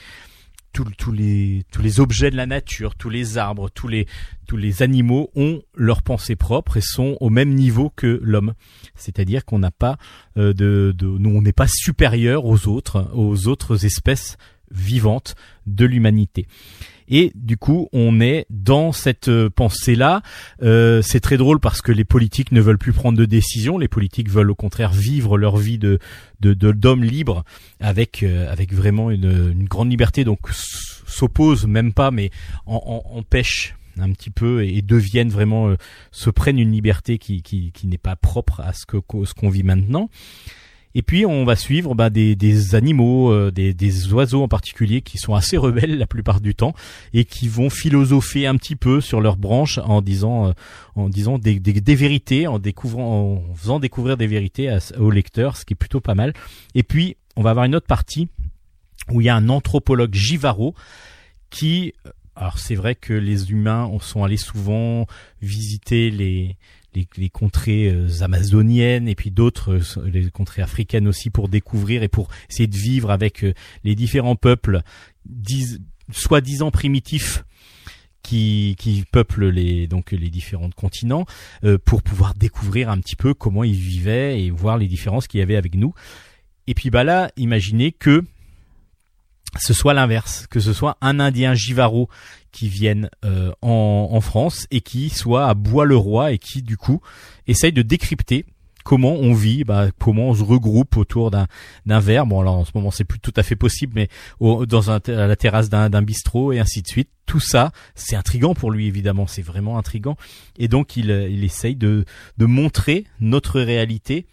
tous, 0.72 0.84
tous 0.98 1.12
les 1.12 1.64
tous 1.70 1.82
les 1.82 2.00
objets 2.00 2.30
de 2.30 2.36
la 2.36 2.46
nature, 2.46 2.96
tous 2.96 3.10
les 3.10 3.38
arbres, 3.38 3.70
tous 3.70 3.86
les 3.86 4.06
tous 4.46 4.56
les 4.56 4.82
animaux 4.82 5.30
ont 5.36 5.62
leur 5.76 6.02
pensée 6.02 6.36
propre 6.36 6.78
et 6.78 6.82
sont 6.82 7.16
au 7.20 7.30
même 7.30 7.54
niveau 7.54 7.92
que 7.94 8.18
l'homme. 8.22 8.54
C'est-à-dire 8.96 9.44
qu'on 9.44 9.60
n'a 9.60 9.70
pas 9.70 9.98
euh, 10.36 10.52
de, 10.52 10.92
de 10.96 11.06
nous 11.06 11.30
on 11.30 11.42
n'est 11.42 11.52
pas 11.52 11.68
supérieur 11.68 12.44
aux 12.44 12.66
autres 12.66 13.10
aux 13.14 13.46
autres 13.46 13.84
espèces 13.84 14.36
vivantes 14.70 15.36
de 15.66 15.84
l'humanité. 15.84 16.46
Et 17.08 17.32
du 17.34 17.56
coup, 17.56 17.88
on 17.92 18.20
est 18.20 18.46
dans 18.50 18.92
cette 18.92 19.28
euh, 19.28 19.50
pensée-là. 19.50 20.22
Euh, 20.62 21.02
c'est 21.02 21.20
très 21.20 21.36
drôle 21.36 21.60
parce 21.60 21.82
que 21.82 21.92
les 21.92 22.04
politiques 22.04 22.52
ne 22.52 22.60
veulent 22.60 22.78
plus 22.78 22.92
prendre 22.92 23.18
de 23.18 23.24
décisions. 23.24 23.76
Les 23.78 23.88
politiques 23.88 24.30
veulent 24.30 24.50
au 24.50 24.54
contraire 24.54 24.92
vivre 24.92 25.36
leur 25.38 25.56
vie 25.56 25.78
de 25.78 25.98
de 26.40 26.54
de- 26.54 26.72
d'hommes 26.72 27.04
libres 27.04 27.44
avec 27.80 28.22
euh, 28.22 28.50
avec 28.50 28.72
vraiment 28.72 29.10
une, 29.10 29.52
une 29.52 29.64
grande 29.64 29.90
liberté. 29.90 30.24
Donc 30.24 30.38
s- 30.48 31.02
s'oppose 31.06 31.66
même 31.66 31.92
pas, 31.92 32.10
mais 32.10 32.30
en, 32.66 33.02
en- 33.06 33.18
empêche 33.18 33.74
un 34.00 34.10
petit 34.10 34.30
peu 34.30 34.64
et, 34.64 34.82
deviennent 34.82 35.28
vraiment 35.30 35.68
euh, 35.68 35.76
se 36.10 36.28
prennent 36.30 36.58
une 36.58 36.72
liberté 36.72 37.18
qui 37.18 37.42
qui, 37.42 37.70
qui 37.72 37.86
n'est 37.86 37.98
pas 37.98 38.16
propre 38.16 38.60
à 38.60 38.72
ce 38.72 38.86
que 38.86 38.96
ce 39.24 39.34
qu'on 39.34 39.50
vit 39.50 39.62
maintenant. 39.62 40.08
Et 40.94 41.02
puis 41.02 41.26
on 41.26 41.44
va 41.44 41.56
suivre 41.56 41.94
bah, 41.94 42.10
des, 42.10 42.36
des 42.36 42.74
animaux, 42.74 43.32
euh, 43.32 43.50
des, 43.50 43.74
des 43.74 44.12
oiseaux 44.12 44.42
en 44.42 44.48
particulier 44.48 45.02
qui 45.02 45.18
sont 45.18 45.34
assez 45.34 45.56
rebelles 45.56 45.98
la 45.98 46.06
plupart 46.06 46.40
du 46.40 46.54
temps 46.54 46.74
et 47.12 47.24
qui 47.24 47.48
vont 47.48 47.70
philosopher 47.70 48.46
un 48.46 48.56
petit 48.56 48.76
peu 48.76 49.00
sur 49.00 49.20
leurs 49.20 49.36
branches 49.36 49.78
en 49.78 50.02
disant, 50.02 50.48
euh, 50.48 50.52
en 50.94 51.08
disant 51.08 51.38
des, 51.38 51.58
des, 51.58 51.94
vérités, 51.94 52.46
en 52.46 52.58
découvrant, 52.58 53.42
en 53.50 53.54
faisant 53.54 53.80
découvrir 53.80 54.16
des 54.16 54.26
vérités 54.26 54.68
à, 54.68 54.78
aux 54.98 55.10
lecteurs, 55.10 55.56
ce 55.56 55.64
qui 55.64 55.74
est 55.74 55.76
plutôt 55.76 56.00
pas 56.00 56.14
mal. 56.14 56.32
Et 56.74 56.82
puis 56.82 57.16
on 57.36 57.42
va 57.42 57.50
avoir 57.50 57.66
une 57.66 57.74
autre 57.74 57.86
partie 57.86 58.28
où 59.10 59.20
il 59.20 59.24
y 59.24 59.28
a 59.28 59.36
un 59.36 59.48
anthropologue 59.48 60.14
Givaro 60.14 60.74
qui 61.50 61.92
alors 62.36 62.58
c'est 62.58 62.74
vrai 62.74 62.94
que 62.94 63.12
les 63.12 63.52
humains 63.52 63.90
sont 64.00 64.24
allés 64.24 64.36
souvent 64.36 65.06
visiter 65.40 66.10
les 66.10 66.56
les, 66.94 67.28
contrées 67.28 67.88
euh, 67.90 68.22
amazoniennes 68.22 69.08
et 69.08 69.14
puis 69.14 69.30
d'autres 69.30 69.80
euh, 69.98 70.08
les 70.10 70.30
contrées 70.30 70.62
africaines 70.62 71.08
aussi 71.08 71.30
pour 71.30 71.48
découvrir 71.48 72.02
et 72.02 72.08
pour 72.08 72.28
essayer 72.50 72.66
de 72.66 72.76
vivre 72.76 73.10
avec 73.10 73.44
euh, 73.44 73.54
les 73.84 73.94
différents 73.94 74.36
peuples 74.36 74.80
soi-disant 76.12 76.70
primitifs 76.70 77.44
qui, 78.22 78.76
qui 78.78 79.04
peuplent 79.10 79.48
les 79.48 79.86
donc 79.86 80.12
les 80.12 80.30
différents 80.30 80.70
continents 80.70 81.26
pour 81.84 82.02
pouvoir 82.02 82.34
découvrir 82.34 82.88
un 82.90 82.98
petit 82.98 83.16
peu 83.16 83.34
comment 83.34 83.64
ils 83.64 83.74
vivaient 83.74 84.42
et 84.42 84.50
voir 84.50 84.78
les 84.78 84.86
différences 84.86 85.26
qu'il 85.26 85.40
y 85.40 85.42
avait 85.42 85.56
avec 85.56 85.74
nous. 85.74 85.94
Et 86.66 86.74
puis 86.74 86.90
bah 86.90 87.04
là, 87.04 87.30
imaginez 87.36 87.92
que 87.92 88.24
ce 89.58 89.72
soit 89.72 89.94
l'inverse, 89.94 90.46
que 90.48 90.60
ce 90.60 90.72
soit 90.72 90.96
un 91.00 91.20
Indien 91.20 91.54
Jivaro 91.54 92.08
qui 92.52 92.68
viennent 92.68 93.10
euh, 93.24 93.52
en, 93.62 94.20
France 94.20 94.66
et 94.70 94.80
qui 94.80 95.10
soit 95.10 95.46
à 95.46 95.54
Bois-le-Roi 95.54 96.32
et 96.32 96.38
qui 96.38 96.62
du 96.62 96.76
coup 96.76 97.00
essaye 97.46 97.72
de 97.72 97.82
décrypter 97.82 98.46
comment 98.84 99.14
on 99.14 99.32
vit, 99.32 99.64
bah, 99.64 99.88
comment 99.98 100.28
on 100.28 100.34
se 100.34 100.42
regroupe 100.42 100.96
autour 100.96 101.30
d'un 101.30 101.46
d'un 101.86 101.98
verre. 102.00 102.26
Bon, 102.26 102.40
alors 102.40 102.54
en 102.54 102.64
ce 102.64 102.72
moment 102.74 102.90
c'est 102.90 103.04
plus 103.04 103.18
tout 103.18 103.32
à 103.36 103.42
fait 103.42 103.56
possible, 103.56 103.92
mais 103.96 104.08
dans 104.40 104.90
à 104.90 105.00
la 105.08 105.36
terrasse 105.36 105.68
d'un 105.68 105.90
d'un 105.90 106.02
bistrot 106.02 106.52
et 106.52 106.60
ainsi 106.60 106.82
de 106.82 106.88
suite. 106.88 107.10
Tout 107.26 107.40
ça, 107.40 107.72
c'est 107.94 108.16
intrigant 108.16 108.54
pour 108.54 108.70
lui 108.70 108.86
évidemment, 108.86 109.26
c'est 109.26 109.42
vraiment 109.42 109.78
intrigant. 109.78 110.16
Et 110.58 110.68
donc 110.68 110.96
il 110.96 111.10
il 111.10 111.42
essaye 111.42 111.74
de 111.74 112.04
de 112.38 112.46
montrer 112.46 113.04
notre 113.18 113.60
réalité 113.60 114.26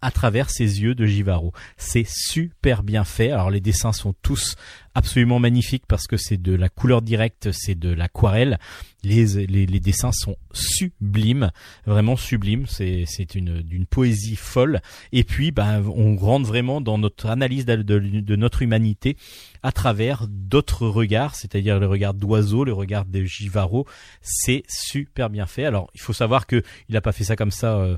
à 0.00 0.10
travers 0.10 0.50
ses 0.50 0.82
yeux 0.82 0.94
de 0.94 1.06
Givaro. 1.06 1.52
C'est 1.76 2.06
super 2.06 2.82
bien 2.82 3.04
fait. 3.04 3.30
Alors 3.30 3.50
les 3.50 3.60
dessins 3.60 3.92
sont 3.92 4.14
tous 4.22 4.56
absolument 4.94 5.38
magnifiques 5.38 5.84
parce 5.86 6.06
que 6.06 6.16
c'est 6.16 6.40
de 6.40 6.54
la 6.54 6.68
couleur 6.68 7.02
directe, 7.02 7.50
c'est 7.52 7.78
de 7.78 7.92
l'aquarelle. 7.92 8.58
Les, 9.04 9.46
les, 9.46 9.80
dessins 9.80 10.12
sont 10.12 10.36
sublimes, 10.52 11.50
vraiment 11.86 12.16
sublimes. 12.16 12.66
C'est, 12.68 13.02
c'est 13.06 13.34
une 13.34 13.60
d'une 13.60 13.84
poésie 13.84 14.36
folle. 14.36 14.80
Et 15.10 15.24
puis, 15.24 15.50
ben, 15.50 15.82
on 15.96 16.16
rentre 16.16 16.46
vraiment 16.46 16.80
dans 16.80 16.98
notre 16.98 17.26
analyse 17.26 17.64
de, 17.64 17.82
de, 17.82 18.36
notre 18.36 18.62
humanité 18.62 19.16
à 19.64 19.72
travers 19.72 20.26
d'autres 20.28 20.86
regards, 20.86 21.34
c'est-à-dire 21.34 21.80
le 21.80 21.86
regard 21.86 22.14
d'oiseau, 22.14 22.64
le 22.64 22.72
regard 22.72 23.04
de 23.04 23.24
Givaro. 23.24 23.86
C'est 24.20 24.62
super 24.68 25.30
bien 25.30 25.46
fait. 25.46 25.64
Alors, 25.64 25.90
il 25.94 26.00
faut 26.00 26.12
savoir 26.12 26.46
que 26.46 26.62
il 26.88 26.96
a 26.96 27.00
pas 27.00 27.12
fait 27.12 27.24
ça 27.24 27.34
comme 27.34 27.50
ça. 27.50 27.78
Euh, 27.78 27.96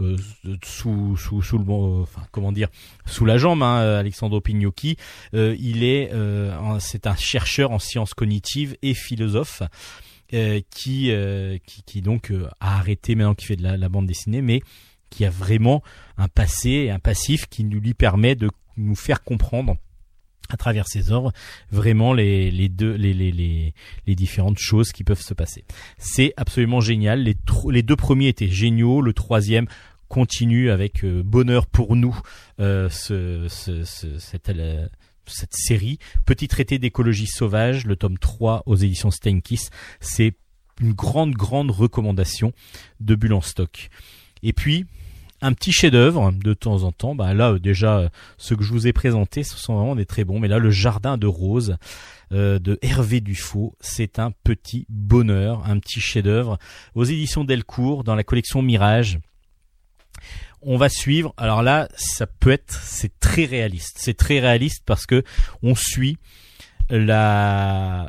euh, 0.00 0.16
sous 0.64 1.16
comment 2.32 2.52
dire 2.52 2.68
sous 3.06 3.24
la 3.24 3.38
jambe 3.38 3.62
hein, 3.62 3.98
Alexandro 3.98 4.40
Pignocchi. 4.40 4.96
Euh, 5.34 5.56
il 5.58 5.84
est 5.84 6.10
euh, 6.12 6.78
c'est 6.80 7.06
un 7.06 7.16
chercheur 7.16 7.70
en 7.70 7.78
sciences 7.78 8.14
cognitives 8.14 8.76
et 8.82 8.94
philosophe 8.94 9.62
qui, 10.70 11.12
qui, 11.86 12.02
donc 12.02 12.32
a 12.58 12.78
arrêté 12.78 13.14
maintenant 13.14 13.34
qui 13.34 13.46
fait 13.46 13.56
de 13.56 13.62
la, 13.62 13.76
la, 13.76 13.88
bande 13.88 14.06
dessinée 14.06 14.42
mais 14.42 14.62
qui 15.08 15.24
a 15.24 15.30
vraiment 15.30 15.80
un 16.18 16.26
passé 16.26 16.90
un 16.90 16.98
passif 16.98 17.46
qui 17.46 17.62
nous 17.62 17.78
lui 17.78 17.94
permet 17.94 18.34
de 18.34 18.50
nous 18.76 18.96
faire 18.96 19.22
comprendre 19.22 19.76
à 20.50 20.56
travers 20.56 20.86
ses 20.86 21.10
œuvres 21.10 21.32
vraiment 21.70 22.12
les, 22.12 22.50
les 22.50 22.68
deux 22.68 22.94
les, 22.94 23.14
les, 23.14 23.32
les, 23.32 23.74
les 24.06 24.14
différentes 24.14 24.58
choses 24.58 24.92
qui 24.92 25.04
peuvent 25.04 25.20
se 25.20 25.34
passer. 25.34 25.64
C'est 25.98 26.34
absolument 26.36 26.80
génial. 26.80 27.22
Les, 27.22 27.36
les 27.70 27.82
deux 27.82 27.96
premiers 27.96 28.28
étaient 28.28 28.48
géniaux. 28.48 29.00
Le 29.00 29.12
troisième 29.12 29.66
continue 30.08 30.70
avec 30.70 31.04
euh, 31.04 31.22
bonheur 31.24 31.66
pour 31.66 31.96
nous 31.96 32.16
euh, 32.60 32.88
ce, 32.88 33.46
ce, 33.48 33.84
ce, 33.84 34.18
cette, 34.18 34.48
euh, 34.50 34.86
cette 35.26 35.54
série. 35.54 35.98
Petit 36.24 36.48
traité 36.48 36.78
d'écologie 36.78 37.26
sauvage, 37.26 37.86
le 37.86 37.96
tome 37.96 38.18
3 38.18 38.62
aux 38.66 38.76
éditions 38.76 39.10
Steinkiss. 39.10 39.70
C'est 40.00 40.34
une 40.80 40.92
grande, 40.92 41.32
grande 41.32 41.70
recommandation 41.70 42.52
de 43.00 43.14
Bulle 43.14 43.38
stock. 43.42 43.88
Et 44.42 44.52
puis, 44.52 44.86
un 45.44 45.52
petit 45.52 45.72
chef-d'œuvre 45.72 46.32
de 46.32 46.54
temps 46.54 46.84
en 46.84 46.92
temps. 46.92 47.14
Bah 47.14 47.34
là, 47.34 47.58
déjà, 47.58 48.10
ce 48.38 48.54
que 48.54 48.64
je 48.64 48.72
vous 48.72 48.86
ai 48.86 48.94
présenté, 48.94 49.44
ce 49.44 49.58
sont 49.58 49.76
vraiment 49.76 49.94
des 49.94 50.06
très 50.06 50.24
bons. 50.24 50.40
Mais 50.40 50.48
là, 50.48 50.58
le 50.58 50.70
Jardin 50.70 51.18
de 51.18 51.26
Rose 51.26 51.76
euh, 52.32 52.58
de 52.58 52.78
Hervé 52.80 53.20
Dufaux, 53.20 53.76
c'est 53.80 54.18
un 54.18 54.30
petit 54.30 54.86
bonheur, 54.88 55.62
un 55.66 55.78
petit 55.78 56.00
chef-d'œuvre 56.00 56.58
aux 56.94 57.04
éditions 57.04 57.44
Delcourt 57.44 58.04
dans 58.04 58.14
la 58.14 58.24
collection 58.24 58.62
Mirage. 58.62 59.18
On 60.62 60.78
va 60.78 60.88
suivre. 60.88 61.34
Alors 61.36 61.62
là, 61.62 61.88
ça 61.94 62.26
peut 62.26 62.50
être, 62.50 62.72
c'est 62.82 63.20
très 63.20 63.44
réaliste. 63.44 63.98
C'est 64.00 64.16
très 64.16 64.40
réaliste 64.40 64.82
parce 64.86 65.04
que 65.04 65.22
on 65.62 65.74
suit 65.74 66.16
le 66.88 68.08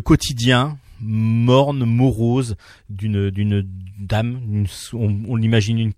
quotidien 0.00 0.78
morne, 1.00 1.84
morose 1.84 2.56
d'une 2.90 3.30
d'une 3.30 3.66
dame, 3.98 4.66
on, 4.92 5.16
on 5.28 5.36
l'imagine 5.36 5.78
une, 5.78 5.92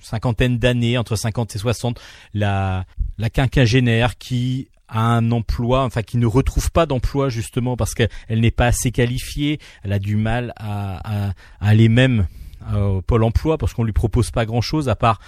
cinquantaine 0.00 0.58
d'années, 0.58 0.98
entre 0.98 1.16
50 1.16 1.56
et 1.56 1.58
60, 1.58 2.00
la 2.34 2.84
la 3.18 3.30
quinquagénaire 3.30 4.18
qui 4.18 4.68
a 4.88 5.00
un 5.00 5.30
emploi, 5.30 5.84
enfin 5.84 6.02
qui 6.02 6.16
ne 6.16 6.26
retrouve 6.26 6.70
pas 6.72 6.86
d'emploi 6.86 7.28
justement 7.28 7.76
parce 7.76 7.94
qu'elle 7.94 8.08
n'est 8.28 8.50
pas 8.50 8.66
assez 8.66 8.90
qualifiée, 8.90 9.60
elle 9.84 9.92
a 9.92 9.98
du 9.98 10.16
mal 10.16 10.52
à, 10.56 11.28
à, 11.28 11.32
aller 11.60 11.88
même 11.88 12.26
au 12.74 13.00
pôle 13.00 13.24
emploi 13.24 13.56
parce 13.56 13.72
qu'on 13.72 13.84
lui 13.84 13.92
propose 13.92 14.30
pas 14.30 14.44
grand 14.44 14.60
chose 14.60 14.88
à 14.88 14.96
part 14.96 15.20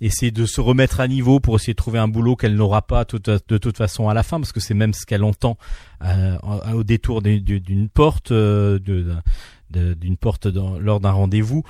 essayer 0.00 0.30
de 0.30 0.44
se 0.46 0.60
remettre 0.60 1.00
à 1.00 1.08
niveau 1.08 1.40
pour 1.40 1.56
essayer 1.56 1.72
de 1.72 1.78
trouver 1.78 1.98
un 1.98 2.08
boulot 2.08 2.36
qu'elle 2.36 2.54
n'aura 2.54 2.82
pas 2.82 3.04
de 3.04 3.58
toute 3.58 3.76
façon 3.76 4.08
à 4.08 4.14
la 4.14 4.22
fin 4.22 4.38
parce 4.38 4.52
que 4.52 4.60
c'est 4.60 4.74
même 4.74 4.92
ce 4.92 5.06
qu'elle 5.06 5.24
entend 5.24 5.56
euh, 6.04 6.36
au 6.74 6.84
détour 6.84 7.22
d'une 7.22 7.88
porte 7.88 8.30
euh, 8.30 8.78
d'une 9.70 10.16
porte 10.16 10.46
lors 10.46 11.00
d'un 11.00 11.10
rendez-vous. 11.10 11.64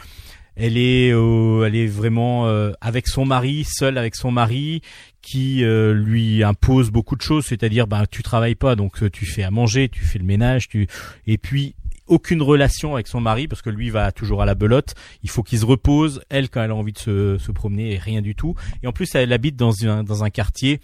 Elle 0.57 0.79
est 0.79 1.13
euh, 1.13 1.65
elle 1.67 1.77
est 1.77 1.87
vraiment 1.87 2.47
avec 2.81 3.07
son 3.07 3.25
mari 3.25 3.65
seule 3.65 3.99
avec 3.99 4.17
son 4.17 4.31
mari 4.31 4.83
qui 5.23 5.63
lui 5.65 6.43
impose 6.43 6.91
beaucoup 6.91 7.17
de 7.17 7.23
choses 7.23 7.47
c'est-à-dire 7.47 7.87
ben 7.87 8.05
tu 8.11 8.23
travailles 8.23 8.55
pas 8.55 8.75
donc 8.75 9.11
tu 9.13 9.27
fais 9.27 9.43
à 9.43 9.51
manger 9.51 9.89
tu 9.89 10.05
fais 10.05 10.19
le 10.19 10.25
ménage 10.25 10.69
tu 10.69 10.87
et 11.27 11.37
puis 11.37 11.75
aucune 12.07 12.43
relation 12.43 12.95
avec 12.95 13.07
son 13.07 13.21
mari 13.21 13.49
parce 13.49 13.63
que 13.63 13.71
lui 13.71 13.91
va 13.91 14.13
toujours 14.13 14.43
à 14.43 14.47
la 14.47 14.55
belote. 14.55 14.95
Il 15.23 15.31
faut 15.31 15.43
qu'il 15.43 15.59
se 15.59 15.65
repose. 15.65 16.23
Elle, 16.29 16.49
quand 16.49 16.63
elle 16.63 16.71
a 16.71 16.75
envie 16.75 16.93
de 16.93 16.99
se, 16.99 17.39
se 17.39 17.53
promener, 17.53 17.99
rien 17.99 18.23
du 18.23 18.35
tout. 18.35 18.55
Et 18.83 18.87
en 18.87 18.93
plus, 18.93 19.15
elle 19.15 19.33
habite 19.33 19.57
dans 19.57 19.73
un, 19.85 20.03
dans 20.03 20.25
un 20.25 20.31
quartier 20.31 20.81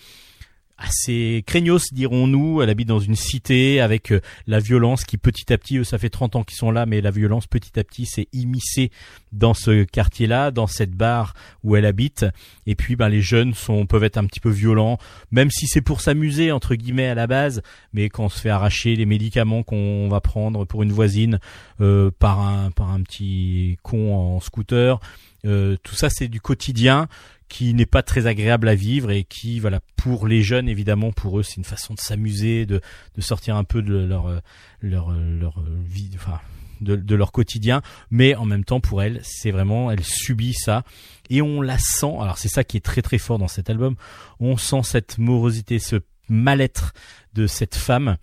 assez 0.82 1.42
craignos 1.46 1.92
dirons-nous. 1.92 2.62
Elle 2.62 2.70
habite 2.70 2.88
dans 2.88 2.98
une 2.98 3.16
cité 3.16 3.80
avec 3.80 4.12
euh, 4.12 4.20
la 4.46 4.58
violence 4.58 5.04
qui 5.04 5.16
petit 5.16 5.52
à 5.52 5.58
petit, 5.58 5.78
eux, 5.78 5.84
ça 5.84 5.98
fait 5.98 6.10
30 6.10 6.36
ans 6.36 6.44
qu'ils 6.44 6.56
sont 6.56 6.70
là, 6.70 6.86
mais 6.86 7.00
la 7.00 7.10
violence 7.10 7.46
petit 7.46 7.78
à 7.78 7.84
petit 7.84 8.06
s'est 8.06 8.28
immiscée 8.32 8.90
dans 9.32 9.54
ce 9.54 9.84
quartier-là, 9.84 10.50
dans 10.50 10.66
cette 10.66 10.92
barre 10.92 11.34
où 11.62 11.76
elle 11.76 11.86
habite. 11.86 12.26
Et 12.66 12.74
puis, 12.74 12.96
ben, 12.96 13.08
les 13.08 13.22
jeunes 13.22 13.54
sont 13.54 13.86
peuvent 13.86 14.04
être 14.04 14.18
un 14.18 14.26
petit 14.26 14.40
peu 14.40 14.50
violents, 14.50 14.98
même 15.30 15.50
si 15.50 15.66
c'est 15.66 15.80
pour 15.80 16.00
s'amuser 16.00 16.52
entre 16.52 16.74
guillemets 16.74 17.08
à 17.08 17.14
la 17.14 17.26
base. 17.26 17.62
Mais 17.92 18.08
quand 18.08 18.24
on 18.24 18.28
se 18.28 18.40
fait 18.40 18.50
arracher 18.50 18.96
les 18.96 19.06
médicaments 19.06 19.62
qu'on 19.62 20.08
va 20.08 20.20
prendre 20.20 20.64
pour 20.64 20.82
une 20.82 20.92
voisine 20.92 21.38
euh, 21.80 22.10
par 22.18 22.40
un 22.40 22.70
par 22.70 22.90
un 22.90 23.02
petit 23.02 23.78
con 23.82 24.14
en 24.14 24.40
scooter. 24.40 25.00
Euh, 25.44 25.76
tout 25.82 25.94
ça 25.94 26.08
c'est 26.08 26.28
du 26.28 26.40
quotidien 26.40 27.08
qui 27.48 27.74
n'est 27.74 27.86
pas 27.86 28.02
très 28.02 28.26
agréable 28.26 28.68
à 28.68 28.74
vivre 28.74 29.10
et 29.10 29.24
qui 29.24 29.58
voilà 29.60 29.80
pour 29.96 30.26
les 30.26 30.42
jeunes 30.42 30.68
évidemment 30.68 31.12
pour 31.12 31.38
eux 31.38 31.42
c'est 31.42 31.56
une 31.56 31.64
façon 31.64 31.94
de 31.94 32.00
s'amuser 32.00 32.64
de, 32.64 32.80
de 33.16 33.20
sortir 33.20 33.56
un 33.56 33.64
peu 33.64 33.82
de 33.82 33.92
leur 33.92 34.40
leur 34.80 35.10
leur 35.10 35.62
vie 35.84 36.10
enfin 36.14 36.40
de, 36.80 36.96
de, 36.96 37.14
leur 37.14 37.32
quotidien. 37.32 37.80
Mais 38.10 38.34
en 38.34 38.44
même 38.44 38.64
temps 38.64 38.80
pour 38.80 39.02
elle 39.02 39.20
c'est 39.22 39.50
vraiment 39.50 39.90
elle 39.90 40.04
subit 40.04 40.54
ça 40.54 40.84
et 41.30 41.42
on 41.42 41.60
la 41.60 41.78
sent. 41.78 42.14
Alors 42.20 42.38
c'est 42.38 42.48
ça 42.48 42.64
qui 42.64 42.76
est 42.76 42.80
très 42.80 43.02
très 43.02 43.18
fort 43.18 43.38
dans 43.38 43.48
cet 43.48 43.70
album. 43.70 43.96
On 44.40 44.56
sent 44.56 44.82
cette 44.84 45.18
morosité 45.18 45.78
ce 45.78 45.96
mal-être 46.28 46.94
de 47.34 47.46
cette 47.46 47.74
femme 47.74 48.16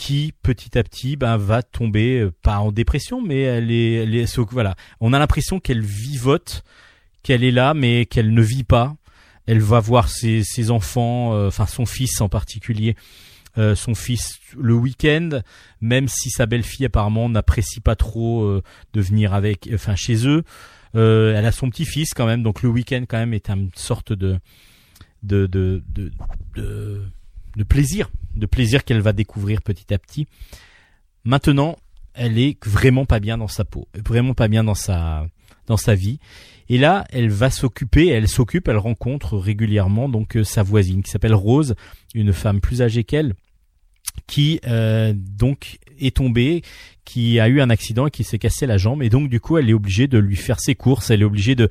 qui 0.00 0.32
petit 0.42 0.78
à 0.78 0.82
petit 0.82 1.16
ben, 1.16 1.36
va 1.36 1.62
tomber 1.62 2.20
euh, 2.20 2.32
pas 2.42 2.58
en 2.58 2.72
dépression 2.72 3.20
mais 3.20 3.42
elle 3.42 3.70
est, 3.70 3.92
elle 3.96 4.26
voilà 4.50 4.74
on 4.98 5.12
a 5.12 5.18
l'impression 5.18 5.60
qu'elle 5.60 5.82
vivote 5.82 6.64
qu'elle 7.22 7.44
est 7.44 7.50
là 7.50 7.74
mais 7.74 8.06
qu'elle 8.06 8.32
ne 8.32 8.40
vit 8.40 8.64
pas. 8.64 8.96
Elle 9.46 9.60
va 9.60 9.78
voir 9.78 10.08
ses, 10.08 10.42
ses 10.42 10.70
enfants, 10.70 11.34
euh, 11.34 11.50
son 11.50 11.84
fils 11.84 12.20
en 12.20 12.28
particulier, 12.28 12.94
euh, 13.58 13.74
son 13.74 13.94
fils 13.94 14.38
le 14.56 14.74
week-end, 14.74 15.40
même 15.80 16.08
si 16.08 16.30
sa 16.30 16.46
belle-fille 16.46 16.86
apparemment 16.86 17.28
n'apprécie 17.28 17.80
pas 17.80 17.96
trop 17.96 18.60
de 18.92 19.00
venir 19.00 19.34
avec, 19.34 19.68
enfin 19.74 19.96
chez 19.96 20.26
eux. 20.26 20.44
Elle 20.94 21.44
a 21.44 21.52
son 21.52 21.68
petit-fils 21.68 22.14
quand 22.14 22.26
même, 22.26 22.42
donc 22.42 22.62
le 22.62 22.68
week-end 22.68 23.04
quand 23.08 23.18
même 23.18 23.34
est 23.34 23.50
une 23.50 23.70
sorte 23.74 24.12
de 24.12 24.38
de, 25.22 25.46
de, 25.46 25.82
de 27.56 27.64
plaisir, 27.64 28.08
de 28.36 28.46
plaisir 28.46 28.84
qu'elle 28.84 29.00
va 29.00 29.12
découvrir 29.12 29.62
petit 29.62 29.92
à 29.92 29.98
petit. 29.98 30.26
Maintenant, 31.24 31.76
elle 32.14 32.38
est 32.38 32.56
vraiment 32.64 33.04
pas 33.04 33.20
bien 33.20 33.38
dans 33.38 33.48
sa 33.48 33.64
peau, 33.64 33.88
vraiment 33.94 34.34
pas 34.34 34.48
bien 34.48 34.64
dans 34.64 34.74
sa 34.74 35.26
dans 35.66 35.76
sa 35.76 35.94
vie. 35.94 36.18
Et 36.68 36.78
là, 36.78 37.04
elle 37.10 37.30
va 37.30 37.50
s'occuper, 37.50 38.08
elle 38.08 38.28
s'occupe, 38.28 38.68
elle 38.68 38.76
rencontre 38.76 39.36
régulièrement 39.36 40.08
donc 40.08 40.36
euh, 40.36 40.44
sa 40.44 40.62
voisine 40.62 41.02
qui 41.02 41.10
s'appelle 41.10 41.34
Rose, 41.34 41.74
une 42.14 42.32
femme 42.32 42.60
plus 42.60 42.82
âgée 42.82 43.04
qu'elle, 43.04 43.34
qui 44.26 44.60
euh, 44.66 45.12
donc 45.14 45.78
est 45.98 46.16
tombée, 46.16 46.62
qui 47.04 47.40
a 47.40 47.48
eu 47.48 47.60
un 47.60 47.70
accident 47.70 48.06
et 48.06 48.10
qui 48.10 48.24
s'est 48.24 48.38
cassé 48.38 48.66
la 48.66 48.78
jambe. 48.78 49.02
Et 49.02 49.08
donc 49.08 49.28
du 49.28 49.40
coup, 49.40 49.58
elle 49.58 49.68
est 49.68 49.74
obligée 49.74 50.06
de 50.06 50.18
lui 50.18 50.36
faire 50.36 50.60
ses 50.60 50.74
courses. 50.74 51.10
Elle 51.10 51.22
est 51.22 51.24
obligée 51.24 51.54
de 51.54 51.68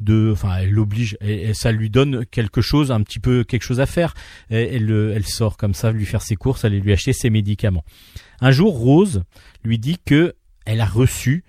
de, 0.00 0.30
enfin, 0.32 0.56
elle 0.58 0.70
l'oblige, 0.70 1.16
et, 1.20 1.54
ça 1.54 1.72
lui 1.72 1.88
donne 1.90 2.26
quelque 2.26 2.60
chose, 2.60 2.90
un 2.90 3.02
petit 3.02 3.20
peu 3.20 3.44
quelque 3.44 3.62
chose 3.62 3.80
à 3.80 3.86
faire. 3.86 4.14
Elle, 4.50 4.90
euh, 4.90 5.14
elle 5.14 5.26
sort 5.26 5.56
comme 5.56 5.74
ça, 5.74 5.92
lui 5.92 6.04
faire 6.06 6.22
ses 6.22 6.36
courses, 6.36 6.64
aller 6.64 6.80
lui 6.80 6.92
acheter 6.92 7.12
ses 7.12 7.30
médicaments. 7.30 7.84
Un 8.40 8.50
jour, 8.50 8.76
Rose 8.76 9.22
lui 9.64 9.78
dit 9.78 9.96
que 10.04 10.34
elle 10.66 10.80
a 10.80 10.86
reçu, 10.86 11.44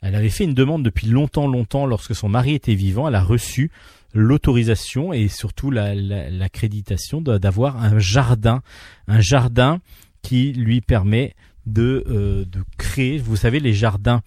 elle 0.00 0.14
avait 0.14 0.28
fait 0.30 0.44
une 0.44 0.54
demande 0.54 0.84
depuis 0.84 1.08
longtemps, 1.08 1.46
longtemps, 1.48 1.86
lorsque 1.86 2.14
son 2.14 2.28
mari 2.28 2.54
était 2.54 2.74
vivant, 2.74 3.08
elle 3.08 3.14
a 3.16 3.22
reçu 3.22 3.70
l'autorisation 4.14 5.12
et 5.12 5.28
surtout 5.28 5.70
la- 5.70 5.94
la- 5.94 6.30
l'accréditation 6.30 7.20
de- 7.20 7.38
d'avoir 7.38 7.82
un 7.82 7.98
jardin, 7.98 8.62
un 9.06 9.20
jardin 9.20 9.80
qui 10.22 10.52
lui 10.52 10.80
permet 10.80 11.34
de, 11.66 12.04
euh, 12.08 12.44
de 12.44 12.62
créer, 12.78 13.18
vous 13.18 13.36
savez, 13.36 13.60
les 13.60 13.74
jardins 13.74 14.22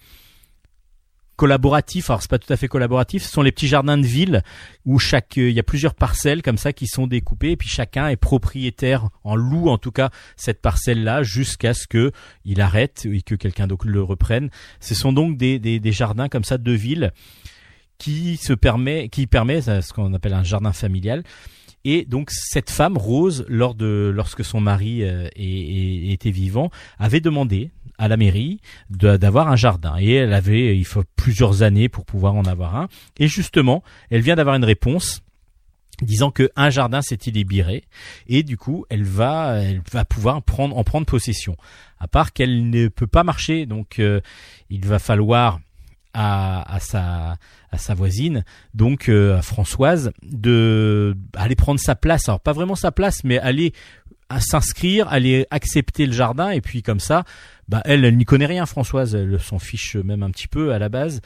collaboratifs. 1.36 2.10
Alors 2.10 2.22
c'est 2.22 2.30
pas 2.30 2.38
tout 2.38 2.52
à 2.52 2.56
fait 2.56 2.68
collaboratif, 2.68 3.22
ce 3.24 3.30
sont 3.30 3.42
les 3.42 3.52
petits 3.52 3.68
jardins 3.68 3.98
de 3.98 4.06
ville 4.06 4.42
où 4.84 4.98
chaque, 4.98 5.38
euh, 5.38 5.48
il 5.50 5.54
y 5.54 5.60
a 5.60 5.62
plusieurs 5.62 5.94
parcelles 5.94 6.42
comme 6.42 6.58
ça 6.58 6.72
qui 6.72 6.86
sont 6.86 7.06
découpées 7.06 7.52
et 7.52 7.56
puis 7.56 7.68
chacun 7.68 8.08
est 8.08 8.16
propriétaire 8.16 9.08
en 9.24 9.34
loue 9.36 9.68
en 9.68 9.78
tout 9.78 9.92
cas 9.92 10.10
cette 10.36 10.60
parcelle 10.60 11.02
là 11.04 11.22
jusqu'à 11.22 11.74
ce 11.74 11.86
que 11.86 12.12
il 12.44 12.60
arrête 12.60 13.06
et 13.10 13.22
que 13.22 13.34
quelqu'un 13.34 13.66
d'autre 13.66 13.86
le 13.86 14.02
reprenne. 14.02 14.50
Ce 14.80 14.94
sont 14.94 15.12
donc 15.12 15.36
des, 15.36 15.58
des, 15.58 15.80
des 15.80 15.92
jardins 15.92 16.28
comme 16.28 16.44
ça 16.44 16.58
de 16.58 16.72
ville 16.72 17.12
qui 17.98 18.36
se 18.36 18.52
permet, 18.52 19.08
qui 19.08 19.26
permet 19.26 19.60
ce 19.62 19.92
qu'on 19.92 20.12
appelle 20.14 20.34
un 20.34 20.42
jardin 20.42 20.72
familial. 20.72 21.22
Et 21.84 22.04
donc 22.04 22.30
cette 22.30 22.70
femme 22.70 22.96
Rose, 22.96 23.44
lors 23.48 23.74
de 23.74 24.12
lorsque 24.14 24.44
son 24.44 24.60
mari 24.60 25.02
euh, 25.02 25.26
est- 25.34 25.42
est- 25.44 26.12
était 26.12 26.30
vivant, 26.30 26.70
avait 26.98 27.20
demandé 27.20 27.70
à 28.02 28.08
la 28.08 28.16
mairie 28.16 28.58
d'avoir 28.90 29.46
un 29.46 29.54
jardin. 29.54 29.94
Et 30.00 30.14
elle 30.14 30.34
avait, 30.34 30.76
il 30.76 30.84
faut 30.84 31.04
plusieurs 31.14 31.62
années 31.62 31.88
pour 31.88 32.04
pouvoir 32.04 32.34
en 32.34 32.42
avoir 32.42 32.74
un. 32.74 32.88
Et 33.16 33.28
justement, 33.28 33.84
elle 34.10 34.22
vient 34.22 34.34
d'avoir 34.34 34.56
une 34.56 34.64
réponse 34.64 35.22
disant 36.00 36.32
que 36.32 36.50
un 36.56 36.68
jardin 36.68 37.00
s'était 37.00 37.30
libéré 37.30 37.84
et 38.26 38.42
du 38.42 38.56
coup 38.56 38.86
elle 38.90 39.04
va 39.04 39.58
elle 39.58 39.82
va 39.92 40.04
pouvoir 40.04 40.42
prendre 40.42 40.76
en 40.76 40.82
prendre 40.82 41.06
possession 41.06 41.56
à 42.00 42.08
part 42.08 42.32
qu'elle 42.32 42.70
ne 42.70 42.88
peut 42.88 43.06
pas 43.06 43.22
marcher 43.22 43.66
donc 43.66 44.00
euh, 44.00 44.20
il 44.68 44.84
va 44.84 44.98
falloir 44.98 45.60
à, 46.12 46.74
à 46.74 46.80
sa 46.80 47.36
à 47.70 47.78
sa 47.78 47.94
voisine 47.94 48.42
donc 48.74 49.08
euh, 49.08 49.38
à 49.38 49.42
Françoise 49.42 50.12
de 50.24 51.14
aller 51.36 51.54
prendre 51.54 51.78
sa 51.78 51.94
place 51.94 52.28
alors 52.28 52.40
pas 52.40 52.52
vraiment 52.52 52.74
sa 52.74 52.90
place 52.90 53.22
mais 53.22 53.38
aller 53.38 53.72
s'inscrire 54.40 55.06
aller 55.08 55.46
accepter 55.50 56.06
le 56.06 56.12
jardin 56.12 56.50
et 56.50 56.60
puis 56.60 56.82
comme 56.82 57.00
ça 57.00 57.24
bah 57.72 57.80
elle 57.86 58.14
n'y 58.14 58.26
connaît 58.26 58.44
rien 58.44 58.66
Françoise. 58.66 59.14
Elle 59.14 59.40
s'en 59.40 59.58
fiche 59.58 59.96
même 59.96 60.22
un 60.22 60.30
petit 60.30 60.46
peu 60.46 60.74
à 60.74 60.78
la 60.78 60.90
base. 60.90 61.22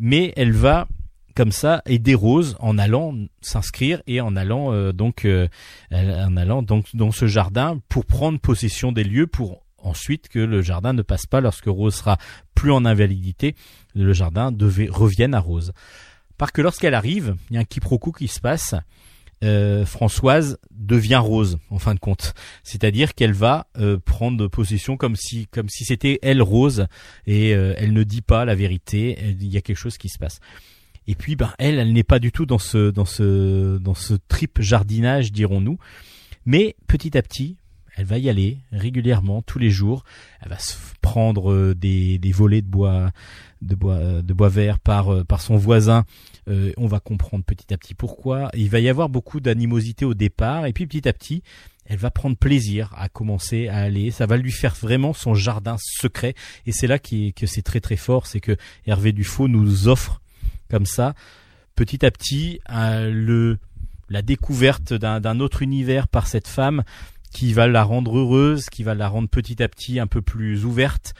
Mais 0.00 0.32
elle 0.34 0.50
va 0.50 0.88
comme 1.36 1.52
ça 1.52 1.82
aider 1.86 2.14
Rose 2.14 2.56
en 2.58 2.78
allant 2.78 3.14
s'inscrire 3.40 4.02
et 4.08 4.20
en 4.20 4.34
allant 4.34 4.72
euh, 4.72 4.92
donc 4.92 5.24
euh, 5.24 5.46
en 5.92 6.36
allant 6.36 6.62
donc 6.62 6.86
dans 6.94 7.12
ce 7.12 7.26
jardin 7.26 7.78
pour 7.88 8.06
prendre 8.06 8.40
possession 8.40 8.90
des 8.90 9.04
lieux 9.04 9.28
pour 9.28 9.62
ensuite 9.78 10.28
que 10.28 10.40
le 10.40 10.62
jardin 10.62 10.94
ne 10.94 11.02
passe 11.02 11.26
pas. 11.26 11.40
Lorsque 11.40 11.66
Rose 11.66 11.94
sera 11.94 12.18
plus 12.56 12.72
en 12.72 12.84
invalidité 12.84 13.54
le 13.94 14.12
jardin 14.12 14.50
devait 14.50 14.88
revienne 14.90 15.32
à 15.32 15.40
Rose. 15.40 15.72
Par 16.38 16.50
que 16.50 16.60
lorsqu'elle 16.60 16.94
arrive 16.94 17.36
il 17.50 17.54
y 17.54 17.56
a 17.56 17.60
un 17.60 17.64
quiproquo 17.64 18.10
qui 18.10 18.26
se 18.26 18.40
passe 18.40 18.74
euh, 19.42 19.84
Françoise 19.84 20.58
devient 20.70 21.20
Rose 21.22 21.58
en 21.70 21.78
fin 21.78 21.94
de 21.94 21.98
compte 21.98 22.34
c'est-à-dire 22.62 23.14
qu'elle 23.14 23.32
va 23.32 23.66
euh, 23.78 23.98
prendre 23.98 24.46
possession 24.48 24.96
comme 24.96 25.16
si 25.16 25.46
comme 25.48 25.68
si 25.68 25.84
c'était 25.84 26.18
elle 26.22 26.42
Rose 26.42 26.86
et 27.26 27.54
euh, 27.54 27.74
elle 27.76 27.92
ne 27.92 28.02
dit 28.04 28.22
pas 28.22 28.44
la 28.44 28.54
vérité 28.54 29.18
il 29.40 29.52
y 29.52 29.56
a 29.56 29.60
quelque 29.60 29.78
chose 29.78 29.98
qui 29.98 30.08
se 30.08 30.18
passe 30.18 30.40
et 31.06 31.14
puis, 31.14 31.36
ben, 31.36 31.52
elle, 31.58 31.78
elle 31.78 31.92
n'est 31.92 32.02
pas 32.02 32.18
du 32.18 32.32
tout 32.32 32.46
dans 32.46 32.58
ce, 32.58 32.90
dans 32.90 33.04
ce, 33.04 33.78
dans 33.78 33.94
ce 33.94 34.14
trip 34.28 34.60
jardinage, 34.60 35.32
dirons-nous. 35.32 35.78
Mais 36.46 36.76
petit 36.86 37.16
à 37.16 37.22
petit, 37.22 37.56
elle 37.96 38.06
va 38.06 38.18
y 38.18 38.28
aller 38.28 38.58
régulièrement, 38.72 39.42
tous 39.42 39.58
les 39.58 39.70
jours. 39.70 40.04
Elle 40.40 40.48
va 40.48 40.58
se 40.58 40.76
prendre 41.00 41.52
euh, 41.52 41.74
des, 41.74 42.18
des 42.18 42.32
volets 42.32 42.62
de 42.62 42.66
bois, 42.66 43.10
de 43.64 43.74
bois, 43.74 43.94
euh, 43.94 44.22
de 44.22 44.32
bois 44.32 44.48
vert 44.48 44.78
par, 44.78 45.12
euh, 45.12 45.24
par 45.24 45.40
son 45.40 45.56
voisin. 45.56 46.04
Euh, 46.48 46.72
on 46.76 46.86
va 46.86 47.00
comprendre 47.00 47.44
petit 47.44 47.72
à 47.72 47.78
petit 47.78 47.94
pourquoi. 47.94 48.50
Il 48.54 48.68
va 48.70 48.80
y 48.80 48.88
avoir 48.88 49.08
beaucoup 49.08 49.40
d'animosité 49.40 50.04
au 50.04 50.14
départ, 50.14 50.66
et 50.66 50.72
puis 50.72 50.86
petit 50.86 51.08
à 51.08 51.12
petit, 51.12 51.42
elle 51.86 51.98
va 51.98 52.10
prendre 52.10 52.36
plaisir 52.36 52.92
à 52.96 53.08
commencer 53.08 53.68
à 53.68 53.78
aller. 53.78 54.10
Ça 54.10 54.26
va 54.26 54.36
lui 54.36 54.52
faire 54.52 54.74
vraiment 54.74 55.12
son 55.12 55.34
jardin 55.34 55.76
secret. 55.78 56.34
Et 56.66 56.72
c'est 56.72 56.86
là 56.86 56.98
qui 56.98 57.32
que 57.34 57.46
c'est 57.46 57.62
très 57.62 57.80
très 57.80 57.96
fort, 57.96 58.26
c'est 58.26 58.40
que 58.40 58.56
Hervé 58.86 59.12
Dufaux 59.12 59.48
nous 59.48 59.88
offre 59.88 60.20
comme 60.70 60.86
ça, 60.86 61.14
petit 61.74 62.04
à 62.04 62.10
petit, 62.10 62.60
euh, 62.70 63.10
le 63.10 63.58
la 64.10 64.22
découverte 64.22 64.92
d'un 64.92 65.20
d'un 65.20 65.40
autre 65.40 65.62
univers 65.62 66.08
par 66.08 66.26
cette 66.26 66.48
femme 66.48 66.84
qui 67.32 67.52
va 67.52 67.66
la 67.66 67.82
rendre 67.82 68.18
heureuse, 68.18 68.66
qui 68.70 68.82
va 68.82 68.94
la 68.94 69.08
rendre 69.08 69.28
petit 69.28 69.62
à 69.62 69.68
petit 69.68 69.98
un 69.98 70.06
peu 70.06 70.22
plus 70.22 70.64
ouverte 70.64 71.14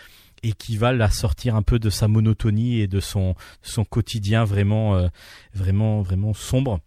et 0.45 0.53
qui 0.53 0.77
va 0.77 0.93
la 0.93 1.11
sortir 1.11 1.57
un 1.57 1.63
peu 1.63 1.79
de 1.79 1.91
sa 1.91 2.07
monotonie 2.07 2.81
et 2.81 2.87
de 2.87 3.01
son 3.01 3.35
son 3.63 3.85
quotidien 3.85 4.45
vraiment 4.45 4.95
euh, 4.97 5.09
vraiment 5.55 6.03
vraiment 6.03 6.35
sombre. 6.35 6.81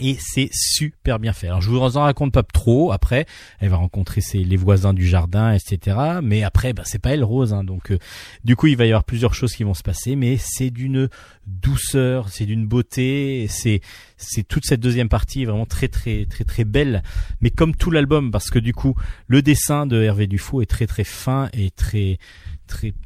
Et 0.00 0.16
c'est 0.20 0.48
super 0.52 1.18
bien 1.18 1.32
fait. 1.32 1.48
Alors 1.48 1.60
je 1.60 1.70
vous 1.70 1.78
en 1.78 2.02
raconte 2.02 2.32
pas 2.32 2.44
trop. 2.44 2.92
Après, 2.92 3.26
elle 3.58 3.70
va 3.70 3.76
rencontrer 3.78 4.20
ses, 4.20 4.44
les 4.44 4.56
voisins 4.56 4.94
du 4.94 5.04
jardin, 5.04 5.52
etc. 5.52 6.20
Mais 6.22 6.44
après, 6.44 6.72
bah, 6.72 6.84
c'est 6.86 7.00
pas 7.00 7.10
elle 7.14 7.24
Rose. 7.24 7.52
hein. 7.52 7.64
donc 7.64 7.90
euh, 7.90 7.98
du 8.44 8.54
coup, 8.54 8.68
il 8.68 8.76
va 8.76 8.86
y 8.86 8.90
avoir 8.90 9.02
plusieurs 9.02 9.34
choses 9.34 9.54
qui 9.54 9.64
vont 9.64 9.74
se 9.74 9.82
passer. 9.82 10.14
Mais 10.14 10.36
c'est 10.38 10.70
d'une 10.70 11.08
douceur, 11.46 12.28
c'est 12.28 12.46
d'une 12.46 12.66
beauté. 12.66 13.46
C'est 13.50 13.80
c'est 14.16 14.46
toute 14.46 14.66
cette 14.66 14.80
deuxième 14.80 15.08
partie 15.08 15.44
vraiment 15.44 15.66
très 15.66 15.88
très 15.88 16.26
très 16.26 16.44
très 16.44 16.64
belle. 16.64 17.02
Mais 17.40 17.50
comme 17.50 17.74
tout 17.74 17.90
l'album, 17.90 18.30
parce 18.30 18.50
que 18.50 18.60
du 18.60 18.74
coup, 18.74 18.94
le 19.26 19.42
dessin 19.42 19.86
de 19.86 20.00
Hervé 20.00 20.28
Dufaux 20.28 20.62
est 20.62 20.66
très 20.66 20.86
très 20.86 21.04
fin 21.04 21.48
et 21.52 21.72
très 21.72 22.18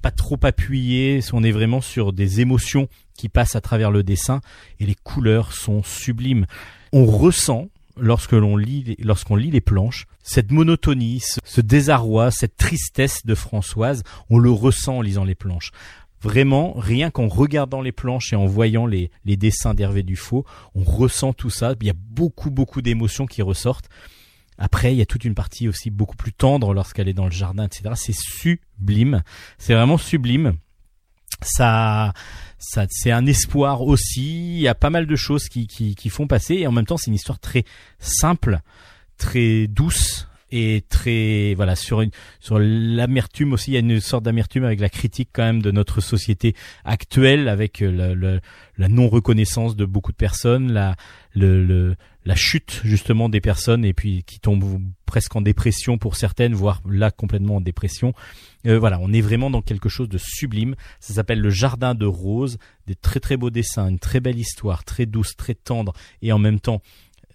pas 0.02 0.10
trop 0.10 0.39
appuyé. 0.43 1.20
On 1.32 1.43
est 1.43 1.52
vraiment 1.52 1.80
sur 1.80 2.12
des 2.12 2.40
émotions 2.40 2.89
qui 3.16 3.28
passent 3.28 3.56
à 3.56 3.60
travers 3.60 3.90
le 3.90 4.02
dessin 4.02 4.40
et 4.80 4.86
les 4.86 4.94
couleurs 4.94 5.52
sont 5.52 5.82
sublimes. 5.82 6.47
On 6.93 7.06
ressent 7.06 7.68
lorsque 7.97 8.32
l'on 8.32 8.56
lit 8.56 8.97
lorsqu'on 9.01 9.36
lit 9.36 9.51
les 9.51 9.60
planches 9.60 10.06
cette 10.22 10.52
monotonie, 10.52 11.20
ce, 11.20 11.40
ce 11.44 11.60
désarroi, 11.60 12.30
cette 12.30 12.56
tristesse 12.56 13.26
de 13.26 13.34
Françoise, 13.34 14.02
on 14.30 14.39
le 14.39 14.51
ressent 14.51 14.98
en 14.98 15.02
lisant 15.02 15.24
les 15.24 15.34
planches. 15.34 15.72
Vraiment, 16.22 16.74
rien 16.74 17.10
qu'en 17.10 17.26
regardant 17.26 17.80
les 17.80 17.90
planches 17.90 18.32
et 18.32 18.36
en 18.36 18.47
voyant 18.47 18.86
les, 18.86 19.10
les 19.24 19.36
dessins 19.36 19.74
d'Hervé 19.74 20.05
Dufaux, 20.05 20.44
on 20.76 20.84
ressent 20.84 21.32
tout 21.32 21.51
ça. 21.51 21.74
Il 21.80 21.86
y 21.86 21.90
a 21.90 21.94
beaucoup, 21.97 22.51
beaucoup 22.52 22.80
d'émotions 22.80 23.26
qui 23.26 23.43
ressortent. 23.43 23.89
Après, 24.64 24.93
il 24.94 24.97
y 24.97 25.02
a 25.02 25.06
toute 25.06 25.24
une 25.24 25.34
partie 25.34 25.66
aussi 25.66 25.90
beaucoup 25.90 26.14
plus 26.16 26.32
tendre 26.32 26.72
lorsqu'elle 26.72 27.09
est 27.09 27.14
dans 27.14 27.24
le 27.24 27.32
jardin, 27.32 27.64
etc. 27.64 27.90
C'est 27.97 28.14
sublime. 28.14 29.22
C'est 29.59 29.74
vraiment 29.74 29.98
sublime. 29.98 30.52
Ça, 31.43 32.12
ça, 32.59 32.86
c'est 32.89 33.10
un 33.10 33.26
espoir 33.26 33.82
aussi. 33.82 34.55
Il 34.55 34.60
y 34.60 34.68
a 34.68 34.74
pas 34.76 34.90
mal 34.90 35.06
de 35.06 35.16
choses 35.16 35.48
qui, 35.48 35.66
qui, 35.66 35.97
qui 35.97 36.09
font 36.09 36.28
passer 36.28 36.55
et 36.55 36.66
en 36.68 36.72
même 36.72 36.86
temps, 36.86 36.97
c'est 36.97 37.09
une 37.10 37.16
histoire 37.16 37.40
très 37.40 37.64
simple, 37.98 38.60
très 39.18 39.66
douce 39.66 40.28
et 40.55 40.84
très 40.90 41.55
voilà 41.56 41.74
sur 41.74 42.02
une 42.02 42.10
sur 42.39 42.59
l'amertume 42.59 43.55
aussi 43.55 43.70
il 43.70 43.72
y 43.74 43.76
a 43.78 43.80
une 43.80 44.01
sorte 44.01 44.22
d'amertume 44.22 44.64
avec 44.64 44.80
la 44.80 44.90
critique 44.90 45.30
quand 45.32 45.44
même 45.44 45.62
de 45.62 45.70
notre 45.70 46.02
société 46.02 46.55
actuelle 46.84 47.48
avec 47.48 47.80
le, 47.80 48.12
le- 48.12 48.39
la 48.76 48.89
non 48.90 49.09
reconnaissance 49.09 49.76
de 49.76 49.86
beaucoup 49.86 50.12
de 50.12 50.16
personnes 50.18 50.70
la 50.70 50.94
le, 51.34 51.64
le- 51.64 51.97
la 52.24 52.35
chute 52.35 52.81
justement 52.85 53.28
des 53.28 53.40
personnes 53.40 53.85
et 53.85 53.93
puis 53.93 54.23
qui 54.24 54.39
tombent 54.40 54.81
presque 55.07 55.35
en 55.35 55.40
dépression 55.40 55.99
pour 55.99 56.16
certaines 56.16 56.55
voire 56.55 56.81
là 56.89 57.11
complètement 57.11 57.57
en 57.57 57.61
dépression 57.61 58.15
Euh, 58.66 58.78
voilà 58.78 58.99
on 59.01 59.12
est 59.12 59.20
vraiment 59.20 59.51
dans 59.51 59.62
quelque 59.62 59.89
chose 59.89 60.09
de 60.09 60.19
sublime 60.19 60.77
ça 61.01 61.15
s'appelle 61.15 61.40
le 61.40 61.51
jardin 61.51 61.94
de 61.94 62.07
roses 62.07 62.59
des 62.86 62.94
très 62.94 63.19
très 63.19 63.36
beaux 63.36 63.51
dessins 63.51 63.89
une 63.89 63.99
très 63.99 64.20
belle 64.20 64.39
histoire 64.39 64.85
très 64.85 65.05
douce 65.05 65.35
très 65.36 65.55
tendre 65.55 65.93
et 66.23 66.32
en 66.32 66.39
même 66.39 66.61
temps 66.61 66.81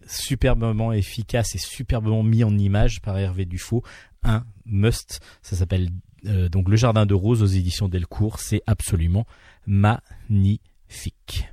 superbement 0.08 0.94
efficace 0.94 1.56
et 1.56 1.58
superbement 1.58 2.24
mis 2.24 2.44
en 2.44 2.58
image 2.58 3.02
par 3.02 3.18
Hervé 3.18 3.46
Dufaux. 3.46 3.84
Un 4.24 4.44
must. 4.66 5.20
Ça 5.42 5.56
s'appelle 5.56 5.90
euh, 6.26 6.50
donc 6.50 6.70
Le 6.70 6.76
Jardin 6.76 7.06
de 7.06 7.14
Rose 7.14 7.44
aux 7.44 7.48
éditions 7.48 7.88
Delcourt. 7.88 8.40
C'est 8.40 8.62
absolument 8.66 9.26
magnifique. 9.66 11.50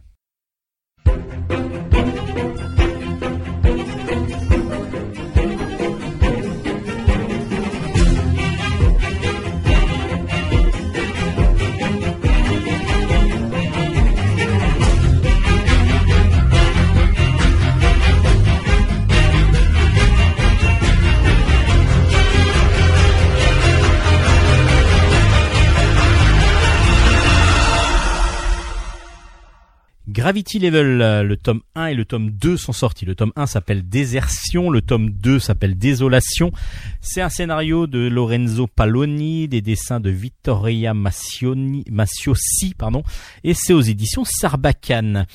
Gravity 30.14 30.60
Level, 30.60 31.02
euh, 31.02 31.24
le 31.24 31.36
tome 31.36 31.62
1 31.74 31.86
et 31.86 31.94
le 31.94 32.04
tome 32.04 32.30
2 32.30 32.56
sont 32.56 32.72
sortis. 32.72 33.04
Le 33.04 33.16
tome 33.16 33.32
1 33.34 33.46
s'appelle 33.46 33.88
Désertion, 33.88 34.70
le 34.70 34.80
tome 34.80 35.10
2 35.10 35.40
s'appelle 35.40 35.76
Désolation. 35.76 36.52
C'est 37.00 37.20
un 37.20 37.28
scénario 37.28 37.88
de 37.88 37.98
Lorenzo 37.98 38.68
Paloni, 38.68 39.48
des 39.48 39.60
dessins 39.60 39.98
de 39.98 40.10
Vittoria 40.10 40.94
Massioni, 40.94 41.84
Massiosi, 41.90 42.74
pardon, 42.78 43.02
et 43.42 43.54
c'est 43.54 43.72
aux 43.72 43.80
éditions 43.80 44.22
Sarbacane. 44.24 45.26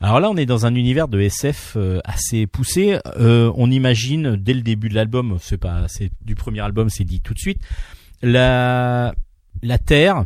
Alors 0.00 0.18
là, 0.18 0.28
on 0.28 0.36
est 0.36 0.46
dans 0.46 0.66
un 0.66 0.74
univers 0.74 1.06
de 1.06 1.20
SF 1.20 1.74
euh, 1.76 2.00
assez 2.04 2.48
poussé. 2.48 2.98
Euh, 3.16 3.52
on 3.54 3.70
imagine 3.70 4.34
dès 4.34 4.54
le 4.54 4.62
début 4.62 4.88
de 4.88 4.96
l'album, 4.96 5.38
c'est 5.40 5.58
pas, 5.58 5.84
c'est 5.86 6.10
du 6.22 6.34
premier 6.34 6.60
album, 6.60 6.90
c'est 6.90 7.04
dit 7.04 7.20
tout 7.20 7.34
de 7.34 7.38
suite, 7.38 7.62
la 8.20 9.14
la 9.62 9.78
Terre 9.78 10.24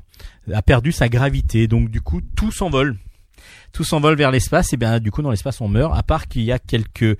a 0.50 0.62
perdu 0.62 0.92
sa 0.92 1.10
gravité, 1.10 1.68
donc 1.68 1.90
du 1.90 2.00
coup 2.00 2.22
tout 2.34 2.50
s'envole 2.50 2.96
tout 3.72 3.84
s'envole 3.84 4.16
vers 4.16 4.30
l'espace, 4.30 4.72
et 4.72 4.76
bien 4.76 4.98
du 5.00 5.10
coup 5.10 5.22
dans 5.22 5.30
l'espace 5.30 5.60
on 5.60 5.68
meurt, 5.68 5.96
à 5.96 6.02
part 6.02 6.28
qu'il 6.28 6.42
y 6.42 6.52
a 6.52 6.58
quelques 6.58 7.18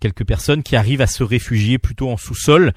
quelques 0.00 0.24
personnes 0.26 0.62
qui 0.62 0.76
arrivent 0.76 1.00
à 1.00 1.06
se 1.06 1.22
réfugier 1.22 1.78
plutôt 1.78 2.10
en 2.10 2.16
sous-sol 2.16 2.72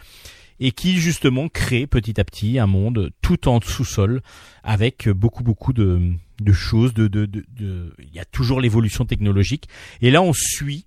et 0.59 0.71
qui 0.71 0.97
justement 0.97 1.49
créent 1.49 1.87
petit 1.87 2.19
à 2.19 2.23
petit 2.23 2.57
un 2.57 2.67
monde 2.67 3.11
tout 3.21 3.47
en 3.47 3.59
sous-sol 3.61 4.21
avec 4.63 5.09
beaucoup 5.09 5.43
beaucoup 5.43 5.73
de, 5.73 6.13
de 6.41 6.53
choses, 6.53 6.93
de, 6.93 7.07
de, 7.07 7.25
de, 7.25 7.93
il 7.99 8.13
y 8.13 8.19
a 8.19 8.25
toujours 8.25 8.61
l'évolution 8.61 9.05
technologique. 9.05 9.67
Et 10.01 10.09
là 10.11 10.21
on 10.21 10.33
suit 10.33 10.85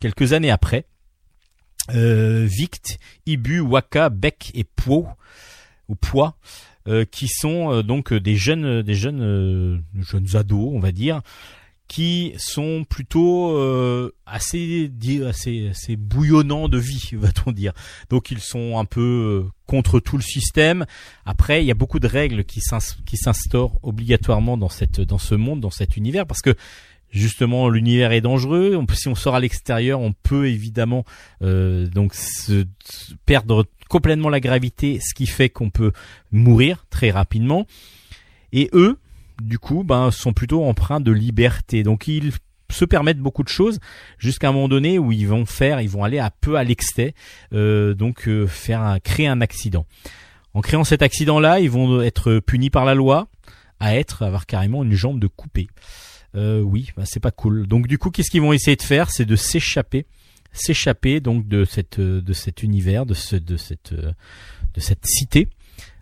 quelques 0.00 0.32
années 0.32 0.50
après 0.50 0.86
euh, 1.94 2.44
Vict, 2.46 2.98
Ibu, 3.26 3.60
Waka, 3.60 4.10
Beck 4.10 4.50
et 4.54 4.64
Po 4.64 5.06
ou 5.88 5.96
euh, 6.16 6.28
qui 7.10 7.28
sont 7.28 7.72
euh, 7.72 7.82
donc 7.82 8.12
des 8.12 8.36
jeunes 8.36 8.82
des 8.82 8.94
jeunes 8.94 9.22
euh, 9.22 9.78
jeunes 10.00 10.36
ados 10.36 10.70
on 10.72 10.80
va 10.80 10.92
dire 10.92 11.20
qui 11.86 12.34
sont 12.36 12.84
plutôt 12.84 13.56
assez 14.26 14.90
assez 15.26 15.68
assez 15.68 15.96
bouillonnants 15.96 16.68
de 16.68 16.76
vie 16.76 17.10
va-t-on 17.12 17.52
dire 17.52 17.72
donc 18.10 18.30
ils 18.30 18.40
sont 18.40 18.78
un 18.78 18.84
peu 18.84 19.46
contre 19.66 19.98
tout 19.98 20.18
le 20.18 20.22
système 20.22 20.84
après 21.24 21.62
il 21.62 21.66
y 21.66 21.70
a 21.70 21.74
beaucoup 21.74 21.98
de 21.98 22.06
règles 22.06 22.44
qui 22.44 22.60
s'instaurent 22.60 23.78
obligatoirement 23.82 24.58
dans 24.58 24.68
cette 24.68 25.00
dans 25.00 25.16
ce 25.16 25.34
monde 25.34 25.60
dans 25.60 25.70
cet 25.70 25.96
univers 25.96 26.26
parce 26.26 26.42
que 26.42 26.54
justement 27.10 27.68
l'univers 27.68 28.12
est 28.12 28.20
dangereux. 28.20 28.78
Si 28.94 29.08
on 29.08 29.14
sort 29.14 29.34
à 29.34 29.40
l'extérieur, 29.40 30.00
on 30.00 30.12
peut 30.12 30.48
évidemment 30.48 31.04
euh, 31.42 31.86
donc 31.86 32.14
se, 32.14 32.66
perdre 33.26 33.66
complètement 33.88 34.28
la 34.28 34.40
gravité, 34.40 35.00
ce 35.00 35.14
qui 35.14 35.26
fait 35.26 35.48
qu'on 35.48 35.70
peut 35.70 35.92
mourir 36.30 36.86
très 36.90 37.10
rapidement. 37.10 37.66
Et 38.52 38.70
eux, 38.72 38.98
du 39.42 39.58
coup, 39.58 39.84
ben, 39.84 40.10
sont 40.10 40.32
plutôt 40.32 40.64
empreints 40.64 41.00
de 41.00 41.12
liberté. 41.12 41.82
Donc 41.82 42.08
ils 42.08 42.32
se 42.70 42.84
permettent 42.84 43.18
beaucoup 43.18 43.42
de 43.42 43.48
choses 43.48 43.78
jusqu'à 44.18 44.50
un 44.50 44.52
moment 44.52 44.68
donné 44.68 44.98
où 44.98 45.12
ils 45.12 45.26
vont 45.26 45.46
faire, 45.46 45.80
ils 45.80 45.88
vont 45.88 46.04
aller 46.04 46.18
un 46.18 46.30
peu 46.40 46.56
à 46.56 46.64
l'excès, 46.64 47.14
euh, 47.54 47.94
donc 47.94 48.28
euh, 48.28 48.46
faire 48.46 48.82
un, 48.82 49.00
créer 49.00 49.26
un 49.26 49.40
accident. 49.40 49.86
En 50.54 50.60
créant 50.60 50.84
cet 50.84 51.02
accident-là, 51.02 51.60
ils 51.60 51.70
vont 51.70 52.02
être 52.02 52.40
punis 52.40 52.70
par 52.70 52.84
la 52.84 52.94
loi 52.94 53.28
à 53.80 53.96
être 53.96 54.22
avoir 54.22 54.46
carrément 54.46 54.82
une 54.82 54.92
jambe 54.92 55.20
de 55.20 55.28
coupée. 55.28 55.68
Euh, 56.34 56.60
oui, 56.60 56.90
bah, 56.96 57.04
c'est 57.06 57.20
pas 57.20 57.30
cool. 57.30 57.66
Donc 57.66 57.86
du 57.86 57.98
coup, 57.98 58.10
qu'est-ce 58.10 58.30
qu'ils 58.30 58.42
vont 58.42 58.52
essayer 58.52 58.76
de 58.76 58.82
faire? 58.82 59.10
C'est 59.10 59.24
de 59.24 59.36
s'échapper 59.36 60.06
s'échapper 60.52 61.20
donc 61.20 61.46
de 61.46 61.64
cette 61.64 62.00
de 62.00 62.32
cet 62.32 62.62
univers 62.62 63.06
de 63.06 63.14
ce 63.14 63.36
de 63.36 63.56
cette 63.56 63.94
de 63.94 64.80
cette 64.80 65.06
cité 65.06 65.48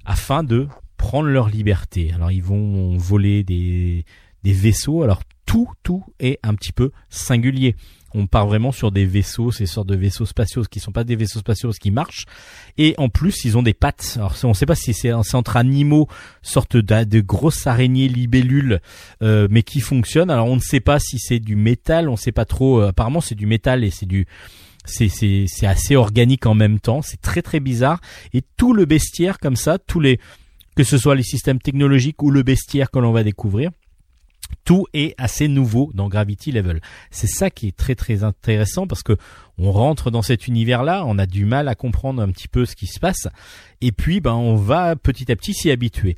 afin 0.04 0.42
de 0.44 0.68
prendre 0.96 1.28
leur 1.28 1.48
liberté. 1.48 2.12
Alors 2.14 2.30
ils 2.30 2.42
vont 2.42 2.96
voler 2.96 3.44
des 3.44 4.04
des 4.42 4.52
vaisseaux. 4.52 5.02
Alors 5.02 5.22
tout 5.44 5.68
tout 5.82 6.04
est 6.18 6.38
un 6.42 6.54
petit 6.54 6.72
peu 6.72 6.90
singulier 7.08 7.76
on 8.14 8.26
part 8.26 8.46
vraiment 8.46 8.72
sur 8.72 8.92
des 8.92 9.04
vaisseaux, 9.04 9.50
ces 9.50 9.66
sortes 9.66 9.88
de 9.88 9.96
vaisseaux 9.96 10.26
spatiaux 10.26 10.62
qui 10.62 10.80
sont 10.80 10.92
pas 10.92 11.04
des 11.04 11.16
vaisseaux 11.16 11.40
spatiaux 11.40 11.70
qui 11.70 11.90
marchent. 11.90 12.24
Et 12.78 12.94
en 12.98 13.08
plus, 13.08 13.44
ils 13.44 13.58
ont 13.58 13.62
des 13.62 13.74
pattes. 13.74 14.14
Alors 14.16 14.36
on 14.44 14.48
ne 14.48 14.54
sait 14.54 14.66
pas 14.66 14.74
si 14.74 14.94
c'est 14.94 15.12
entre 15.12 15.56
animaux, 15.56 16.08
sorte 16.42 16.76
de, 16.76 17.04
de 17.04 17.20
grosses 17.20 17.66
araignées 17.66 18.08
libellules, 18.08 18.80
euh, 19.22 19.48
mais 19.50 19.62
qui 19.62 19.80
fonctionnent. 19.80 20.30
Alors 20.30 20.46
on 20.46 20.56
ne 20.56 20.60
sait 20.60 20.80
pas 20.80 20.98
si 20.98 21.18
c'est 21.18 21.40
du 21.40 21.56
métal, 21.56 22.08
on 22.08 22.12
ne 22.12 22.16
sait 22.16 22.32
pas 22.32 22.44
trop. 22.44 22.80
Euh, 22.80 22.88
apparemment, 22.88 23.20
c'est 23.20 23.34
du 23.34 23.46
métal 23.46 23.84
et 23.84 23.90
c'est 23.90 24.06
du 24.06 24.26
c'est 24.84 25.08
c'est 25.08 25.46
c'est 25.48 25.66
assez 25.66 25.96
organique 25.96 26.46
en 26.46 26.54
même 26.54 26.80
temps. 26.80 27.02
C'est 27.02 27.20
très 27.20 27.42
très 27.42 27.60
bizarre. 27.60 28.00
Et 28.32 28.42
tout 28.56 28.72
le 28.72 28.84
bestiaire 28.84 29.38
comme 29.38 29.56
ça, 29.56 29.78
tous 29.78 30.00
les 30.00 30.20
que 30.76 30.84
ce 30.84 30.98
soit 30.98 31.14
les 31.14 31.22
systèmes 31.22 31.58
technologiques 31.58 32.22
ou 32.22 32.30
le 32.30 32.42
bestiaire 32.42 32.90
que 32.90 32.98
l'on 32.98 33.12
va 33.12 33.24
découvrir 33.24 33.70
tout 34.64 34.86
est 34.92 35.14
assez 35.16 35.48
nouveau 35.48 35.90
dans 35.94 36.08
Gravity 36.08 36.52
Level. 36.52 36.80
C'est 37.10 37.28
ça 37.28 37.50
qui 37.50 37.68
est 37.68 37.76
très 37.76 37.94
très 37.94 38.24
intéressant 38.24 38.86
parce 38.86 39.02
que 39.02 39.16
on 39.58 39.72
rentre 39.72 40.10
dans 40.10 40.22
cet 40.22 40.48
univers-là, 40.48 41.04
on 41.06 41.18
a 41.18 41.26
du 41.26 41.46
mal 41.46 41.68
à 41.68 41.74
comprendre 41.74 42.20
un 42.20 42.30
petit 42.30 42.48
peu 42.48 42.66
ce 42.66 42.76
qui 42.76 42.86
se 42.86 43.00
passe, 43.00 43.28
et 43.80 43.92
puis 43.92 44.20
ben 44.20 44.34
on 44.34 44.56
va 44.56 44.96
petit 44.96 45.30
à 45.32 45.36
petit 45.36 45.54
s'y 45.54 45.70
habituer. 45.70 46.16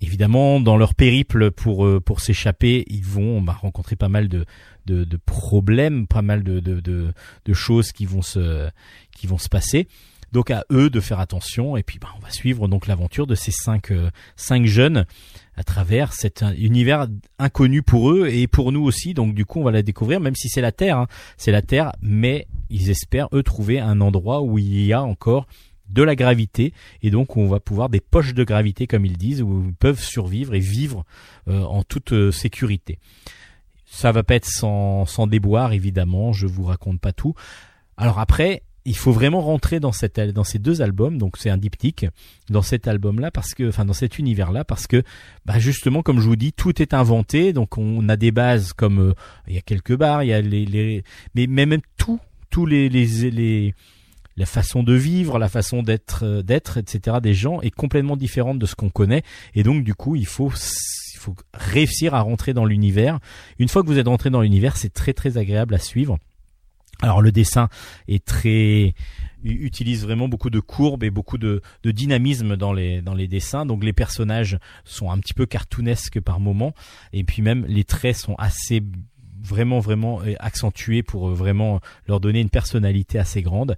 Évidemment, 0.00 0.60
dans 0.60 0.76
leur 0.76 0.94
périple 0.94 1.50
pour 1.50 1.86
euh, 1.86 2.00
pour 2.00 2.20
s'échapper, 2.20 2.84
ils 2.88 3.04
vont 3.04 3.40
bah, 3.40 3.56
rencontrer 3.58 3.96
pas 3.96 4.08
mal 4.08 4.28
de, 4.28 4.44
de, 4.84 5.04
de 5.04 5.16
problèmes, 5.16 6.06
pas 6.06 6.20
mal 6.20 6.42
de, 6.42 6.60
de, 6.60 6.80
de, 6.80 7.54
choses 7.54 7.92
qui 7.92 8.04
vont 8.04 8.20
se 8.20 8.68
qui 9.16 9.26
vont 9.26 9.38
se 9.38 9.48
passer. 9.48 9.88
Donc 10.32 10.50
à 10.50 10.64
eux 10.72 10.90
de 10.90 11.00
faire 11.00 11.20
attention 11.20 11.76
et 11.76 11.84
puis 11.84 11.98
bah, 12.00 12.08
on 12.16 12.18
va 12.18 12.30
suivre 12.30 12.66
donc 12.66 12.88
l'aventure 12.88 13.26
de 13.26 13.36
ces 13.36 13.52
cinq 13.52 13.92
euh, 13.92 14.10
cinq 14.34 14.66
jeunes 14.66 15.06
à 15.56 15.62
travers 15.62 16.12
cet 16.12 16.44
univers 16.56 17.06
inconnu 17.38 17.82
pour 17.82 18.10
eux 18.10 18.28
et 18.28 18.46
pour 18.46 18.72
nous 18.72 18.82
aussi. 18.82 19.14
Donc 19.14 19.34
du 19.34 19.44
coup, 19.44 19.60
on 19.60 19.64
va 19.64 19.70
la 19.70 19.82
découvrir, 19.82 20.20
même 20.20 20.34
si 20.34 20.48
c'est 20.48 20.60
la 20.60 20.72
Terre, 20.72 20.98
hein. 20.98 21.06
c'est 21.36 21.52
la 21.52 21.62
Terre, 21.62 21.92
mais 22.02 22.46
ils 22.70 22.90
espèrent 22.90 23.28
eux 23.32 23.42
trouver 23.42 23.80
un 23.80 24.00
endroit 24.00 24.42
où 24.42 24.58
il 24.58 24.84
y 24.84 24.92
a 24.92 25.02
encore 25.02 25.46
de 25.90 26.02
la 26.02 26.16
gravité 26.16 26.72
et 27.02 27.10
donc 27.10 27.36
on 27.36 27.46
va 27.46 27.60
pouvoir 27.60 27.88
des 27.88 28.00
poches 28.00 28.34
de 28.34 28.42
gravité 28.42 28.86
comme 28.86 29.04
ils 29.04 29.18
disent 29.18 29.42
où 29.42 29.64
ils 29.66 29.74
peuvent 29.74 30.00
survivre 30.00 30.54
et 30.54 30.58
vivre 30.58 31.04
euh, 31.48 31.62
en 31.62 31.82
toute 31.82 32.12
euh, 32.12 32.32
sécurité. 32.32 32.98
Ça 33.84 34.10
va 34.10 34.22
pas 34.22 34.34
être 34.34 34.48
sans, 34.48 35.04
sans 35.06 35.26
déboire 35.26 35.72
évidemment, 35.72 36.32
je 36.32 36.46
vous 36.46 36.64
raconte 36.64 37.00
pas 37.00 37.12
tout. 37.12 37.34
Alors 37.96 38.18
après, 38.18 38.62
il 38.84 38.96
faut 38.96 39.12
vraiment 39.12 39.40
rentrer 39.40 39.80
dans 39.80 39.92
cette 39.92 40.20
dans 40.20 40.44
ces 40.44 40.58
deux 40.58 40.82
albums 40.82 41.18
donc 41.18 41.36
c'est 41.38 41.50
un 41.50 41.56
diptyque 41.56 42.06
dans 42.50 42.62
cet 42.62 42.86
album 42.86 43.18
là 43.18 43.30
parce 43.30 43.54
que 43.54 43.68
enfin 43.68 43.84
dans 43.84 43.94
cet 43.94 44.18
univers 44.18 44.52
là 44.52 44.64
parce 44.64 44.86
que 44.86 45.02
bah 45.46 45.58
justement 45.58 46.02
comme 46.02 46.20
je 46.20 46.26
vous 46.26 46.36
dis 46.36 46.52
tout 46.52 46.82
est 46.82 46.92
inventé 46.92 47.52
donc 47.52 47.78
on 47.78 48.08
a 48.08 48.16
des 48.16 48.30
bases 48.30 48.72
comme 48.72 48.98
euh, 48.98 49.14
il 49.48 49.54
y 49.54 49.58
a 49.58 49.62
quelques 49.62 49.96
bars 49.96 50.22
il 50.22 50.28
y 50.28 50.32
a 50.34 50.40
les, 50.40 50.66
les 50.66 51.02
mais 51.34 51.66
même 51.66 51.80
tout 51.96 52.20
tous 52.50 52.66
les 52.66 52.88
les, 52.88 53.30
les 53.30 53.74
la 54.36 54.46
façon 54.46 54.82
de 54.82 54.94
vivre, 54.94 55.38
la 55.38 55.48
façon 55.48 55.82
d'être, 55.82 56.24
euh, 56.24 56.42
d'être, 56.42 56.76
etc. 56.76 57.18
des 57.22 57.34
gens 57.34 57.60
est 57.60 57.70
complètement 57.70 58.16
différente 58.16 58.58
de 58.58 58.66
ce 58.66 58.74
qu'on 58.74 58.90
connaît. 58.90 59.22
Et 59.54 59.62
donc, 59.62 59.84
du 59.84 59.94
coup, 59.94 60.16
il 60.16 60.26
faut, 60.26 60.50
il 60.50 61.18
faut 61.18 61.36
réussir 61.52 62.14
à 62.14 62.20
rentrer 62.20 62.52
dans 62.52 62.64
l'univers. 62.64 63.20
Une 63.60 63.68
fois 63.68 63.82
que 63.82 63.86
vous 63.86 63.98
êtes 63.98 64.08
rentré 64.08 64.30
dans 64.30 64.40
l'univers, 64.40 64.76
c'est 64.76 64.92
très 64.92 65.12
très 65.12 65.38
agréable 65.38 65.74
à 65.74 65.78
suivre. 65.78 66.18
Alors 67.04 67.20
le 67.20 67.32
dessin 67.32 67.68
est 68.08 68.24
très 68.24 68.94
utilise 69.44 70.04
vraiment 70.04 70.26
beaucoup 70.26 70.48
de 70.48 70.58
courbes 70.58 71.04
et 71.04 71.10
beaucoup 71.10 71.36
de, 71.36 71.60
dynamisme 71.84 72.56
dans 72.56 72.72
les 72.72 73.02
dans 73.02 73.12
les 73.12 73.28
dessins. 73.28 73.66
Donc 73.66 73.84
les 73.84 73.92
personnages 73.92 74.58
sont 74.84 75.10
un 75.10 75.18
petit 75.18 75.34
peu 75.34 75.44
cartoonesques 75.44 76.18
par 76.18 76.40
moments 76.40 76.72
et 77.12 77.22
puis 77.22 77.42
même 77.42 77.66
les 77.68 77.84
traits 77.84 78.16
sont 78.16 78.36
assez 78.36 78.82
vraiment 79.42 79.80
vraiment 79.80 80.22
euh, 80.22 80.32
accentués 80.38 81.02
pour 81.02 81.28
euh, 81.28 81.34
vraiment 81.34 81.80
leur 82.08 82.20
donner 82.20 82.40
une 82.40 82.48
personnalité 82.48 83.18
assez 83.18 83.42
grande. 83.42 83.76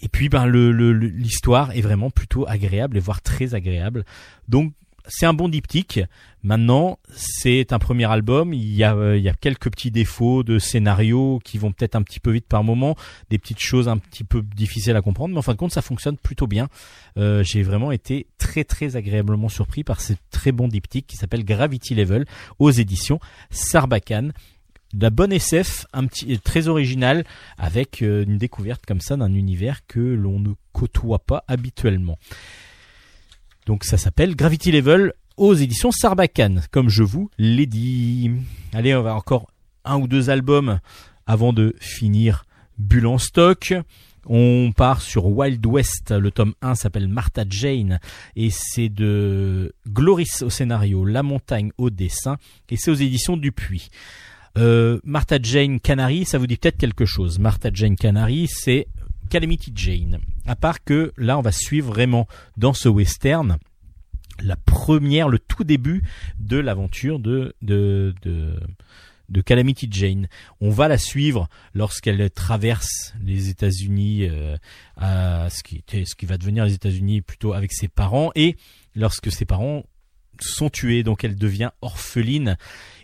Et 0.00 0.08
puis 0.08 0.28
ben 0.28 0.44
le 0.46 0.72
l'histoire 0.92 1.70
est 1.76 1.80
vraiment 1.80 2.10
plutôt 2.10 2.44
agréable 2.48 2.96
et 2.96 3.00
voire 3.00 3.22
très 3.22 3.54
agréable. 3.54 4.04
Donc 4.48 4.72
c'est 5.08 5.26
un 5.26 5.34
bon 5.34 5.48
diptyque. 5.48 6.00
Maintenant, 6.42 6.98
c'est 7.14 7.72
un 7.72 7.78
premier 7.78 8.10
album. 8.10 8.52
Il 8.52 8.74
y 8.74 8.82
a, 8.82 8.94
euh, 8.94 9.16
il 9.16 9.22
y 9.22 9.28
a 9.28 9.34
quelques 9.34 9.70
petits 9.70 9.90
défauts 9.90 10.42
de 10.42 10.58
scénario 10.58 11.40
qui 11.44 11.58
vont 11.58 11.72
peut-être 11.72 11.94
un 11.94 12.02
petit 12.02 12.20
peu 12.20 12.32
vite 12.32 12.46
par 12.46 12.64
moment, 12.64 12.96
des 13.30 13.38
petites 13.38 13.60
choses 13.60 13.88
un 13.88 13.98
petit 13.98 14.24
peu 14.24 14.42
difficiles 14.42 14.96
à 14.96 15.02
comprendre, 15.02 15.34
mais 15.34 15.38
en 15.38 15.42
fin 15.42 15.52
de 15.52 15.58
compte, 15.58 15.72
ça 15.72 15.82
fonctionne 15.82 16.16
plutôt 16.16 16.46
bien. 16.46 16.68
Euh, 17.16 17.42
J'ai 17.44 17.62
vraiment 17.62 17.92
été 17.92 18.26
très 18.38 18.64
très 18.64 18.96
agréablement 18.96 19.48
surpris 19.48 19.84
par 19.84 20.00
ce 20.00 20.14
très 20.30 20.52
bon 20.52 20.68
diptyque 20.68 21.06
qui 21.06 21.16
s'appelle 21.16 21.44
Gravity 21.44 21.94
Level 21.94 22.24
aux 22.58 22.70
éditions 22.70 23.20
Sarbacane. 23.50 24.32
De 24.94 25.04
la 25.04 25.10
bonne 25.10 25.32
SF, 25.32 25.86
un 25.94 26.06
petit 26.06 26.38
très 26.38 26.68
original, 26.68 27.24
avec 27.56 28.02
euh, 28.02 28.24
une 28.24 28.36
découverte 28.36 28.84
comme 28.84 29.00
ça 29.00 29.16
d'un 29.16 29.32
univers 29.32 29.86
que 29.86 30.00
l'on 30.00 30.38
ne 30.38 30.50
côtoie 30.72 31.20
pas 31.20 31.44
habituellement. 31.48 32.18
Donc 33.66 33.84
ça 33.84 33.96
s'appelle 33.96 34.34
Gravity 34.34 34.72
Level 34.72 35.12
aux 35.36 35.54
éditions 35.54 35.92
Sarbacane, 35.92 36.62
comme 36.70 36.88
je 36.88 37.02
vous 37.02 37.30
l'ai 37.38 37.66
dit. 37.66 38.30
Allez, 38.72 38.94
on 38.94 39.02
va 39.02 39.14
encore 39.14 39.50
un 39.84 39.98
ou 39.98 40.06
deux 40.06 40.30
albums 40.30 40.80
avant 41.26 41.52
de 41.52 41.74
finir 41.80 42.44
Bulle 42.78 43.06
en 43.06 43.18
stock. 43.18 43.74
On 44.26 44.72
part 44.76 45.02
sur 45.02 45.26
Wild 45.26 45.64
West, 45.66 46.12
le 46.12 46.30
tome 46.30 46.54
1 46.62 46.76
s'appelle 46.76 47.08
Martha 47.08 47.44
Jane 47.48 47.98
et 48.36 48.50
c'est 48.50 48.88
de 48.88 49.74
Gloris 49.88 50.42
au 50.42 50.50
scénario, 50.50 51.04
La 51.04 51.24
Montagne 51.24 51.72
au 51.76 51.90
dessin 51.90 52.36
et 52.70 52.76
c'est 52.76 52.90
aux 52.92 52.94
éditions 52.94 53.36
Dupuis. 53.36 53.88
Euh, 54.58 55.00
Martha 55.02 55.38
Jane 55.42 55.80
Canary, 55.80 56.24
ça 56.24 56.38
vous 56.38 56.46
dit 56.46 56.56
peut-être 56.56 56.76
quelque 56.78 57.04
chose. 57.04 57.38
Martha 57.40 57.70
Jane 57.72 57.96
Canary, 57.96 58.46
c'est 58.48 58.86
Calamity 59.28 59.72
Jane. 59.74 60.20
À 60.46 60.56
part 60.56 60.82
que 60.84 61.12
là, 61.16 61.38
on 61.38 61.42
va 61.42 61.52
suivre 61.52 61.92
vraiment 61.92 62.26
dans 62.56 62.72
ce 62.72 62.88
western 62.88 63.58
la 64.42 64.56
première, 64.56 65.28
le 65.28 65.38
tout 65.38 65.64
début 65.64 66.02
de 66.38 66.56
l'aventure 66.56 67.18
de, 67.18 67.54
de, 67.62 68.14
de, 68.22 69.40
Calamity 69.40 69.88
Jane. 69.90 70.28
On 70.60 70.70
va 70.70 70.88
la 70.88 70.98
suivre 70.98 71.48
lorsqu'elle 71.74 72.30
traverse 72.30 73.14
les 73.22 73.48
États-Unis, 73.48 74.28
euh, 74.28 74.56
ce 75.48 75.62
qui 75.62 75.82
ce 75.88 76.14
qui 76.14 76.26
va 76.26 76.38
devenir 76.38 76.64
les 76.64 76.74
États-Unis 76.74 77.22
plutôt 77.22 77.52
avec 77.52 77.72
ses 77.72 77.88
parents, 77.88 78.30
et 78.34 78.56
lorsque 78.94 79.30
ses 79.30 79.44
parents 79.44 79.84
sont 80.40 80.70
tués, 80.70 81.02
donc 81.02 81.24
elle 81.24 81.36
devient 81.36 81.70
orpheline. 81.80 82.56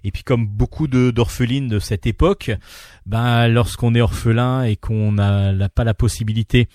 Et 0.05 0.10
puis 0.10 0.22
comme 0.22 0.46
beaucoup 0.46 0.86
d'orphelines 0.88 1.68
de 1.68 1.78
cette 1.78 2.06
époque, 2.06 2.50
ben 3.06 3.48
lorsqu'on 3.48 3.94
est 3.94 4.00
orphelin 4.00 4.62
et 4.62 4.76
qu'on 4.76 5.12
n'a 5.12 5.68
pas 5.68 5.84
la 5.84 5.94
possibilité 5.94 6.68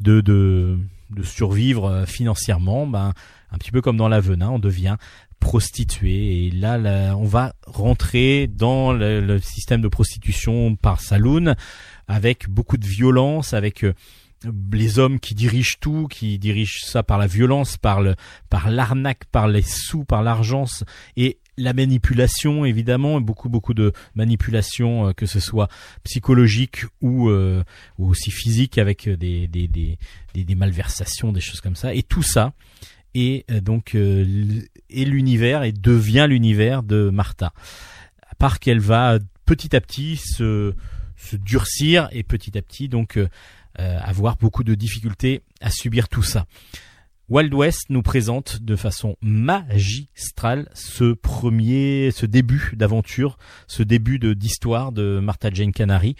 de, 0.00 0.20
de 0.20 0.78
de 1.10 1.22
survivre 1.22 1.86
euh, 1.86 2.06
financièrement, 2.06 2.86
ben 2.86 3.12
un 3.52 3.58
petit 3.58 3.70
peu 3.70 3.80
comme 3.80 3.96
dans 3.96 4.08
la 4.08 4.20
venin, 4.20 4.50
on 4.50 4.58
devient 4.58 4.96
prostituée 5.38 6.46
et 6.46 6.50
là, 6.50 7.14
on 7.16 7.24
va 7.24 7.54
rentrer 7.66 8.48
dans 8.48 8.92
le, 8.92 9.20
le 9.20 9.38
système 9.38 9.80
de 9.82 9.88
prostitution 9.88 10.74
par 10.76 11.00
saloon 11.00 11.54
avec 12.08 12.48
beaucoup 12.48 12.76
de 12.76 12.86
violence, 12.86 13.52
avec 13.54 13.84
euh, 13.84 13.94
les 14.72 14.98
hommes 14.98 15.18
qui 15.18 15.34
dirigent 15.34 15.76
tout, 15.80 16.08
qui 16.08 16.38
dirigent 16.38 16.80
ça 16.84 17.02
par 17.02 17.18
la 17.18 17.26
violence, 17.26 17.76
par 17.76 18.00
le, 18.00 18.14
par 18.50 18.70
l'arnaque, 18.70 19.24
par 19.32 19.48
les 19.48 19.62
sous, 19.62 20.04
par 20.04 20.22
l'argent 20.22 20.64
et 21.16 21.38
la 21.58 21.72
manipulation 21.72 22.66
évidemment, 22.66 23.18
beaucoup 23.20 23.48
beaucoup 23.48 23.72
de 23.72 23.92
manipulation, 24.14 25.08
euh, 25.08 25.12
que 25.12 25.24
ce 25.24 25.40
soit 25.40 25.68
psychologique 26.04 26.84
ou, 27.00 27.30
euh, 27.30 27.64
ou 27.98 28.08
aussi 28.10 28.30
physique 28.30 28.76
avec 28.76 29.08
des, 29.08 29.48
des, 29.48 29.66
des, 29.66 29.98
des, 30.34 30.54
malversations, 30.54 31.32
des 31.32 31.40
choses 31.40 31.62
comme 31.62 31.76
ça. 31.76 31.94
Et 31.94 32.02
tout 32.02 32.22
ça 32.22 32.52
est 33.14 33.50
euh, 33.50 33.62
donc 33.62 33.94
euh, 33.94 34.20
l- 34.22 34.68
est 34.90 35.04
l'univers 35.06 35.62
et 35.62 35.72
devient 35.72 36.26
l'univers 36.28 36.82
de 36.82 37.08
Martha. 37.08 37.54
À 38.28 38.34
part 38.34 38.58
qu'elle 38.60 38.80
va 38.80 39.18
petit 39.46 39.74
à 39.74 39.80
petit 39.80 40.18
se, 40.18 40.74
se 41.16 41.36
durcir 41.36 42.08
et 42.12 42.22
petit 42.22 42.58
à 42.58 42.60
petit 42.62 42.90
donc 42.90 43.16
euh, 43.16 43.22
euh, 43.22 43.28
avoir 43.78 44.36
beaucoup 44.36 44.64
de 44.64 44.74
difficultés 44.74 45.42
à 45.60 45.70
subir 45.70 46.08
tout 46.08 46.22
ça. 46.22 46.46
Wild 47.28 47.52
West 47.54 47.86
nous 47.88 48.02
présente 48.02 48.62
de 48.62 48.76
façon 48.76 49.16
magistrale 49.20 50.68
ce 50.74 51.12
premier, 51.12 52.12
ce 52.12 52.24
début 52.24 52.72
d'aventure, 52.76 53.36
ce 53.66 53.82
début 53.82 54.20
de 54.20 54.32
d'histoire 54.32 54.92
de 54.92 55.18
Martha 55.18 55.50
Jane 55.52 55.72
Canary 55.72 56.14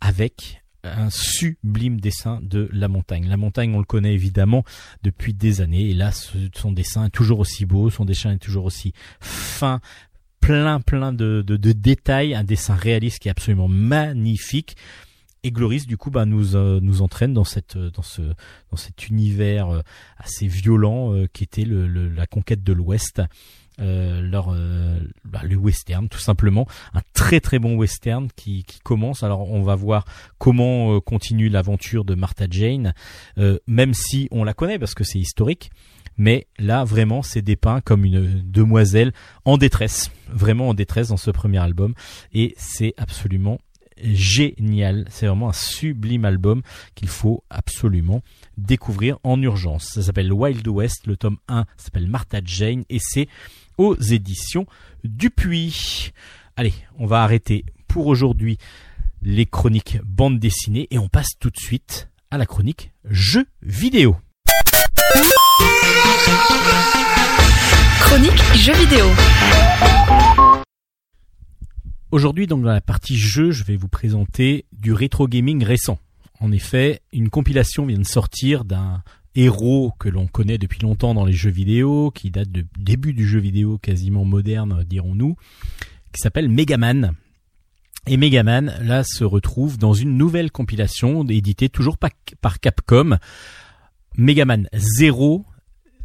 avec 0.00 0.62
un 0.84 1.10
sublime 1.10 2.00
dessin 2.00 2.38
de 2.42 2.68
La 2.72 2.86
Montagne. 2.86 3.26
La 3.28 3.36
Montagne, 3.36 3.74
on 3.74 3.80
le 3.80 3.84
connaît 3.84 4.14
évidemment 4.14 4.64
depuis 5.02 5.34
des 5.34 5.60
années 5.60 5.90
et 5.90 5.94
là, 5.94 6.12
son 6.12 6.70
dessin 6.72 7.06
est 7.06 7.10
toujours 7.10 7.40
aussi 7.40 7.66
beau, 7.66 7.90
son 7.90 8.04
dessin 8.04 8.32
est 8.32 8.38
toujours 8.38 8.64
aussi 8.64 8.92
fin, 9.20 9.80
plein 10.40 10.80
plein 10.80 11.12
de, 11.12 11.42
de, 11.44 11.56
de 11.56 11.72
détails, 11.72 12.34
un 12.34 12.44
dessin 12.44 12.74
réaliste 12.74 13.18
qui 13.18 13.28
est 13.28 13.32
absolument 13.32 13.68
magnifique. 13.68 14.76
Et 15.42 15.52
Gloris, 15.52 15.86
du 15.86 15.96
coup, 15.96 16.10
bah, 16.10 16.26
nous 16.26 16.54
euh, 16.54 16.80
nous 16.82 17.00
entraîne 17.02 17.32
dans 17.32 17.44
cette 17.44 17.76
euh, 17.76 17.90
dans 17.90 18.02
ce 18.02 18.20
dans 18.70 18.76
cet 18.76 19.08
univers 19.08 19.68
euh, 19.70 19.80
assez 20.18 20.46
violent 20.46 21.14
euh, 21.14 21.26
qui 21.32 21.44
était 21.44 21.64
le, 21.64 21.86
le- 21.88 22.08
la 22.10 22.26
conquête 22.26 22.62
de 22.62 22.72
l'Ouest, 22.74 23.22
euh, 23.80 24.20
leur 24.20 24.54
bah, 25.24 25.40
le 25.44 25.56
western 25.56 26.08
tout 26.10 26.18
simplement, 26.18 26.66
un 26.92 27.00
très 27.14 27.40
très 27.40 27.58
bon 27.58 27.74
western 27.76 28.28
qui 28.36 28.64
qui 28.64 28.80
commence. 28.80 29.22
Alors 29.22 29.48
on 29.50 29.62
va 29.62 29.76
voir 29.76 30.04
comment 30.36 30.94
euh, 30.96 31.00
continue 31.00 31.48
l'aventure 31.48 32.04
de 32.04 32.14
Martha 32.14 32.44
Jane, 32.50 32.92
même 33.66 33.94
si 33.94 34.28
on 34.30 34.44
la 34.44 34.52
connaît 34.52 34.78
parce 34.78 34.94
que 34.94 35.04
c'est 35.04 35.18
historique. 35.18 35.70
Mais 36.18 36.48
là, 36.58 36.84
vraiment, 36.84 37.22
c'est 37.22 37.40
dépeint 37.40 37.80
comme 37.80 38.04
une 38.04 38.42
demoiselle 38.44 39.12
en 39.46 39.56
détresse, 39.56 40.10
vraiment 40.28 40.68
en 40.68 40.74
détresse 40.74 41.08
dans 41.08 41.16
ce 41.16 41.30
premier 41.30 41.58
album, 41.58 41.94
et 42.34 42.54
c'est 42.58 42.92
absolument 42.98 43.58
génial. 44.02 45.06
C'est 45.10 45.26
vraiment 45.26 45.48
un 45.48 45.54
sublime 45.54 46.24
album 46.24 46.62
qu'il 46.94 47.08
faut 47.08 47.44
absolument 47.50 48.22
découvrir 48.56 49.18
en 49.22 49.40
urgence. 49.42 49.90
Ça 49.94 50.02
s'appelle 50.02 50.32
Wild 50.32 50.66
West, 50.68 51.06
le 51.06 51.16
tome 51.16 51.38
1 51.48 51.64
s'appelle 51.76 52.08
Martha 52.08 52.40
Jane 52.44 52.84
et 52.88 52.98
c'est 53.00 53.28
aux 53.78 53.96
éditions 53.96 54.66
Dupuis. 55.04 56.12
Allez, 56.56 56.74
on 56.98 57.06
va 57.06 57.22
arrêter 57.22 57.64
pour 57.88 58.06
aujourd'hui 58.06 58.58
les 59.22 59.46
chroniques 59.46 59.98
bande 60.04 60.38
dessinée 60.38 60.88
et 60.90 60.98
on 60.98 61.08
passe 61.08 61.30
tout 61.38 61.50
de 61.50 61.58
suite 61.58 62.08
à 62.30 62.38
la 62.38 62.46
chronique 62.46 62.92
jeux 63.04 63.46
vidéo. 63.62 64.16
Chronique 68.00 68.42
jeux 68.54 68.74
vidéo. 68.74 69.06
Aujourd'hui, 72.12 72.48
dans 72.48 72.58
la 72.58 72.80
partie 72.80 73.16
jeu, 73.16 73.52
je 73.52 73.62
vais 73.62 73.76
vous 73.76 73.86
présenter 73.86 74.64
du 74.72 74.92
rétro 74.92 75.28
gaming 75.28 75.62
récent. 75.62 76.00
En 76.40 76.50
effet, 76.50 77.02
une 77.12 77.28
compilation 77.30 77.86
vient 77.86 77.98
de 78.00 78.04
sortir 78.04 78.64
d'un 78.64 79.04
héros 79.36 79.92
que 79.96 80.08
l'on 80.08 80.26
connaît 80.26 80.58
depuis 80.58 80.80
longtemps 80.80 81.14
dans 81.14 81.24
les 81.24 81.32
jeux 81.32 81.52
vidéo, 81.52 82.10
qui 82.10 82.32
date 82.32 82.50
du 82.50 82.66
début 82.76 83.12
du 83.12 83.28
jeu 83.28 83.38
vidéo 83.38 83.78
quasiment 83.78 84.24
moderne, 84.24 84.84
dirons-nous, 84.88 85.36
qui 86.12 86.20
s'appelle 86.20 86.48
Megaman. 86.48 87.12
Et 88.08 88.16
Megaman, 88.16 88.74
là, 88.82 89.04
se 89.04 89.22
retrouve 89.22 89.78
dans 89.78 89.94
une 89.94 90.16
nouvelle 90.16 90.50
compilation 90.50 91.24
éditée 91.28 91.68
toujours 91.68 91.96
par, 91.96 92.58
Capcom, 92.58 93.18
Megaman 94.16 94.68
0 94.72 95.44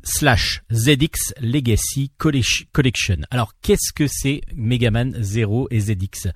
slash 0.05 0.61
ZX 0.71 1.33
Legacy 1.41 2.11
Collec- 2.17 2.67
Collection. 2.71 3.17
Alors, 3.31 3.53
qu'est-ce 3.61 3.91
que 3.91 4.07
c'est 4.07 4.41
Megaman 4.55 5.13
0 5.19 5.67
et 5.71 5.79
ZX 5.79 6.29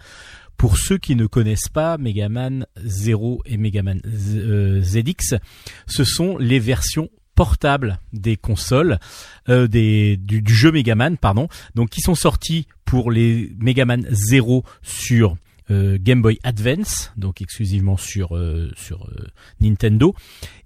Pour 0.57 0.77
ceux 0.77 0.97
qui 0.97 1.15
ne 1.15 1.27
connaissent 1.27 1.69
pas 1.71 1.97
Megaman 1.97 2.65
0 2.83 3.41
et 3.45 3.57
Megaman 3.57 4.01
Z- 4.05 4.37
euh, 4.39 4.81
ZX, 4.81 5.35
ce 5.87 6.03
sont 6.03 6.37
les 6.37 6.59
versions 6.59 7.09
portables 7.35 7.99
des 8.11 8.35
consoles 8.35 8.99
euh, 9.47 9.67
du, 9.67 10.43
jeu 10.47 10.71
Megaman, 10.73 11.17
pardon, 11.17 11.47
donc 11.75 11.89
qui 11.89 12.01
sont 12.01 12.15
sortis 12.15 12.67
pour 12.83 13.11
les 13.11 13.53
Megaman 13.59 14.05
0 14.09 14.65
sur 14.81 15.37
Game 15.69 16.21
Boy 16.21 16.39
Advance, 16.43 17.11
donc 17.17 17.41
exclusivement 17.41 17.97
sur 17.97 18.35
euh, 18.35 18.71
sur 18.75 19.05
euh, 19.09 19.27
Nintendo, 19.61 20.15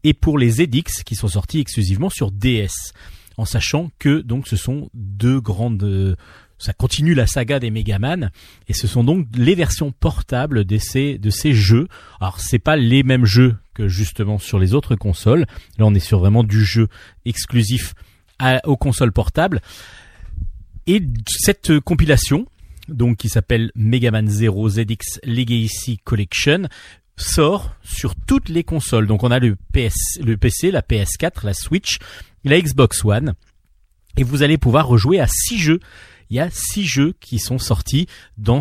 et 0.03 0.13
pour 0.13 0.37
les 0.37 0.49
ZX 0.51 1.03
qui 1.05 1.15
sont 1.15 1.27
sortis 1.27 1.59
exclusivement 1.59 2.09
sur 2.09 2.31
DS, 2.31 2.93
en 3.37 3.45
sachant 3.45 3.91
que 3.99 4.21
donc 4.21 4.47
ce 4.47 4.55
sont 4.55 4.89
deux 4.93 5.41
grandes 5.41 5.83
euh, 5.83 6.15
ça 6.59 6.71
continue 6.71 7.13
la 7.13 7.27
saga 7.27 7.59
des 7.59 7.71
Megaman 7.71 8.31
et 8.69 8.73
ce 8.73 8.87
sont 8.87 9.03
donc 9.03 9.27
les 9.35 9.55
versions 9.55 9.91
portables 9.91 10.63
de 10.63 10.77
ces 10.77 11.17
de 11.17 11.29
ces 11.29 11.51
jeux. 11.53 11.87
Alors 12.21 12.39
c'est 12.39 12.59
pas 12.59 12.77
les 12.77 13.03
mêmes 13.03 13.25
jeux 13.25 13.57
que 13.73 13.89
justement 13.89 14.37
sur 14.37 14.59
les 14.59 14.73
autres 14.73 14.95
consoles. 14.95 15.45
Là 15.77 15.85
on 15.85 15.93
est 15.93 15.99
sur 15.99 16.19
vraiment 16.19 16.43
du 16.43 16.63
jeu 16.63 16.87
exclusif 17.25 17.93
à- 18.39 18.65
aux 18.65 18.77
consoles 18.77 19.11
portables. 19.11 19.61
Et 20.87 21.01
cette 21.27 21.71
euh, 21.71 21.81
compilation, 21.81 22.45
donc 22.87 23.17
qui 23.17 23.29
s'appelle 23.29 23.71
Megaman 23.75 24.27
0 24.27 24.69
ZX 24.69 25.19
Legacy 25.23 25.97
Collection, 26.03 26.67
sort 27.15 27.75
sur 27.83 28.15
toutes 28.15 28.49
les 28.49 28.63
consoles. 28.63 29.07
Donc 29.07 29.23
on 29.23 29.31
a 29.31 29.39
le 29.39 29.55
PC, 29.71 30.71
la 30.71 30.81
PS4, 30.81 31.45
la 31.45 31.53
Switch, 31.53 31.99
la 32.43 32.59
Xbox 32.59 33.03
One. 33.05 33.33
et 34.17 34.23
vous 34.23 34.43
allez 34.43 34.57
pouvoir 34.57 34.87
rejouer 34.87 35.19
à 35.19 35.27
six 35.27 35.59
jeux. 35.59 35.79
Il 36.29 36.37
y 36.37 36.39
a 36.39 36.49
six 36.49 36.85
jeux 36.85 37.13
qui 37.19 37.37
sont 37.37 37.59
sortis 37.59 38.07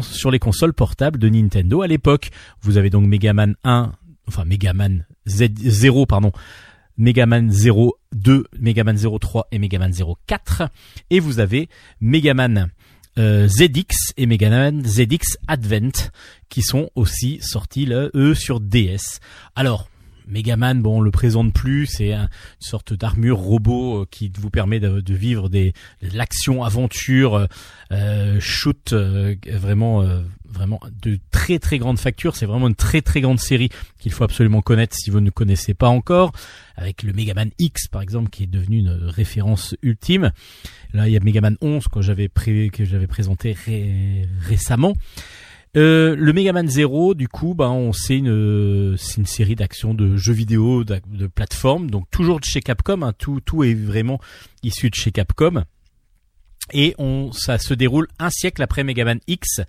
sur 0.03 0.31
les 0.31 0.39
consoles 0.39 0.75
portables 0.75 1.19
de 1.19 1.29
Nintendo 1.29 1.83
à 1.83 1.87
l'époque. 1.87 2.31
Vous 2.61 2.77
avez 2.77 2.91
donc 2.91 3.07
Mega 3.07 3.33
Man 3.33 3.57
1, 3.65 3.93
enfin 4.29 4.45
Mega 4.45 4.73
Man 4.73 5.07
Z0, 5.27 6.07
pardon, 6.07 6.33
Mega 6.99 7.25
Man 7.27 7.51
02, 7.51 8.45
Mega 8.59 8.85
Man 8.85 8.99
03 8.99 9.49
et 9.53 9.59
Mega 9.59 9.79
Man 9.79 9.93
04. 10.27 10.65
Et 11.11 11.21
vous 11.21 11.39
avez 11.39 11.69
Mega 12.01 12.35
Man 12.35 12.71
euh, 13.19 13.47
ZX 13.49 14.13
et 14.17 14.27
Mega 14.27 14.51
Man 14.51 14.85
ZX 14.85 15.39
Advent 15.49 16.11
qui 16.49 16.63
sont 16.63 16.91
aussi 16.95 17.39
sortis 17.43 17.87
là, 17.87 18.09
eux 18.15 18.35
sur 18.35 18.61
DS. 18.61 19.21
Alors, 19.55 19.89
Megaman, 20.29 20.81
bon, 20.81 20.99
on 20.99 21.01
le 21.01 21.11
présente 21.11 21.53
plus, 21.53 21.87
c'est 21.87 22.13
un- 22.13 22.23
une 22.23 22.29
sorte 22.61 22.93
d'armure 22.95 23.39
robot 23.39 24.03
euh, 24.03 24.07
qui 24.11 24.31
vous 24.39 24.51
permet 24.51 24.79
de, 24.79 25.03
vivre 25.13 25.49
des 25.49 25.73
l'action 26.01 26.63
aventure 26.63 27.49
euh, 27.91 28.37
shoot 28.41 28.93
euh, 28.93 29.35
vraiment 29.51 30.03
euh, 30.03 30.21
vraiment 30.53 30.81
de 31.03 31.19
très 31.31 31.59
très 31.59 31.79
grande 31.79 31.99
facture, 31.99 32.37
c'est 32.37 32.47
vraiment 32.47 32.69
une 32.69 32.75
très 32.75 33.03
très 33.03 33.21
grande 33.21 33.41
série 33.41 33.71
qu'il 33.99 34.13
faut 34.13 34.25
absolument 34.25 34.63
connaître 34.63 34.95
si 34.97 35.11
vous 35.11 35.21
ne 35.21 35.31
connaissez 35.31 35.75
pas 35.75 35.89
encore 35.89 36.33
avec 36.77 37.03
le 37.03 37.13
Megaman 37.13 37.51
X 37.59 37.89
par 37.89 38.03
exemple 38.03 38.31
qui 38.31 38.45
est 38.45 38.51
devenu 38.51 38.79
une 38.79 38.91
référence 38.91 39.75
ultime. 39.83 40.33
Là, 40.93 41.09
il 41.09 41.13
y 41.13 41.17
a 41.17 41.21
Megaman 41.21 41.57
11 41.61 41.89
que 41.89 42.03
j'avais 42.03 42.29
que 42.29 42.85
j'avais 42.85 43.07
présenté 43.07 43.53
ré- 43.53 44.29
récemment. 44.41 44.95
Euh, 45.75 46.15
le 46.19 46.35
Mega 46.35 46.53
Man 46.53 46.69
Zero, 46.69 47.15
du 47.15 47.29
coup, 47.29 47.55
bah, 47.55 47.71
on 47.71 47.93
une, 48.11 48.95
c'est 48.99 49.17
une 49.17 49.27
série 49.27 49.55
d'actions 49.55 49.95
de 49.95 50.17
jeux 50.19 50.35
vidéo, 50.35 50.85
de, 50.85 51.27
plateforme, 51.27 51.91
donc 51.91 52.11
toujours 52.11 52.41
de 52.41 52.45
chez 52.45 52.61
Capcom. 52.61 53.01
hein, 53.01 53.15
tout, 53.17 53.41
tout 53.41 53.65
est 53.65 53.73
vraiment 53.73 54.21
issu 54.63 54.91
de 54.91 54.95
chez 54.95 55.13
Capcom. 55.13 55.65
Et 56.73 56.95
on, 56.99 57.31
ça 57.33 57.59
se 57.59 57.75
déroule 57.75 58.09
un 58.19 58.31
siècle 58.31 58.63
après 58.63 58.85
Mega 58.85 59.05
Man 59.05 59.21
X, 59.27 59.61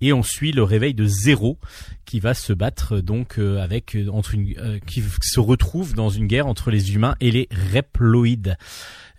et 0.00 0.12
on 0.12 0.22
suit 0.22 0.52
le 0.52 0.62
réveil 0.62 0.94
de 0.94 1.06
Zero, 1.06 1.58
qui 2.04 2.20
va 2.20 2.34
se 2.34 2.52
battre 2.52 3.00
donc 3.00 3.38
euh, 3.38 3.62
avec 3.62 3.94
euh, 3.96 4.08
entre 4.08 4.34
une, 4.34 4.54
euh, 4.58 4.78
qui 4.86 5.02
se 5.20 5.40
retrouve 5.40 5.94
dans 5.94 6.08
une 6.08 6.26
guerre 6.26 6.46
entre 6.46 6.70
les 6.70 6.94
humains 6.94 7.16
et 7.20 7.30
les 7.30 7.48
Reploïdes, 7.74 8.56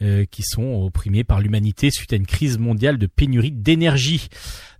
euh, 0.01 0.25
qui 0.29 0.43
sont 0.43 0.83
opprimés 0.83 1.23
par 1.23 1.39
l'humanité 1.39 1.89
suite 1.91 2.13
à 2.13 2.15
une 2.15 2.25
crise 2.25 2.57
mondiale 2.57 2.97
de 2.97 3.07
pénurie 3.07 3.51
d'énergie. 3.51 4.27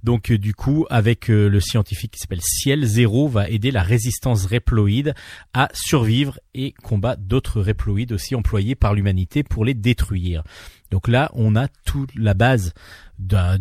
Donc 0.03 0.31
euh, 0.31 0.38
du 0.38 0.53
coup, 0.53 0.85
avec 0.89 1.30
euh, 1.30 1.49
le 1.49 1.60
scientifique 1.60 2.11
qui 2.11 2.19
s'appelle 2.19 2.41
Ciel, 2.41 2.85
Zero 2.85 3.27
va 3.27 3.49
aider 3.49 3.72
la 3.72 3.84
résistance 3.84 4.45
Reploïde 4.45 5.14
à 5.53 5.69
survivre 5.73 6.39
et 6.53 6.73
combat 6.84 7.15
d'autres 7.15 7.61
Reploïdes 7.61 8.11
aussi 8.14 8.35
employés 8.35 8.76
par 8.76 8.94
l'humanité 8.94 9.44
pour 9.44 9.65
les 9.65 9.73
détruire. 9.73 10.44
Donc 10.91 11.07
là, 11.07 11.30
on 11.34 11.56
a 11.56 11.68
toute 11.85 12.14
la 12.15 12.34
base 12.34 12.73
d'un 13.19 13.57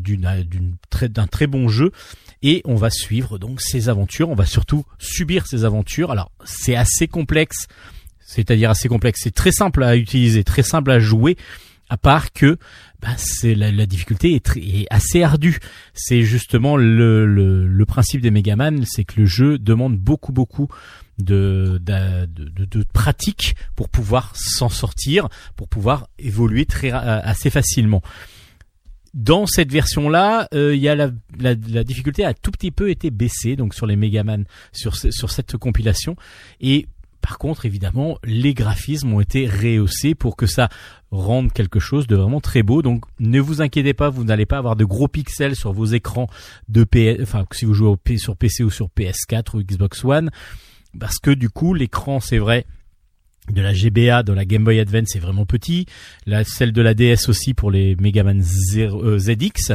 très- 0.91 1.09
d'un 1.09 1.27
très 1.27 1.47
bon 1.47 1.69
jeu 1.69 1.91
et 2.43 2.61
on 2.67 2.77
va 2.77 2.91
suivre 2.91 3.39
donc 3.39 3.61
ces 3.61 3.89
aventures. 3.89 4.29
On 4.29 4.35
va 4.35 4.47
surtout 4.47 4.85
subir 4.99 5.47
ces 5.47 5.65
aventures. 5.65 6.11
Alors 6.11 6.31
c'est 6.45 6.77
assez 6.77 7.09
complexe, 7.09 7.67
c'est-à-dire 8.27 8.69
assez 8.69 8.89
complexe. 8.89 9.21
C'est 9.23 9.35
très 9.35 9.53
simple 9.53 9.83
à 9.83 9.97
utiliser, 9.97 10.45
très 10.45 10.63
simple 10.63 10.91
à 10.91 10.99
jouer, 10.99 11.37
à 11.89 11.97
part 11.97 12.33
que 12.33 12.59
bah, 13.01 13.15
c'est 13.17 13.55
la, 13.55 13.71
la 13.71 13.87
difficulté 13.87 14.35
est, 14.35 14.45
très- 14.45 14.61
est 14.61 14.87
assez 14.91 15.23
ardue. 15.23 15.59
C'est 15.95 16.23
justement 16.23 16.77
le, 16.77 17.25
le, 17.27 17.67
le 17.67 17.87
principe 17.87 18.21
des 18.21 18.33
Megaman, 18.33 18.85
c'est 18.85 19.05
que 19.05 19.21
le 19.21 19.27
jeu 19.27 19.59
demande 19.59 19.97
beaucoup 19.97 20.33
beaucoup 20.33 20.69
de, 21.19 21.81
de, 21.81 22.27
de, 22.27 22.65
de 22.65 22.85
pratique 22.93 23.55
pour 23.77 23.89
pouvoir 23.89 24.35
s'en 24.35 24.69
sortir, 24.69 25.29
pour 25.55 25.69
pouvoir 25.69 26.09
évoluer 26.19 26.67
très 26.67 26.91
ra- 26.91 26.99
assez 27.01 27.49
facilement. 27.49 28.03
Dans 29.15 29.47
cette 29.47 29.73
version-là, 29.73 30.47
euh, 30.53 30.75
il 30.75 30.83
y 30.83 30.91
a 30.91 30.95
la, 30.95 31.11
la, 31.39 31.55
la 31.71 31.85
difficulté 31.85 32.23
a 32.23 32.35
tout 32.35 32.51
petit 32.51 32.71
peu 32.71 32.91
été 32.91 33.11
baissée, 33.11 33.57
donc 33.57 33.73
sur 33.75 33.87
les 33.87 33.97
Megaman, 33.97 34.45
sur 34.73 34.95
sur 34.97 35.31
cette 35.31 35.57
compilation. 35.57 36.17
Et 36.61 36.87
par 37.29 37.39
contre, 37.39 37.67
évidemment, 37.67 38.19
les 38.23 38.55
graphismes 38.55 39.13
ont 39.13 39.21
été 39.21 39.49
rehaussés 39.49 40.15
pour 40.15 40.37
que 40.37 40.47
ça 40.47 40.69
rende 41.11 41.53
quelque 41.53 41.81
chose 41.81 42.07
de 42.07 42.15
vraiment 42.15 42.41
très 42.41 42.63
beau. 42.63 42.83
Donc, 42.83 43.03
ne 43.19 43.41
vous 43.41 43.63
inquiétez 43.63 43.95
pas, 43.95 44.11
vous 44.11 44.23
n'allez 44.23 44.47
pas 44.47 44.59
avoir 44.59 44.77
de 44.77 44.85
gros 44.85 45.09
pixels 45.09 45.57
sur 45.57 45.73
vos 45.73 45.87
écrans 45.87 46.29
de 46.69 46.85
PS, 46.85 47.21
enfin, 47.23 47.45
si 47.51 47.65
vous 47.65 47.75
jouez 47.75 47.97
sur 48.19 48.37
PC 48.37 48.63
ou 48.63 48.71
sur 48.71 48.87
PS4 48.97 49.57
ou 49.57 49.63
Xbox 49.65 50.05
One, 50.05 50.31
parce 51.01 51.19
que 51.19 51.33
du 51.33 51.51
coup, 51.51 51.75
l'écran, 51.75 52.21
c'est 52.21 52.39
vrai, 52.39 52.65
de 53.53 53.61
la 53.61 53.73
GBA, 53.75 54.23
de 54.23 54.33
la 54.33 54.45
Game 54.45 54.63
Boy 54.63 54.79
Advance, 54.79 55.09
c'est 55.13 55.19
vraiment 55.19 55.47
petit. 55.47 55.87
Celle 56.45 56.71
de 56.71 56.81
la 56.81 56.95
DS 56.95 57.29
aussi 57.29 57.55
pour 57.55 57.73
les 57.73 57.97
Mega 57.97 58.23
Man 58.23 58.41
Zero- 58.41 59.03
euh, 59.03 59.19
ZX. 59.19 59.73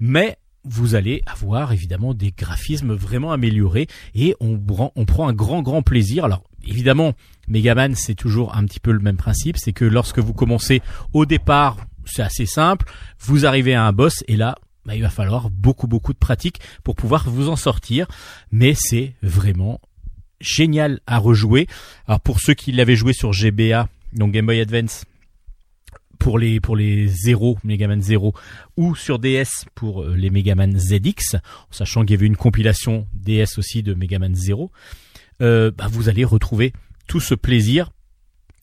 Mais 0.00 0.38
vous 0.64 0.94
allez 0.94 1.20
avoir 1.26 1.72
évidemment 1.74 2.14
des 2.14 2.30
graphismes 2.32 2.94
vraiment 2.94 3.32
améliorés 3.32 3.88
et 4.14 4.34
on, 4.40 4.58
prend- 4.58 4.92
on 4.96 5.04
prend 5.04 5.28
un 5.28 5.32
grand 5.34 5.60
grand 5.62 5.82
plaisir. 5.82 6.24
Alors 6.24 6.44
évidemment, 6.68 7.14
Megaman 7.48 7.94
c'est 7.94 8.14
toujours 8.14 8.56
un 8.56 8.64
petit 8.64 8.80
peu 8.80 8.92
le 8.92 9.00
même 9.00 9.16
principe, 9.16 9.56
c'est 9.58 9.72
que 9.72 9.84
lorsque 9.84 10.18
vous 10.18 10.34
commencez 10.34 10.82
au 11.12 11.26
départ, 11.26 11.76
c'est 12.04 12.22
assez 12.22 12.46
simple, 12.46 12.86
vous 13.20 13.46
arrivez 13.46 13.74
à 13.74 13.84
un 13.84 13.92
boss 13.92 14.24
et 14.28 14.36
là, 14.36 14.56
bah, 14.84 14.94
il 14.94 15.02
va 15.02 15.10
falloir 15.10 15.50
beaucoup 15.50 15.86
beaucoup 15.86 16.12
de 16.12 16.18
pratique 16.18 16.60
pour 16.84 16.94
pouvoir 16.94 17.28
vous 17.28 17.48
en 17.48 17.56
sortir, 17.56 18.06
mais 18.50 18.74
c'est 18.74 19.14
vraiment 19.22 19.80
génial 20.40 21.00
à 21.06 21.18
rejouer. 21.18 21.66
Alors 22.06 22.20
pour 22.20 22.40
ceux 22.40 22.54
qui 22.54 22.72
l'avaient 22.72 22.96
joué 22.96 23.12
sur 23.12 23.32
GBA, 23.32 23.88
donc 24.12 24.32
Game 24.32 24.46
Boy 24.46 24.60
Advance, 24.60 25.04
pour 26.18 26.38
les 26.38 26.60
pour 26.60 26.76
les 26.76 27.06
0, 27.08 27.58
Megaman 27.64 28.00
0 28.00 28.34
ou 28.76 28.94
sur 28.96 29.18
DS 29.18 29.66
pour 29.74 30.02
euh, 30.02 30.16
les 30.16 30.30
Megaman 30.30 30.78
ZX, 30.78 31.36
sachant 31.70 32.02
qu'il 32.02 32.12
y 32.12 32.14
avait 32.14 32.26
une 32.26 32.36
compilation 32.36 33.06
DS 33.14 33.58
aussi 33.58 33.82
de 33.82 33.94
Megaman 33.94 34.34
0, 34.34 34.70
euh, 35.40 35.70
bah, 35.70 35.86
vous 35.90 36.08
allez 36.08 36.24
retrouver 36.24 36.72
tout 37.06 37.20
ce 37.20 37.34
plaisir. 37.34 37.90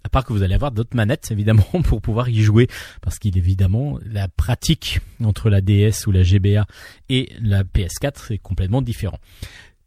À 0.03 0.10
part 0.10 0.23
que 0.23 0.34
vous 0.34 0.43
allez 0.43 0.53
avoir 0.53 0.72
d'autres 0.72 0.95
manettes 0.95 1.31
évidemment 1.31 1.65
pour 1.84 2.02
pouvoir 2.02 2.30
y 2.30 2.41
jouer, 2.41 2.68
parce 3.02 3.18
qu'il 3.18 3.38
évidemment 3.38 3.99
la 4.06 4.27
pratique 4.27 4.99
entre 5.23 5.49
la 5.49 5.61
DS 5.61 6.06
ou 6.06 6.11
la 6.11 6.22
GBA 6.22 6.65
et 7.10 7.31
la 7.41 7.64
PS4 7.64 8.14
c'est 8.27 8.38
complètement 8.38 8.81
différent. 8.81 9.19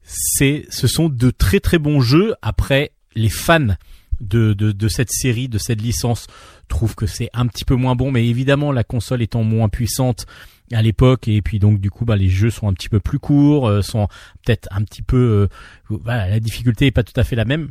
C'est, 0.02 0.66
ce 0.70 0.86
sont 0.86 1.08
de 1.08 1.30
très 1.30 1.60
très 1.60 1.78
bons 1.78 2.00
jeux. 2.00 2.34
Après, 2.40 2.92
les 3.14 3.28
fans 3.28 3.76
de, 4.20 4.54
de, 4.54 4.72
de 4.72 4.88
cette 4.88 5.12
série, 5.12 5.48
de 5.48 5.58
cette 5.58 5.82
licence, 5.82 6.26
trouvent 6.68 6.94
que 6.94 7.06
c'est 7.06 7.30
un 7.32 7.46
petit 7.46 7.64
peu 7.64 7.74
moins 7.74 7.94
bon, 7.94 8.10
mais 8.10 8.26
évidemment 8.26 8.72
la 8.72 8.84
console 8.84 9.22
étant 9.22 9.44
moins 9.44 9.68
puissante 9.68 10.26
à 10.72 10.82
l'époque 10.82 11.28
et 11.28 11.42
puis 11.42 11.58
donc 11.58 11.80
du 11.80 11.90
coup 11.90 12.04
bah 12.04 12.16
les 12.16 12.28
jeux 12.28 12.50
sont 12.50 12.68
un 12.68 12.72
petit 12.72 12.88
peu 12.88 13.00
plus 13.00 13.18
courts, 13.18 13.68
euh, 13.68 13.82
sont 13.82 14.08
peut-être 14.44 14.68
un 14.70 14.82
petit 14.82 15.02
peu 15.02 15.16
euh, 15.16 15.48
voilà, 15.88 16.28
la 16.28 16.40
difficulté 16.40 16.86
est 16.86 16.90
pas 16.90 17.02
tout 17.02 17.18
à 17.18 17.24
fait 17.24 17.36
la 17.36 17.44
même. 17.44 17.70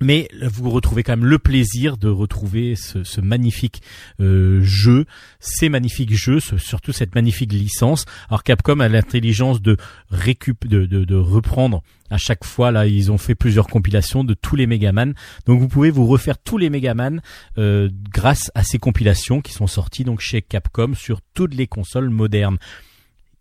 Mais 0.00 0.28
vous 0.42 0.70
retrouvez 0.70 1.02
quand 1.02 1.16
même 1.16 1.26
le 1.26 1.38
plaisir 1.38 1.96
de 1.96 2.08
retrouver 2.08 2.74
ce, 2.74 3.20
magnifique 3.20 3.82
euh, 4.20 4.60
jeu, 4.62 5.06
ces 5.38 5.68
magnifiques 5.68 6.14
jeux, 6.14 6.40
surtout 6.40 6.92
cette 6.92 7.14
magnifique 7.14 7.52
licence. 7.52 8.04
Alors 8.28 8.42
Capcom 8.42 8.80
a 8.80 8.88
l'intelligence 8.88 9.62
de 9.62 9.76
reprendre 10.10 11.82
à 12.10 12.18
chaque 12.18 12.44
fois. 12.44 12.70
Là, 12.70 12.86
ils 12.86 13.12
ont 13.12 13.18
fait 13.18 13.34
plusieurs 13.34 13.66
compilations 13.66 14.24
de 14.24 14.34
tous 14.34 14.56
les 14.56 14.66
Megaman. 14.66 15.14
Donc 15.46 15.60
vous 15.60 15.68
pouvez 15.68 15.90
vous 15.90 16.06
refaire 16.06 16.38
tous 16.38 16.58
les 16.58 16.70
Megaman 16.70 17.20
euh, 17.58 17.90
grâce 18.10 18.50
à 18.54 18.62
ces 18.62 18.78
compilations 18.78 19.40
qui 19.40 19.52
sont 19.52 19.66
sorties 19.66 20.04
donc 20.04 20.20
chez 20.20 20.42
Capcom 20.42 20.94
sur 20.94 21.20
toutes 21.34 21.54
les 21.54 21.66
consoles 21.66 22.10
modernes. 22.10 22.58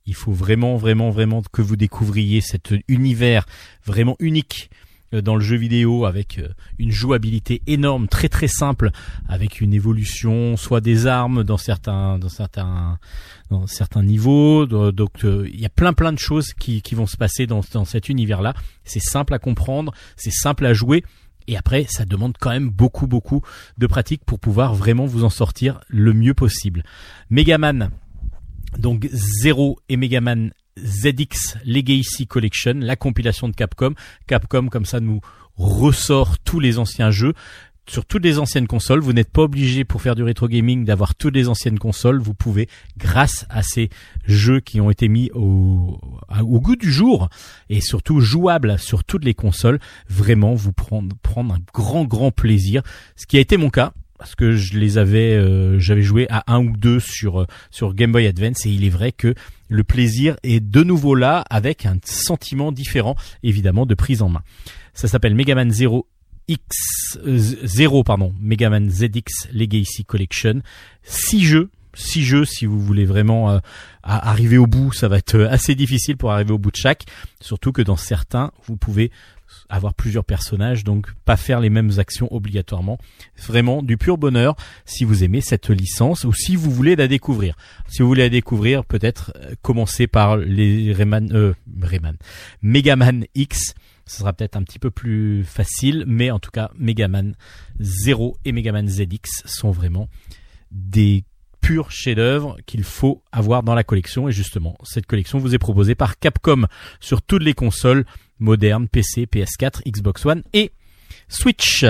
Il 0.05 0.15
faut 0.15 0.33
vraiment, 0.33 0.75
vraiment, 0.75 1.11
vraiment 1.11 1.41
que 1.51 1.61
vous 1.61 1.77
découvriez 1.77 2.41
cet 2.41 2.73
univers 2.87 3.45
vraiment 3.85 4.17
unique 4.19 4.69
dans 5.21 5.35
le 5.35 5.41
jeu 5.41 5.55
vidéo 5.57 6.05
avec 6.05 6.39
euh, 6.39 6.47
une 6.79 6.91
jouabilité 6.91 7.61
énorme, 7.67 8.07
très 8.07 8.29
très 8.29 8.47
simple, 8.47 8.91
avec 9.27 9.61
une 9.61 9.73
évolution 9.73 10.57
soit 10.57 10.81
des 10.81 11.07
armes 11.07 11.43
dans 11.43 11.57
certains 11.57 12.17
dans 12.19 12.29
certains 12.29 12.97
dans 13.49 13.67
certains 13.67 14.03
niveaux. 14.03 14.65
Do- 14.65 14.91
Donc 14.91 15.23
euh, 15.25 15.47
il 15.53 15.59
y 15.59 15.65
a 15.65 15.69
plein 15.69 15.93
plein 15.93 16.13
de 16.13 16.19
choses 16.19 16.53
qui, 16.53 16.81
qui 16.81 16.95
vont 16.95 17.07
se 17.07 17.17
passer 17.17 17.45
dans, 17.47 17.61
dans 17.73 17.85
cet 17.85 18.09
univers-là. 18.09 18.53
C'est 18.83 19.01
simple 19.01 19.33
à 19.33 19.39
comprendre, 19.39 19.93
c'est 20.15 20.31
simple 20.31 20.65
à 20.65 20.73
jouer. 20.73 21.03
Et 21.47 21.57
après, 21.57 21.85
ça 21.89 22.05
demande 22.05 22.37
quand 22.39 22.51
même 22.51 22.69
beaucoup, 22.69 23.05
beaucoup 23.05 23.41
de 23.77 23.85
pratique 23.85 24.23
pour 24.25 24.39
pouvoir 24.39 24.73
vraiment 24.75 25.05
vous 25.05 25.25
en 25.25 25.29
sortir 25.29 25.81
le 25.89 26.13
mieux 26.13 26.33
possible. 26.33 26.83
Megaman, 27.29 27.89
donc 28.77 29.09
Zero 29.11 29.77
et 29.89 29.97
Megaman 29.97 30.51
ZX 30.77 31.57
Legacy 31.65 32.27
Collection, 32.27 32.75
la 32.75 32.95
compilation 32.95 33.49
de 33.49 33.55
Capcom. 33.55 33.93
Capcom, 34.27 34.67
comme 34.67 34.85
ça, 34.85 34.99
nous 34.99 35.21
ressort 35.55 36.39
tous 36.39 36.59
les 36.59 36.79
anciens 36.79 37.11
jeux 37.11 37.33
sur 37.87 38.05
toutes 38.05 38.23
les 38.23 38.39
anciennes 38.39 38.67
consoles. 38.67 39.01
Vous 39.01 39.13
n'êtes 39.13 39.31
pas 39.31 39.41
obligé 39.41 39.83
pour 39.83 40.01
faire 40.01 40.15
du 40.15 40.23
rétro 40.23 40.47
gaming 40.47 40.85
d'avoir 40.85 41.15
toutes 41.15 41.35
les 41.35 41.49
anciennes 41.49 41.79
consoles. 41.79 42.19
Vous 42.19 42.33
pouvez, 42.33 42.69
grâce 42.97 43.45
à 43.49 43.61
ces 43.61 43.89
jeux 44.25 44.59
qui 44.59 44.79
ont 44.79 44.89
été 44.89 45.07
mis 45.07 45.29
au, 45.33 45.99
au 46.41 46.61
goût 46.61 46.75
du 46.75 46.91
jour 46.91 47.29
et 47.69 47.81
surtout 47.81 48.19
jouables 48.19 48.79
sur 48.79 49.03
toutes 49.03 49.25
les 49.25 49.33
consoles, 49.33 49.79
vraiment 50.07 50.53
vous 50.53 50.73
prendre, 50.73 51.15
prendre 51.21 51.55
un 51.55 51.59
grand 51.73 52.05
grand 52.05 52.31
plaisir. 52.31 52.83
Ce 53.15 53.25
qui 53.25 53.37
a 53.37 53.41
été 53.41 53.57
mon 53.57 53.69
cas 53.69 53.93
parce 54.23 54.35
que 54.35 54.55
je 54.55 54.79
les 54.79 54.97
avais, 54.97 55.33
euh, 55.33 55.77
j'avais 55.79 56.01
joué 56.01 56.27
à 56.29 56.45
un 56.47 56.63
ou 56.63 56.77
deux 56.77 57.01
sur 57.01 57.41
euh, 57.41 57.45
sur 57.71 57.93
Game 57.93 58.13
Boy 58.13 58.25
Advance 58.25 58.65
et 58.65 58.69
il 58.69 58.85
est 58.85 58.89
vrai 58.89 59.11
que 59.11 59.35
le 59.67 59.83
plaisir 59.83 60.37
est 60.43 60.61
de 60.61 60.81
nouveau 60.81 61.13
là 61.13 61.43
avec 61.49 61.85
un 61.85 61.97
sentiment 62.05 62.71
différent, 62.71 63.17
évidemment, 63.43 63.85
de 63.85 63.95
prise 63.95 64.21
en 64.21 64.29
main. 64.29 64.41
Ça 64.93 65.09
s'appelle 65.09 65.35
Megaman 65.35 65.69
0 65.69 66.07
X 66.47 67.17
euh, 67.25 67.37
0 67.37 68.05
pardon, 68.05 68.33
Megaman 68.39 68.89
ZX 68.89 69.49
Legacy 69.51 70.05
Collection. 70.05 70.61
Six 71.03 71.43
jeux, 71.43 71.69
six 71.93 72.23
jeux 72.23 72.45
si 72.45 72.65
vous 72.65 72.79
voulez 72.79 73.05
vraiment 73.05 73.51
euh, 73.51 73.59
arriver 74.03 74.57
au 74.57 74.67
bout, 74.67 74.93
ça 74.93 75.09
va 75.09 75.17
être 75.17 75.35
euh, 75.35 75.49
assez 75.49 75.75
difficile 75.75 76.15
pour 76.15 76.31
arriver 76.31 76.53
au 76.53 76.57
bout 76.57 76.71
de 76.71 76.77
chaque, 76.77 77.03
surtout 77.41 77.73
que 77.73 77.81
dans 77.81 77.97
certains, 77.97 78.51
vous 78.67 78.77
pouvez 78.77 79.11
avoir 79.69 79.93
plusieurs 79.93 80.25
personnages, 80.25 80.83
donc 80.83 81.11
pas 81.25 81.37
faire 81.37 81.59
les 81.59 81.69
mêmes 81.69 81.91
actions 81.97 82.33
obligatoirement. 82.33 82.97
Vraiment 83.37 83.81
du 83.81 83.97
pur 83.97 84.17
bonheur 84.17 84.55
si 84.85 85.03
vous 85.03 85.23
aimez 85.23 85.41
cette 85.41 85.69
licence 85.69 86.23
ou 86.23 86.33
si 86.33 86.55
vous 86.55 86.71
voulez 86.71 86.95
la 86.95 87.07
découvrir. 87.07 87.55
Si 87.87 88.01
vous 88.01 88.07
voulez 88.07 88.23
la 88.23 88.29
découvrir, 88.29 88.85
peut-être 88.85 89.33
euh, 89.35 89.53
commencer 89.61 90.07
par 90.07 90.37
les 90.37 90.93
Rayman, 90.93 91.31
euh, 91.33 91.53
Rayman, 91.81 92.17
Megaman 92.61 93.25
X. 93.35 93.73
Ce 94.05 94.19
sera 94.19 94.33
peut-être 94.33 94.57
un 94.57 94.63
petit 94.63 94.79
peu 94.79 94.91
plus 94.91 95.45
facile, 95.45 96.03
mais 96.07 96.29
en 96.29 96.39
tout 96.39 96.51
cas, 96.51 96.71
Megaman 96.77 97.35
0 97.79 98.37
et 98.43 98.51
Megaman 98.51 98.87
ZX 98.87 99.43
sont 99.45 99.71
vraiment 99.71 100.09
des 100.71 101.23
purs 101.63 101.91
chefs-d'œuvre 101.91 102.57
qu'il 102.65 102.83
faut 102.83 103.23
avoir 103.31 103.63
dans 103.63 103.73
la 103.73 103.83
collection. 103.83 104.27
Et 104.27 104.31
justement, 104.31 104.77
cette 104.83 105.07
collection 105.07 105.39
vous 105.39 105.55
est 105.55 105.59
proposée 105.59 105.95
par 105.95 106.19
Capcom 106.19 106.65
sur 106.99 107.21
toutes 107.21 107.43
les 107.43 107.53
consoles 107.53 108.05
modernes, 108.43 108.87
PC, 108.87 109.25
PS4, 109.25 109.81
Xbox 109.87 110.25
One 110.25 110.43
et 110.53 110.71
Switch. 111.29 111.85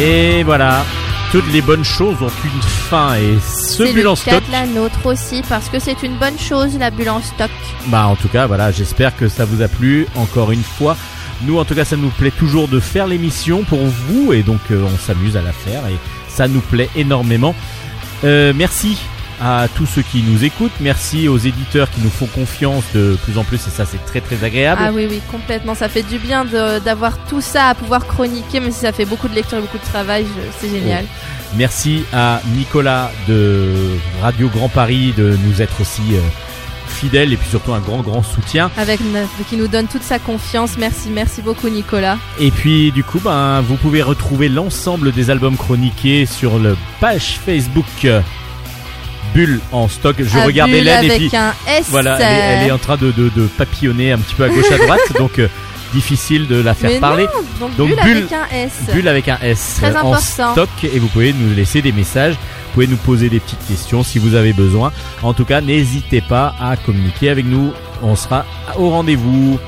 Et 0.00 0.42
voilà, 0.44 0.84
toutes 1.30 1.50
les 1.52 1.60
bonnes 1.60 1.84
choses 1.84 2.22
ont 2.22 2.30
une 2.44 2.62
fin 2.62 3.14
et 3.16 3.38
ce 3.40 3.82
bulle 3.82 4.02
le 4.02 4.10
en 4.10 4.16
stock. 4.16 4.42
la 4.50 4.66
nôtre 4.66 5.06
aussi 5.06 5.42
parce 5.48 5.68
que 5.68 5.78
c'est 5.78 6.02
une 6.02 6.16
bonne 6.18 6.38
chose 6.38 6.78
la 6.78 6.90
bulle 6.90 7.10
en 7.10 7.20
stock. 7.20 7.50
Bah 7.88 8.06
en 8.06 8.16
tout 8.16 8.28
cas 8.28 8.46
voilà, 8.46 8.70
j'espère 8.70 9.16
que 9.16 9.28
ça 9.28 9.44
vous 9.44 9.62
a 9.62 9.68
plu 9.68 10.06
encore 10.16 10.52
une 10.52 10.62
fois. 10.62 10.96
Nous 11.42 11.58
en 11.58 11.64
tout 11.64 11.74
cas 11.74 11.84
ça 11.84 11.96
nous 11.96 12.10
plaît 12.10 12.30
toujours 12.30 12.68
de 12.68 12.80
faire 12.80 13.06
l'émission 13.06 13.64
pour 13.64 13.80
vous 13.80 14.32
et 14.32 14.42
donc 14.42 14.60
euh, 14.70 14.84
on 14.84 14.96
s'amuse 14.96 15.36
à 15.36 15.42
la 15.42 15.52
faire 15.52 15.86
et 15.86 15.96
ça 16.28 16.48
nous 16.48 16.60
plaît 16.60 16.88
énormément. 16.96 17.54
Euh, 18.24 18.52
merci 18.54 18.98
à 19.40 19.66
tous 19.74 19.86
ceux 19.86 20.02
qui 20.02 20.22
nous 20.22 20.44
écoutent, 20.44 20.72
merci 20.80 21.26
aux 21.26 21.38
éditeurs 21.38 21.90
qui 21.90 22.00
nous 22.00 22.10
font 22.10 22.26
confiance 22.26 22.84
de 22.94 23.16
plus 23.24 23.38
en 23.38 23.44
plus 23.44 23.56
et 23.66 23.70
ça 23.70 23.84
c'est 23.84 24.04
très 24.06 24.20
très 24.20 24.44
agréable. 24.44 24.80
Ah 24.84 24.92
oui, 24.94 25.08
oui, 25.10 25.20
complètement. 25.32 25.74
Ça 25.74 25.88
fait 25.88 26.04
du 26.04 26.18
bien 26.18 26.44
d'avoir 26.44 27.18
tout 27.26 27.40
ça 27.40 27.68
à 27.68 27.74
pouvoir 27.74 28.06
chroniquer, 28.06 28.60
même 28.60 28.70
si 28.70 28.80
ça 28.80 28.92
fait 28.92 29.04
beaucoup 29.04 29.28
de 29.28 29.34
lecture 29.34 29.58
et 29.58 29.60
beaucoup 29.60 29.78
de 29.78 29.84
travail. 29.84 30.26
C'est 30.60 30.68
génial. 30.68 31.04
Merci 31.56 32.04
à 32.12 32.40
Nicolas 32.56 33.10
de 33.28 33.96
Radio 34.20 34.48
Grand 34.48 34.68
Paris 34.68 35.12
de 35.16 35.36
nous 35.44 35.60
être 35.60 35.80
aussi 35.80 36.02
euh, 36.12 36.20
fidèle 37.02 37.32
et 37.32 37.36
puis 37.36 37.48
surtout 37.48 37.72
un 37.74 37.80
grand 37.80 38.00
grand 38.02 38.22
soutien. 38.22 38.70
Avec 38.78 39.00
qui 39.50 39.56
nous 39.56 39.66
donne 39.68 39.86
toute 39.88 40.02
sa 40.04 40.18
confiance. 40.20 40.72
Merci, 40.78 41.08
merci 41.10 41.42
beaucoup 41.42 41.68
Nicolas. 41.68 42.16
Et 42.38 42.50
puis 42.52 42.92
du 42.92 43.02
coup, 43.02 43.18
ben, 43.18 43.60
vous 43.60 43.74
pouvez 43.76 44.02
retrouver 44.02 44.48
l'ensemble 44.48 45.10
des 45.12 45.30
albums 45.30 45.56
chroniqués 45.56 46.26
sur 46.26 46.58
le 46.58 46.76
page 47.00 47.38
Facebook 47.44 48.06
Bulle 49.34 49.60
en 49.72 49.88
stock. 49.88 50.16
Je 50.18 50.38
À 50.38 50.44
regarde 50.44 50.70
Bulle 50.70 50.80
Hélène 50.80 51.04
et 51.04 51.10
avec 51.10 51.28
puis 51.28 51.36
un 51.36 51.54
S. 51.66 51.86
voilà, 51.88 52.18
elle 52.20 52.22
est, 52.22 52.62
elle 52.62 52.68
est 52.68 52.70
en 52.70 52.78
train 52.78 52.96
de, 52.96 53.10
de, 53.12 53.30
de 53.34 53.46
papillonner 53.46 54.12
un 54.12 54.18
petit 54.18 54.34
peu 54.34 54.44
à 54.44 54.48
gauche 54.48 54.70
à 54.70 54.76
droite, 54.78 55.00
donc 55.18 55.38
euh, 55.38 55.48
difficile 55.94 56.46
de 56.46 56.56
la 56.60 56.74
faire 56.74 56.90
Mais 56.90 57.00
parler. 57.00 57.24
non, 57.60 57.68
donc, 57.68 57.76
Donc, 57.76 57.88
Bulle, 57.88 57.98
Bulle- 58.04 58.16
avec 58.18 58.32
un 58.32 58.46
S. 58.56 58.72
Bulle 58.92 59.08
avec 59.08 59.28
un 59.28 59.38
S 59.42 59.74
Très 59.78 59.86
euh, 59.96 60.00
en 60.02 60.12
important. 60.12 60.52
stock 60.52 60.68
et 60.84 60.98
vous 60.98 61.08
pouvez 61.08 61.32
nous 61.32 61.54
laisser 61.54 61.80
des 61.82 61.92
messages. 61.92 62.34
Vous 62.72 62.80
pouvez 62.80 62.86
nous 62.86 62.96
poser 62.96 63.28
des 63.28 63.38
petites 63.38 63.66
questions 63.68 64.02
si 64.02 64.18
vous 64.18 64.34
avez 64.34 64.54
besoin. 64.54 64.92
En 65.22 65.34
tout 65.34 65.44
cas, 65.44 65.60
n'hésitez 65.60 66.22
pas 66.22 66.54
à 66.58 66.74
communiquer 66.76 67.28
avec 67.28 67.44
nous. 67.44 67.70
On 68.02 68.16
sera 68.16 68.46
au 68.78 68.88
rendez-vous. 68.88 69.58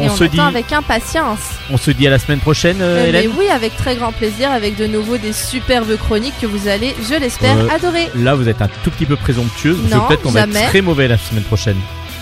On, 0.00 0.10
se 0.10 0.24
dit, 0.24 0.40
avec 0.40 0.72
impatience. 0.72 1.38
on 1.70 1.76
se 1.76 1.92
dit 1.92 2.08
à 2.08 2.10
la 2.10 2.18
semaine 2.18 2.40
prochaine, 2.40 2.78
euh, 2.80 2.96
Euh, 3.06 3.10
mais 3.12 3.20
Hélène. 3.20 3.30
oui, 3.38 3.46
avec 3.46 3.76
très 3.76 3.94
grand 3.94 4.10
plaisir, 4.10 4.50
avec 4.50 4.76
de 4.76 4.88
nouveau 4.88 5.16
des 5.16 5.32
superbes 5.32 5.96
chroniques 5.96 6.34
que 6.40 6.46
vous 6.46 6.66
allez, 6.66 6.96
je 7.08 7.14
l'espère, 7.14 7.56
Euh, 7.56 7.68
adorer. 7.68 8.08
Là, 8.16 8.34
vous 8.34 8.48
êtes 8.48 8.60
un 8.60 8.68
tout 8.82 8.90
petit 8.90 9.06
peu 9.06 9.14
présomptueuse. 9.14 9.76
parce 9.76 9.90
que 9.92 9.96
Non, 9.96 10.06
peut-être 10.08 10.22
qu'on 10.22 10.32
va 10.32 10.40
être 10.40 10.66
très 10.70 10.80
mauvais 10.80 11.06
la 11.06 11.16
semaine 11.16 11.44
prochaine. 11.44 11.76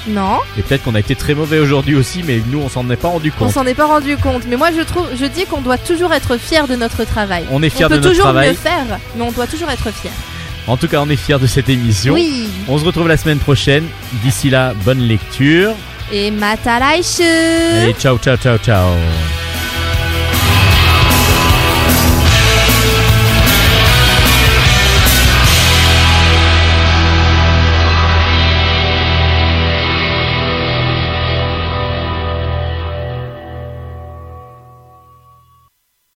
Non, 0.08 0.38
Et 0.58 0.62
peut-être 0.62 0.82
qu'on 0.82 0.94
a 0.96 1.00
été 1.00 1.14
très 1.14 1.34
mauvais 1.34 1.58
aujourd'hui 1.60 1.94
aussi, 1.94 2.22
mais 2.24 2.42
nous, 2.48 2.58
on 2.60 2.68
s'en 2.68 2.88
est 2.90 2.96
pas 2.96 3.08
rendu 3.08 3.32
on 3.36 3.44
compte. 3.44 3.52
s'en 3.54 3.64
est 3.66 3.74
pas 3.74 3.86
rendu 3.86 4.16
compte. 4.16 4.42
Mais 4.48 4.56
moi, 4.56 4.70
je 4.76 4.82
trouve, 4.82 5.06
je 5.14 5.26
dis 5.26 5.44
qu'on 5.46 5.60
doit 5.60 5.78
toujours 5.78 6.12
être 6.12 6.36
fier 6.38 6.66
de 6.66 6.74
notre 6.74 7.04
travail. 7.04 7.44
On 7.52 7.62
est 7.62 7.70
fiers 7.70 7.84
on 7.84 7.88
de 7.88 7.94
peut 7.94 8.00
notre 8.00 8.08
toujours 8.10 8.24
travail. 8.24 8.48
mieux 8.50 8.54
faire, 8.56 8.98
mais 9.16 9.22
on 9.22 9.30
doit 9.30 9.46
toujours 9.46 9.70
être 9.70 9.90
fier. 9.92 10.10
En 10.66 10.76
tout 10.76 10.88
cas, 10.88 11.00
on 11.00 11.08
est 11.10 11.16
fiers 11.16 11.38
de 11.38 11.46
cette 11.46 11.68
émission. 11.68 12.14
Oui. 12.14 12.48
On 12.68 12.78
se 12.78 12.84
retrouve 12.84 13.06
la 13.08 13.16
semaine 13.16 13.38
prochaine. 13.38 13.84
D'ici 14.24 14.50
là, 14.50 14.74
bonne 14.84 15.00
lecture. 15.00 15.70
Et 16.12 16.30
matalaishu. 16.30 17.22
Allez, 17.22 17.94
ciao, 17.94 18.18
ciao, 18.18 18.36
ciao, 18.36 18.58
ciao. 18.58 18.88